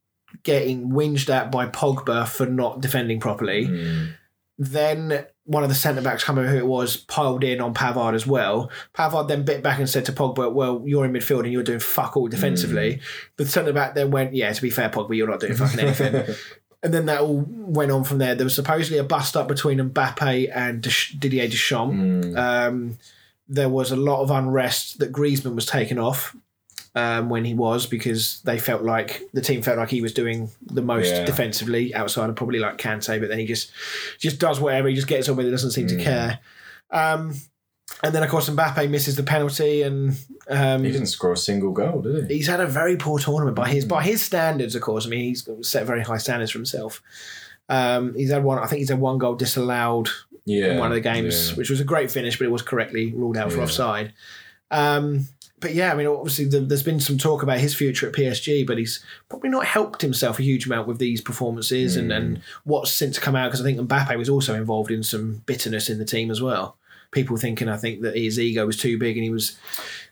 getting 0.44 0.90
whinged 0.90 1.28
at 1.28 1.50
by 1.50 1.66
Pogba 1.66 2.28
for 2.28 2.46
not 2.46 2.80
defending 2.80 3.18
properly. 3.18 3.66
Mm. 3.66 4.14
Then 4.58 5.26
one 5.48 5.62
of 5.62 5.70
the 5.70 5.74
centre 5.74 6.02
backs, 6.02 6.22
can't 6.22 6.36
remember 6.36 6.58
who 6.58 6.62
it 6.62 6.68
was, 6.68 6.98
piled 6.98 7.42
in 7.42 7.58
on 7.62 7.72
Pavard 7.72 8.14
as 8.14 8.26
well. 8.26 8.70
Pavard 8.94 9.28
then 9.28 9.44
bit 9.44 9.62
back 9.62 9.78
and 9.78 9.88
said 9.88 10.04
to 10.04 10.12
Pogba, 10.12 10.52
"Well, 10.52 10.82
you're 10.84 11.06
in 11.06 11.12
midfield 11.12 11.44
and 11.44 11.52
you're 11.52 11.62
doing 11.62 11.80
fuck 11.80 12.18
all 12.18 12.28
defensively." 12.28 13.00
The 13.36 13.46
centre 13.46 13.72
back 13.72 13.94
then 13.94 14.10
went, 14.10 14.34
"Yeah, 14.34 14.52
to 14.52 14.62
be 14.62 14.68
fair, 14.68 14.90
Pogba, 14.90 15.16
you're 15.16 15.26
not 15.26 15.40
doing 15.40 15.54
fucking 15.54 15.80
anything." 15.80 16.34
and 16.82 16.92
then 16.92 17.06
that 17.06 17.22
all 17.22 17.46
went 17.48 17.90
on 17.90 18.04
from 18.04 18.18
there. 18.18 18.34
There 18.34 18.44
was 18.44 18.54
supposedly 18.54 18.98
a 18.98 19.04
bust 19.04 19.38
up 19.38 19.48
between 19.48 19.78
Mbappe 19.78 20.50
and 20.54 20.82
Didier 21.18 21.48
Deschamps. 21.48 21.96
Mm. 21.96 22.36
Um, 22.36 22.98
there 23.48 23.70
was 23.70 23.90
a 23.90 23.96
lot 23.96 24.20
of 24.20 24.30
unrest 24.30 24.98
that 24.98 25.12
Griezmann 25.12 25.54
was 25.54 25.64
taken 25.64 25.98
off 25.98 26.36
um, 26.94 27.28
when 27.30 27.44
he 27.44 27.54
was 27.54 27.86
because 27.86 28.40
they 28.42 28.58
felt 28.58 28.82
like 28.82 29.22
the 29.32 29.40
team 29.40 29.62
felt 29.62 29.78
like 29.78 29.90
he 29.90 30.00
was 30.02 30.12
doing 30.12 30.50
the 30.62 30.82
most 30.82 31.10
Yeah. 31.12 31.24
defensively 31.24 31.94
outside 31.94 32.28
of 32.30 32.36
probably 32.36 32.58
like 32.58 32.78
Kante, 32.78 33.20
but 33.20 33.28
then 33.28 33.38
he 33.38 33.46
just 33.46 33.70
just 34.18 34.38
does 34.38 34.60
whatever. 34.60 34.88
He 34.88 34.94
just 34.94 35.06
gets 35.08 35.28
on 35.28 35.36
with 35.36 35.46
it. 35.46 35.50
Doesn't 35.50 35.70
seem 35.72 35.86
to 35.88 35.96
Mm. 35.96 36.02
care. 36.02 36.38
Um, 36.90 37.34
and 38.02 38.14
then 38.14 38.22
of 38.22 38.30
course 38.30 38.48
Mbappe 38.48 38.88
misses 38.90 39.16
the 39.16 39.22
penalty, 39.22 39.82
and 39.82 40.16
um, 40.48 40.84
He 40.84 40.92
didn't 40.92 41.06
score 41.08 41.32
a 41.32 41.36
single 41.36 41.72
goal, 41.72 42.00
did 42.02 42.28
he? 42.30 42.36
he's 42.36 42.46
had 42.46 42.60
a 42.60 42.66
very 42.66 42.96
poor 42.96 43.18
tournament 43.18 43.56
by 43.56 43.68
his 43.68 43.84
by 43.84 44.02
his 44.02 44.22
standards. 44.22 44.74
Of 44.74 44.82
course, 44.82 45.06
I 45.06 45.08
mean 45.10 45.20
he's 45.24 45.48
set 45.62 45.86
very 45.86 46.02
high 46.02 46.18
standards 46.18 46.50
for 46.52 46.58
himself. 46.58 47.02
Um, 47.68 48.14
he's 48.14 48.30
had 48.30 48.44
one. 48.44 48.58
I 48.58 48.66
think 48.66 48.78
he's 48.80 48.88
had 48.88 49.00
one 49.00 49.18
goal 49.18 49.34
disallowed 49.34 50.08
Yeah. 50.46 50.72
in 50.72 50.78
one 50.78 50.90
of 50.90 50.94
the 50.94 51.00
games, 51.02 51.50
yeah. 51.50 51.56
which 51.56 51.68
was 51.70 51.80
a 51.80 51.84
great 51.84 52.10
finish, 52.10 52.38
but 52.38 52.46
it 52.46 52.50
was 52.50 52.62
correctly 52.62 53.12
ruled 53.14 53.36
out 53.36 53.50
for 53.52 53.58
Yeah. 53.58 53.64
offside. 53.64 54.12
Um, 54.70 55.28
but 55.60 55.74
yeah, 55.74 55.92
I 55.92 55.96
mean, 55.96 56.06
obviously, 56.06 56.44
the, 56.46 56.60
there's 56.60 56.82
been 56.82 57.00
some 57.00 57.18
talk 57.18 57.42
about 57.42 57.58
his 57.58 57.74
future 57.74 58.08
at 58.08 58.14
PSG, 58.14 58.66
but 58.66 58.78
he's 58.78 59.04
probably 59.28 59.50
not 59.50 59.64
helped 59.66 60.02
himself 60.02 60.38
a 60.38 60.42
huge 60.42 60.66
amount 60.66 60.86
with 60.88 60.98
these 60.98 61.20
performances 61.20 61.96
and, 61.96 62.10
Mm. 62.10 62.16
and 62.16 62.40
what's 62.64 62.92
since 62.92 63.18
come 63.18 63.34
out. 63.36 63.48
Because 63.48 63.60
I 63.60 63.64
think 63.64 63.78
Mbappe 63.80 64.16
was 64.16 64.28
also 64.28 64.54
involved 64.54 64.90
in 64.90 65.02
some 65.02 65.42
bitterness 65.46 65.88
in 65.90 65.98
the 65.98 66.04
team 66.04 66.30
as 66.30 66.40
well. 66.40 66.76
People 67.10 67.36
thinking, 67.36 67.68
I 67.68 67.76
think, 67.76 68.02
that 68.02 68.16
his 68.16 68.38
ego 68.38 68.66
was 68.66 68.76
too 68.76 68.98
big 68.98 69.16
and 69.16 69.24
he 69.24 69.30
was 69.30 69.58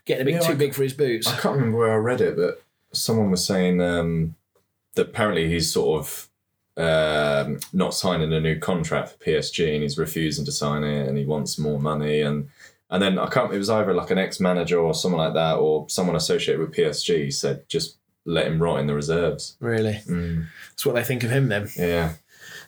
getting 0.05 0.23
a 0.23 0.25
bit 0.25 0.33
Yeah, 0.41 0.47
too 0.47 0.53
I- 0.53 0.55
big 0.55 0.73
for 0.73 0.83
his 0.83 0.93
boots. 0.93 1.27
I 1.27 1.37
can't 1.37 1.55
remember 1.55 1.77
where 1.77 1.93
I 1.93 1.97
read 1.97 2.21
it, 2.21 2.35
but 2.35 2.63
someone 2.91 3.29
was 3.31 3.45
saying 3.45 3.79
um, 3.81 4.35
that 4.95 5.09
apparently 5.09 5.47
he's 5.47 5.71
sort 5.71 5.99
of 6.01 6.29
um, 6.77 7.59
not 7.73 7.93
signing 7.93 8.31
a 8.33 8.39
new 8.39 8.59
contract 8.59 9.09
for 9.09 9.17
PSG 9.23 9.73
and 9.73 9.83
he's 9.83 9.97
refusing 9.97 10.45
to 10.45 10.51
sign 10.51 10.83
it 10.83 11.07
and 11.07 11.17
he 11.17 11.25
wants 11.25 11.57
more 11.57 11.79
money 11.79 12.21
and 12.21 12.49
and 12.89 13.01
then 13.03 13.17
I 13.19 13.27
can't. 13.27 13.53
It 13.53 13.57
was 13.57 13.69
either 13.69 13.93
like 13.93 14.11
an 14.11 14.17
ex 14.17 14.39
manager 14.39 14.79
or 14.79 14.93
someone 14.93 15.19
like 15.25 15.33
that 15.33 15.57
or 15.57 15.89
someone 15.89 16.15
associated 16.15 16.59
with 16.59 16.75
PSG 16.75 17.33
said 17.33 17.63
just 17.67 17.97
let 18.25 18.47
him 18.47 18.61
rot 18.61 18.79
in 18.79 18.87
the 18.87 18.93
reserves. 18.93 19.55
Really, 19.59 19.99
Mm, 20.07 20.45
that's 20.71 20.85
what 20.85 20.95
they 20.95 21.03
think 21.03 21.23
of 21.23 21.31
him 21.31 21.47
then. 21.47 21.69
yeah, 21.77 22.13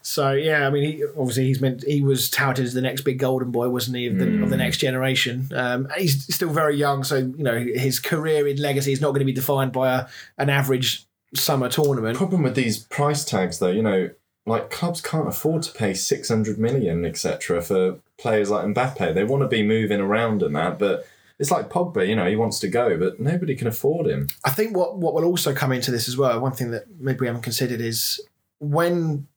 So 0.01 0.31
yeah, 0.31 0.65
I 0.65 0.69
mean, 0.69 0.83
he, 0.83 1.03
obviously 1.17 1.47
he's 1.47 1.59
meant 1.59 1.83
he 1.83 2.01
was 2.01 2.29
touted 2.29 2.63
as 2.65 2.73
the 2.73 2.81
next 2.81 3.01
big 3.01 3.19
golden 3.19 3.51
boy, 3.51 3.67
wasn't 3.69 3.97
he, 3.97 4.07
of 4.07 4.17
the, 4.19 4.41
of 4.41 4.49
the 4.49 4.55
Mm. 4.55 4.59
next 4.59 4.77
generation? 4.77 5.49
Um, 5.53 5.89
he's 5.97 6.33
still 6.33 6.49
very 6.49 6.77
young, 6.77 7.03
so 7.03 7.17
you 7.17 7.43
know 7.43 7.59
his 7.59 7.99
career 7.99 8.47
in 8.47 8.55
legacy 8.57 8.93
is 8.93 9.01
not 9.01 9.09
going 9.09 9.19
to 9.19 9.25
be 9.25 9.33
defined 9.33 9.73
by 9.73 9.93
a, 9.99 10.05
an 10.37 10.49
average 10.49 11.05
summer 11.35 11.67
tournament. 11.69 12.17
problem 12.17 12.41
with 12.43 12.55
these 12.55 12.79
price 12.85 13.23
tags 13.25 13.59
though, 13.59 13.69
you 13.71 13.83
know, 13.83 14.09
like 14.49 14.69
clubs 14.69 15.01
can't 15.01 15.27
afford 15.27 15.63
to 15.63 15.71
pay 15.71 15.93
600 15.93 16.57
million, 16.57 17.05
etc., 17.05 17.61
for 17.61 17.99
players 18.17 18.49
like 18.49 18.65
Mbappe. 18.65 19.13
They 19.13 19.23
want 19.23 19.43
to 19.43 19.47
be 19.47 19.63
moving 19.63 20.01
around 20.01 20.43
and 20.43 20.55
that, 20.55 20.77
but 20.77 21.07
it's 21.39 21.51
like 21.51 21.69
Pogba, 21.69 22.07
you 22.07 22.15
know, 22.15 22.27
he 22.27 22.35
wants 22.35 22.59
to 22.59 22.67
go, 22.67 22.97
but 22.97 23.19
nobody 23.19 23.55
can 23.55 23.67
afford 23.67 24.07
him. 24.07 24.27
I 24.43 24.51
think 24.51 24.75
what 24.75 24.97
what 24.97 25.13
will 25.13 25.25
also 25.25 25.53
come 25.53 25.71
into 25.71 25.91
this 25.91 26.07
as 26.07 26.17
well. 26.17 26.39
One 26.39 26.51
thing 26.51 26.71
that 26.71 26.85
maybe 26.99 27.19
we 27.21 27.27
haven't 27.27 27.43
considered 27.43 27.79
is 27.79 28.19
when 28.59 29.27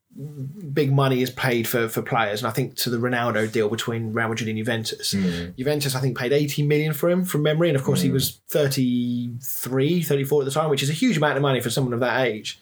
big 0.74 0.92
money 0.92 1.22
is 1.22 1.30
paid 1.30 1.66
for 1.66 1.88
for 1.88 2.02
players, 2.02 2.42
and 2.42 2.48
I 2.48 2.52
think 2.52 2.74
to 2.78 2.90
the 2.90 2.98
Ronaldo 2.98 3.50
deal 3.50 3.68
between 3.68 4.12
Real 4.12 4.28
Madrid 4.28 4.48
and 4.48 4.58
Juventus. 4.58 5.12
Hmm. 5.12 5.50
Juventus, 5.56 5.94
I 5.94 6.00
think, 6.00 6.18
paid 6.18 6.32
80 6.32 6.64
million 6.64 6.92
for 6.92 7.08
him 7.08 7.24
from 7.24 7.42
memory. 7.42 7.68
And 7.68 7.76
of 7.76 7.84
course, 7.84 8.02
he 8.02 8.08
hmm. 8.08 8.14
was 8.14 8.40
33, 8.48 10.02
34 10.02 10.42
at 10.42 10.44
the 10.44 10.50
time, 10.50 10.70
which 10.70 10.82
is 10.82 10.90
a 10.90 10.94
huge 10.94 11.16
amount 11.16 11.36
of 11.36 11.42
money 11.42 11.60
for 11.60 11.70
someone 11.70 11.94
of 11.94 12.00
that 12.00 12.26
age. 12.26 12.60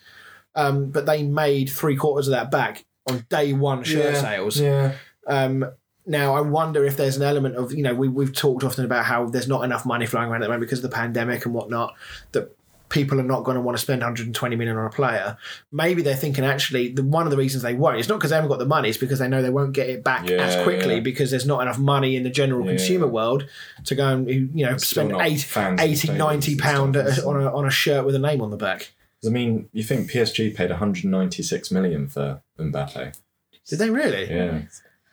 Um, 0.55 0.91
but 0.91 1.07
they 1.07 1.23
made 1.23 1.71
three 1.71 1.97
quarters 1.97 2.27
of 2.29 2.33
that 2.33 2.51
back 2.51 2.85
on 3.09 3.25
day 3.29 3.53
one 3.53 3.85
shirt 3.85 4.17
sales. 4.17 4.61
Yeah. 4.61 4.95
Um, 5.27 5.65
now, 6.07 6.35
I 6.35 6.41
wonder 6.41 6.85
if 6.85 6.97
there's 6.97 7.17
an 7.17 7.23
element 7.23 7.57
of, 7.57 7.73
you 7.73 7.83
know, 7.83 7.95
we, 7.95 8.09
we've 8.09 8.35
talked 8.35 8.65
often 8.65 8.85
about 8.85 9.05
how 9.05 9.27
there's 9.27 9.47
not 9.47 9.65
enough 9.65 9.87
money 9.87 10.07
flying 10.07 10.29
around 10.31 10.43
at 10.43 10.47
the 10.47 10.49
moment 10.49 10.63
because 10.69 10.83
of 10.83 10.91
the 10.91 10.95
pandemic 10.95 11.45
and 11.45 11.55
whatnot, 11.55 11.95
that 12.33 12.57
people 12.89 13.21
are 13.21 13.25
not 13.25 13.45
going 13.45 13.55
to 13.55 13.61
want 13.61 13.77
to 13.77 13.81
spend 13.81 14.01
120 14.01 14.57
million 14.57 14.77
on 14.77 14.87
a 14.87 14.91
player. 14.91 15.37
Maybe 15.71 16.03
they're 16.03 16.17
thinking 16.17 16.45
actually, 16.45 16.89
the, 16.89 17.05
one 17.05 17.27
of 17.27 17.31
the 17.31 17.37
reasons 17.37 17.63
they 17.63 17.75
won't, 17.75 17.99
it's 17.99 18.09
not 18.09 18.17
because 18.17 18.31
they 18.31 18.37
haven't 18.37 18.51
got 18.51 18.59
the 18.59 18.67
money, 18.67 18.89
it's 18.89 18.99
because 18.99 19.21
they 19.21 19.29
know 19.29 19.43
they 19.43 19.51
won't 19.51 19.73
get 19.73 19.89
it 19.89 20.03
back 20.03 20.29
Yeah, 20.29 20.39
as 20.39 20.61
quickly 20.65 20.95
yeah. 20.95 21.01
because 21.01 21.31
there's 21.31 21.47
not 21.47 21.63
enough 21.63 21.79
money 21.79 22.17
in 22.17 22.25
the 22.25 22.31
general 22.31 22.65
Yeah. 22.65 22.73
consumer 22.73 23.07
world 23.07 23.47
to 23.85 23.95
go 23.95 24.09
and, 24.09 24.29
you 24.29 24.67
know, 24.67 24.73
It's 24.73 24.89
spend 24.89 25.11
not 25.11 25.23
eight, 25.23 25.47
80, 25.57 26.13
90 26.15 26.53
and 26.53 26.61
pound 26.61 26.97
stuff, 26.97 27.07
is 27.07 27.19
on 27.21 27.41
a, 27.41 27.55
on 27.55 27.65
a 27.67 27.71
shirt 27.71 28.05
with 28.05 28.17
a 28.17 28.19
name 28.19 28.43
on 28.43 28.51
the 28.51 28.57
back. 28.57 28.91
I 29.25 29.29
mean, 29.29 29.69
you 29.73 29.83
think 29.83 30.11
PSG 30.11 30.55
paid 30.55 30.71
196 30.71 31.71
million 31.71 32.09
for 32.09 32.41
Mbappe? 32.59 33.15
Did 33.69 33.79
they 33.79 33.91
really? 33.91 34.31
Yeah. 34.31 34.63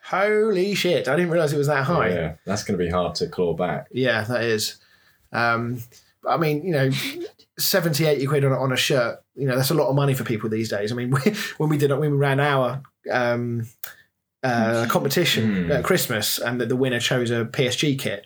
Holy 0.06 0.74
shit. 0.76 1.08
I 1.08 1.16
didn't 1.18 1.32
realize 1.32 1.52
it 1.52 1.58
was 1.58 1.68
that 1.68 1.84
high. 1.84 2.10
Yeah. 2.10 2.34
That's 2.46 2.64
going 2.64 2.80
to 2.80 2.84
be 2.86 2.90
hard 2.90 3.16
to 3.16 3.28
claw 3.28 3.54
back. 3.54 3.88
Yeah, 3.92 4.22
that 4.24 4.44
is. 4.44 4.78
Um, 5.34 5.82
I 6.28 6.38
mean, 6.38 6.64
you 6.66 6.72
know, 6.72 6.90
70, 7.60 8.06
80 8.06 8.26
quid 8.28 8.46
on, 8.46 8.52
a- 8.54 8.60
on 8.60 8.72
a 8.72 8.78
shirt, 8.78 9.22
you 9.36 9.46
know, 9.48 9.56
that's 9.58 9.72
a 9.72 9.74
lot 9.74 9.90
of 9.90 9.96
money 9.96 10.14
for 10.14 10.24
people 10.24 10.50
these 10.50 10.70
days. 10.70 10.92
I 10.92 10.96
mean, 10.96 11.10
we, 11.26 11.34
when 11.58 11.70
we 11.70 11.78
did 11.78 11.92
when 11.92 12.00
we 12.00 12.08
ran 12.18 12.40
our 12.40 12.82
um, 13.12 13.68
uh, 14.44 14.86
competition 14.90 15.68
Mm. 15.68 15.78
at 15.80 15.84
Christmas 15.84 16.38
and 16.40 16.62
the, 16.62 16.66
the 16.66 16.76
winner 16.76 17.00
chose 17.00 17.32
a 17.32 17.44
PSG 17.46 18.00
kit. 18.00 18.26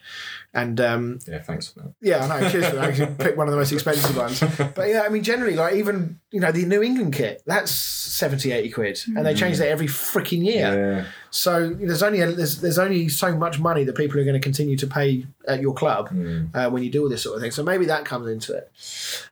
And 0.53 0.81
um, 0.81 1.19
Yeah, 1.25 1.39
thanks 1.39 1.69
for 1.69 1.79
that. 1.79 1.93
yeah, 2.01 2.25
I 2.25 2.41
know, 2.41 2.49
cheers 2.49 2.67
for 2.67 2.75
that. 2.75 2.83
I 2.83 2.87
actually 2.89 3.15
picked 3.23 3.37
one 3.37 3.47
of 3.47 3.51
the 3.53 3.57
most 3.57 3.71
expensive 3.71 4.17
ones. 4.17 4.41
But 4.75 4.89
yeah, 4.89 5.03
I 5.05 5.09
mean, 5.09 5.23
generally, 5.23 5.55
like 5.55 5.75
even, 5.75 6.19
you 6.29 6.41
know, 6.41 6.51
the 6.51 6.65
New 6.65 6.83
England 6.83 7.13
kit, 7.13 7.41
that's 7.45 7.71
70, 7.71 8.51
80 8.51 8.69
quid. 8.71 8.99
And 9.15 9.25
they 9.25 9.33
change 9.33 9.59
that 9.59 9.69
every 9.69 9.87
freaking 9.87 10.43
year. 10.43 10.95
Yeah. 10.97 11.05
So 11.29 11.69
there's 11.69 12.03
only 12.03 12.19
a, 12.19 12.29
there's 12.33 12.59
there's 12.59 12.77
only 12.79 13.07
so 13.07 13.33
much 13.37 13.59
money 13.59 13.85
that 13.85 13.95
people 13.95 14.19
are 14.19 14.25
going 14.25 14.33
to 14.33 14.41
continue 14.41 14.75
to 14.75 14.87
pay 14.87 15.25
at 15.47 15.61
your 15.61 15.73
club 15.73 16.09
Mm. 16.09 16.53
uh, 16.53 16.69
when 16.69 16.83
you 16.83 16.89
do 16.91 17.03
all 17.03 17.09
this 17.09 17.23
sort 17.23 17.37
of 17.37 17.41
thing. 17.41 17.51
So 17.51 17.63
maybe 17.63 17.85
that 17.85 18.03
comes 18.03 18.27
into 18.29 18.53
it. 18.53 18.69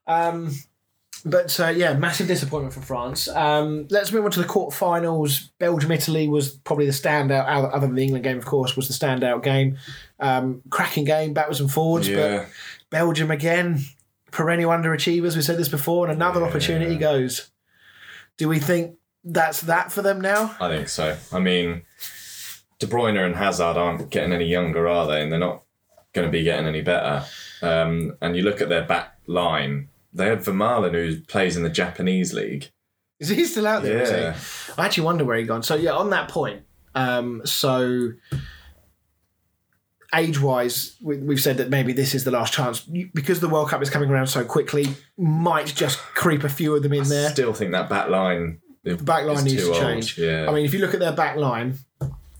Um, 0.07 0.55
but 1.25 1.59
uh, 1.59 1.67
yeah, 1.67 1.93
massive 1.93 2.27
disappointment 2.27 2.73
for 2.73 2.81
France. 2.81 3.27
Um, 3.27 3.87
let's 3.89 4.11
move 4.11 4.25
on 4.25 4.31
to 4.31 4.39
the 4.41 4.47
quarterfinals. 4.47 5.49
Belgium 5.59 5.91
Italy 5.91 6.27
was 6.27 6.49
probably 6.49 6.85
the 6.85 6.91
standout. 6.91 7.45
Other 7.47 7.73
other 7.73 7.87
than 7.87 7.95
the 7.95 8.03
England 8.03 8.23
game, 8.23 8.37
of 8.37 8.45
course, 8.45 8.75
was 8.75 8.87
the 8.87 8.93
standout 8.93 9.43
game. 9.43 9.77
Um, 10.19 10.61
cracking 10.69 11.05
game, 11.05 11.33
backwards 11.33 11.59
and 11.61 11.71
forwards. 11.71 12.07
Yeah. 12.07 12.45
Belgium 12.89 13.31
again, 13.31 13.79
perennial 14.31 14.71
underachievers. 14.71 15.35
We 15.35 15.41
said 15.41 15.57
this 15.57 15.69
before, 15.69 16.05
and 16.07 16.13
another 16.15 16.41
Yeah. 16.41 16.47
opportunity 16.47 16.95
goes. 16.97 17.49
Do 18.37 18.47
we 18.47 18.59
think 18.59 18.95
that's 19.23 19.61
that 19.61 19.91
for 19.91 20.01
them 20.01 20.21
now? 20.21 20.55
I 20.61 20.69
think 20.69 20.87
so. 20.89 21.17
I 21.33 21.39
mean, 21.39 21.81
De 22.79 22.87
Bruyne 22.87 23.23
and 23.23 23.35
Hazard 23.35 23.75
aren't 23.77 24.09
getting 24.09 24.31
any 24.33 24.45
younger, 24.45 24.87
are 24.87 25.05
they? 25.07 25.21
And 25.21 25.31
they're 25.31 25.39
not 25.39 25.63
going 26.13 26.25
to 26.27 26.31
be 26.31 26.43
getting 26.43 26.65
any 26.65 26.81
better. 26.81 27.25
Um, 27.61 28.15
and 28.21 28.35
you 28.37 28.43
look 28.43 28.61
at 28.61 28.69
their 28.69 28.83
back 28.83 29.17
line. 29.27 29.89
They 30.11 30.27
had 30.27 30.39
Vermaelen, 30.39 30.93
who 30.93 31.21
plays 31.21 31.55
in 31.55 31.63
the 31.63 31.69
Japanese 31.69 32.33
league. 32.33 32.71
Is 33.19 33.29
he 33.29 33.45
still 33.45 33.67
out 33.67 33.83
there? 33.83 34.07
Yeah. 34.07 34.37
I 34.77 34.85
actually 34.85 35.03
wonder 35.03 35.25
where 35.25 35.37
he's 35.37 35.47
gone. 35.47 35.61
So 35.61 35.75
yeah, 35.75 35.91
on 35.91 36.09
that 36.11 36.29
point, 36.29 36.63
um, 36.95 37.41
so 37.45 38.13
age-wise, 40.15 40.95
we, 41.01 41.17
we've 41.17 41.41
said 41.41 41.57
that 41.57 41.69
maybe 41.69 41.93
this 41.93 42.15
is 42.15 42.23
the 42.23 42.31
last 42.31 42.53
chance 42.53 42.79
because 42.79 43.41
the 43.41 43.49
World 43.49 43.69
Cup 43.69 43.81
is 43.81 43.89
coming 43.89 44.09
around 44.09 44.27
so 44.27 44.43
quickly. 44.43 44.87
Might 45.17 45.67
just 45.67 45.99
creep 45.99 46.43
a 46.43 46.49
few 46.49 46.75
of 46.75 46.81
them 46.81 46.93
in 46.93 47.07
there. 47.07 47.29
Still 47.29 47.53
think 47.53 47.73
that 47.73 47.89
back 47.89 48.09
line. 48.09 48.61
The 48.83 48.95
back 48.95 49.25
line 49.25 49.43
needs 49.43 49.67
to 49.67 49.73
change. 49.73 50.17
Yeah. 50.17 50.49
I 50.49 50.53
mean, 50.53 50.65
if 50.65 50.73
you 50.73 50.79
look 50.79 50.93
at 50.93 50.99
their 50.99 51.11
back 51.11 51.35
line, 51.35 51.77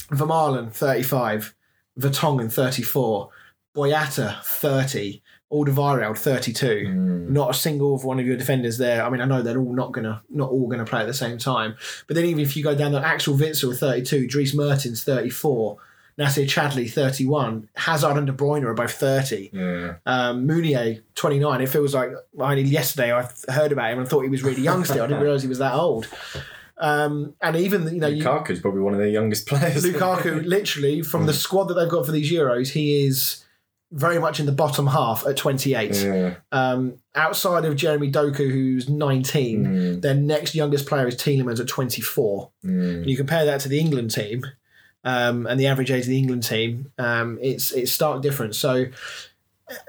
Vermaelen 0.10 0.72
thirty-five, 0.72 1.54
Vertonghen 2.00 2.52
thirty-four, 2.52 3.30
Boyata 3.76 4.42
thirty. 4.44 5.22
Alderweireld 5.52 6.18
32. 6.18 6.66
Mm. 6.68 7.30
Not 7.30 7.50
a 7.50 7.54
single 7.54 7.96
of 7.96 8.04
one 8.04 8.20
of 8.20 8.26
your 8.26 8.38
defenders 8.38 8.78
there. 8.78 9.04
I 9.04 9.10
mean, 9.10 9.22
I 9.22 9.26
know 9.26 9.42
they're 9.42 9.60
all 9.60 9.74
not 9.74 9.92
gonna 9.92 10.22
not 10.30 10.50
all 10.52 10.68
gonna 10.68 10.86
play 10.86 11.02
at 11.02 11.08
the 11.08 11.14
same 11.14 11.38
time. 11.38 11.76
But 12.08 12.16
then 12.16 12.26
even 12.26 12.42
if 12.44 12.56
you 12.56 12.64
go 12.64 12.76
down 12.76 12.92
the 12.92 13.06
Axel 13.06 13.36
Witsel 13.36 13.76
32, 13.76 14.28
Dries 14.28 14.54
Mertens 14.54 15.04
34, 15.04 15.78
Nacer 16.20 16.46
Chadli 16.46 16.92
31, 16.92 17.70
Hazard 17.78 18.18
and 18.18 18.28
De 18.28 18.34
Bruyne 18.34 18.64
are 18.64 18.74
both 18.74 18.92
30. 18.92 19.50
yeah. 19.54 19.94
Um, 20.06 20.46
Meunier 20.46 21.02
29. 21.16 21.62
It 21.62 21.70
feels 21.70 21.96
like 21.96 22.12
only 22.38 22.64
yesterday 22.64 23.14
I 23.14 23.28
heard 23.50 23.72
about 23.72 23.92
him 23.92 24.00
and 24.00 24.08
thought 24.08 24.22
he 24.22 24.30
was 24.30 24.44
really 24.44 24.62
young 24.62 24.84
still. 24.86 25.04
I 25.04 25.08
didn't 25.08 25.24
realise 25.24 25.42
he 25.42 25.48
was 25.48 25.60
that 25.60 25.74
old. 25.74 26.08
Um, 26.78 27.36
and 27.42 27.56
even 27.56 27.84
you 27.94 28.00
know 28.00 28.08
you, 28.08 28.24
Lukaku's 28.24 28.62
probably 28.62 28.82
one 28.82 28.94
of 28.94 29.00
their 29.00 29.10
youngest 29.10 29.48
players. 29.48 29.84
Lukaku, 29.84 30.46
literally 30.46 31.02
from 31.02 31.26
the 31.26 31.34
squad 31.34 31.66
that 31.66 31.74
they've 31.74 31.90
got 31.90 32.06
for 32.06 32.12
these 32.12 32.32
Euros, 32.32 32.72
he 32.72 33.06
is 33.06 33.44
very 33.92 34.20
much 34.20 34.40
in 34.40 34.46
the 34.46 34.52
bottom 34.52 34.88
half 34.88 35.26
at 35.26 35.36
28. 35.36 35.96
yeah. 35.96 36.36
Um, 36.52 36.96
outside 37.16 37.66
of 37.66 37.76
Jeremy 37.76 38.12
Doku, 38.12 38.52
who's 38.52 38.88
19, 38.88 39.66
Mm, 39.66 40.02
their 40.02 40.14
next 40.14 40.54
youngest 40.54 40.86
player 40.86 41.08
is 41.08 41.16
Tielemans 41.16 41.60
at 41.60 41.68
24. 41.68 42.50
mm. 42.64 42.98
And 42.98 43.10
you 43.10 43.18
compare 43.18 43.46
that 43.46 43.62
to 43.62 43.70
the 43.70 43.80
England 43.80 44.12
team 44.12 44.44
um, 45.04 45.48
and 45.48 45.60
the 45.60 45.68
average 45.68 45.90
age 45.92 46.02
of 46.04 46.10
the 46.10 46.18
England 46.20 46.44
team, 46.44 46.92
um, 47.00 47.40
it's 47.42 47.72
it's 47.72 47.92
stark 47.92 48.22
difference. 48.22 48.58
So, 48.60 48.86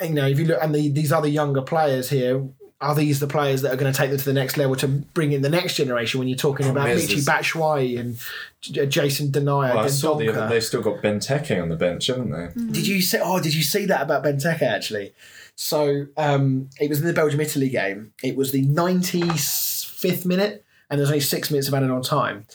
you 0.01 0.11
know, 0.11 0.27
if 0.27 0.39
you 0.39 0.47
look 0.47 0.59
and 0.63 0.75
the, 0.75 0.89
these 0.89 1.13
other 1.13 1.29
younger 1.29 1.63
players 1.63 2.09
here, 2.11 2.43
are 2.81 2.95
these 2.95 3.21
the 3.21 3.27
players 3.27 3.61
that 3.63 3.73
are 3.73 3.77
going 3.77 3.93
to 3.93 3.97
take 3.97 4.09
them 4.11 4.19
to 4.19 4.25
the 4.25 4.33
next 4.33 4.57
level 4.57 4.75
to 4.77 4.89
bring 4.89 5.33
in 5.33 5.43
the 5.43 5.49
next 5.51 5.75
generation? 5.75 6.19
When 6.19 6.29
you're 6.29 6.37
talking 6.39 6.67
about 6.67 6.87
Problem 6.87 6.99
is, 6.99 7.09
Michi 7.11 7.17
is- 7.19 7.27
Batshuayi 7.29 8.01
and 8.01 8.19
J- 8.63 8.87
Jason 8.87 9.29
Denayer, 9.31 9.75
Well, 9.75 9.79
I 9.81 9.87
saw 9.89 10.15
the 10.17 10.27
Dendoncker. 10.27 10.37
other, 10.37 10.49
they've 10.49 10.65
still 10.65 10.81
got 10.83 11.03
Benteke 11.03 11.61
on 11.63 11.69
the 11.69 11.77
bench, 11.77 12.07
haven't 12.07 12.31
they? 12.31 12.49
Did 12.73 12.87
you 12.87 13.03
see? 13.03 13.19
Oh, 13.23 13.39
did 13.41 13.55
you 13.55 13.63
see 13.63 13.85
that 13.87 14.01
about 14.03 14.25
Benteke 14.25 14.63
actually? 14.63 15.13
So 15.57 16.07
um, 16.17 16.71
it 16.81 16.89
was 16.89 17.01
in 17.01 17.07
the 17.07 17.13
Belgium 17.13 17.41
Italy 17.41 17.69
game. 17.69 18.15
It 18.23 18.35
was 18.35 18.51
the 18.53 18.65
95th 18.67 20.25
minute, 20.25 20.65
and 20.89 20.99
there's 20.99 21.11
only 21.11 21.21
six 21.21 21.51
minutes 21.51 21.69
of 21.69 21.75
added 21.75 21.91
on 21.91 22.03
time. 22.03 22.47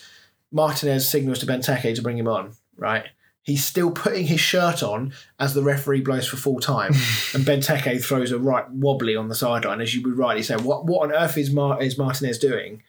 Martinez 0.51 1.07
signals 1.07 1.39
to 1.39 1.45
Benteke 1.45 1.95
to 1.95 2.01
bring 2.01 2.17
him 2.17 2.27
on. 2.27 2.53
Right, 2.77 3.05
he's 3.45 3.63
still 3.63 3.91
putting 3.91 4.25
his 4.25 4.41
shirt 4.41 4.83
on 4.83 5.13
as 5.39 5.53
the 5.53 5.63
referee 5.63 6.01
blows 6.01 6.27
for 6.27 6.35
full 6.35 6.59
time, 6.59 6.91
and 7.33 7.45
Benteke 7.45 8.03
throws 8.03 8.31
a 8.31 8.39
right 8.39 8.69
wobbly 8.69 9.15
on 9.15 9.29
the 9.29 9.35
sideline, 9.35 9.79
as 9.79 9.95
you 9.95 10.01
would 10.03 10.17
rightly 10.17 10.43
say. 10.43 10.55
What 10.57 10.85
what 10.85 11.03
on 11.03 11.15
earth 11.15 11.37
is 11.37 11.51
Mar- 11.51 11.81
is 11.81 11.97
Martinez 11.97 12.37
doing? 12.37 12.83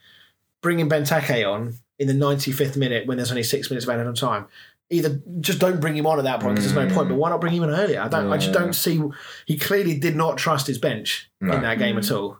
Bringing 0.62 0.88
Benteke 0.88 1.48
on 1.48 1.74
in 1.98 2.09
the 2.09 2.14
95th 2.14 2.76
minute 2.76 3.07
when 3.07 3.16
there's 3.16 3.30
only 3.30 3.42
six 3.44 3.70
minutes 3.70 3.86
of 3.86 3.90
added 3.90 4.07
on 4.07 4.14
time 4.14 4.46
either 4.88 5.20
just 5.40 5.59
don't 5.59 5.80
bring 5.80 5.96
him 5.96 6.07
on 6.07 6.16
at 6.18 6.22
that 6.22 6.38
point 6.38 6.54
because 6.54 6.72
there's 6.72 6.88
no 6.88 6.94
point. 6.94 7.09
But 7.09 7.16
why 7.16 7.30
not 7.30 7.40
bring 7.40 7.52
him 7.52 7.64
in 7.64 7.70
earlier? 7.70 8.00
I 8.00 8.07
don't. 8.09 8.32
I 8.32 8.36
just 8.36 8.52
don't 8.52 8.72
see. 8.72 9.02
He 9.44 9.59
clearly 9.59 9.98
did 9.98 10.14
not 10.16 10.38
trust 10.38 10.66
his 10.68 10.78
bench 10.78 11.28
No. 11.40 11.54
in 11.54 11.62
that 11.62 11.78
game 11.78 11.98
at 11.98 12.11
all, 12.12 12.38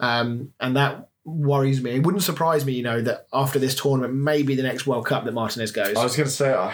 um, 0.00 0.52
and 0.60 0.76
that 0.76 1.08
worries 1.24 1.82
me. 1.82 1.92
It 1.92 2.02
wouldn't 2.04 2.22
surprise 2.22 2.64
me, 2.66 2.74
you 2.74 2.82
know, 2.82 3.00
that 3.00 3.26
after 3.32 3.58
this 3.58 3.74
tournament, 3.74 4.12
maybe 4.14 4.54
the 4.54 4.62
next 4.62 4.86
World 4.86 5.06
Cup 5.06 5.24
that 5.24 5.32
Martinez 5.32 5.72
goes. 5.72 5.96
I 5.96 6.04
was 6.04 6.14
going 6.16 6.28
to 6.28 6.32
say, 6.32 6.52
uh, 6.52 6.70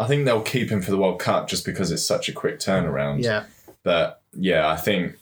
I 0.00 0.06
think 0.06 0.24
they'll 0.24 0.42
keep 0.42 0.70
him 0.70 0.80
for 0.82 0.90
the 0.90 0.98
World 0.98 1.18
Cup 1.20 1.48
just 1.48 1.64
because 1.64 1.90
it's 1.90 2.04
such 2.04 2.28
a 2.28 2.32
quick 2.32 2.58
turnaround. 2.58 3.22
yeah, 3.22 3.44
But 3.82 4.22
yeah, 4.32 4.68
I 4.68 4.76
think 4.76 5.16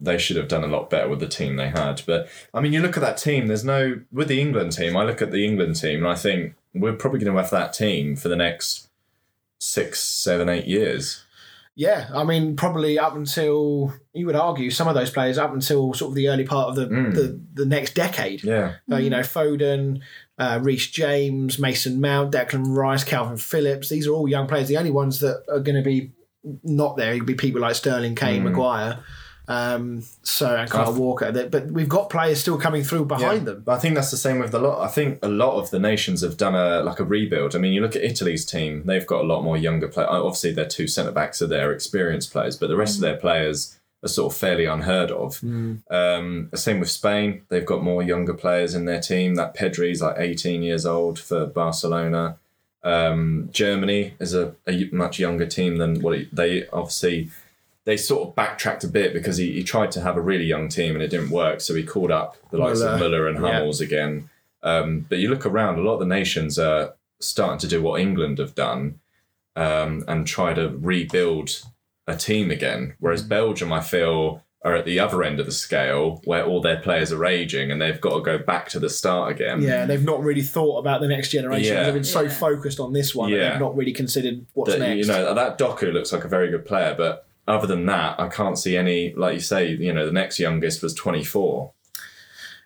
they 0.00 0.16
should 0.16 0.36
have 0.36 0.48
done 0.48 0.64
a 0.64 0.68
lot 0.68 0.88
better 0.88 1.08
with 1.08 1.20
the 1.20 1.28
team 1.28 1.56
they 1.56 1.68
had. 1.68 2.02
But 2.06 2.28
I 2.54 2.60
mean, 2.60 2.72
you 2.72 2.80
look 2.80 2.96
at 2.96 3.02
that 3.02 3.18
team. 3.18 3.48
There's 3.48 3.64
no 3.64 4.00
with 4.10 4.28
the 4.28 4.40
England 4.40 4.72
team. 4.72 4.96
I 4.96 5.04
look 5.04 5.20
at 5.20 5.30
the 5.30 5.44
England 5.44 5.76
team, 5.76 5.98
and 6.04 6.08
I 6.08 6.14
think 6.14 6.54
we're 6.74 6.94
probably 6.94 7.20
going 7.20 7.32
to 7.34 7.40
have 7.42 7.50
that 7.50 7.72
team 7.74 8.16
for 8.16 8.28
the 8.28 8.36
next 8.36 8.88
six, 9.58 10.00
seven, 10.00 10.48
eight 10.48 10.66
years. 10.66 11.24
yeah. 11.74 12.08
I 12.14 12.24
mean, 12.24 12.56
probably 12.56 12.98
up 12.98 13.14
until 13.14 13.92
you 14.14 14.26
would 14.26 14.36
argue 14.36 14.70
some 14.70 14.88
of 14.88 14.94
those 14.94 15.10
players 15.10 15.36
up 15.38 15.52
until 15.52 15.92
sort 15.94 16.10
of 16.10 16.14
the 16.14 16.28
early 16.28 16.44
part 16.44 16.68
of 16.70 16.76
the 16.76 16.86
Mm. 16.86 17.14
the, 17.14 17.40
the 17.54 17.66
next 17.66 17.94
decade. 17.94 18.42
Yeah, 18.42 18.76
Uh, 18.90 18.96
you 18.96 19.10
know, 19.10 19.20
Foden, 19.20 20.00
uh, 20.40 20.58
Reece 20.60 20.88
James, 20.90 21.58
Mason 21.58 22.00
Mount, 22.00 22.32
Declan 22.32 22.74
Rice, 22.74 23.04
Calvin 23.04 23.36
Phillips. 23.36 23.88
These 23.90 24.06
are 24.08 24.12
all 24.12 24.26
young 24.26 24.48
players. 24.48 24.66
The 24.68 24.78
only 24.78 24.90
ones 24.90 25.20
that 25.20 25.44
are 25.48 25.60
going 25.60 25.76
to 25.76 25.82
be 25.82 26.10
not 26.64 26.96
there 26.96 27.12
would 27.14 27.26
be 27.26 27.34
people 27.34 27.60
like 27.60 27.74
Sterling, 27.76 28.14
Kane, 28.14 28.40
Mm. 28.40 28.44
Maguire, 28.44 28.98
um, 29.48 30.02
so 30.22 30.56
and 30.56 30.70
Kyle 30.70 30.94
Walker. 30.94 31.30
But 31.50 31.66
we've 31.66 31.88
got 31.88 32.08
players 32.08 32.40
still 32.40 32.56
coming 32.56 32.82
through 32.84 33.06
behind 33.06 33.40
Yeah. 33.40 33.52
them. 33.52 33.62
But 33.66 33.72
I 33.72 33.78
think 33.78 33.94
that's 33.96 34.10
the 34.10 34.16
same 34.16 34.38
with 34.38 34.54
a 34.54 34.58
lot. 34.58 34.80
I 34.82 34.88
think 34.88 35.18
a 35.22 35.28
lot 35.28 35.58
of 35.60 35.70
the 35.70 35.78
nations 35.78 36.22
have 36.22 36.36
done 36.36 36.54
a 36.54 36.82
like 36.82 37.00
a 37.00 37.04
rebuild. 37.04 37.54
I 37.54 37.58
mean, 37.58 37.72
you 37.72 37.82
look 37.82 37.96
at 37.96 38.02
Italy's 38.02 38.46
team; 38.46 38.84
they've 38.86 39.06
got 39.06 39.20
a 39.24 39.26
lot 39.26 39.42
more 39.42 39.56
younger 39.56 39.88
players. 39.88 40.08
Obviously, 40.10 40.52
their 40.52 40.66
two 40.68 40.86
centre 40.86 41.12
backs 41.12 41.42
are 41.42 41.46
their 41.48 41.72
experienced 41.72 42.32
players, 42.32 42.56
but 42.56 42.68
the 42.68 42.76
rest 42.76 42.94
of 42.94 43.00
their 43.02 43.16
players 43.16 43.76
are 44.02 44.08
sort 44.08 44.32
of 44.32 44.38
fairly 44.38 44.64
unheard 44.64 45.10
of. 45.10 45.42
Um, 45.42 46.48
the 46.50 46.56
same 46.56 46.80
with 46.80 46.90
Spain; 46.90 47.42
they've 47.48 47.66
got 47.66 47.82
more 47.82 48.02
younger 48.02 48.34
players 48.34 48.74
in 48.74 48.84
their 48.86 49.00
team. 49.00 49.34
That 49.34 49.54
Pedri's 49.54 50.00
like 50.02 50.16
eighteen 50.18 50.62
years 50.62 50.86
old 50.86 51.18
for 51.18 51.46
Barcelona. 51.46 52.36
Um, 52.82 53.50
Germany 53.52 54.14
is 54.18 54.34
a, 54.34 54.54
a 54.66 54.88
much 54.90 55.18
younger 55.18 55.46
team 55.46 55.76
than 55.76 56.00
what 56.00 56.18
it, 56.18 56.34
they 56.34 56.66
obviously 56.68 57.30
they 57.84 57.96
sort 57.96 58.26
of 58.28 58.34
backtracked 58.34 58.84
a 58.84 58.88
bit 58.88 59.12
because 59.12 59.36
he, 59.36 59.52
he 59.52 59.62
tried 59.62 59.90
to 59.92 60.00
have 60.00 60.16
a 60.16 60.20
really 60.20 60.44
young 60.44 60.68
team 60.68 60.94
and 60.94 61.02
it 61.02 61.08
didn't 61.08 61.30
work. 61.30 61.60
So 61.60 61.74
he 61.74 61.82
called 61.82 62.10
up 62.10 62.36
the 62.50 62.58
likes 62.58 62.80
of 62.80 62.98
Müller. 62.98 63.00
Muller 63.00 63.28
and 63.28 63.42
Yeah. 63.42 63.52
Hummels 63.52 63.80
again. 63.80 64.30
Um, 64.62 65.06
but 65.08 65.18
you 65.18 65.28
look 65.28 65.46
around, 65.46 65.78
a 65.78 65.82
lot 65.82 65.94
of 65.94 66.00
the 66.00 66.06
nations 66.06 66.58
are 66.58 66.94
starting 67.20 67.58
to 67.58 67.66
do 67.66 67.82
what 67.82 68.00
England 68.00 68.38
have 68.38 68.54
done 68.54 69.00
um, 69.56 70.04
and 70.08 70.26
try 70.26 70.52
to 70.54 70.68
rebuild 70.68 71.62
a 72.10 72.16
team 72.16 72.50
again. 72.50 72.94
Whereas 72.98 73.24
mm. 73.24 73.28
Belgium, 73.28 73.72
I 73.72 73.80
feel, 73.80 74.42
are 74.62 74.76
at 74.76 74.84
the 74.84 75.00
other 75.00 75.22
end 75.22 75.40
of 75.40 75.46
the 75.46 75.52
scale 75.52 76.20
where 76.24 76.44
all 76.44 76.60
their 76.60 76.80
players 76.80 77.12
are 77.12 77.24
aging 77.24 77.70
and 77.70 77.80
they've 77.80 78.00
got 78.00 78.16
to 78.16 78.20
go 78.20 78.36
back 78.38 78.68
to 78.70 78.78
the 78.78 78.90
start 78.90 79.30
again. 79.32 79.62
Yeah, 79.62 79.86
they've 79.86 80.04
not 80.04 80.22
really 80.22 80.42
thought 80.42 80.78
about 80.78 81.00
the 81.00 81.08
next 81.08 81.30
generation. 81.30 81.74
Yeah. 81.74 81.84
They've 81.84 81.94
been 81.94 82.04
so 82.04 82.22
Yeah. 82.22 82.28
focused 82.28 82.78
on 82.78 82.92
this 82.92 83.14
one, 83.14 83.30
that 83.30 83.36
Yeah. 83.36 83.50
they've 83.52 83.60
not 83.60 83.74
really 83.74 83.92
considered 83.92 84.44
what's 84.52 84.72
that 84.72 84.80
next. 84.80 85.06
you 85.06 85.12
know 85.12 85.32
that 85.34 85.58
Doku 85.58 85.92
looks 85.92 86.12
like 86.12 86.24
a 86.24 86.28
very 86.28 86.50
good 86.50 86.66
player, 86.66 86.94
but 86.96 87.26
other 87.48 87.66
than 87.66 87.86
that, 87.86 88.20
I 88.20 88.28
can't 88.28 88.58
see 88.58 88.76
any. 88.76 89.14
Like 89.14 89.34
you 89.34 89.40
say, 89.40 89.68
you 89.70 89.92
know, 89.92 90.04
the 90.04 90.12
next 90.12 90.38
youngest 90.38 90.82
was 90.82 90.92
twenty 90.94 91.24
four. 91.24 91.72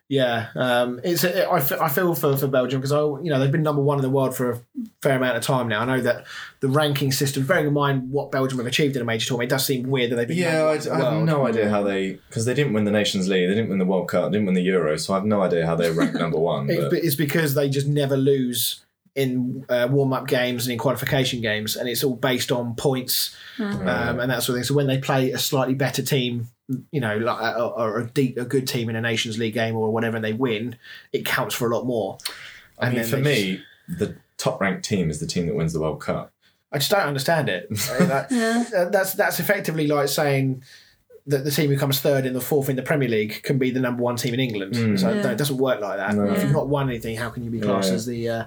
Yeah, 0.08 0.48
um, 0.54 1.00
it's 1.02 1.24
it, 1.24 1.48
I, 1.50 1.56
f- 1.56 1.80
I 1.80 1.88
feel 1.88 2.14
for, 2.14 2.36
for 2.36 2.46
Belgium 2.46 2.80
because 2.80 2.92
I 2.92 3.00
you 3.00 3.30
know 3.30 3.38
they've 3.40 3.50
been 3.50 3.62
number 3.62 3.80
one 3.80 3.96
in 3.98 4.02
the 4.02 4.10
world 4.10 4.36
for 4.36 4.50
a 4.50 4.60
fair 5.00 5.16
amount 5.16 5.38
of 5.38 5.42
time 5.42 5.66
now. 5.66 5.80
I 5.80 5.84
know 5.86 6.00
that 6.02 6.26
the 6.60 6.68
ranking 6.68 7.10
system, 7.10 7.46
bearing 7.46 7.66
in 7.66 7.72
mind 7.72 8.10
what 8.10 8.30
Belgium 8.30 8.58
have 8.58 8.66
achieved 8.66 8.96
in 8.96 9.02
a 9.02 9.04
major 9.06 9.26
tournament, 9.26 9.50
it 9.50 9.54
does 9.54 9.64
seem 9.64 9.88
weird 9.88 10.10
that 10.10 10.16
they've 10.16 10.28
been 10.28 10.36
Yeah, 10.36 10.64
I, 10.64 10.94
I 10.94 11.14
have 11.14 11.22
no 11.22 11.46
idea 11.46 11.70
how 11.70 11.82
they 11.82 12.12
because 12.28 12.44
they 12.44 12.52
didn't 12.52 12.74
win 12.74 12.84
the 12.84 12.90
Nations 12.90 13.28
League, 13.28 13.48
they 13.48 13.54
didn't 13.54 13.70
win 13.70 13.78
the 13.78 13.86
World 13.86 14.08
Cup, 14.08 14.30
they 14.30 14.36
didn't 14.36 14.46
win 14.46 14.54
the 14.54 14.62
Euro, 14.62 14.98
so 14.98 15.14
I 15.14 15.16
have 15.16 15.24
no 15.24 15.40
idea 15.40 15.66
how 15.66 15.74
they 15.74 15.90
ranked 15.90 16.16
number 16.16 16.38
one. 16.38 16.66
But 16.74 16.92
it's 16.92 17.16
because 17.16 17.54
they 17.54 17.70
just 17.70 17.86
never 17.86 18.16
lose 18.16 18.83
in 19.14 19.64
uh, 19.68 19.86
warm 19.90 20.12
up 20.12 20.26
games 20.26 20.66
and 20.66 20.72
in 20.72 20.78
qualification 20.78 21.40
games, 21.40 21.76
and 21.76 21.88
it's 21.88 22.02
all 22.02 22.16
based 22.16 22.50
on 22.50 22.74
points 22.74 23.36
um, 23.58 24.20
and 24.20 24.30
that 24.30 24.42
sort 24.42 24.50
of 24.50 24.54
thing. 24.56 24.64
So 24.64 24.74
when 24.74 24.86
they 24.86 24.98
play 24.98 25.30
a 25.30 25.38
slightly 25.38 25.74
better 25.74 26.02
team, 26.02 26.48
you 26.90 27.00
know, 27.00 27.16
like 27.18 27.38
a, 27.40 27.62
or 27.64 28.00
a, 28.00 28.06
deep, 28.06 28.36
a 28.38 28.44
good 28.44 28.66
team 28.66 28.88
in 28.88 28.96
a 28.96 29.00
Nations 29.00 29.38
League 29.38 29.54
game 29.54 29.76
or 29.76 29.92
whatever, 29.92 30.16
and 30.16 30.24
they 30.24 30.32
win, 30.32 30.76
it 31.12 31.24
counts 31.24 31.54
for 31.54 31.70
a 31.70 31.74
lot 31.76 31.84
more. 31.86 32.18
I 32.78 32.90
mean, 32.90 33.04
for 33.04 33.16
they 33.16 33.22
me, 33.52 33.62
the 33.88 34.16
top 34.36 34.60
ranked 34.60 34.84
team 34.84 35.10
is 35.10 35.20
the 35.20 35.26
team 35.26 35.46
that 35.46 35.54
wins 35.54 35.72
the 35.72 35.80
World 35.80 36.00
Cup. 36.00 36.32
I 36.72 36.78
just 36.78 36.90
don't 36.90 37.00
understand 37.02 37.48
it. 37.48 37.68
I 37.90 37.98
mean, 38.00 38.08
that- 38.08 38.72
uh, 38.76 38.88
that's 38.90 39.12
that's 39.12 39.38
effectively 39.38 39.86
like 39.86 40.08
saying 40.08 40.64
that 41.26 41.42
the 41.42 41.50
team 41.50 41.70
who 41.70 41.78
comes 41.78 42.00
third 42.00 42.26
in 42.26 42.34
the 42.34 42.40
fourth 42.40 42.68
in 42.68 42.76
the 42.76 42.82
Premier 42.82 43.08
League 43.08 43.42
can 43.44 43.56
be 43.56 43.70
the 43.70 43.80
number 43.80 44.02
one 44.02 44.14
team 44.16 44.34
in 44.34 44.40
England. 44.40 44.74
So 45.00 45.08
Yeah. 45.10 45.22
no, 45.22 45.30
it 45.30 45.38
doesn't 45.38 45.56
work 45.56 45.80
like 45.80 45.96
that. 45.96 46.10
Mm. 46.10 46.16
No. 46.26 46.32
If 46.34 46.42
you've 46.42 46.52
not 46.52 46.68
won 46.68 46.90
anything, 46.90 47.16
how 47.16 47.30
can 47.30 47.42
you 47.42 47.50
be 47.50 47.60
classed 47.60 47.88
Yeah. 47.88 47.94
as 47.94 48.04
the 48.06 48.28
uh, 48.28 48.44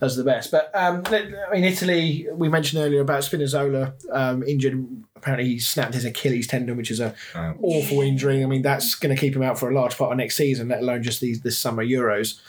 as 0.00 0.16
the 0.16 0.24
best? 0.24 0.50
But 0.50 0.70
um, 0.74 1.02
let- 1.10 1.26
I 1.48 1.54
mean, 1.54 1.62
Italy. 1.64 2.26
We 2.32 2.48
mentioned 2.48 2.82
earlier 2.82 3.00
about 3.00 3.22
Spinazzola 3.22 3.92
um, 4.12 4.42
injured. 4.42 4.86
Apparently, 5.14 5.48
he 5.50 5.58
snapped 5.60 5.94
his 5.94 6.04
Achilles 6.04 6.46
tendon, 6.48 6.76
which 6.76 6.90
is 6.90 6.98
a 7.00 7.14
Ouch. 7.34 7.56
awful 7.62 8.00
injury. 8.02 8.42
I 8.42 8.46
mean, 8.46 8.62
that's 8.62 8.96
going 8.96 9.14
to 9.14 9.20
keep 9.20 9.34
him 9.36 9.42
out 9.42 9.56
for 9.58 9.70
a 9.70 9.74
large 9.74 9.96
part 9.96 10.10
of 10.10 10.18
next 10.18 10.36
season, 10.36 10.68
let 10.68 10.80
alone 10.80 11.02
just 11.04 11.20
these 11.20 11.40
this 11.42 11.56
summer 11.56 11.84
Euros. 11.84 12.40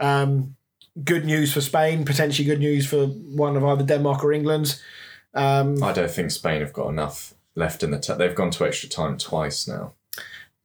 Um, 0.00 0.56
good 1.04 1.24
news 1.24 1.52
for 1.52 1.60
Spain. 1.60 2.04
Potentially 2.04 2.46
good 2.46 2.58
news 2.58 2.84
for 2.86 3.06
one 3.06 3.56
of 3.56 3.64
either 3.64 3.84
Denmark 3.84 4.24
or 4.24 4.32
England. 4.32 4.80
Um, 5.34 5.82
I 5.84 5.92
don't 5.92 6.10
think 6.10 6.32
Spain 6.32 6.60
have 6.62 6.72
got 6.72 6.88
enough 6.88 7.34
left 7.54 7.82
in 7.82 7.90
the. 7.90 7.98
T- 7.98 8.14
they've 8.14 8.34
gone 8.34 8.50
to 8.52 8.66
extra 8.66 8.88
time 8.88 9.18
twice 9.18 9.66
now. 9.68 9.94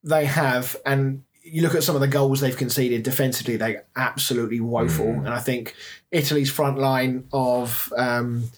they 0.04 0.26
have, 0.26 0.76
and 0.86 1.24
you 1.44 1.62
look 1.62 1.76
at 1.76 1.84
some 1.84 1.96
of 1.96 2.02
the 2.02 2.08
goals 2.08 2.42
they've 2.42 2.58
conceded 2.58 3.04
defensively; 3.04 3.58
they're 3.58 3.86
absolutely 3.96 4.60
woeful. 4.60 5.06
Mm. 5.08 5.18
And 5.20 5.30
I 5.30 5.40
think 5.40 5.76
Italy's 6.12 6.50
front 6.52 6.78
line 6.78 7.28
of 7.34 7.92
um, 7.98 8.50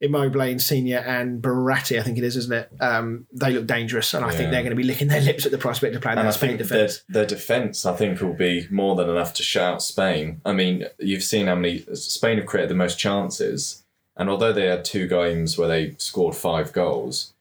Immobile, 0.00 0.42
Insigne 0.42 0.92
and 0.94 1.40
Berardi, 1.40 1.98
I 1.98 2.02
think 2.02 2.18
it 2.18 2.24
is, 2.24 2.36
isn't 2.36 2.52
it? 2.52 2.70
Um, 2.80 3.26
they 3.32 3.52
look 3.52 3.66
dangerous, 3.66 4.12
and 4.12 4.24
I 4.24 4.30
think 4.34 4.50
they're 4.50 4.62
going 4.62 4.70
to 4.70 4.76
be 4.76 4.82
licking 4.82 5.08
their 5.08 5.20
lips 5.20 5.46
at 5.46 5.52
the 5.52 5.58
prospect 5.58 5.94
of 5.94 6.02
playing 6.02 6.18
And 6.18 6.26
I 6.26 6.30
that 6.30 6.36
Spain 6.38 6.58
think 6.58 6.68
their, 6.68 6.86
defence. 6.86 7.04
their 7.08 7.26
defence, 7.26 7.86
I 7.86 7.94
think, 7.96 8.20
will 8.20 8.34
be 8.34 8.66
more 8.70 8.96
than 8.96 9.08
enough 9.08 9.34
to 9.34 9.42
shut 9.42 9.62
out 9.62 9.82
Spain. 9.82 10.40
I 10.44 10.52
mean, 10.52 10.86
you've 10.98 11.22
seen 11.22 11.46
how 11.46 11.54
many 11.54 11.84
Spain 11.94 12.38
have 12.38 12.46
created 12.46 12.70
the 12.70 12.74
most 12.74 12.98
chances, 12.98 13.84
and 14.16 14.28
although 14.28 14.52
they 14.52 14.66
had 14.66 14.84
two 14.84 15.06
games 15.06 15.56
where 15.56 15.68
they 15.68 15.94
scored 15.98 16.34
five 16.34 16.72
goals, 16.72 17.33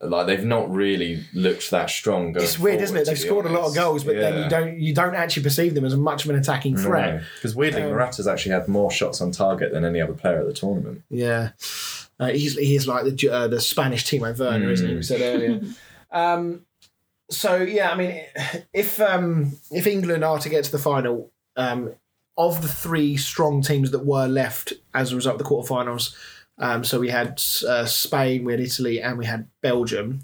like 0.00 0.26
they've 0.28 0.44
not 0.44 0.70
really 0.72 1.24
looked 1.34 1.70
that 1.72 1.90
strong. 1.90 2.34
It's 2.36 2.58
weird, 2.58 2.80
isn't 2.80 2.96
it? 2.96 3.06
They've 3.06 3.18
scored 3.18 3.46
a 3.46 3.48
lot 3.48 3.66
of 3.68 3.74
goals, 3.74 4.04
but 4.04 4.16
then 4.16 4.42
you 4.44 4.48
don't 4.48 4.78
you 4.78 4.94
don't 4.94 5.14
actually 5.14 5.42
perceive 5.42 5.74
them 5.74 5.84
as 5.84 5.96
much 5.96 6.24
of 6.24 6.30
an 6.30 6.36
attacking 6.36 6.76
threat. 6.76 7.22
Because 7.34 7.56
weirdly, 7.56 7.82
Um, 7.82 7.90
Morata's 7.90 8.26
actually 8.28 8.52
had 8.52 8.68
more 8.68 8.90
shots 8.90 9.20
on 9.20 9.32
target 9.32 9.72
than 9.72 9.84
any 9.84 10.00
other 10.00 10.12
player 10.14 10.38
at 10.40 10.46
the 10.46 10.52
tournament. 10.52 11.02
Yeah, 11.10 11.50
uh, 12.20 12.28
he's 12.28 12.56
he 12.56 12.76
is 12.76 12.86
like 12.86 13.04
the 13.04 13.28
uh, 13.28 13.48
the 13.48 13.60
Spanish 13.60 14.04
Timo 14.04 14.36
Werner, 14.38 14.70
isn't 14.70 14.88
he? 14.88 14.94
We 14.94 15.02
said 15.02 15.20
earlier. 15.20 15.60
um, 16.12 16.64
so 17.30 17.56
yeah, 17.56 17.90
I 17.90 17.96
mean, 17.96 18.22
if 18.72 19.00
um, 19.00 19.52
if 19.70 19.86
England 19.86 20.22
are 20.24 20.38
to 20.38 20.48
get 20.48 20.64
to 20.64 20.72
the 20.72 20.78
final, 20.78 21.30
um, 21.56 21.92
of 22.36 22.62
the 22.62 22.68
three 22.68 23.16
strong 23.16 23.62
teams 23.62 23.90
that 23.90 24.06
were 24.06 24.28
left 24.28 24.72
as 24.94 25.12
a 25.12 25.16
result 25.16 25.34
of 25.34 25.38
the 25.40 25.44
quarterfinals, 25.44 26.14
um, 26.58 26.84
so 26.84 26.98
we 27.00 27.08
had 27.08 27.40
uh, 27.66 27.84
Spain, 27.86 28.44
we 28.44 28.52
had 28.52 28.60
Italy, 28.60 29.00
and 29.00 29.18
we 29.18 29.26
had 29.26 29.46
Belgium. 29.60 30.20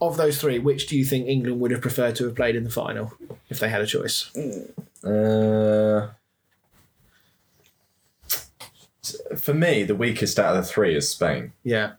Of 0.00 0.16
those 0.16 0.40
three, 0.40 0.58
which 0.58 0.86
do 0.88 0.98
you 0.98 1.04
think 1.04 1.28
England 1.28 1.60
would 1.60 1.70
have 1.70 1.80
preferred 1.80 2.16
to 2.16 2.24
have 2.24 2.34
played 2.34 2.56
in 2.56 2.64
the 2.64 2.70
final 2.70 3.12
if 3.48 3.60
they 3.60 3.68
had 3.68 3.80
a 3.82 3.86
choice? 3.86 4.34
Uh, 5.04 6.08
for 9.36 9.54
me, 9.54 9.82
the 9.82 9.94
weakest 9.94 10.38
out 10.38 10.56
of 10.56 10.64
the 10.64 10.68
three 10.68 10.94
is 10.96 11.08
Spain. 11.08 11.52
Yeah. 11.64 11.92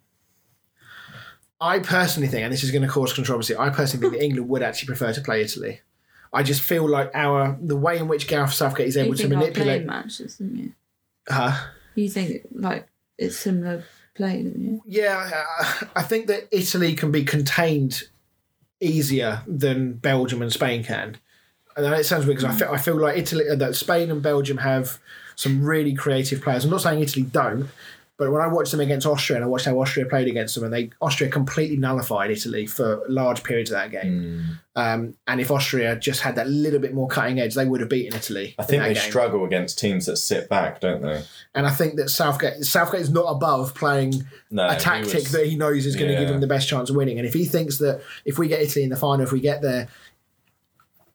I 1.60 1.80
personally 1.80 2.28
think, 2.28 2.44
and 2.44 2.52
this 2.52 2.64
is 2.64 2.72
going 2.72 2.82
to 2.82 2.88
cause 2.90 3.14
controversy, 3.14 3.56
I 3.56 3.70
personally 3.70 4.02
think 4.10 4.20
that 4.20 4.26
England 4.26 4.50
would 4.50 4.64
actually 4.64 4.88
prefer 4.88 5.14
to 5.14 5.22
play 5.22 5.42
Italy. 5.42 5.80
I 6.34 6.44
just 6.44 6.62
feel 6.62 6.90
like 6.90 7.12
our 7.14 7.58
the 7.62 7.76
way 7.78 7.98
in 8.00 8.08
which 8.08 8.28
Gareth 8.28 8.54
Southgate 8.54 8.88
is 8.88 8.96
You 8.96 9.04
able 9.04 9.14
to 9.16 9.22
think 9.22 9.34
our 9.34 9.40
manipulate. 9.40 9.86
matches, 9.86 10.38
didn't 10.38 10.58
you? 10.58 10.72
Huh? 11.30 11.68
You 11.96 12.10
think 12.10 12.42
like 12.52 12.88
it's 13.18 13.38
similar 13.38 13.84
play, 14.16 14.42
you? 14.42 14.82
Yeah, 14.86 15.44
I- 15.96 16.04
think 16.04 16.28
that 16.28 16.48
Italy 16.52 16.94
can 16.96 17.12
be 17.12 17.24
contained 17.24 18.04
easier 18.80 19.42
than 19.48 19.94
Belgium 19.94 20.42
and 20.42 20.52
Spain 20.52 20.84
can. 20.84 21.18
And 21.76 21.86
it 21.96 22.06
sounds 22.06 22.26
weird 22.26 22.40
because 22.40 22.56
I 22.56 22.60
feel, 22.60 22.74
I 22.74 22.78
feel 22.78 22.96
like 22.96 23.18
Italy, 23.18 23.50
uh, 23.50 23.56
that 23.56 23.76
Spain 23.76 24.12
and 24.12 24.22
Belgium 24.22 24.58
have 24.58 25.00
some 25.36 25.64
really 25.64 25.94
creative 25.94 26.42
players. 26.42 26.66
I'm 26.66 26.72
not 26.72 26.82
saying 26.82 27.02
Italy 27.02 27.26
don't, 27.26 27.70
but 28.26 28.32
when 28.32 28.42
I 28.42 28.48
watched 28.48 28.72
them 28.72 28.80
against 28.80 29.06
Austria 29.06 29.38
and 29.38 29.44
I 29.46 29.48
watched 29.48 29.66
how 29.66 29.80
Austria 29.80 30.06
played 30.06 30.28
against 30.28 30.56
them, 30.56 30.64
and 30.64 30.74
they 30.74 30.90
Austria 31.02 31.30
completely 31.30 31.78
nullified 31.78 32.32
Italy 32.32 32.66
for 32.66 33.02
large 33.10 33.44
periods 33.44 33.72
of 33.72 33.76
that 33.76 33.92
game. 33.92 34.60
Um, 34.76 35.14
and 35.28 35.40
if 35.40 35.52
Austria 35.52 35.96
just 35.96 36.22
had 36.22 36.36
that 36.38 36.48
little 36.50 36.80
bit 36.80 36.96
more 36.96 37.08
cutting 37.08 37.40
edge, 37.40 37.54
they 37.54 37.66
would 37.66 37.80
have 37.80 37.90
beaten 37.90 38.16
Italy. 38.18 38.56
I 38.58 38.64
in 38.64 38.68
think 38.68 38.84
they 38.84 38.94
game. 38.96 39.04
struggle 39.04 39.46
against 39.46 39.78
teams 39.78 40.08
that 40.08 40.18
sit 40.18 40.50
back, 40.50 40.80
don't 40.82 41.02
they? 41.04 41.22
And 41.54 41.68
I 41.68 41.70
think 41.70 41.96
that 41.98 42.10
Southgate 42.10 42.64
Southgate 42.64 43.02
is 43.02 43.10
not 43.12 43.26
above 43.30 43.76
playing 43.76 44.26
No, 44.50 44.66
a 44.68 44.74
he 44.74 44.80
tactic 44.80 45.14
was- 45.14 45.32
that 45.32 45.46
he 45.46 45.56
knows 45.56 45.86
is 45.86 45.96
going 45.96 46.12
to 46.12 46.18
give 46.18 46.30
him 46.30 46.42
the 46.42 46.48
best 46.48 46.68
chance 46.68 46.90
of 46.90 46.96
winning. 46.96 47.20
And 47.20 47.28
if 47.28 47.34
he 47.36 47.46
thinks 47.46 47.78
that 47.78 48.02
if 48.26 48.40
we 48.40 48.48
get 48.48 48.62
Italy 48.62 48.84
in 48.84 48.90
the 48.90 48.96
final, 48.96 49.22
if 49.22 49.32
we 49.32 49.40
get 49.42 49.62
there, 49.62 49.90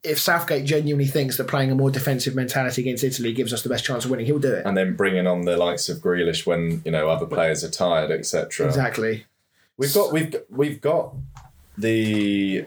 if 0.03 0.19
Southgate 0.19 0.65
genuinely 0.65 1.07
thinks 1.07 1.37
that 1.37 1.49
playing 1.49 1.71
a 1.71 1.75
more 1.75 1.91
defensive 1.91 2.35
mentality 2.35 2.83
against 2.83 3.03
Italy 3.03 3.33
gives 3.33 3.53
us 3.53 3.63
the 3.63 3.69
best 3.69 3.85
chance 3.85 4.05
of 4.05 4.11
winning, 4.11 4.27
he'll 4.27 4.39
do 4.39 4.55
it. 4.55 4.65
and 4.65 4.77
then 4.77 4.95
bringing 4.95 5.27
on 5.27 5.43
the 5.43 5.57
likes 5.57 5.89
of 5.89 5.99
Grealish 5.99 6.47
when 6.47 6.83
you 6.85 6.91
know 6.91 7.09
other 7.09 7.27
players 7.27 7.65
are 7.65 7.71
tired, 7.71 8.11
etc. 8.11 8.67
Exactly. 8.67 9.27
We've 9.77 9.93
got 9.95 10.13
we've 10.13 10.35
we've 10.49 10.81
got 10.81 11.15
the 11.77 12.67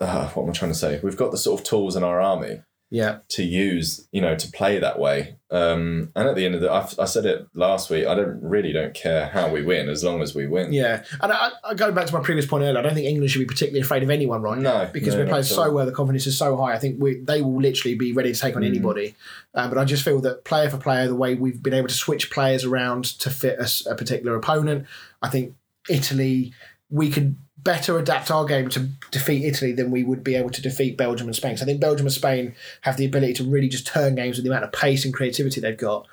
uh, 0.00 0.28
what 0.30 0.44
am 0.44 0.50
I 0.50 0.52
trying 0.52 0.72
to 0.72 0.78
say? 0.78 1.00
We've 1.02 1.16
got 1.16 1.30
the 1.30 1.38
sort 1.38 1.60
of 1.60 1.66
tools 1.66 1.96
in 1.96 2.02
our 2.02 2.20
army 2.20 2.62
Yeah. 2.94 3.20
to 3.30 3.42
use, 3.42 4.06
you 4.12 4.20
know, 4.20 4.36
to 4.36 4.50
play 4.52 4.78
that 4.78 4.98
way. 4.98 5.36
Um, 5.50 6.12
and 6.14 6.28
at 6.28 6.36
the 6.36 6.44
end 6.44 6.54
of 6.54 6.60
the, 6.60 6.70
I've, 6.70 6.94
I 6.98 7.06
said 7.06 7.24
it 7.24 7.46
last 7.54 7.88
week. 7.88 8.06
I 8.06 8.14
don't 8.14 8.38
really 8.42 8.70
don't 8.70 8.92
care 8.92 9.28
how 9.28 9.48
we 9.50 9.62
win 9.62 9.88
as 9.88 10.04
long 10.04 10.20
as 10.20 10.34
we 10.34 10.46
win. 10.46 10.74
Yeah. 10.74 11.02
And 11.22 11.32
I, 11.32 11.52
I 11.64 11.72
go 11.74 11.90
back 11.90 12.06
to 12.08 12.12
my 12.12 12.20
previous 12.20 12.44
point 12.44 12.64
earlier. 12.64 12.78
I 12.78 12.82
don't 12.82 12.92
think 12.92 13.06
England 13.06 13.30
should 13.30 13.38
be 13.38 13.46
particularly 13.46 13.80
afraid 13.80 14.02
of 14.02 14.10
anyone 14.10 14.42
right 14.42 14.58
now 14.58 14.84
No, 14.84 14.90
because 14.92 15.14
no, 15.14 15.20
we're 15.22 15.26
playing 15.28 15.44
so 15.44 15.72
well. 15.72 15.86
The 15.86 15.92
confidence 15.92 16.26
is 16.26 16.36
so 16.36 16.54
high. 16.58 16.74
I 16.74 16.78
think 16.78 17.00
we, 17.02 17.20
they 17.20 17.40
will 17.40 17.60
literally 17.60 17.94
be 17.94 18.12
ready 18.12 18.30
to 18.32 18.38
take 18.38 18.52
Mm. 18.52 18.58
on 18.58 18.64
anybody. 18.64 19.14
Um, 19.54 19.70
but 19.70 19.78
I 19.78 19.84
just 19.86 20.04
feel 20.04 20.20
that 20.20 20.44
player 20.44 20.68
for 20.68 20.76
player, 20.76 21.08
the 21.08 21.14
way 21.14 21.34
we've 21.34 21.62
been 21.62 21.74
able 21.74 21.88
to 21.88 21.94
switch 21.94 22.30
players 22.30 22.64
around 22.64 23.04
to 23.20 23.30
fit 23.30 23.58
us 23.58 23.86
a 23.86 23.94
particular 23.94 24.36
opponent, 24.36 24.86
I 25.22 25.30
think 25.30 25.54
Italy, 25.88 26.52
we 26.90 27.10
could 27.10 27.36
better 27.64 27.98
adapt 27.98 28.30
our 28.30 28.44
game 28.44 28.68
to 28.70 28.88
defeat 29.10 29.44
Italy 29.44 29.72
than 29.72 29.90
we 29.90 30.02
would 30.04 30.24
be 30.24 30.34
able 30.34 30.50
to 30.50 30.62
defeat 30.62 30.96
Belgium 30.96 31.26
and 31.28 31.36
Spain. 31.36 31.56
So 31.56 31.62
I 31.64 31.66
think 31.66 31.80
Belgium 31.80 32.06
and 32.06 32.12
Spain 32.12 32.54
have 32.82 32.96
the 32.96 33.04
ability 33.04 33.34
to 33.34 33.44
really 33.44 33.68
just 33.68 33.86
turn 33.86 34.14
games 34.14 34.36
with 34.36 34.44
the 34.44 34.50
amount 34.50 34.64
of 34.64 34.72
pace 34.72 35.04
and 35.04 35.14
creativity 35.14 35.60
they've 35.60 35.76
got. 35.76 36.06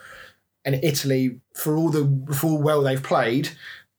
And 0.66 0.76
Italy, 0.84 1.40
for 1.54 1.76
all 1.78 1.90
the 1.90 2.34
for 2.36 2.48
all 2.48 2.62
well 2.62 2.82
they've 2.82 3.02
played, 3.02 3.50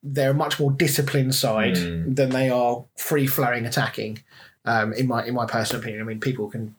they're 0.03 0.31
a 0.31 0.35
much 0.35 0.61
more 0.61 0.71
disciplined 0.71 1.35
side 1.35 1.75
Mm. 1.77 2.15
than 2.17 2.31
they 2.31 2.49
are 2.51 2.85
free 2.97 3.27
flowing 3.27 3.67
attacking. 3.67 4.21
Um, 4.65 4.93
in 4.93 5.07
my 5.09 5.25
in 5.25 5.35
my 5.35 5.47
personal 5.47 5.81
opinion, 5.81 6.03
I 6.03 6.05
mean, 6.05 6.21
people 6.21 6.49
can 6.51 6.75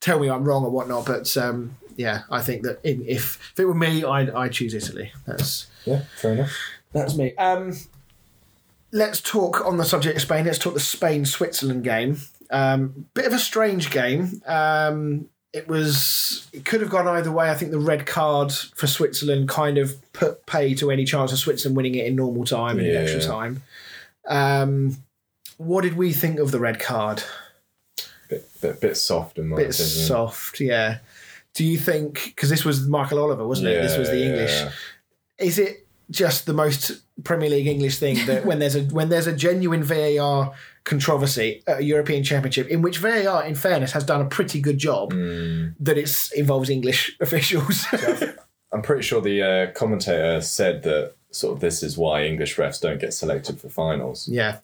tell 0.00 0.20
me 0.20 0.30
I'm 0.30 0.44
wrong 0.44 0.64
or 0.64 0.70
whatnot, 0.70 1.04
but 1.06 1.36
um, 1.36 1.76
yeah, 1.96 2.22
I 2.30 2.40
think 2.40 2.62
that 2.62 2.78
in, 2.84 3.02
if 3.02 3.52
if 3.52 3.58
it 3.60 3.64
were 3.64 3.74
me, 3.74 4.04
I'd 4.04 4.30
I'd 4.30 4.52
choose 4.52 4.72
Italy. 4.72 5.12
That's 5.26 5.66
Yeah, 5.84 6.02
fair 6.16 6.32
enough. 6.34 6.56
that's 6.92 7.16
me. 7.16 7.34
Um, 7.34 7.76
let's 8.92 9.20
talk 9.20 9.64
on 9.64 9.76
the 9.76 9.84
subject 9.84 10.16
of 10.16 10.22
Spain. 10.22 10.44
Let's 10.44 10.58
talk 10.58 10.74
the 10.74 10.80
Spain 10.80 11.24
Switzerland 11.24 11.84
game. 11.84 12.18
Um, 12.50 13.06
bit 13.14 13.26
of 13.26 13.32
a 13.32 13.38
strange 13.38 13.90
game. 13.90 14.42
Um, 14.46 15.28
it 15.52 15.66
was. 15.68 16.48
It 16.52 16.64
could 16.64 16.80
have 16.80 16.90
gone 16.90 17.06
either 17.08 17.32
way. 17.32 17.50
I 17.50 17.54
think 17.54 17.70
the 17.70 17.78
red 17.78 18.06
card 18.06 18.52
for 18.52 18.86
Switzerland 18.86 19.48
kind 19.48 19.78
of 19.78 19.96
put 20.12 20.44
pay 20.46 20.74
to 20.74 20.90
any 20.90 21.04
chance 21.04 21.32
of 21.32 21.38
Switzerland 21.38 21.76
winning 21.76 21.94
it 21.94 22.06
in 22.06 22.16
normal 22.16 22.44
time 22.44 22.78
and 22.78 22.86
in 22.86 22.92
Yeah. 22.94 23.00
extra 23.00 23.22
time. 23.22 23.62
Um, 24.26 24.98
what 25.56 25.82
did 25.82 25.96
we 25.96 26.12
think 26.12 26.38
of 26.38 26.50
the 26.50 26.58
red 26.58 26.78
card? 26.78 27.22
Bit, 28.28 28.46
bit, 28.60 28.80
bit 28.80 28.96
soft 28.98 29.38
in 29.38 29.48
my 29.48 29.56
Bit 29.56 29.74
opinion. 29.74 30.06
soft, 30.06 30.60
yeah. 30.60 30.98
Do 31.54 31.64
you 31.64 31.78
think 31.78 32.24
because 32.26 32.50
this 32.50 32.64
was 32.64 32.86
Michael 32.86 33.18
Oliver, 33.18 33.46
wasn't 33.46 33.68
it? 33.68 33.82
This 33.82 33.96
was 33.96 34.10
the 34.10 34.18
Yeah, 34.18 34.26
English 34.26 34.50
yeah. 34.52 34.70
is 35.38 35.58
it 35.58 35.86
just 36.10 36.46
the 36.46 36.52
most 36.54 37.02
Premier 37.24 37.50
League 37.50 37.66
English 37.66 37.98
thing 37.98 38.24
that 38.26 38.44
when 38.48 38.58
there's 38.58 38.76
a 38.76 38.82
when 38.84 39.08
there's 39.08 39.26
a 39.26 39.32
genuine 39.36 39.82
VAR 39.82 40.52
controversy 40.84 41.62
at 41.66 41.80
a 41.80 41.82
European 41.84 42.24
Championship 42.24 42.68
in 42.68 42.80
which 42.82 42.98
VAR, 42.98 43.44
in 43.44 43.54
fairness, 43.54 43.92
has 43.92 44.04
done 44.04 44.20
a 44.22 44.26
pretty 44.28 44.60
good 44.60 44.78
job, 44.78 45.12
Mm. 45.12 45.74
that 45.80 45.98
it 45.98 46.10
involves 46.34 46.70
English 46.70 47.16
officials. 47.20 47.84
I'm 48.72 48.82
pretty 48.82 49.02
sure 49.02 49.20
the 49.20 49.42
uh, 49.42 49.72
commentator 49.72 50.40
said 50.40 50.82
that 50.84 51.14
sort 51.30 51.54
of 51.54 51.60
this 51.60 51.82
is 51.82 51.98
why 51.98 52.24
English 52.24 52.56
refs 52.56 52.80
don't 52.80 53.00
get 53.00 53.12
selected 53.12 53.60
for 53.60 53.68
finals. 53.68 54.26
yeah, 54.28 54.58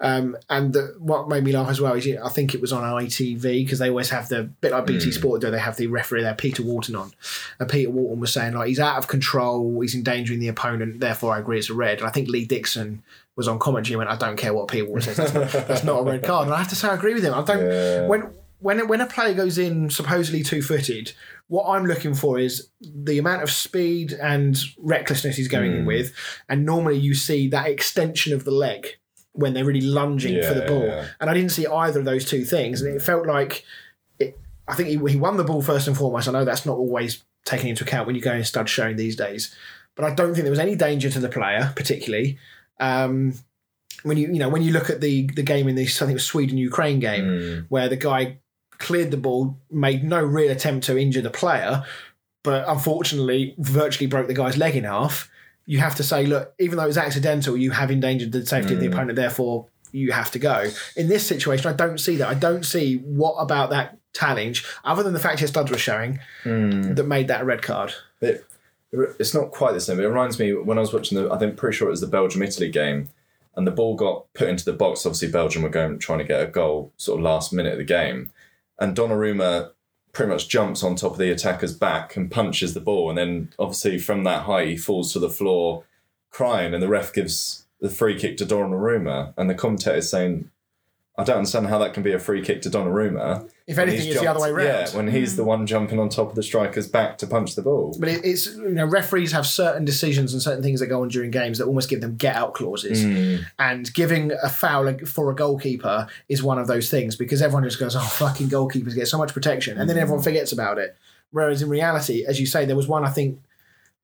um, 0.00 0.36
and 0.50 0.72
the, 0.72 0.94
what 0.98 1.28
made 1.28 1.44
me 1.44 1.52
laugh 1.52 1.68
as 1.68 1.80
well 1.80 1.94
is 1.94 2.06
you 2.06 2.16
know, 2.16 2.24
I 2.24 2.28
think 2.28 2.54
it 2.54 2.60
was 2.60 2.72
on 2.72 2.82
ITV 2.82 3.42
because 3.64 3.78
they 3.78 3.88
always 3.88 4.10
have 4.10 4.28
the 4.28 4.44
bit 4.44 4.72
like 4.72 4.86
BT 4.86 5.12
Sport 5.12 5.40
do. 5.40 5.50
They 5.50 5.58
have 5.58 5.76
the 5.76 5.86
referee 5.86 6.22
there, 6.22 6.34
Peter 6.34 6.62
Walton, 6.62 6.96
on, 6.96 7.12
and 7.60 7.68
Peter 7.68 7.90
Walton 7.90 8.20
was 8.20 8.32
saying 8.32 8.54
like 8.54 8.68
he's 8.68 8.80
out 8.80 8.98
of 8.98 9.08
control, 9.08 9.80
he's 9.80 9.94
endangering 9.94 10.40
the 10.40 10.48
opponent. 10.48 11.00
Therefore, 11.00 11.34
I 11.34 11.38
agree 11.38 11.58
it's 11.58 11.70
a 11.70 11.74
red. 11.74 11.98
And 11.98 12.06
I 12.06 12.10
think 12.10 12.28
Lee 12.28 12.44
Dixon 12.44 13.02
was 13.36 13.46
on 13.46 13.58
commentary 13.60 13.94
and 13.94 13.98
went, 13.98 14.10
I 14.10 14.16
don't 14.16 14.36
care 14.36 14.52
what 14.52 14.68
Peter 14.68 14.86
Walton 14.86 15.14
says. 15.14 15.32
That's 15.32 15.34
not, 15.54 15.68
that's 15.68 15.84
not 15.84 16.00
a 16.00 16.02
red 16.02 16.24
card. 16.24 16.46
And 16.46 16.54
I 16.54 16.58
have 16.58 16.68
to 16.68 16.74
say, 16.74 16.88
I 16.88 16.94
agree 16.94 17.14
with 17.14 17.24
him. 17.24 17.34
I 17.34 17.42
don't. 17.42 17.58
Yeah. 17.68 18.06
When 18.06 18.34
when 18.60 18.88
when 18.88 19.00
a 19.00 19.06
player 19.06 19.34
goes 19.34 19.56
in 19.58 19.90
supposedly 19.90 20.42
two 20.42 20.62
footed, 20.62 21.12
what 21.48 21.66
I'm 21.68 21.84
looking 21.86 22.14
for 22.14 22.38
is 22.38 22.68
the 22.80 23.18
amount 23.18 23.42
of 23.42 23.50
speed 23.50 24.12
and 24.12 24.56
recklessness 24.78 25.36
he's 25.36 25.48
going 25.48 25.72
in 25.72 25.82
Mm. 25.84 25.86
with, 25.86 26.12
and 26.48 26.64
normally 26.64 26.98
you 26.98 27.14
see 27.14 27.48
that 27.48 27.66
extension 27.68 28.32
of 28.34 28.44
the 28.44 28.50
leg 28.50 28.86
when 29.32 29.54
they're 29.54 29.64
really 29.64 29.80
lunging 29.80 30.42
for 30.42 30.52
the 30.54 30.60
Yeah, 30.62 30.66
ball. 30.68 30.86
yeah. 30.86 31.06
And 31.20 31.30
I 31.30 31.34
didn't 31.34 31.52
see 31.52 31.66
either 31.66 32.00
of 32.00 32.04
those 32.04 32.24
two 32.24 32.44
things. 32.44 32.82
And 32.82 32.94
it 32.94 33.00
felt 33.02 33.26
like 33.26 33.64
it, 34.18 34.38
I 34.66 34.74
think 34.74 34.88
he, 34.88 34.96
he 35.12 35.16
won 35.18 35.36
the 35.36 35.44
ball 35.44 35.62
first 35.62 35.86
and 35.88 35.96
foremost. 35.96 36.28
I 36.28 36.32
know 36.32 36.44
that's 36.44 36.66
not 36.66 36.76
always 36.76 37.22
taken 37.44 37.68
into 37.68 37.84
account 37.84 38.06
when 38.06 38.16
you 38.16 38.20
go 38.22 38.32
in 38.34 38.44
stud 38.44 38.68
showing 38.68 38.96
these 38.96 39.16
days, 39.16 39.54
but 39.94 40.04
I 40.04 40.14
don't 40.14 40.32
think 40.34 40.42
there 40.44 40.50
was 40.50 40.58
any 40.58 40.74
danger 40.76 41.08
to 41.08 41.20
the 41.20 41.28
player 41.28 41.72
particularly. 41.76 42.36
Um, 42.80 43.34
when 44.02 44.16
you 44.16 44.26
you 44.28 44.38
know 44.38 44.48
when 44.48 44.62
you 44.62 44.72
look 44.72 44.90
at 44.90 45.00
the 45.00 45.26
the 45.34 45.42
game 45.42 45.66
in 45.68 45.74
the 45.76 45.82
I 45.82 45.86
think 45.86 46.10
it 46.10 46.14
was 46.14 46.24
Sweden 46.24 46.58
Ukraine 46.58 47.00
game 47.00 47.24
Mm. 47.24 47.66
where 47.68 47.88
the 47.88 47.96
guy 47.96 48.38
cleared 48.78 49.10
the 49.10 49.16
ball, 49.16 49.56
made 49.70 50.04
no 50.04 50.22
real 50.22 50.50
attempt 50.50 50.86
to 50.86 50.98
injure 50.98 51.20
the 51.20 51.30
player, 51.30 51.84
but 52.42 52.64
unfortunately 52.68 53.54
virtually 53.58 54.06
broke 54.06 54.26
the 54.28 54.34
guy's 54.34 54.56
leg 54.56 54.76
in 54.76 54.84
half. 54.84 55.30
You 55.66 55.80
have 55.80 55.96
to 55.96 56.02
say, 56.02 56.24
look, 56.24 56.54
even 56.58 56.78
though 56.78 56.84
it 56.84 56.88
was 56.88 56.98
accidental, 56.98 57.56
you 57.56 57.72
have 57.72 57.90
endangered 57.90 58.32
the 58.32 58.46
safety 58.46 58.74
of 58.74 58.80
the 58.80 58.86
mm. 58.86 58.92
opponent. 58.92 59.16
Therefore, 59.16 59.66
you 59.92 60.12
have 60.12 60.30
to 60.30 60.38
go. 60.38 60.70
In 60.96 61.08
this 61.08 61.26
situation, 61.26 61.70
I 61.70 61.74
don't 61.74 61.98
see 61.98 62.16
that. 62.16 62.28
I 62.28 62.34
don't 62.34 62.64
see 62.64 62.96
what 62.98 63.34
about 63.34 63.70
that 63.70 63.98
challenge, 64.14 64.64
other 64.84 65.02
than 65.02 65.12
the 65.12 65.20
fact 65.20 65.40
his 65.40 65.50
studs 65.50 65.70
were 65.70 65.78
showing, 65.78 66.20
mm. 66.44 66.96
that 66.96 67.04
made 67.04 67.28
that 67.28 67.42
a 67.42 67.44
red 67.44 67.62
card. 67.62 67.92
It, 68.20 68.46
it's 68.92 69.34
not 69.34 69.50
quite 69.50 69.72
the 69.72 69.80
same. 69.80 70.00
It 70.00 70.04
reminds 70.04 70.38
me 70.38 70.54
when 70.54 70.78
I 70.78 70.80
was 70.80 70.92
watching 70.92 71.18
the. 71.18 71.30
I 71.32 71.38
think 71.38 71.56
pretty 71.56 71.76
sure 71.76 71.88
it 71.88 71.90
was 71.90 72.00
the 72.00 72.06
Belgium 72.06 72.42
Italy 72.42 72.70
game, 72.70 73.10
and 73.54 73.66
the 73.66 73.70
ball 73.70 73.94
got 73.94 74.32
put 74.32 74.48
into 74.48 74.64
the 74.64 74.72
box. 74.72 75.04
Obviously, 75.04 75.30
Belgium 75.30 75.62
were 75.62 75.68
going 75.68 75.98
trying 75.98 76.20
to 76.20 76.24
get 76.24 76.42
a 76.42 76.46
goal 76.46 76.92
sort 76.96 77.18
of 77.18 77.24
last 77.24 77.52
minute 77.52 77.72
of 77.72 77.78
the 77.78 77.84
game, 77.84 78.32
and 78.78 78.96
Donnarumma 78.96 79.70
pretty 80.12 80.32
much 80.32 80.48
jumps 80.48 80.82
on 80.82 80.96
top 80.96 81.12
of 81.12 81.18
the 81.18 81.30
attacker's 81.30 81.74
back 81.76 82.16
and 82.16 82.30
punches 82.30 82.74
the 82.74 82.80
ball, 82.80 83.08
and 83.08 83.18
then 83.18 83.52
obviously 83.58 83.98
from 83.98 84.24
that 84.24 84.44
height 84.44 84.68
he 84.68 84.76
falls 84.76 85.12
to 85.12 85.18
the 85.18 85.30
floor, 85.30 85.84
crying, 86.30 86.74
and 86.74 86.82
the 86.82 86.88
ref 86.88 87.12
gives 87.12 87.66
the 87.80 87.90
free 87.90 88.18
kick 88.18 88.36
to 88.38 88.46
Donnarumma, 88.46 89.34
and 89.36 89.48
the 89.48 89.54
commentator 89.54 89.96
is 89.96 90.10
saying. 90.10 90.50
I 91.18 91.24
don't 91.24 91.38
understand 91.38 91.66
how 91.66 91.78
that 91.78 91.94
can 91.94 92.04
be 92.04 92.12
a 92.12 92.18
free 92.20 92.42
kick 92.42 92.62
to 92.62 92.70
Donnarumma. 92.70 93.50
If 93.66 93.76
anything, 93.76 94.08
it's 94.08 94.20
the 94.20 94.28
other 94.28 94.38
way 94.38 94.50
jumped- 94.50 94.64
round. 94.64 94.88
Yeah, 94.88 94.96
when 94.96 95.08
he's 95.08 95.34
the 95.34 95.42
mm. 95.42 95.46
one 95.46 95.66
jumping 95.66 95.98
on 95.98 96.08
top 96.08 96.28
of 96.28 96.36
the 96.36 96.44
striker's 96.44 96.86
back 96.86 97.18
to 97.18 97.26
punch 97.26 97.56
the 97.56 97.62
ball. 97.62 97.96
But 97.98 98.08
it, 98.08 98.24
it's 98.24 98.46
you 98.46 98.70
know 98.70 98.86
referees 98.86 99.32
have 99.32 99.44
certain 99.44 99.84
decisions 99.84 100.32
and 100.32 100.40
certain 100.40 100.62
things 100.62 100.78
that 100.78 100.86
go 100.86 101.02
on 101.02 101.08
during 101.08 101.32
games 101.32 101.58
that 101.58 101.66
almost 101.66 101.90
give 101.90 102.00
them 102.00 102.14
get 102.16 102.36
out 102.36 102.54
clauses, 102.54 103.04
mm. 103.04 103.44
and 103.58 103.92
giving 103.92 104.30
a 104.42 104.48
foul 104.48 104.96
for 105.06 105.28
a 105.28 105.34
goalkeeper 105.34 106.06
is 106.28 106.40
one 106.40 106.56
of 106.56 106.68
those 106.68 106.88
things 106.88 107.16
because 107.16 107.42
everyone 107.42 107.64
just 107.64 107.80
goes, 107.80 107.96
"Oh, 107.96 108.00
fucking 108.00 108.48
goalkeepers 108.48 108.94
get 108.94 109.08
so 109.08 109.18
much 109.18 109.34
protection," 109.34 109.76
and 109.76 109.90
then 109.90 109.96
mm. 109.96 110.02
everyone 110.02 110.22
forgets 110.22 110.52
about 110.52 110.78
it. 110.78 110.96
Whereas 111.32 111.62
in 111.62 111.68
reality, 111.68 112.24
as 112.24 112.38
you 112.38 112.46
say, 112.46 112.64
there 112.64 112.76
was 112.76 112.86
one 112.86 113.04
I 113.04 113.10
think 113.10 113.40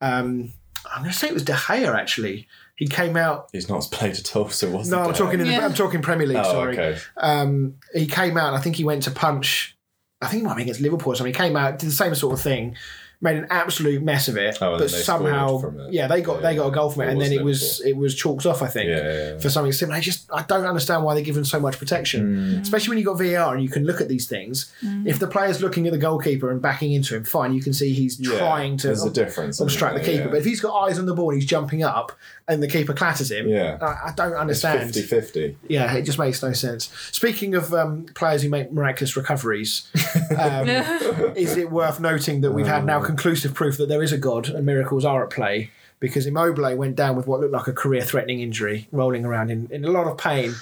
um, 0.00 0.52
I'm 0.92 1.02
going 1.02 1.12
to 1.12 1.16
say 1.16 1.28
it 1.28 1.34
was 1.34 1.44
De 1.44 1.52
Gea 1.52 1.94
actually. 1.94 2.48
He 2.76 2.86
came 2.88 3.16
out. 3.16 3.48
He's 3.52 3.68
not 3.68 3.82
played 3.92 4.16
at 4.18 4.34
all, 4.34 4.48
so 4.48 4.70
what's 4.70 4.88
No, 4.88 4.98
I'm 5.00 5.14
talking. 5.14 5.40
In 5.40 5.46
the, 5.46 5.52
Yeah. 5.52 5.64
I'm 5.64 5.74
talking 5.74 6.02
Premier 6.02 6.26
League. 6.26 6.38
Oh, 6.38 6.42
sorry. 6.44 6.72
okay. 6.78 6.98
Um, 7.16 7.74
he 7.94 8.06
came 8.06 8.36
out. 8.36 8.48
and 8.48 8.56
I 8.56 8.60
think 8.60 8.76
he 8.76 8.84
went 8.84 9.04
to 9.04 9.10
punch. 9.10 9.76
I 10.20 10.26
think 10.28 10.42
it 10.42 10.46
might 10.46 10.56
be 10.56 10.62
against 10.62 10.80
Liverpool 10.80 11.12
or 11.12 11.16
something. 11.16 11.32
He 11.32 11.38
came 11.38 11.54
out, 11.56 11.78
did 11.78 11.88
the 11.88 11.92
same 11.92 12.14
sort 12.14 12.32
of 12.32 12.40
thing, 12.40 12.76
made 13.20 13.36
an 13.36 13.46
absolute 13.50 14.02
mess 14.02 14.26
of 14.28 14.36
it. 14.38 14.56
Oh, 14.60 14.72
and 14.72 14.78
but 14.80 14.88
then 14.88 14.96
they 14.98 15.02
somehow, 15.04 15.58
from 15.58 15.78
it. 15.80 15.92
yeah, 15.92 16.06
they 16.06 16.20
got 16.22 16.40
they 16.42 16.56
got 16.56 16.66
a 16.68 16.70
goal 16.70 16.90
from 16.90 17.02
it, 17.02 17.06
Or 17.06 17.08
and 17.10 17.20
then 17.20 17.32
it 17.32 17.42
was 17.44 17.78
Liverpool. 17.80 17.90
it 17.90 17.96
was 18.02 18.14
chalked 18.14 18.46
off. 18.46 18.62
I 18.62 18.66
think 18.68 18.88
Yeah, 18.88 18.96
yeah, 19.02 19.12
yeah. 19.34 19.38
for 19.38 19.50
something 19.50 19.72
similar. 19.72 19.96
I 19.98 20.00
just 20.00 20.28
I 20.32 20.42
don't 20.42 20.64
understand 20.64 21.04
why 21.04 21.14
they're 21.14 21.22
given 21.24 21.44
so 21.44 21.60
much 21.60 21.78
protection, 21.78 22.54
Hmm. 22.54 22.60
especially 22.62 22.90
when 22.90 22.98
you 22.98 23.08
have 23.10 23.18
got 23.18 23.24
VAR 23.24 23.54
and 23.54 23.62
you 23.62 23.68
can 23.68 23.84
look 23.84 24.00
at 24.00 24.08
these 24.08 24.26
things. 24.26 24.72
If 25.04 25.18
the 25.18 25.26
player's 25.26 25.60
looking 25.60 25.86
at 25.86 25.92
the 25.92 25.98
goalkeeper 25.98 26.50
and 26.50 26.60
backing 26.62 26.92
into 26.92 27.14
him, 27.16 27.24
fine, 27.24 27.52
you 27.54 27.60
can 27.62 27.72
see 27.74 27.92
he's 27.92 28.18
Yeah, 28.18 28.38
trying 28.38 28.78
to 28.78 28.86
There's 28.88 29.04
a 29.04 29.10
difference. 29.10 29.56
isn't 29.56 29.66
obstruct 29.66 29.96
the 29.96 30.00
keeper. 30.04 30.24
Yeah. 30.24 30.28
But 30.30 30.38
if 30.38 30.44
he's 30.46 30.60
got 30.60 30.74
eyes 30.84 30.98
on 30.98 31.06
the 31.06 31.14
ball 31.14 31.30
and 31.30 31.40
he's 31.40 31.48
jumping 31.48 31.82
up 31.82 32.12
and 32.46 32.62
the 32.62 32.68
keeper 32.68 32.92
clatters 32.92 33.30
him, 33.30 33.48
Yeah. 33.48 33.78
I, 33.80 34.08
I 34.10 34.12
don't 34.14 34.32
it's 34.32 34.64
understand. 34.64 34.94
50 34.94 35.02
50. 35.02 35.56
Yeah, 35.68 35.94
it 35.94 36.02
just 36.02 36.18
makes 36.18 36.42
no 36.42 36.52
sense. 36.52 36.90
Speaking 37.10 37.54
of 37.54 37.72
um, 37.72 38.06
players 38.14 38.42
who 38.42 38.48
make 38.50 38.70
miraculous 38.72 39.16
recoveries, 39.16 39.88
um, 40.38 40.68
is 41.36 41.56
it 41.56 41.70
worth 41.70 42.00
noting 42.00 42.42
that 42.42 42.52
we've 42.52 42.66
had 42.66 42.84
now 42.84 43.02
conclusive 43.02 43.54
proof 43.54 43.76
that 43.78 43.88
there 43.88 44.02
is 44.02 44.12
a 44.12 44.18
God 44.18 44.48
and 44.48 44.66
miracles 44.66 45.04
are 45.04 45.24
at 45.24 45.30
play? 45.30 45.70
Because 46.00 46.26
Immobile 46.26 46.76
went 46.76 46.96
down 46.96 47.16
with 47.16 47.26
what 47.26 47.40
looked 47.40 47.52
like 47.52 47.66
a 47.66 47.72
career-threatening 47.72 48.40
injury, 48.40 48.88
rolling 48.92 49.24
around 49.24 49.50
in, 49.50 49.68
in 49.70 49.84
a 49.86 49.90
lot 49.90 50.06
of 50.06 50.18
pain. 50.18 50.54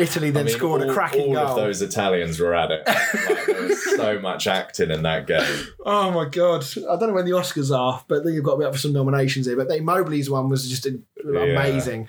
Italy 0.00 0.30
then 0.30 0.42
I 0.42 0.46
mean, 0.46 0.56
scored 0.56 0.82
all, 0.82 0.90
a 0.90 0.92
cracking 0.94 1.28
all 1.28 1.34
goal. 1.34 1.46
of 1.48 1.56
those 1.56 1.82
Italians 1.82 2.40
were 2.40 2.54
at 2.54 2.70
it. 2.70 2.82
like, 2.86 3.46
there 3.46 3.62
was 3.62 3.96
so 3.96 4.18
much 4.18 4.46
acting 4.46 4.90
in 4.90 5.02
that 5.02 5.26
game. 5.26 5.66
Oh 5.86 6.10
my 6.10 6.24
god! 6.28 6.64
I 6.76 6.96
don't 6.96 7.08
know 7.08 7.14
when 7.14 7.24
the 7.26 7.32
Oscars 7.32 7.76
are, 7.76 8.02
but 8.08 8.24
you've 8.26 8.44
got 8.44 8.52
to 8.52 8.58
be 8.58 8.64
up 8.64 8.72
for 8.72 8.78
some 8.78 8.92
nominations 8.92 9.46
here. 9.46 9.56
But 9.56 9.68
the 9.68 9.76
Immobile's 9.76 10.30
one 10.30 10.48
was 10.48 10.68
just 10.68 10.86
amazing. 11.24 12.08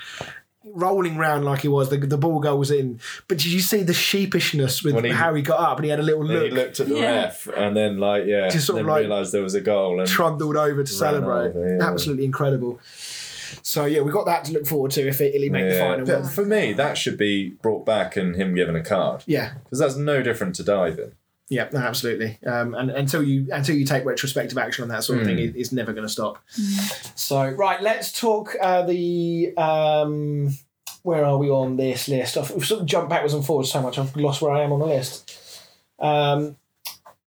Rolling 0.63 1.17
round 1.17 1.43
like 1.43 1.61
he 1.61 1.67
was, 1.67 1.89
the, 1.89 1.97
the 1.97 2.19
ball 2.19 2.39
goes 2.39 2.69
in. 2.69 2.99
But 3.27 3.39
did 3.39 3.47
you 3.47 3.61
see 3.61 3.81
the 3.81 3.93
sheepishness 3.93 4.83
with 4.83 5.03
he- 5.03 5.09
how 5.09 5.33
he 5.33 5.41
got 5.41 5.59
up 5.59 5.77
and 5.77 5.85
he 5.85 5.89
had 5.89 5.99
a 5.99 6.03
little 6.03 6.23
look? 6.23 6.43
he 6.43 6.51
looked 6.51 6.79
at 6.79 6.87
the 6.87 6.95
Yeah. 6.97 7.15
ref 7.23 7.47
and 7.47 7.75
then, 7.75 7.97
like, 7.97 8.25
yeah, 8.27 8.47
Just 8.47 8.67
sort 8.67 8.79
of 8.79 8.85
like 8.85 9.01
realised 9.01 9.33
there 9.33 9.41
was 9.41 9.55
a 9.55 9.59
goal. 9.61 9.99
And 9.99 10.07
trundled 10.07 10.55
over 10.55 10.83
to 10.83 10.91
celebrate. 10.91 11.47
over, 11.55 11.77
yeah. 11.79 11.83
Absolutely 11.89 12.25
incredible. 12.25 12.79
So 13.61 13.85
yeah, 13.85 14.01
we've 14.01 14.13
got 14.13 14.25
that 14.25 14.45
to 14.45 14.53
look 14.53 14.65
forward 14.67 14.91
to 14.91 15.07
if 15.07 15.21
Italy 15.21 15.49
make 15.49 15.69
the 15.69 15.77
final. 15.77 16.05
but 16.05 16.27
for 16.27 16.45
me, 16.45 16.73
that 16.73 16.97
should 16.97 17.17
be 17.17 17.49
brought 17.61 17.85
back 17.85 18.15
and 18.17 18.35
him 18.35 18.53
given 18.55 18.75
a 18.75 18.83
card 18.83 19.23
Yeah, 19.27 19.53
because 19.63 19.79
that's 19.79 19.95
no 19.95 20.21
different 20.21 20.55
to 20.55 20.63
diving. 20.63 21.11
yeah, 21.49 21.67
no, 21.73 21.79
absolutely. 21.79 22.39
Um, 22.45 22.73
and 22.75 22.89
until 22.91 23.21
you 23.23 23.47
until 23.51 23.75
you 23.75 23.85
take 23.85 24.05
retrospective 24.05 24.57
action 24.57 24.83
on 24.83 24.89
that 24.89 25.03
sort 25.03 25.19
of 25.19 25.25
thing, 25.25 25.37
Hmm. 25.37 25.43
it, 25.43 25.55
it's 25.55 25.71
never 25.71 25.91
going 25.93 26.05
to 26.07 26.11
stop. 26.11 26.37
So 27.15 27.49
right, 27.49 27.81
let's 27.81 28.11
talk 28.17 28.55
uh, 28.61 28.83
the. 28.83 29.53
Um, 29.57 30.49
where 31.03 31.25
are 31.25 31.37
we 31.37 31.49
on 31.49 31.77
this 31.77 32.07
list? 32.07 32.37
I've 32.37 32.51
we've 32.51 32.65
sort 32.65 32.81
of 32.81 32.85
jumped 32.87 33.09
backwards 33.09 33.33
and 33.33 33.43
forwards 33.43 33.71
so 33.71 33.81
much, 33.81 33.97
I've 33.97 34.15
lost 34.15 34.41
where 34.41 34.51
I 34.51 34.61
am 34.63 34.71
on 34.71 34.79
the 34.79 34.85
list. 34.85 35.35
Um, 35.99 36.57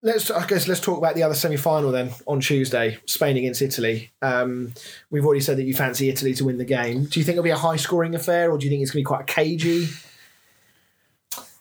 let's 0.04 0.30
I 0.30 0.46
guess 0.46 0.68
let's 0.68 0.80
talk 0.80 0.98
about 0.98 1.16
the 1.16 1.24
other 1.24 1.34
semi 1.34 1.56
final 1.56 1.90
then 1.90 2.10
on 2.26 2.38
Tuesday, 2.40 2.98
Spain 3.06 3.36
against 3.36 3.60
Italy. 3.60 4.12
Um, 4.22 4.72
we've 5.10 5.24
already 5.24 5.40
said 5.40 5.56
that 5.56 5.64
you 5.64 5.74
fancy 5.74 6.08
Italy 6.08 6.34
to 6.34 6.44
win 6.44 6.58
the 6.58 6.64
game. 6.64 7.06
Do 7.06 7.18
you 7.18 7.24
think 7.24 7.34
it'll 7.34 7.42
be 7.42 7.50
a 7.50 7.56
high 7.56 7.76
scoring 7.76 8.14
affair, 8.14 8.52
or 8.52 8.58
do 8.58 8.66
you 8.66 8.70
think 8.70 8.82
it's 8.82 8.92
going 8.92 9.02
to 9.02 9.08
be 9.08 9.16
quite 9.16 9.26
cagey? 9.26 9.88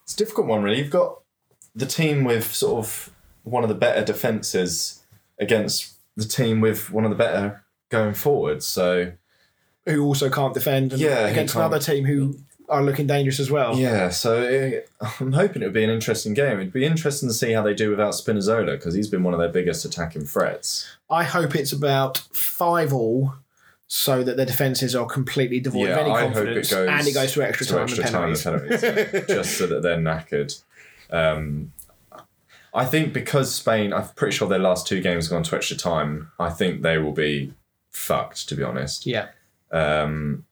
It's 0.03 0.13
a 0.13 0.17
difficult 0.17 0.45
one, 0.45 0.61
really. 0.61 0.77
You've 0.77 0.91
got 0.91 1.21
the 1.73 1.85
team 1.87 2.25
with 2.25 2.53
sort 2.53 2.85
of 2.85 3.09
one 3.43 3.63
of 3.63 3.69
the 3.69 3.75
better 3.75 4.03
defences 4.03 5.03
against 5.39 5.95
the 6.15 6.25
team 6.25 6.61
with 6.61 6.91
one 6.91 7.05
of 7.05 7.09
the 7.09 7.15
better 7.15 7.63
going 7.89 8.13
forwards. 8.13 8.65
So 8.65 9.13
Who 9.85 10.03
also 10.03 10.29
can't 10.29 10.53
defend, 10.53 10.91
and 10.91 11.01
Yeah, 11.01 11.27
against 11.27 11.55
another 11.55 11.79
team 11.79 12.05
who 12.05 12.37
are 12.69 12.83
looking 12.83 13.07
dangerous 13.07 13.39
as 13.39 13.51
well. 13.51 13.77
yeah, 13.77 14.09
so 14.09 14.41
it, 14.41 14.89
I'm 15.19 15.33
hoping 15.33 15.61
it 15.61 15.65
would 15.65 15.73
be 15.73 15.83
an 15.83 15.89
interesting 15.89 16.33
game. 16.33 16.59
It'd 16.59 16.73
be 16.73 16.85
interesting 16.85 17.27
to 17.29 17.33
see 17.33 17.51
how 17.51 17.61
they 17.61 17.73
do 17.73 17.89
without 17.89 18.13
Spinazzola 18.13 18.77
because 18.77 18.93
he's 18.93 19.07
been 19.09 19.23
one 19.23 19.33
of 19.33 19.39
their 19.39 19.49
biggest 19.49 19.85
attacking 19.85 20.25
threats. 20.25 20.87
I 21.09 21.23
hope 21.23 21.55
it's 21.55 21.71
about 21.73 22.19
five 22.33 22.93
all, 22.93 23.33
so 23.87 24.23
that 24.23 24.37
their 24.37 24.45
defences 24.45 24.95
are 24.95 25.05
completely 25.05 25.59
devoid 25.59 25.89
yeah, 25.89 25.93
of 25.93 25.97
any 25.99 26.11
I 26.11 26.21
hope 26.21 26.29
it 26.29 26.33
confidence, 26.35 26.71
goes 26.71 26.89
and 26.89 27.07
it 27.07 27.13
goes 27.13 27.33
to 27.33 27.41
extra 27.43 27.65
to 27.67 27.73
time 27.73 27.83
extra 27.83 28.03
and 28.05 28.11
time 28.11 28.29
and 28.29 28.39
penalties. 28.41 28.81
penalties, 28.81 29.27
just 29.27 29.57
so 29.57 29.67
that 29.67 29.83
they're 29.83 29.97
knackered. 29.97 30.63
Um, 31.11 31.73
I 32.73 32.85
think 32.85 33.13
because 33.13 33.53
Spain, 33.53 33.93
I'm 33.93 34.07
pretty 34.15 34.35
sure 34.35 34.47
their 34.47 34.57
last 34.57 34.87
two 34.87 34.99
games 34.99 35.25
have 35.27 35.31
gone 35.31 35.43
to 35.43 35.55
extra 35.55 35.77
time. 35.77 36.31
I 36.39 36.49
think 36.49 36.81
they 36.81 36.97
will 36.97 37.11
be 37.11 37.53
fucked, 37.91 38.49
to 38.49 38.55
be 38.55 38.63
honest. 38.63 39.05
yeah, 39.05 39.27
Um, 39.71 40.45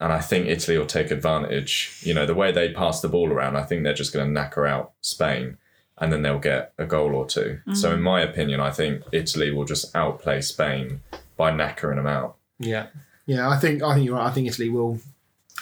and 0.00 0.12
I 0.12 0.20
think 0.20 0.46
Italy 0.46 0.78
will 0.78 0.86
take 0.86 1.10
advantage. 1.10 1.98
You 2.02 2.14
know, 2.14 2.26
the 2.26 2.34
way 2.34 2.52
they 2.52 2.72
pass 2.72 3.00
the 3.00 3.08
ball 3.08 3.32
around, 3.32 3.56
I 3.56 3.62
think 3.64 3.82
they're 3.82 3.94
just 3.94 4.12
going 4.12 4.32
to 4.32 4.40
knacker 4.40 4.68
out 4.68 4.92
Spain 5.00 5.58
and 6.00 6.12
then 6.12 6.22
they'll 6.22 6.38
get 6.38 6.72
a 6.78 6.86
goal 6.86 7.14
or 7.14 7.26
2 7.26 7.60
So, 7.74 7.92
in 7.92 8.00
my 8.00 8.20
opinion, 8.20 8.60
I 8.60 8.70
think 8.70 9.02
Italy 9.12 9.50
will 9.50 9.64
just 9.64 9.94
outplay 9.96 10.40
Spain 10.40 11.00
by 11.36 11.50
knackering 11.50 11.96
them 11.96 12.06
out. 12.06 12.36
yeah, 12.58 12.86
yeah. 13.26 13.48
I 13.48 13.56
think 13.58 13.82
I 13.82 13.94
think 13.94 14.06
you're 14.06 14.16
right. 14.16 14.26
I 14.28 14.32
think 14.32 14.46
Italy 14.48 14.68
will 14.68 15.00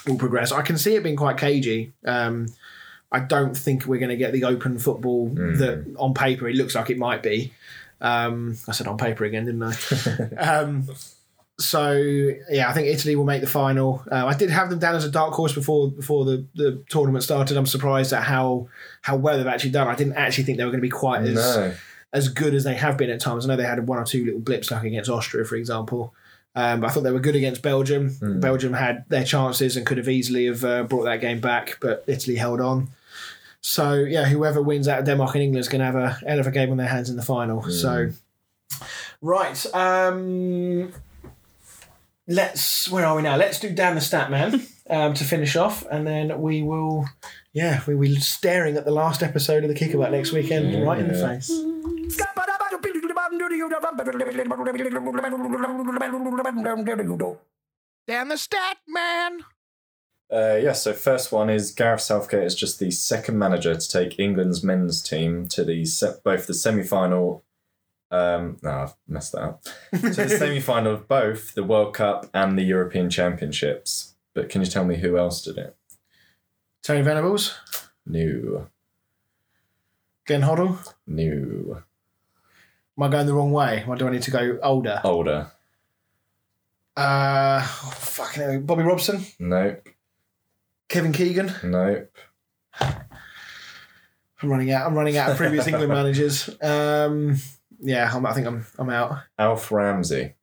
will 0.07 0.17
progress. 0.19 0.53
I 0.53 0.63
can 0.63 0.77
see 0.79 0.95
it 0.95 1.03
being 1.03 1.17
quite 1.17 1.37
cagey. 1.39 1.93
Um, 2.05 2.49
I 3.11 3.21
don't 3.21 3.57
think 3.57 3.87
we're 3.87 3.99
going 4.01 4.11
to 4.11 4.17
get 4.17 4.33
the 4.33 4.45
open 4.45 4.79
football 4.79 5.29
that 5.29 5.95
on 5.99 6.13
paper 6.13 6.49
it 6.49 6.57
looks 6.57 6.75
like 6.75 6.91
it 6.91 6.99
might 6.99 7.23
be. 7.23 7.53
Um, 8.01 8.59
I 8.69 8.73
said 8.73 8.87
on 8.89 8.99
paper 8.99 9.25
again, 9.25 9.47
didn't 9.47 9.63
I? 9.63 10.35
um, 10.39 10.87
so 11.59 11.93
yeah, 12.51 12.69
I 12.69 12.73
think 12.73 12.89
Italy 12.89 13.16
will 13.16 13.24
make 13.24 13.41
the 13.41 13.47
final. 13.47 14.05
Uh, 14.11 14.27
I 14.27 14.35
did 14.35 14.51
have 14.51 14.69
them 14.70 14.78
down 14.78 14.95
as 14.95 15.05
a 15.05 15.11
dark 15.11 15.33
horse 15.35 15.55
before 15.55 15.91
before 15.91 16.24
the, 16.24 16.45
the 16.55 16.83
tournament 16.89 17.24
started. 17.24 17.57
I'm 17.57 17.66
surprised 17.66 18.12
at 18.12 18.23
how 18.24 18.69
how 19.03 19.16
well 19.16 19.39
they've 19.39 19.47
actually 19.47 19.70
done. 19.70 19.89
I 19.89 19.95
didn't 19.95 20.15
actually 20.15 20.45
think 20.45 20.59
they 20.59 20.65
were 20.65 20.70
going 20.70 20.81
to 20.81 20.87
be 20.87 20.91
quite 20.91 21.23
as 21.23 21.35
No. 21.35 21.74
as 22.12 22.28
good 22.28 22.55
as 22.55 22.65
they 22.65 22.74
have 22.74 22.97
been 22.99 23.11
at 23.11 23.20
times. 23.20 23.45
I 23.45 23.49
know 23.49 23.57
they 23.57 23.65
had 23.65 23.87
one 23.89 23.99
or 23.99 24.05
two 24.05 24.24
little 24.24 24.41
blips, 24.41 24.70
like 24.70 24.85
against 24.85 25.11
Austria, 25.11 25.45
for 25.45 25.57
example. 25.57 26.15
Um, 26.55 26.81
but 26.81 26.89
I 26.89 26.91
thought 26.91 27.03
they 27.03 27.11
were 27.12 27.20
good 27.20 27.37
against 27.37 27.61
Belgium. 27.62 28.11
Hmm. 28.11 28.41
Belgium 28.41 28.73
had 28.73 29.05
their 29.09 29.24
chances 29.24 29.77
and 29.77 29.85
could 29.85 29.99
have 29.99 30.09
easily 30.09 30.47
have 30.47 30.65
uh, 30.65 30.83
brought 30.85 31.05
that 31.05 31.20
game 31.20 31.39
back, 31.41 31.77
but 31.81 32.03
Italy 32.07 32.37
held 32.37 32.61
on. 32.62 32.89
So 33.61 33.95
yeah, 33.95 34.24
whoever 34.27 34.62
wins 34.62 34.89
out 34.89 35.01
of 35.01 35.05
Denmark 35.07 35.35
and 35.35 35.43
England 35.45 35.61
is 35.61 35.69
going 35.69 35.81
to 35.81 35.85
have 35.87 35.97
a 35.97 36.11
hell 36.27 36.39
of 36.39 36.47
a 36.47 36.51
game 36.51 36.70
on 36.70 36.77
their 36.78 36.87
hands 36.89 37.11
in 37.11 37.16
the 37.16 37.23
final. 37.23 37.61
Hmm. 37.62 37.70
So 37.70 38.11
right, 39.20 39.66
um, 39.74 40.93
let's 42.28 42.89
where 42.90 43.07
are 43.07 43.16
we 43.16 43.23
now? 43.23 43.36
Let's 43.36 43.61
do 43.61 43.70
Dan 43.70 43.94
the 43.94 44.01
stat 44.01 44.31
man. 44.31 44.66
um, 44.90 45.15
to 45.15 45.24
finish 45.24 45.57
off, 45.57 45.85
and 45.90 46.07
then 46.07 46.40
we 46.40 46.62
will, 46.62 47.07
yeah, 47.53 47.82
we 47.86 47.94
will 47.94 48.03
be 48.03 48.20
staring 48.20 48.77
at 48.77 48.85
the 48.85 48.90
last 48.93 49.23
episode 49.23 49.65
of 49.65 49.69
the 49.69 49.74
Kickabout 49.74 50.12
next 50.12 50.32
weekend, 50.32 50.86
right 50.86 50.98
in 50.98 51.09
the 51.09 51.15
face. 51.15 51.48
Damn 58.07 58.28
the 58.28 58.39
stat 58.39 58.78
man. 58.86 59.40
Uh, 60.32 60.59
yeah, 60.61 60.73
so 60.73 60.93
first 60.93 61.31
one 61.31 61.48
is 61.48 61.70
Gareth 61.70 62.01
Southgate 62.01 62.43
is 62.44 62.55
just 62.55 62.81
the 62.81 62.90
second 62.90 63.39
manager 63.39 63.74
to 63.74 63.89
take 63.89 64.19
England's 64.19 64.62
men's 64.62 65.01
team 65.01 65.47
to 65.48 65.65
the 65.65 65.85
se- 65.85 66.16
both 66.24 66.47
the 66.47 66.55
semi 66.55 66.82
final. 66.82 67.44
Um, 68.11 68.57
no, 68.62 68.70
I've 68.70 68.95
messed 69.09 69.33
that 69.33 69.43
up. 69.43 69.62
to 69.93 69.99
the 70.11 70.28
semi 70.28 70.61
final 70.61 70.93
of 70.95 71.09
both 71.09 71.55
the 71.55 71.65
World 71.65 71.95
Cup 71.95 72.27
and 72.33 72.57
the 72.59 72.62
European 72.62 73.11
Championships. 73.11 74.15
But 74.35 74.49
can 74.49 74.61
you 74.62 74.66
tell 74.69 74.85
me 74.85 74.97
who 74.97 75.16
else 75.19 75.43
did 75.43 75.59
it? 75.59 75.77
Tony 76.83 77.03
Venables, 77.03 77.59
New, 78.07 78.69
Glenn 80.27 80.43
Hoddle. 80.43 80.93
new, 81.07 81.83
Am 82.97 83.03
I 83.03 83.09
going 83.09 83.27
the 83.27 83.35
wrong 83.35 83.51
way? 83.53 83.85
Or 83.89 83.97
do 83.97 84.07
I 84.07 84.11
need 84.11 84.23
to 84.23 84.31
go 84.31 84.59
older? 84.62 85.01
older. 85.05 85.51
Uh, 86.97 87.61
oh, 87.62 87.93
fucking 87.97 88.43
hell. 88.43 88.61
Bobby 88.61 88.83
Robson, 88.85 89.24
Nope, 89.39 89.89
Kevin 90.89 91.12
Keegan. 91.12 91.53
nope. 91.65 92.11
I'm 92.81 94.51
running 94.51 94.70
out. 94.70 94.87
I'm 94.87 94.95
running 94.95 95.16
out 95.16 95.31
of 95.31 95.37
previous 95.37 95.66
England 95.66 95.89
managers. 95.93 96.49
Um, 96.62 97.37
yeah, 97.81 98.11
I'm, 98.12 98.24
I 98.27 98.32
think 98.32 98.47
I'm 98.47 98.66
I'm 98.78 98.90
out. 98.90 99.19
Alf 99.39 99.70
Ramsey. 99.70 100.35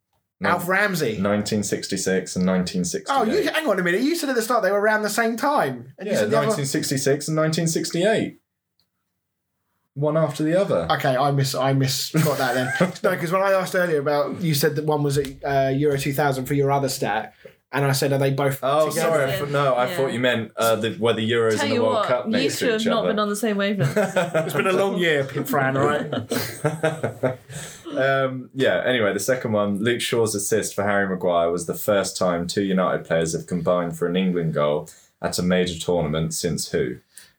Alf 0.42 0.68
Ramsey. 0.68 1.20
1966 1.20 2.36
and 2.36 2.46
1968. 2.46 3.04
Oh, 3.08 3.24
you 3.24 3.50
hang 3.50 3.66
on 3.66 3.78
a 3.78 3.82
minute. 3.82 4.02
You 4.02 4.14
said 4.14 4.28
at 4.28 4.34
the 4.34 4.42
start 4.42 4.62
they 4.62 4.70
were 4.70 4.80
around 4.80 5.02
the 5.02 5.10
same 5.10 5.36
time, 5.36 5.94
and 5.98 6.06
you 6.06 6.12
yeah, 6.12 6.20
said 6.20 6.30
the 6.30 6.36
other- 6.36 6.48
1966 6.48 7.28
and 7.28 7.36
1968. 7.36 8.40
One 9.96 10.16
after 10.16 10.42
the 10.42 10.60
other. 10.60 10.88
Okay, 10.90 11.16
I 11.16 11.30
miss 11.30 11.54
I 11.54 11.72
miss 11.72 12.10
misgot 12.10 12.36
that 12.38 12.54
then. 12.54 12.92
no, 13.04 13.10
because 13.10 13.30
when 13.30 13.42
I 13.42 13.52
asked 13.52 13.76
earlier 13.76 14.00
about 14.00 14.40
you 14.40 14.52
said 14.52 14.74
that 14.74 14.84
one 14.84 15.04
was 15.04 15.18
at 15.18 15.28
uh, 15.44 15.68
Euro 15.68 15.96
2000 15.96 16.46
for 16.46 16.54
your 16.54 16.72
other 16.72 16.88
stat, 16.88 17.32
and 17.74 17.84
I 17.84 17.92
said 17.92 18.12
are 18.12 18.18
they 18.18 18.30
both 18.30 18.60
Oh, 18.62 18.88
together? 18.88 19.08
sorry. 19.10 19.32
I 19.32 19.36
thought- 19.36 19.50
no, 19.50 19.74
I 19.74 19.88
Yeah. 19.88 19.96
thought 19.96 20.12
you 20.12 20.20
meant 20.20 20.52
uh, 20.56 20.76
the, 20.76 20.96
were 20.98 21.12
the 21.12 21.28
Euros 21.30 21.56
Tell 21.56 21.62
and 21.62 21.70
the 21.70 21.74
you 21.74 21.82
World 21.82 21.94
what, 21.96 22.06
Cup 22.06 22.24
you 22.26 22.30
next 22.32 22.58
two 22.60 22.66
to 22.68 22.72
have 22.74 22.86
not 22.86 22.98
other. 23.00 23.08
been 23.08 23.18
on 23.18 23.28
the 23.28 23.36
same 23.36 23.56
wavelength. 23.56 23.96
It's 24.46 24.54
been 24.54 24.66
a 24.66 24.72
long 24.72 24.96
year, 24.98 25.24
Fran. 25.24 25.76
All 25.76 25.86
right. 25.86 26.10
um, 27.96 28.50
yeah, 28.54 28.82
anyway, 28.84 29.12
the 29.12 29.20
second 29.20 29.52
one, 29.52 29.78
Luke 29.82 30.00
Shaw's 30.00 30.34
assist 30.34 30.74
for 30.74 30.84
Harry 30.84 31.08
Maguire 31.08 31.50
was 31.50 31.66
the 31.66 31.74
first 31.74 32.16
time 32.16 32.46
two 32.46 32.62
United 32.62 33.04
players 33.04 33.32
have 33.34 33.46
combined 33.46 33.96
for 33.98 34.06
an 34.06 34.16
England 34.16 34.54
goal 34.54 34.88
at 35.20 35.38
a 35.38 35.42
major 35.42 35.78
tournament 35.78 36.34
since 36.34 36.70
who? 36.70 36.96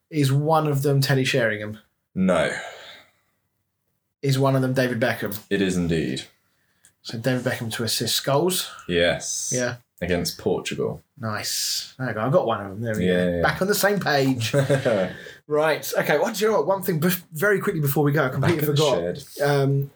Is 0.10 0.32
one 0.32 0.68
of 0.68 0.82
them 0.84 1.02
Teddy 1.02 1.24
Sheringham? 1.24 1.80
No, 2.14 2.52
Is 4.22 4.40
one 4.40 4.56
of 4.56 4.62
them 4.62 4.74
David 4.74 5.00
Beckham? 5.00 5.38
it 5.50 5.62
is 5.62 5.76
indeed. 5.78 6.24
So 7.02 7.18
David 7.20 7.44
Beckham 7.44 7.72
to 7.74 7.84
assist 7.84 8.26
goals. 8.26 8.72
Yes. 8.88 9.52
Yeah. 9.56 9.76
Against 10.02 10.38
Portugal. 10.38 11.02
Nice. 11.18 11.94
There 11.98 12.10
you 12.10 12.14
go. 12.14 12.20
I 12.22 12.30
got 12.30 12.46
one 12.46 12.62
of 12.66 12.70
them. 12.70 12.82
There 12.82 12.96
we 12.96 13.08
Yeah, 13.08 13.14
go. 13.26 13.36
yeah. 13.38 13.42
Back 13.42 13.62
on 13.62 13.68
the 13.70 13.76
same 13.76 14.00
page. 14.00 14.54
right. 15.48 15.94
Okay. 16.00 16.18
What 16.20 16.36
do 16.36 16.46
you 16.46 16.52
know? 16.52 16.58
What? 16.58 16.68
One 16.68 16.82
thing, 16.84 17.02
very 17.32 17.60
quickly 17.62 17.80
before 17.82 18.04
we 18.04 18.12
go, 18.12 18.26
I 18.26 18.30
completely 18.30 18.60
the 18.66 18.76
forgot. 18.76 19.18
shed. 19.18 19.42
um, 19.42 19.92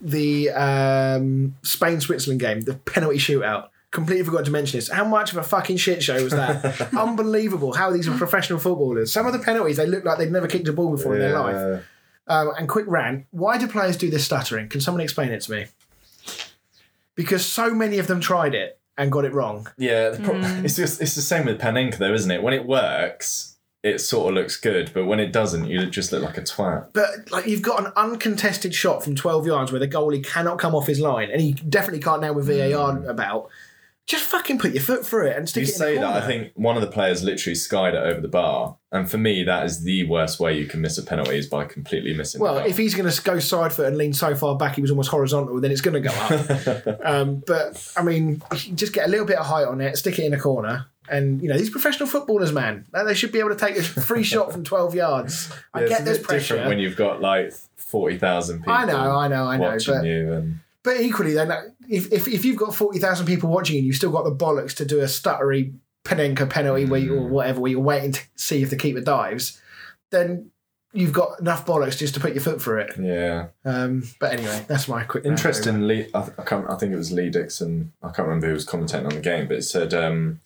the 0.00 0.50
um, 0.50 1.56
Spain 1.62 2.00
Switzerland 2.00 2.40
game, 2.40 2.60
the 2.62 2.74
penalty 2.74 3.18
shootout. 3.18 3.68
Completely 3.90 4.24
forgot 4.24 4.44
to 4.44 4.50
mention 4.52 4.78
this. 4.78 4.88
How 4.88 5.04
much 5.04 5.32
of 5.32 5.38
a 5.38 5.42
fucking 5.42 5.78
shit 5.78 6.02
show 6.02 6.22
was 6.22 6.32
that? 6.32 6.92
Unbelievable 6.96 7.72
how 7.72 7.90
these 7.90 8.06
are 8.06 8.16
professional 8.16 8.58
footballers. 8.60 9.12
Some 9.12 9.26
of 9.26 9.32
the 9.32 9.40
penalties, 9.40 9.78
they 9.78 9.86
look 9.86 10.04
like 10.04 10.16
they've 10.18 10.30
never 10.30 10.46
kicked 10.46 10.68
a 10.68 10.72
ball 10.72 10.92
before 10.96 11.14
in 11.16 11.20
their 11.20 11.36
life. 11.38 11.84
Um, 12.28 12.52
and 12.56 12.68
quick 12.68 12.84
rant 12.86 13.26
why 13.32 13.58
do 13.58 13.66
players 13.66 13.96
do 13.96 14.08
this 14.10 14.24
stuttering? 14.24 14.68
Can 14.68 14.80
someone 14.80 15.00
explain 15.00 15.30
it 15.30 15.40
to 15.40 15.50
me? 15.50 15.66
Because 17.16 17.44
so 17.44 17.74
many 17.74 17.98
of 17.98 18.06
them 18.06 18.20
tried 18.20 18.54
it 18.54 18.78
and 19.00 19.10
got 19.10 19.24
it 19.24 19.32
wrong. 19.32 19.66
Yeah, 19.78 20.10
the 20.10 20.22
pro- 20.22 20.34
mm. 20.34 20.64
it's 20.64 20.76
just 20.76 21.00
it's 21.00 21.14
the 21.14 21.22
same 21.22 21.46
with 21.46 21.58
Panenka 21.58 21.96
though, 21.96 22.12
isn't 22.12 22.30
it? 22.30 22.42
When 22.42 22.52
it 22.52 22.66
works, 22.66 23.56
it 23.82 23.98
sort 23.98 24.28
of 24.28 24.34
looks 24.34 24.58
good, 24.58 24.90
but 24.92 25.06
when 25.06 25.18
it 25.18 25.32
doesn't, 25.32 25.68
you 25.68 25.86
just 25.86 26.12
look 26.12 26.22
like 26.22 26.36
a 26.36 26.42
twat. 26.42 26.88
But 26.92 27.30
like 27.30 27.46
you've 27.46 27.62
got 27.62 27.80
an 27.80 27.92
uncontested 27.96 28.74
shot 28.74 29.02
from 29.02 29.14
12 29.14 29.46
yards 29.46 29.72
where 29.72 29.78
the 29.78 29.88
goalie 29.88 30.22
cannot 30.22 30.58
come 30.58 30.74
off 30.74 30.86
his 30.86 31.00
line, 31.00 31.30
and 31.30 31.40
he 31.40 31.54
definitely 31.54 32.02
can't 32.02 32.20
now 32.20 32.34
with 32.34 32.46
VAR 32.46 32.92
mm. 32.92 33.08
about. 33.08 33.48
Just 34.10 34.24
fucking 34.24 34.58
put 34.58 34.72
your 34.72 34.82
foot 34.82 35.06
through 35.06 35.28
it 35.28 35.36
and 35.36 35.48
stick 35.48 35.60
You 35.60 35.68
it 35.68 35.72
in 35.72 35.78
say 35.78 35.94
that. 35.98 36.20
I 36.20 36.26
think 36.26 36.50
one 36.56 36.74
of 36.74 36.82
the 36.82 36.90
players 36.90 37.22
literally 37.22 37.54
skied 37.54 37.94
it 37.94 38.02
over 38.02 38.20
the 38.20 38.26
bar, 38.26 38.76
and 38.90 39.08
for 39.08 39.18
me, 39.18 39.44
that 39.44 39.64
is 39.64 39.84
the 39.84 40.02
worst 40.08 40.40
way 40.40 40.58
you 40.58 40.66
can 40.66 40.80
miss 40.80 40.98
a 40.98 41.04
penalty 41.04 41.38
is 41.38 41.46
by 41.46 41.64
completely 41.64 42.12
missing. 42.12 42.40
Well, 42.40 42.58
if 42.58 42.76
he's 42.76 42.96
going 42.96 43.08
to 43.08 43.22
go 43.22 43.38
side 43.38 43.72
foot 43.72 43.86
and 43.86 43.96
lean 43.96 44.12
so 44.12 44.34
far 44.34 44.56
back 44.56 44.74
he 44.74 44.80
was 44.80 44.90
almost 44.90 45.10
horizontal, 45.10 45.60
then 45.60 45.70
it's 45.70 45.80
going 45.80 46.02
to 46.02 46.08
go 46.08 46.12
up. 46.12 47.00
um, 47.04 47.44
but 47.46 47.92
I 47.96 48.02
mean, 48.02 48.42
just 48.74 48.92
get 48.92 49.06
a 49.06 49.08
little 49.08 49.26
bit 49.26 49.36
of 49.36 49.46
height 49.46 49.68
on 49.68 49.80
it, 49.80 49.96
stick 49.96 50.18
it 50.18 50.24
in 50.24 50.34
a 50.34 50.40
corner, 50.40 50.86
and 51.08 51.40
you 51.40 51.48
know 51.48 51.56
these 51.56 51.70
professional 51.70 52.08
footballers, 52.08 52.52
man, 52.52 52.86
they 52.92 53.14
should 53.14 53.30
be 53.30 53.38
able 53.38 53.50
to 53.50 53.54
take 53.54 53.76
a 53.76 53.82
free 53.84 54.24
shot 54.24 54.50
from 54.50 54.64
twelve 54.64 54.92
yards. 54.92 55.52
I 55.72 55.82
Yeah, 55.82 55.88
get 55.88 56.04
there's 56.04 56.18
pressure, 56.18 56.54
different 56.54 56.68
when 56.68 56.80
you've 56.80 56.96
got 56.96 57.20
like 57.20 57.52
forty 57.76 58.18
thousand 58.18 58.58
people. 58.58 58.72
I 58.72 58.86
know, 58.86 58.96
I 58.96 59.28
know, 59.28 59.44
I 59.44 59.56
know, 59.56 59.70
watching 59.70 59.94
but 59.94 60.04
you, 60.04 60.32
and 60.32 60.60
but 60.82 61.00
equally, 61.00 61.34
then 61.34 61.52
if 61.90 62.10
if, 62.12 62.26
if 62.28 62.44
you've 62.44 62.56
got 62.56 62.74
forty 62.74 62.98
thousand 62.98 63.26
people 63.26 63.50
watching 63.50 63.76
and 63.78 63.86
you've 63.86 63.96
still 63.96 64.10
got 64.12 64.24
the 64.24 64.34
bollocks 64.34 64.74
to 64.76 64.84
do 64.86 65.00
a 65.00 65.04
stuttery 65.04 65.74
Panenka 66.04 66.48
penalty 66.48 66.86
where 66.86 67.00
you, 67.00 67.14
or 67.16 67.20
Mm. 67.22 67.30
whatever, 67.30 67.60
where 67.60 67.70
you're 67.70 67.80
waiting 67.80 68.12
to 68.12 68.20
see 68.36 68.62
if 68.62 68.70
the 68.70 68.76
keeper 68.76 69.00
dives, 69.02 69.60
then 70.10 70.50
you've 70.92 71.12
got 71.12 71.38
enough 71.40 71.66
bollocks 71.66 71.96
just 71.98 72.14
to 72.14 72.20
put 72.20 72.32
your 72.32 72.42
foot 72.42 72.60
through 72.60 72.78
it. 72.80 72.92
yeah, 72.98 73.48
Um, 73.64 74.02
but 74.18 74.32
anyway, 74.32 74.64
that's 74.66 74.88
my 74.88 75.04
quick. 75.04 75.24
rant 75.24 75.38
over. 75.38 75.48
interesting. 75.48 75.86
Lee, 75.86 76.08
I, 76.14 76.22
th- 76.22 76.32
I, 76.38 76.42
can't, 76.42 76.68
I 76.70 76.76
think 76.76 76.92
it 76.92 76.96
was 76.96 77.12
Lee 77.12 77.28
Dixon. 77.30 77.92
I 78.02 78.08
can't 78.08 78.26
remember 78.26 78.46
who 78.48 78.54
was 78.54 78.66
commentating 78.66 79.04
on 79.04 79.10
the 79.14 79.20
game, 79.20 79.46
but 79.46 79.58
it 79.58 79.62
said 79.62 79.92
um, 79.94 80.40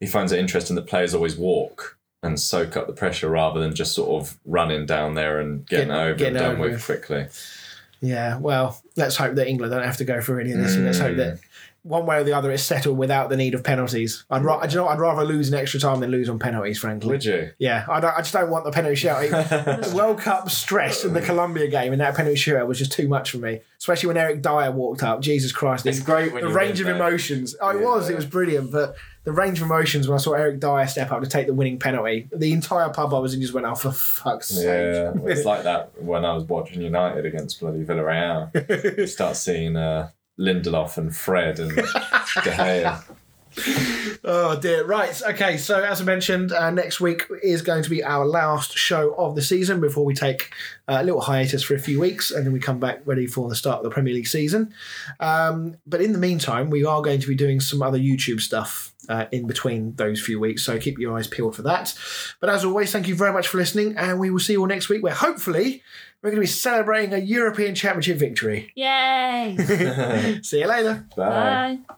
he 0.00 0.06
finds 0.06 0.32
it 0.32 0.38
interesting 0.40 0.76
that 0.76 0.86
players 0.86 1.14
always 1.14 1.36
walk 1.36 1.96
and 2.22 2.38
soak 2.38 2.76
up 2.76 2.88
the 2.88 2.92
pressure 2.92 3.30
rather 3.30 3.58
than 3.60 3.74
just 3.74 3.94
sort 3.94 4.20
of 4.22 4.38
running 4.44 4.84
down 4.84 5.14
there 5.14 5.38
and 5.40 5.64
getting 5.66 5.88
Get- 5.88 5.96
over 5.96 6.14
getting 6.14 6.36
and 6.36 6.44
done 6.44 6.56
over 6.60 6.70
with 6.72 6.84
quickly. 6.84 7.26
Yeah, 8.02 8.38
well, 8.38 8.80
let's 8.96 9.16
hope 9.16 9.34
that 9.34 9.46
England 9.46 9.72
don't 9.72 9.82
have 9.84 9.98
to 9.98 10.04
go 10.04 10.20
through 10.20 10.40
any 10.40 10.52
of 10.52 10.58
this. 10.58 10.74
and 10.74 10.86
Let's 10.86 10.98
hope 10.98 11.12
Mm. 11.12 11.16
that 11.18 11.38
one 11.82 12.04
way 12.04 12.18
or 12.18 12.24
the 12.24 12.32
other 12.34 12.50
it's 12.50 12.62
settled 12.62 12.98
without 12.98 13.30
the 13.30 13.36
need 13.36 13.54
of 13.54 13.64
penalties. 13.64 14.24
I'd, 14.30 14.42
ra- 14.44 14.62
you 14.64 14.76
know. 14.76 14.86
I'd 14.88 14.98
rather 15.00 15.24
lose 15.24 15.48
in 15.48 15.54
extra 15.54 15.80
time 15.80 16.00
than 16.00 16.10
lose 16.10 16.28
on 16.28 16.38
penalties, 16.38 16.78
frankly. 16.78 17.08
Would 17.08 17.24
you? 17.24 17.52
Yeah, 17.58 17.86
I, 17.88 18.00
don't, 18.00 18.12
I 18.14 18.18
just 18.18 18.32
don't 18.34 18.50
want 18.50 18.64
the 18.64 18.70
penalty 18.70 18.96
shootout. 18.96 19.92
World 19.94 20.18
Cup 20.20 20.50
stress 20.50 21.04
in 21.04 21.14
the 21.14 21.22
Colombia 21.22 21.68
game 21.68 21.92
and 21.92 22.00
that 22.00 22.14
penalty 22.16 22.36
shootout 22.36 22.66
was 22.66 22.78
just 22.78 22.92
too 22.92 23.08
much 23.08 23.30
for 23.30 23.38
me. 23.38 23.60
Especially 23.78 24.08
when 24.08 24.18
Eric 24.18 24.42
Dier 24.42 24.70
walked 24.70 25.02
up. 25.02 25.20
Jesus 25.22 25.52
Christ. 25.52 25.86
It's 25.86 26.00
the- 26.00 26.04
great 26.04 26.32
the 26.34 26.48
range 26.48 26.80
of 26.80 26.86
though. 26.86 26.94
emotions. 26.96 27.56
Oh, 27.60 27.70
it 27.70 27.80
Yeah. 27.80 27.86
was. 27.86 28.10
It 28.10 28.16
was 28.16 28.26
brilliant. 28.26 28.70
But 28.70 28.94
the 29.24 29.32
range 29.32 29.58
of 29.60 29.64
emotions 29.66 30.06
when 30.06 30.16
I 30.18 30.20
saw 30.20 30.32
Eric 30.34 30.60
Dier 30.60 30.86
step 30.86 31.10
up 31.12 31.22
to 31.22 31.28
take 31.28 31.46
the 31.46 31.54
winning 31.54 31.78
penalty, 31.78 32.28
the 32.34 32.52
entire 32.52 32.90
pub 32.90 33.14
I 33.14 33.18
was 33.18 33.32
in 33.34 33.40
just 33.40 33.54
went, 33.54 33.66
oh, 33.66 33.74
for 33.74 33.90
fuck's 33.92 34.48
sake. 34.48 34.64
Yeah, 34.66 35.12
it's 35.24 35.44
like 35.46 35.62
that 35.64 35.92
when 36.02 36.24
I 36.26 36.34
was 36.34 36.44
watching 36.44 36.82
United 36.82 37.24
against 37.24 37.60
bloody 37.60 37.84
Villarreal. 37.84 38.98
you 38.98 39.06
start 39.06 39.36
seeing 39.36 39.76
uh, 39.76 40.10
Lindelof 40.40 40.96
and 40.96 41.14
Fred 41.14 41.60
and 41.60 41.74
De 41.76 41.82
Gea. 41.82 43.04
Oh 44.22 44.58
dear. 44.60 44.84
Right. 44.84 45.20
Okay. 45.22 45.56
So 45.56 45.82
as 45.82 46.00
I 46.00 46.04
mentioned, 46.04 46.52
uh, 46.52 46.70
next 46.70 47.00
week 47.00 47.26
is 47.42 47.62
going 47.62 47.82
to 47.82 47.90
be 47.90 48.02
our 48.02 48.24
last 48.24 48.76
show 48.76 49.14
of 49.14 49.34
the 49.34 49.42
season 49.42 49.80
before 49.80 50.04
we 50.04 50.14
take 50.14 50.52
a 50.86 51.02
little 51.02 51.20
hiatus 51.20 51.62
for 51.62 51.74
a 51.74 51.78
few 51.78 51.98
weeks, 52.00 52.30
and 52.30 52.46
then 52.46 52.52
we 52.52 52.60
come 52.60 52.78
back 52.78 53.00
ready 53.04 53.26
for 53.26 53.48
the 53.48 53.56
start 53.56 53.78
of 53.78 53.84
the 53.84 53.90
Premier 53.90 54.14
League 54.14 54.28
season. 54.28 54.72
Um, 55.18 55.76
but 55.86 56.00
in 56.00 56.12
the 56.12 56.18
meantime, 56.18 56.70
we 56.70 56.84
are 56.84 57.02
going 57.02 57.20
to 57.20 57.28
be 57.28 57.34
doing 57.34 57.60
some 57.60 57.82
other 57.82 57.98
YouTube 57.98 58.40
stuff. 58.40 58.94
Uh, 59.08 59.26
in 59.32 59.44
between 59.46 59.94
those 59.96 60.20
few 60.20 60.38
weeks, 60.38 60.62
so 60.62 60.78
keep 60.78 60.96
your 60.96 61.16
eyes 61.16 61.26
peeled 61.26 61.56
for 61.56 61.62
that. 61.62 61.98
But 62.38 62.48
as 62.48 62.64
always, 62.64 62.92
thank 62.92 63.08
you 63.08 63.16
very 63.16 63.32
much 63.32 63.48
for 63.48 63.56
listening, 63.56 63.96
and 63.96 64.20
we 64.20 64.30
will 64.30 64.38
see 64.38 64.52
you 64.52 64.60
all 64.60 64.68
next 64.68 64.88
week, 64.88 65.02
where 65.02 65.14
hopefully 65.14 65.82
we're 66.22 66.30
going 66.30 66.36
to 66.36 66.42
be 66.42 66.46
celebrating 66.46 67.14
a 67.14 67.18
European 67.18 67.74
Championship 67.74 68.18
victory. 68.18 68.72
Yay! 68.74 69.56
see 70.42 70.60
you 70.60 70.66
later. 70.66 71.06
Bye. 71.16 71.78
Bye. 71.88 71.94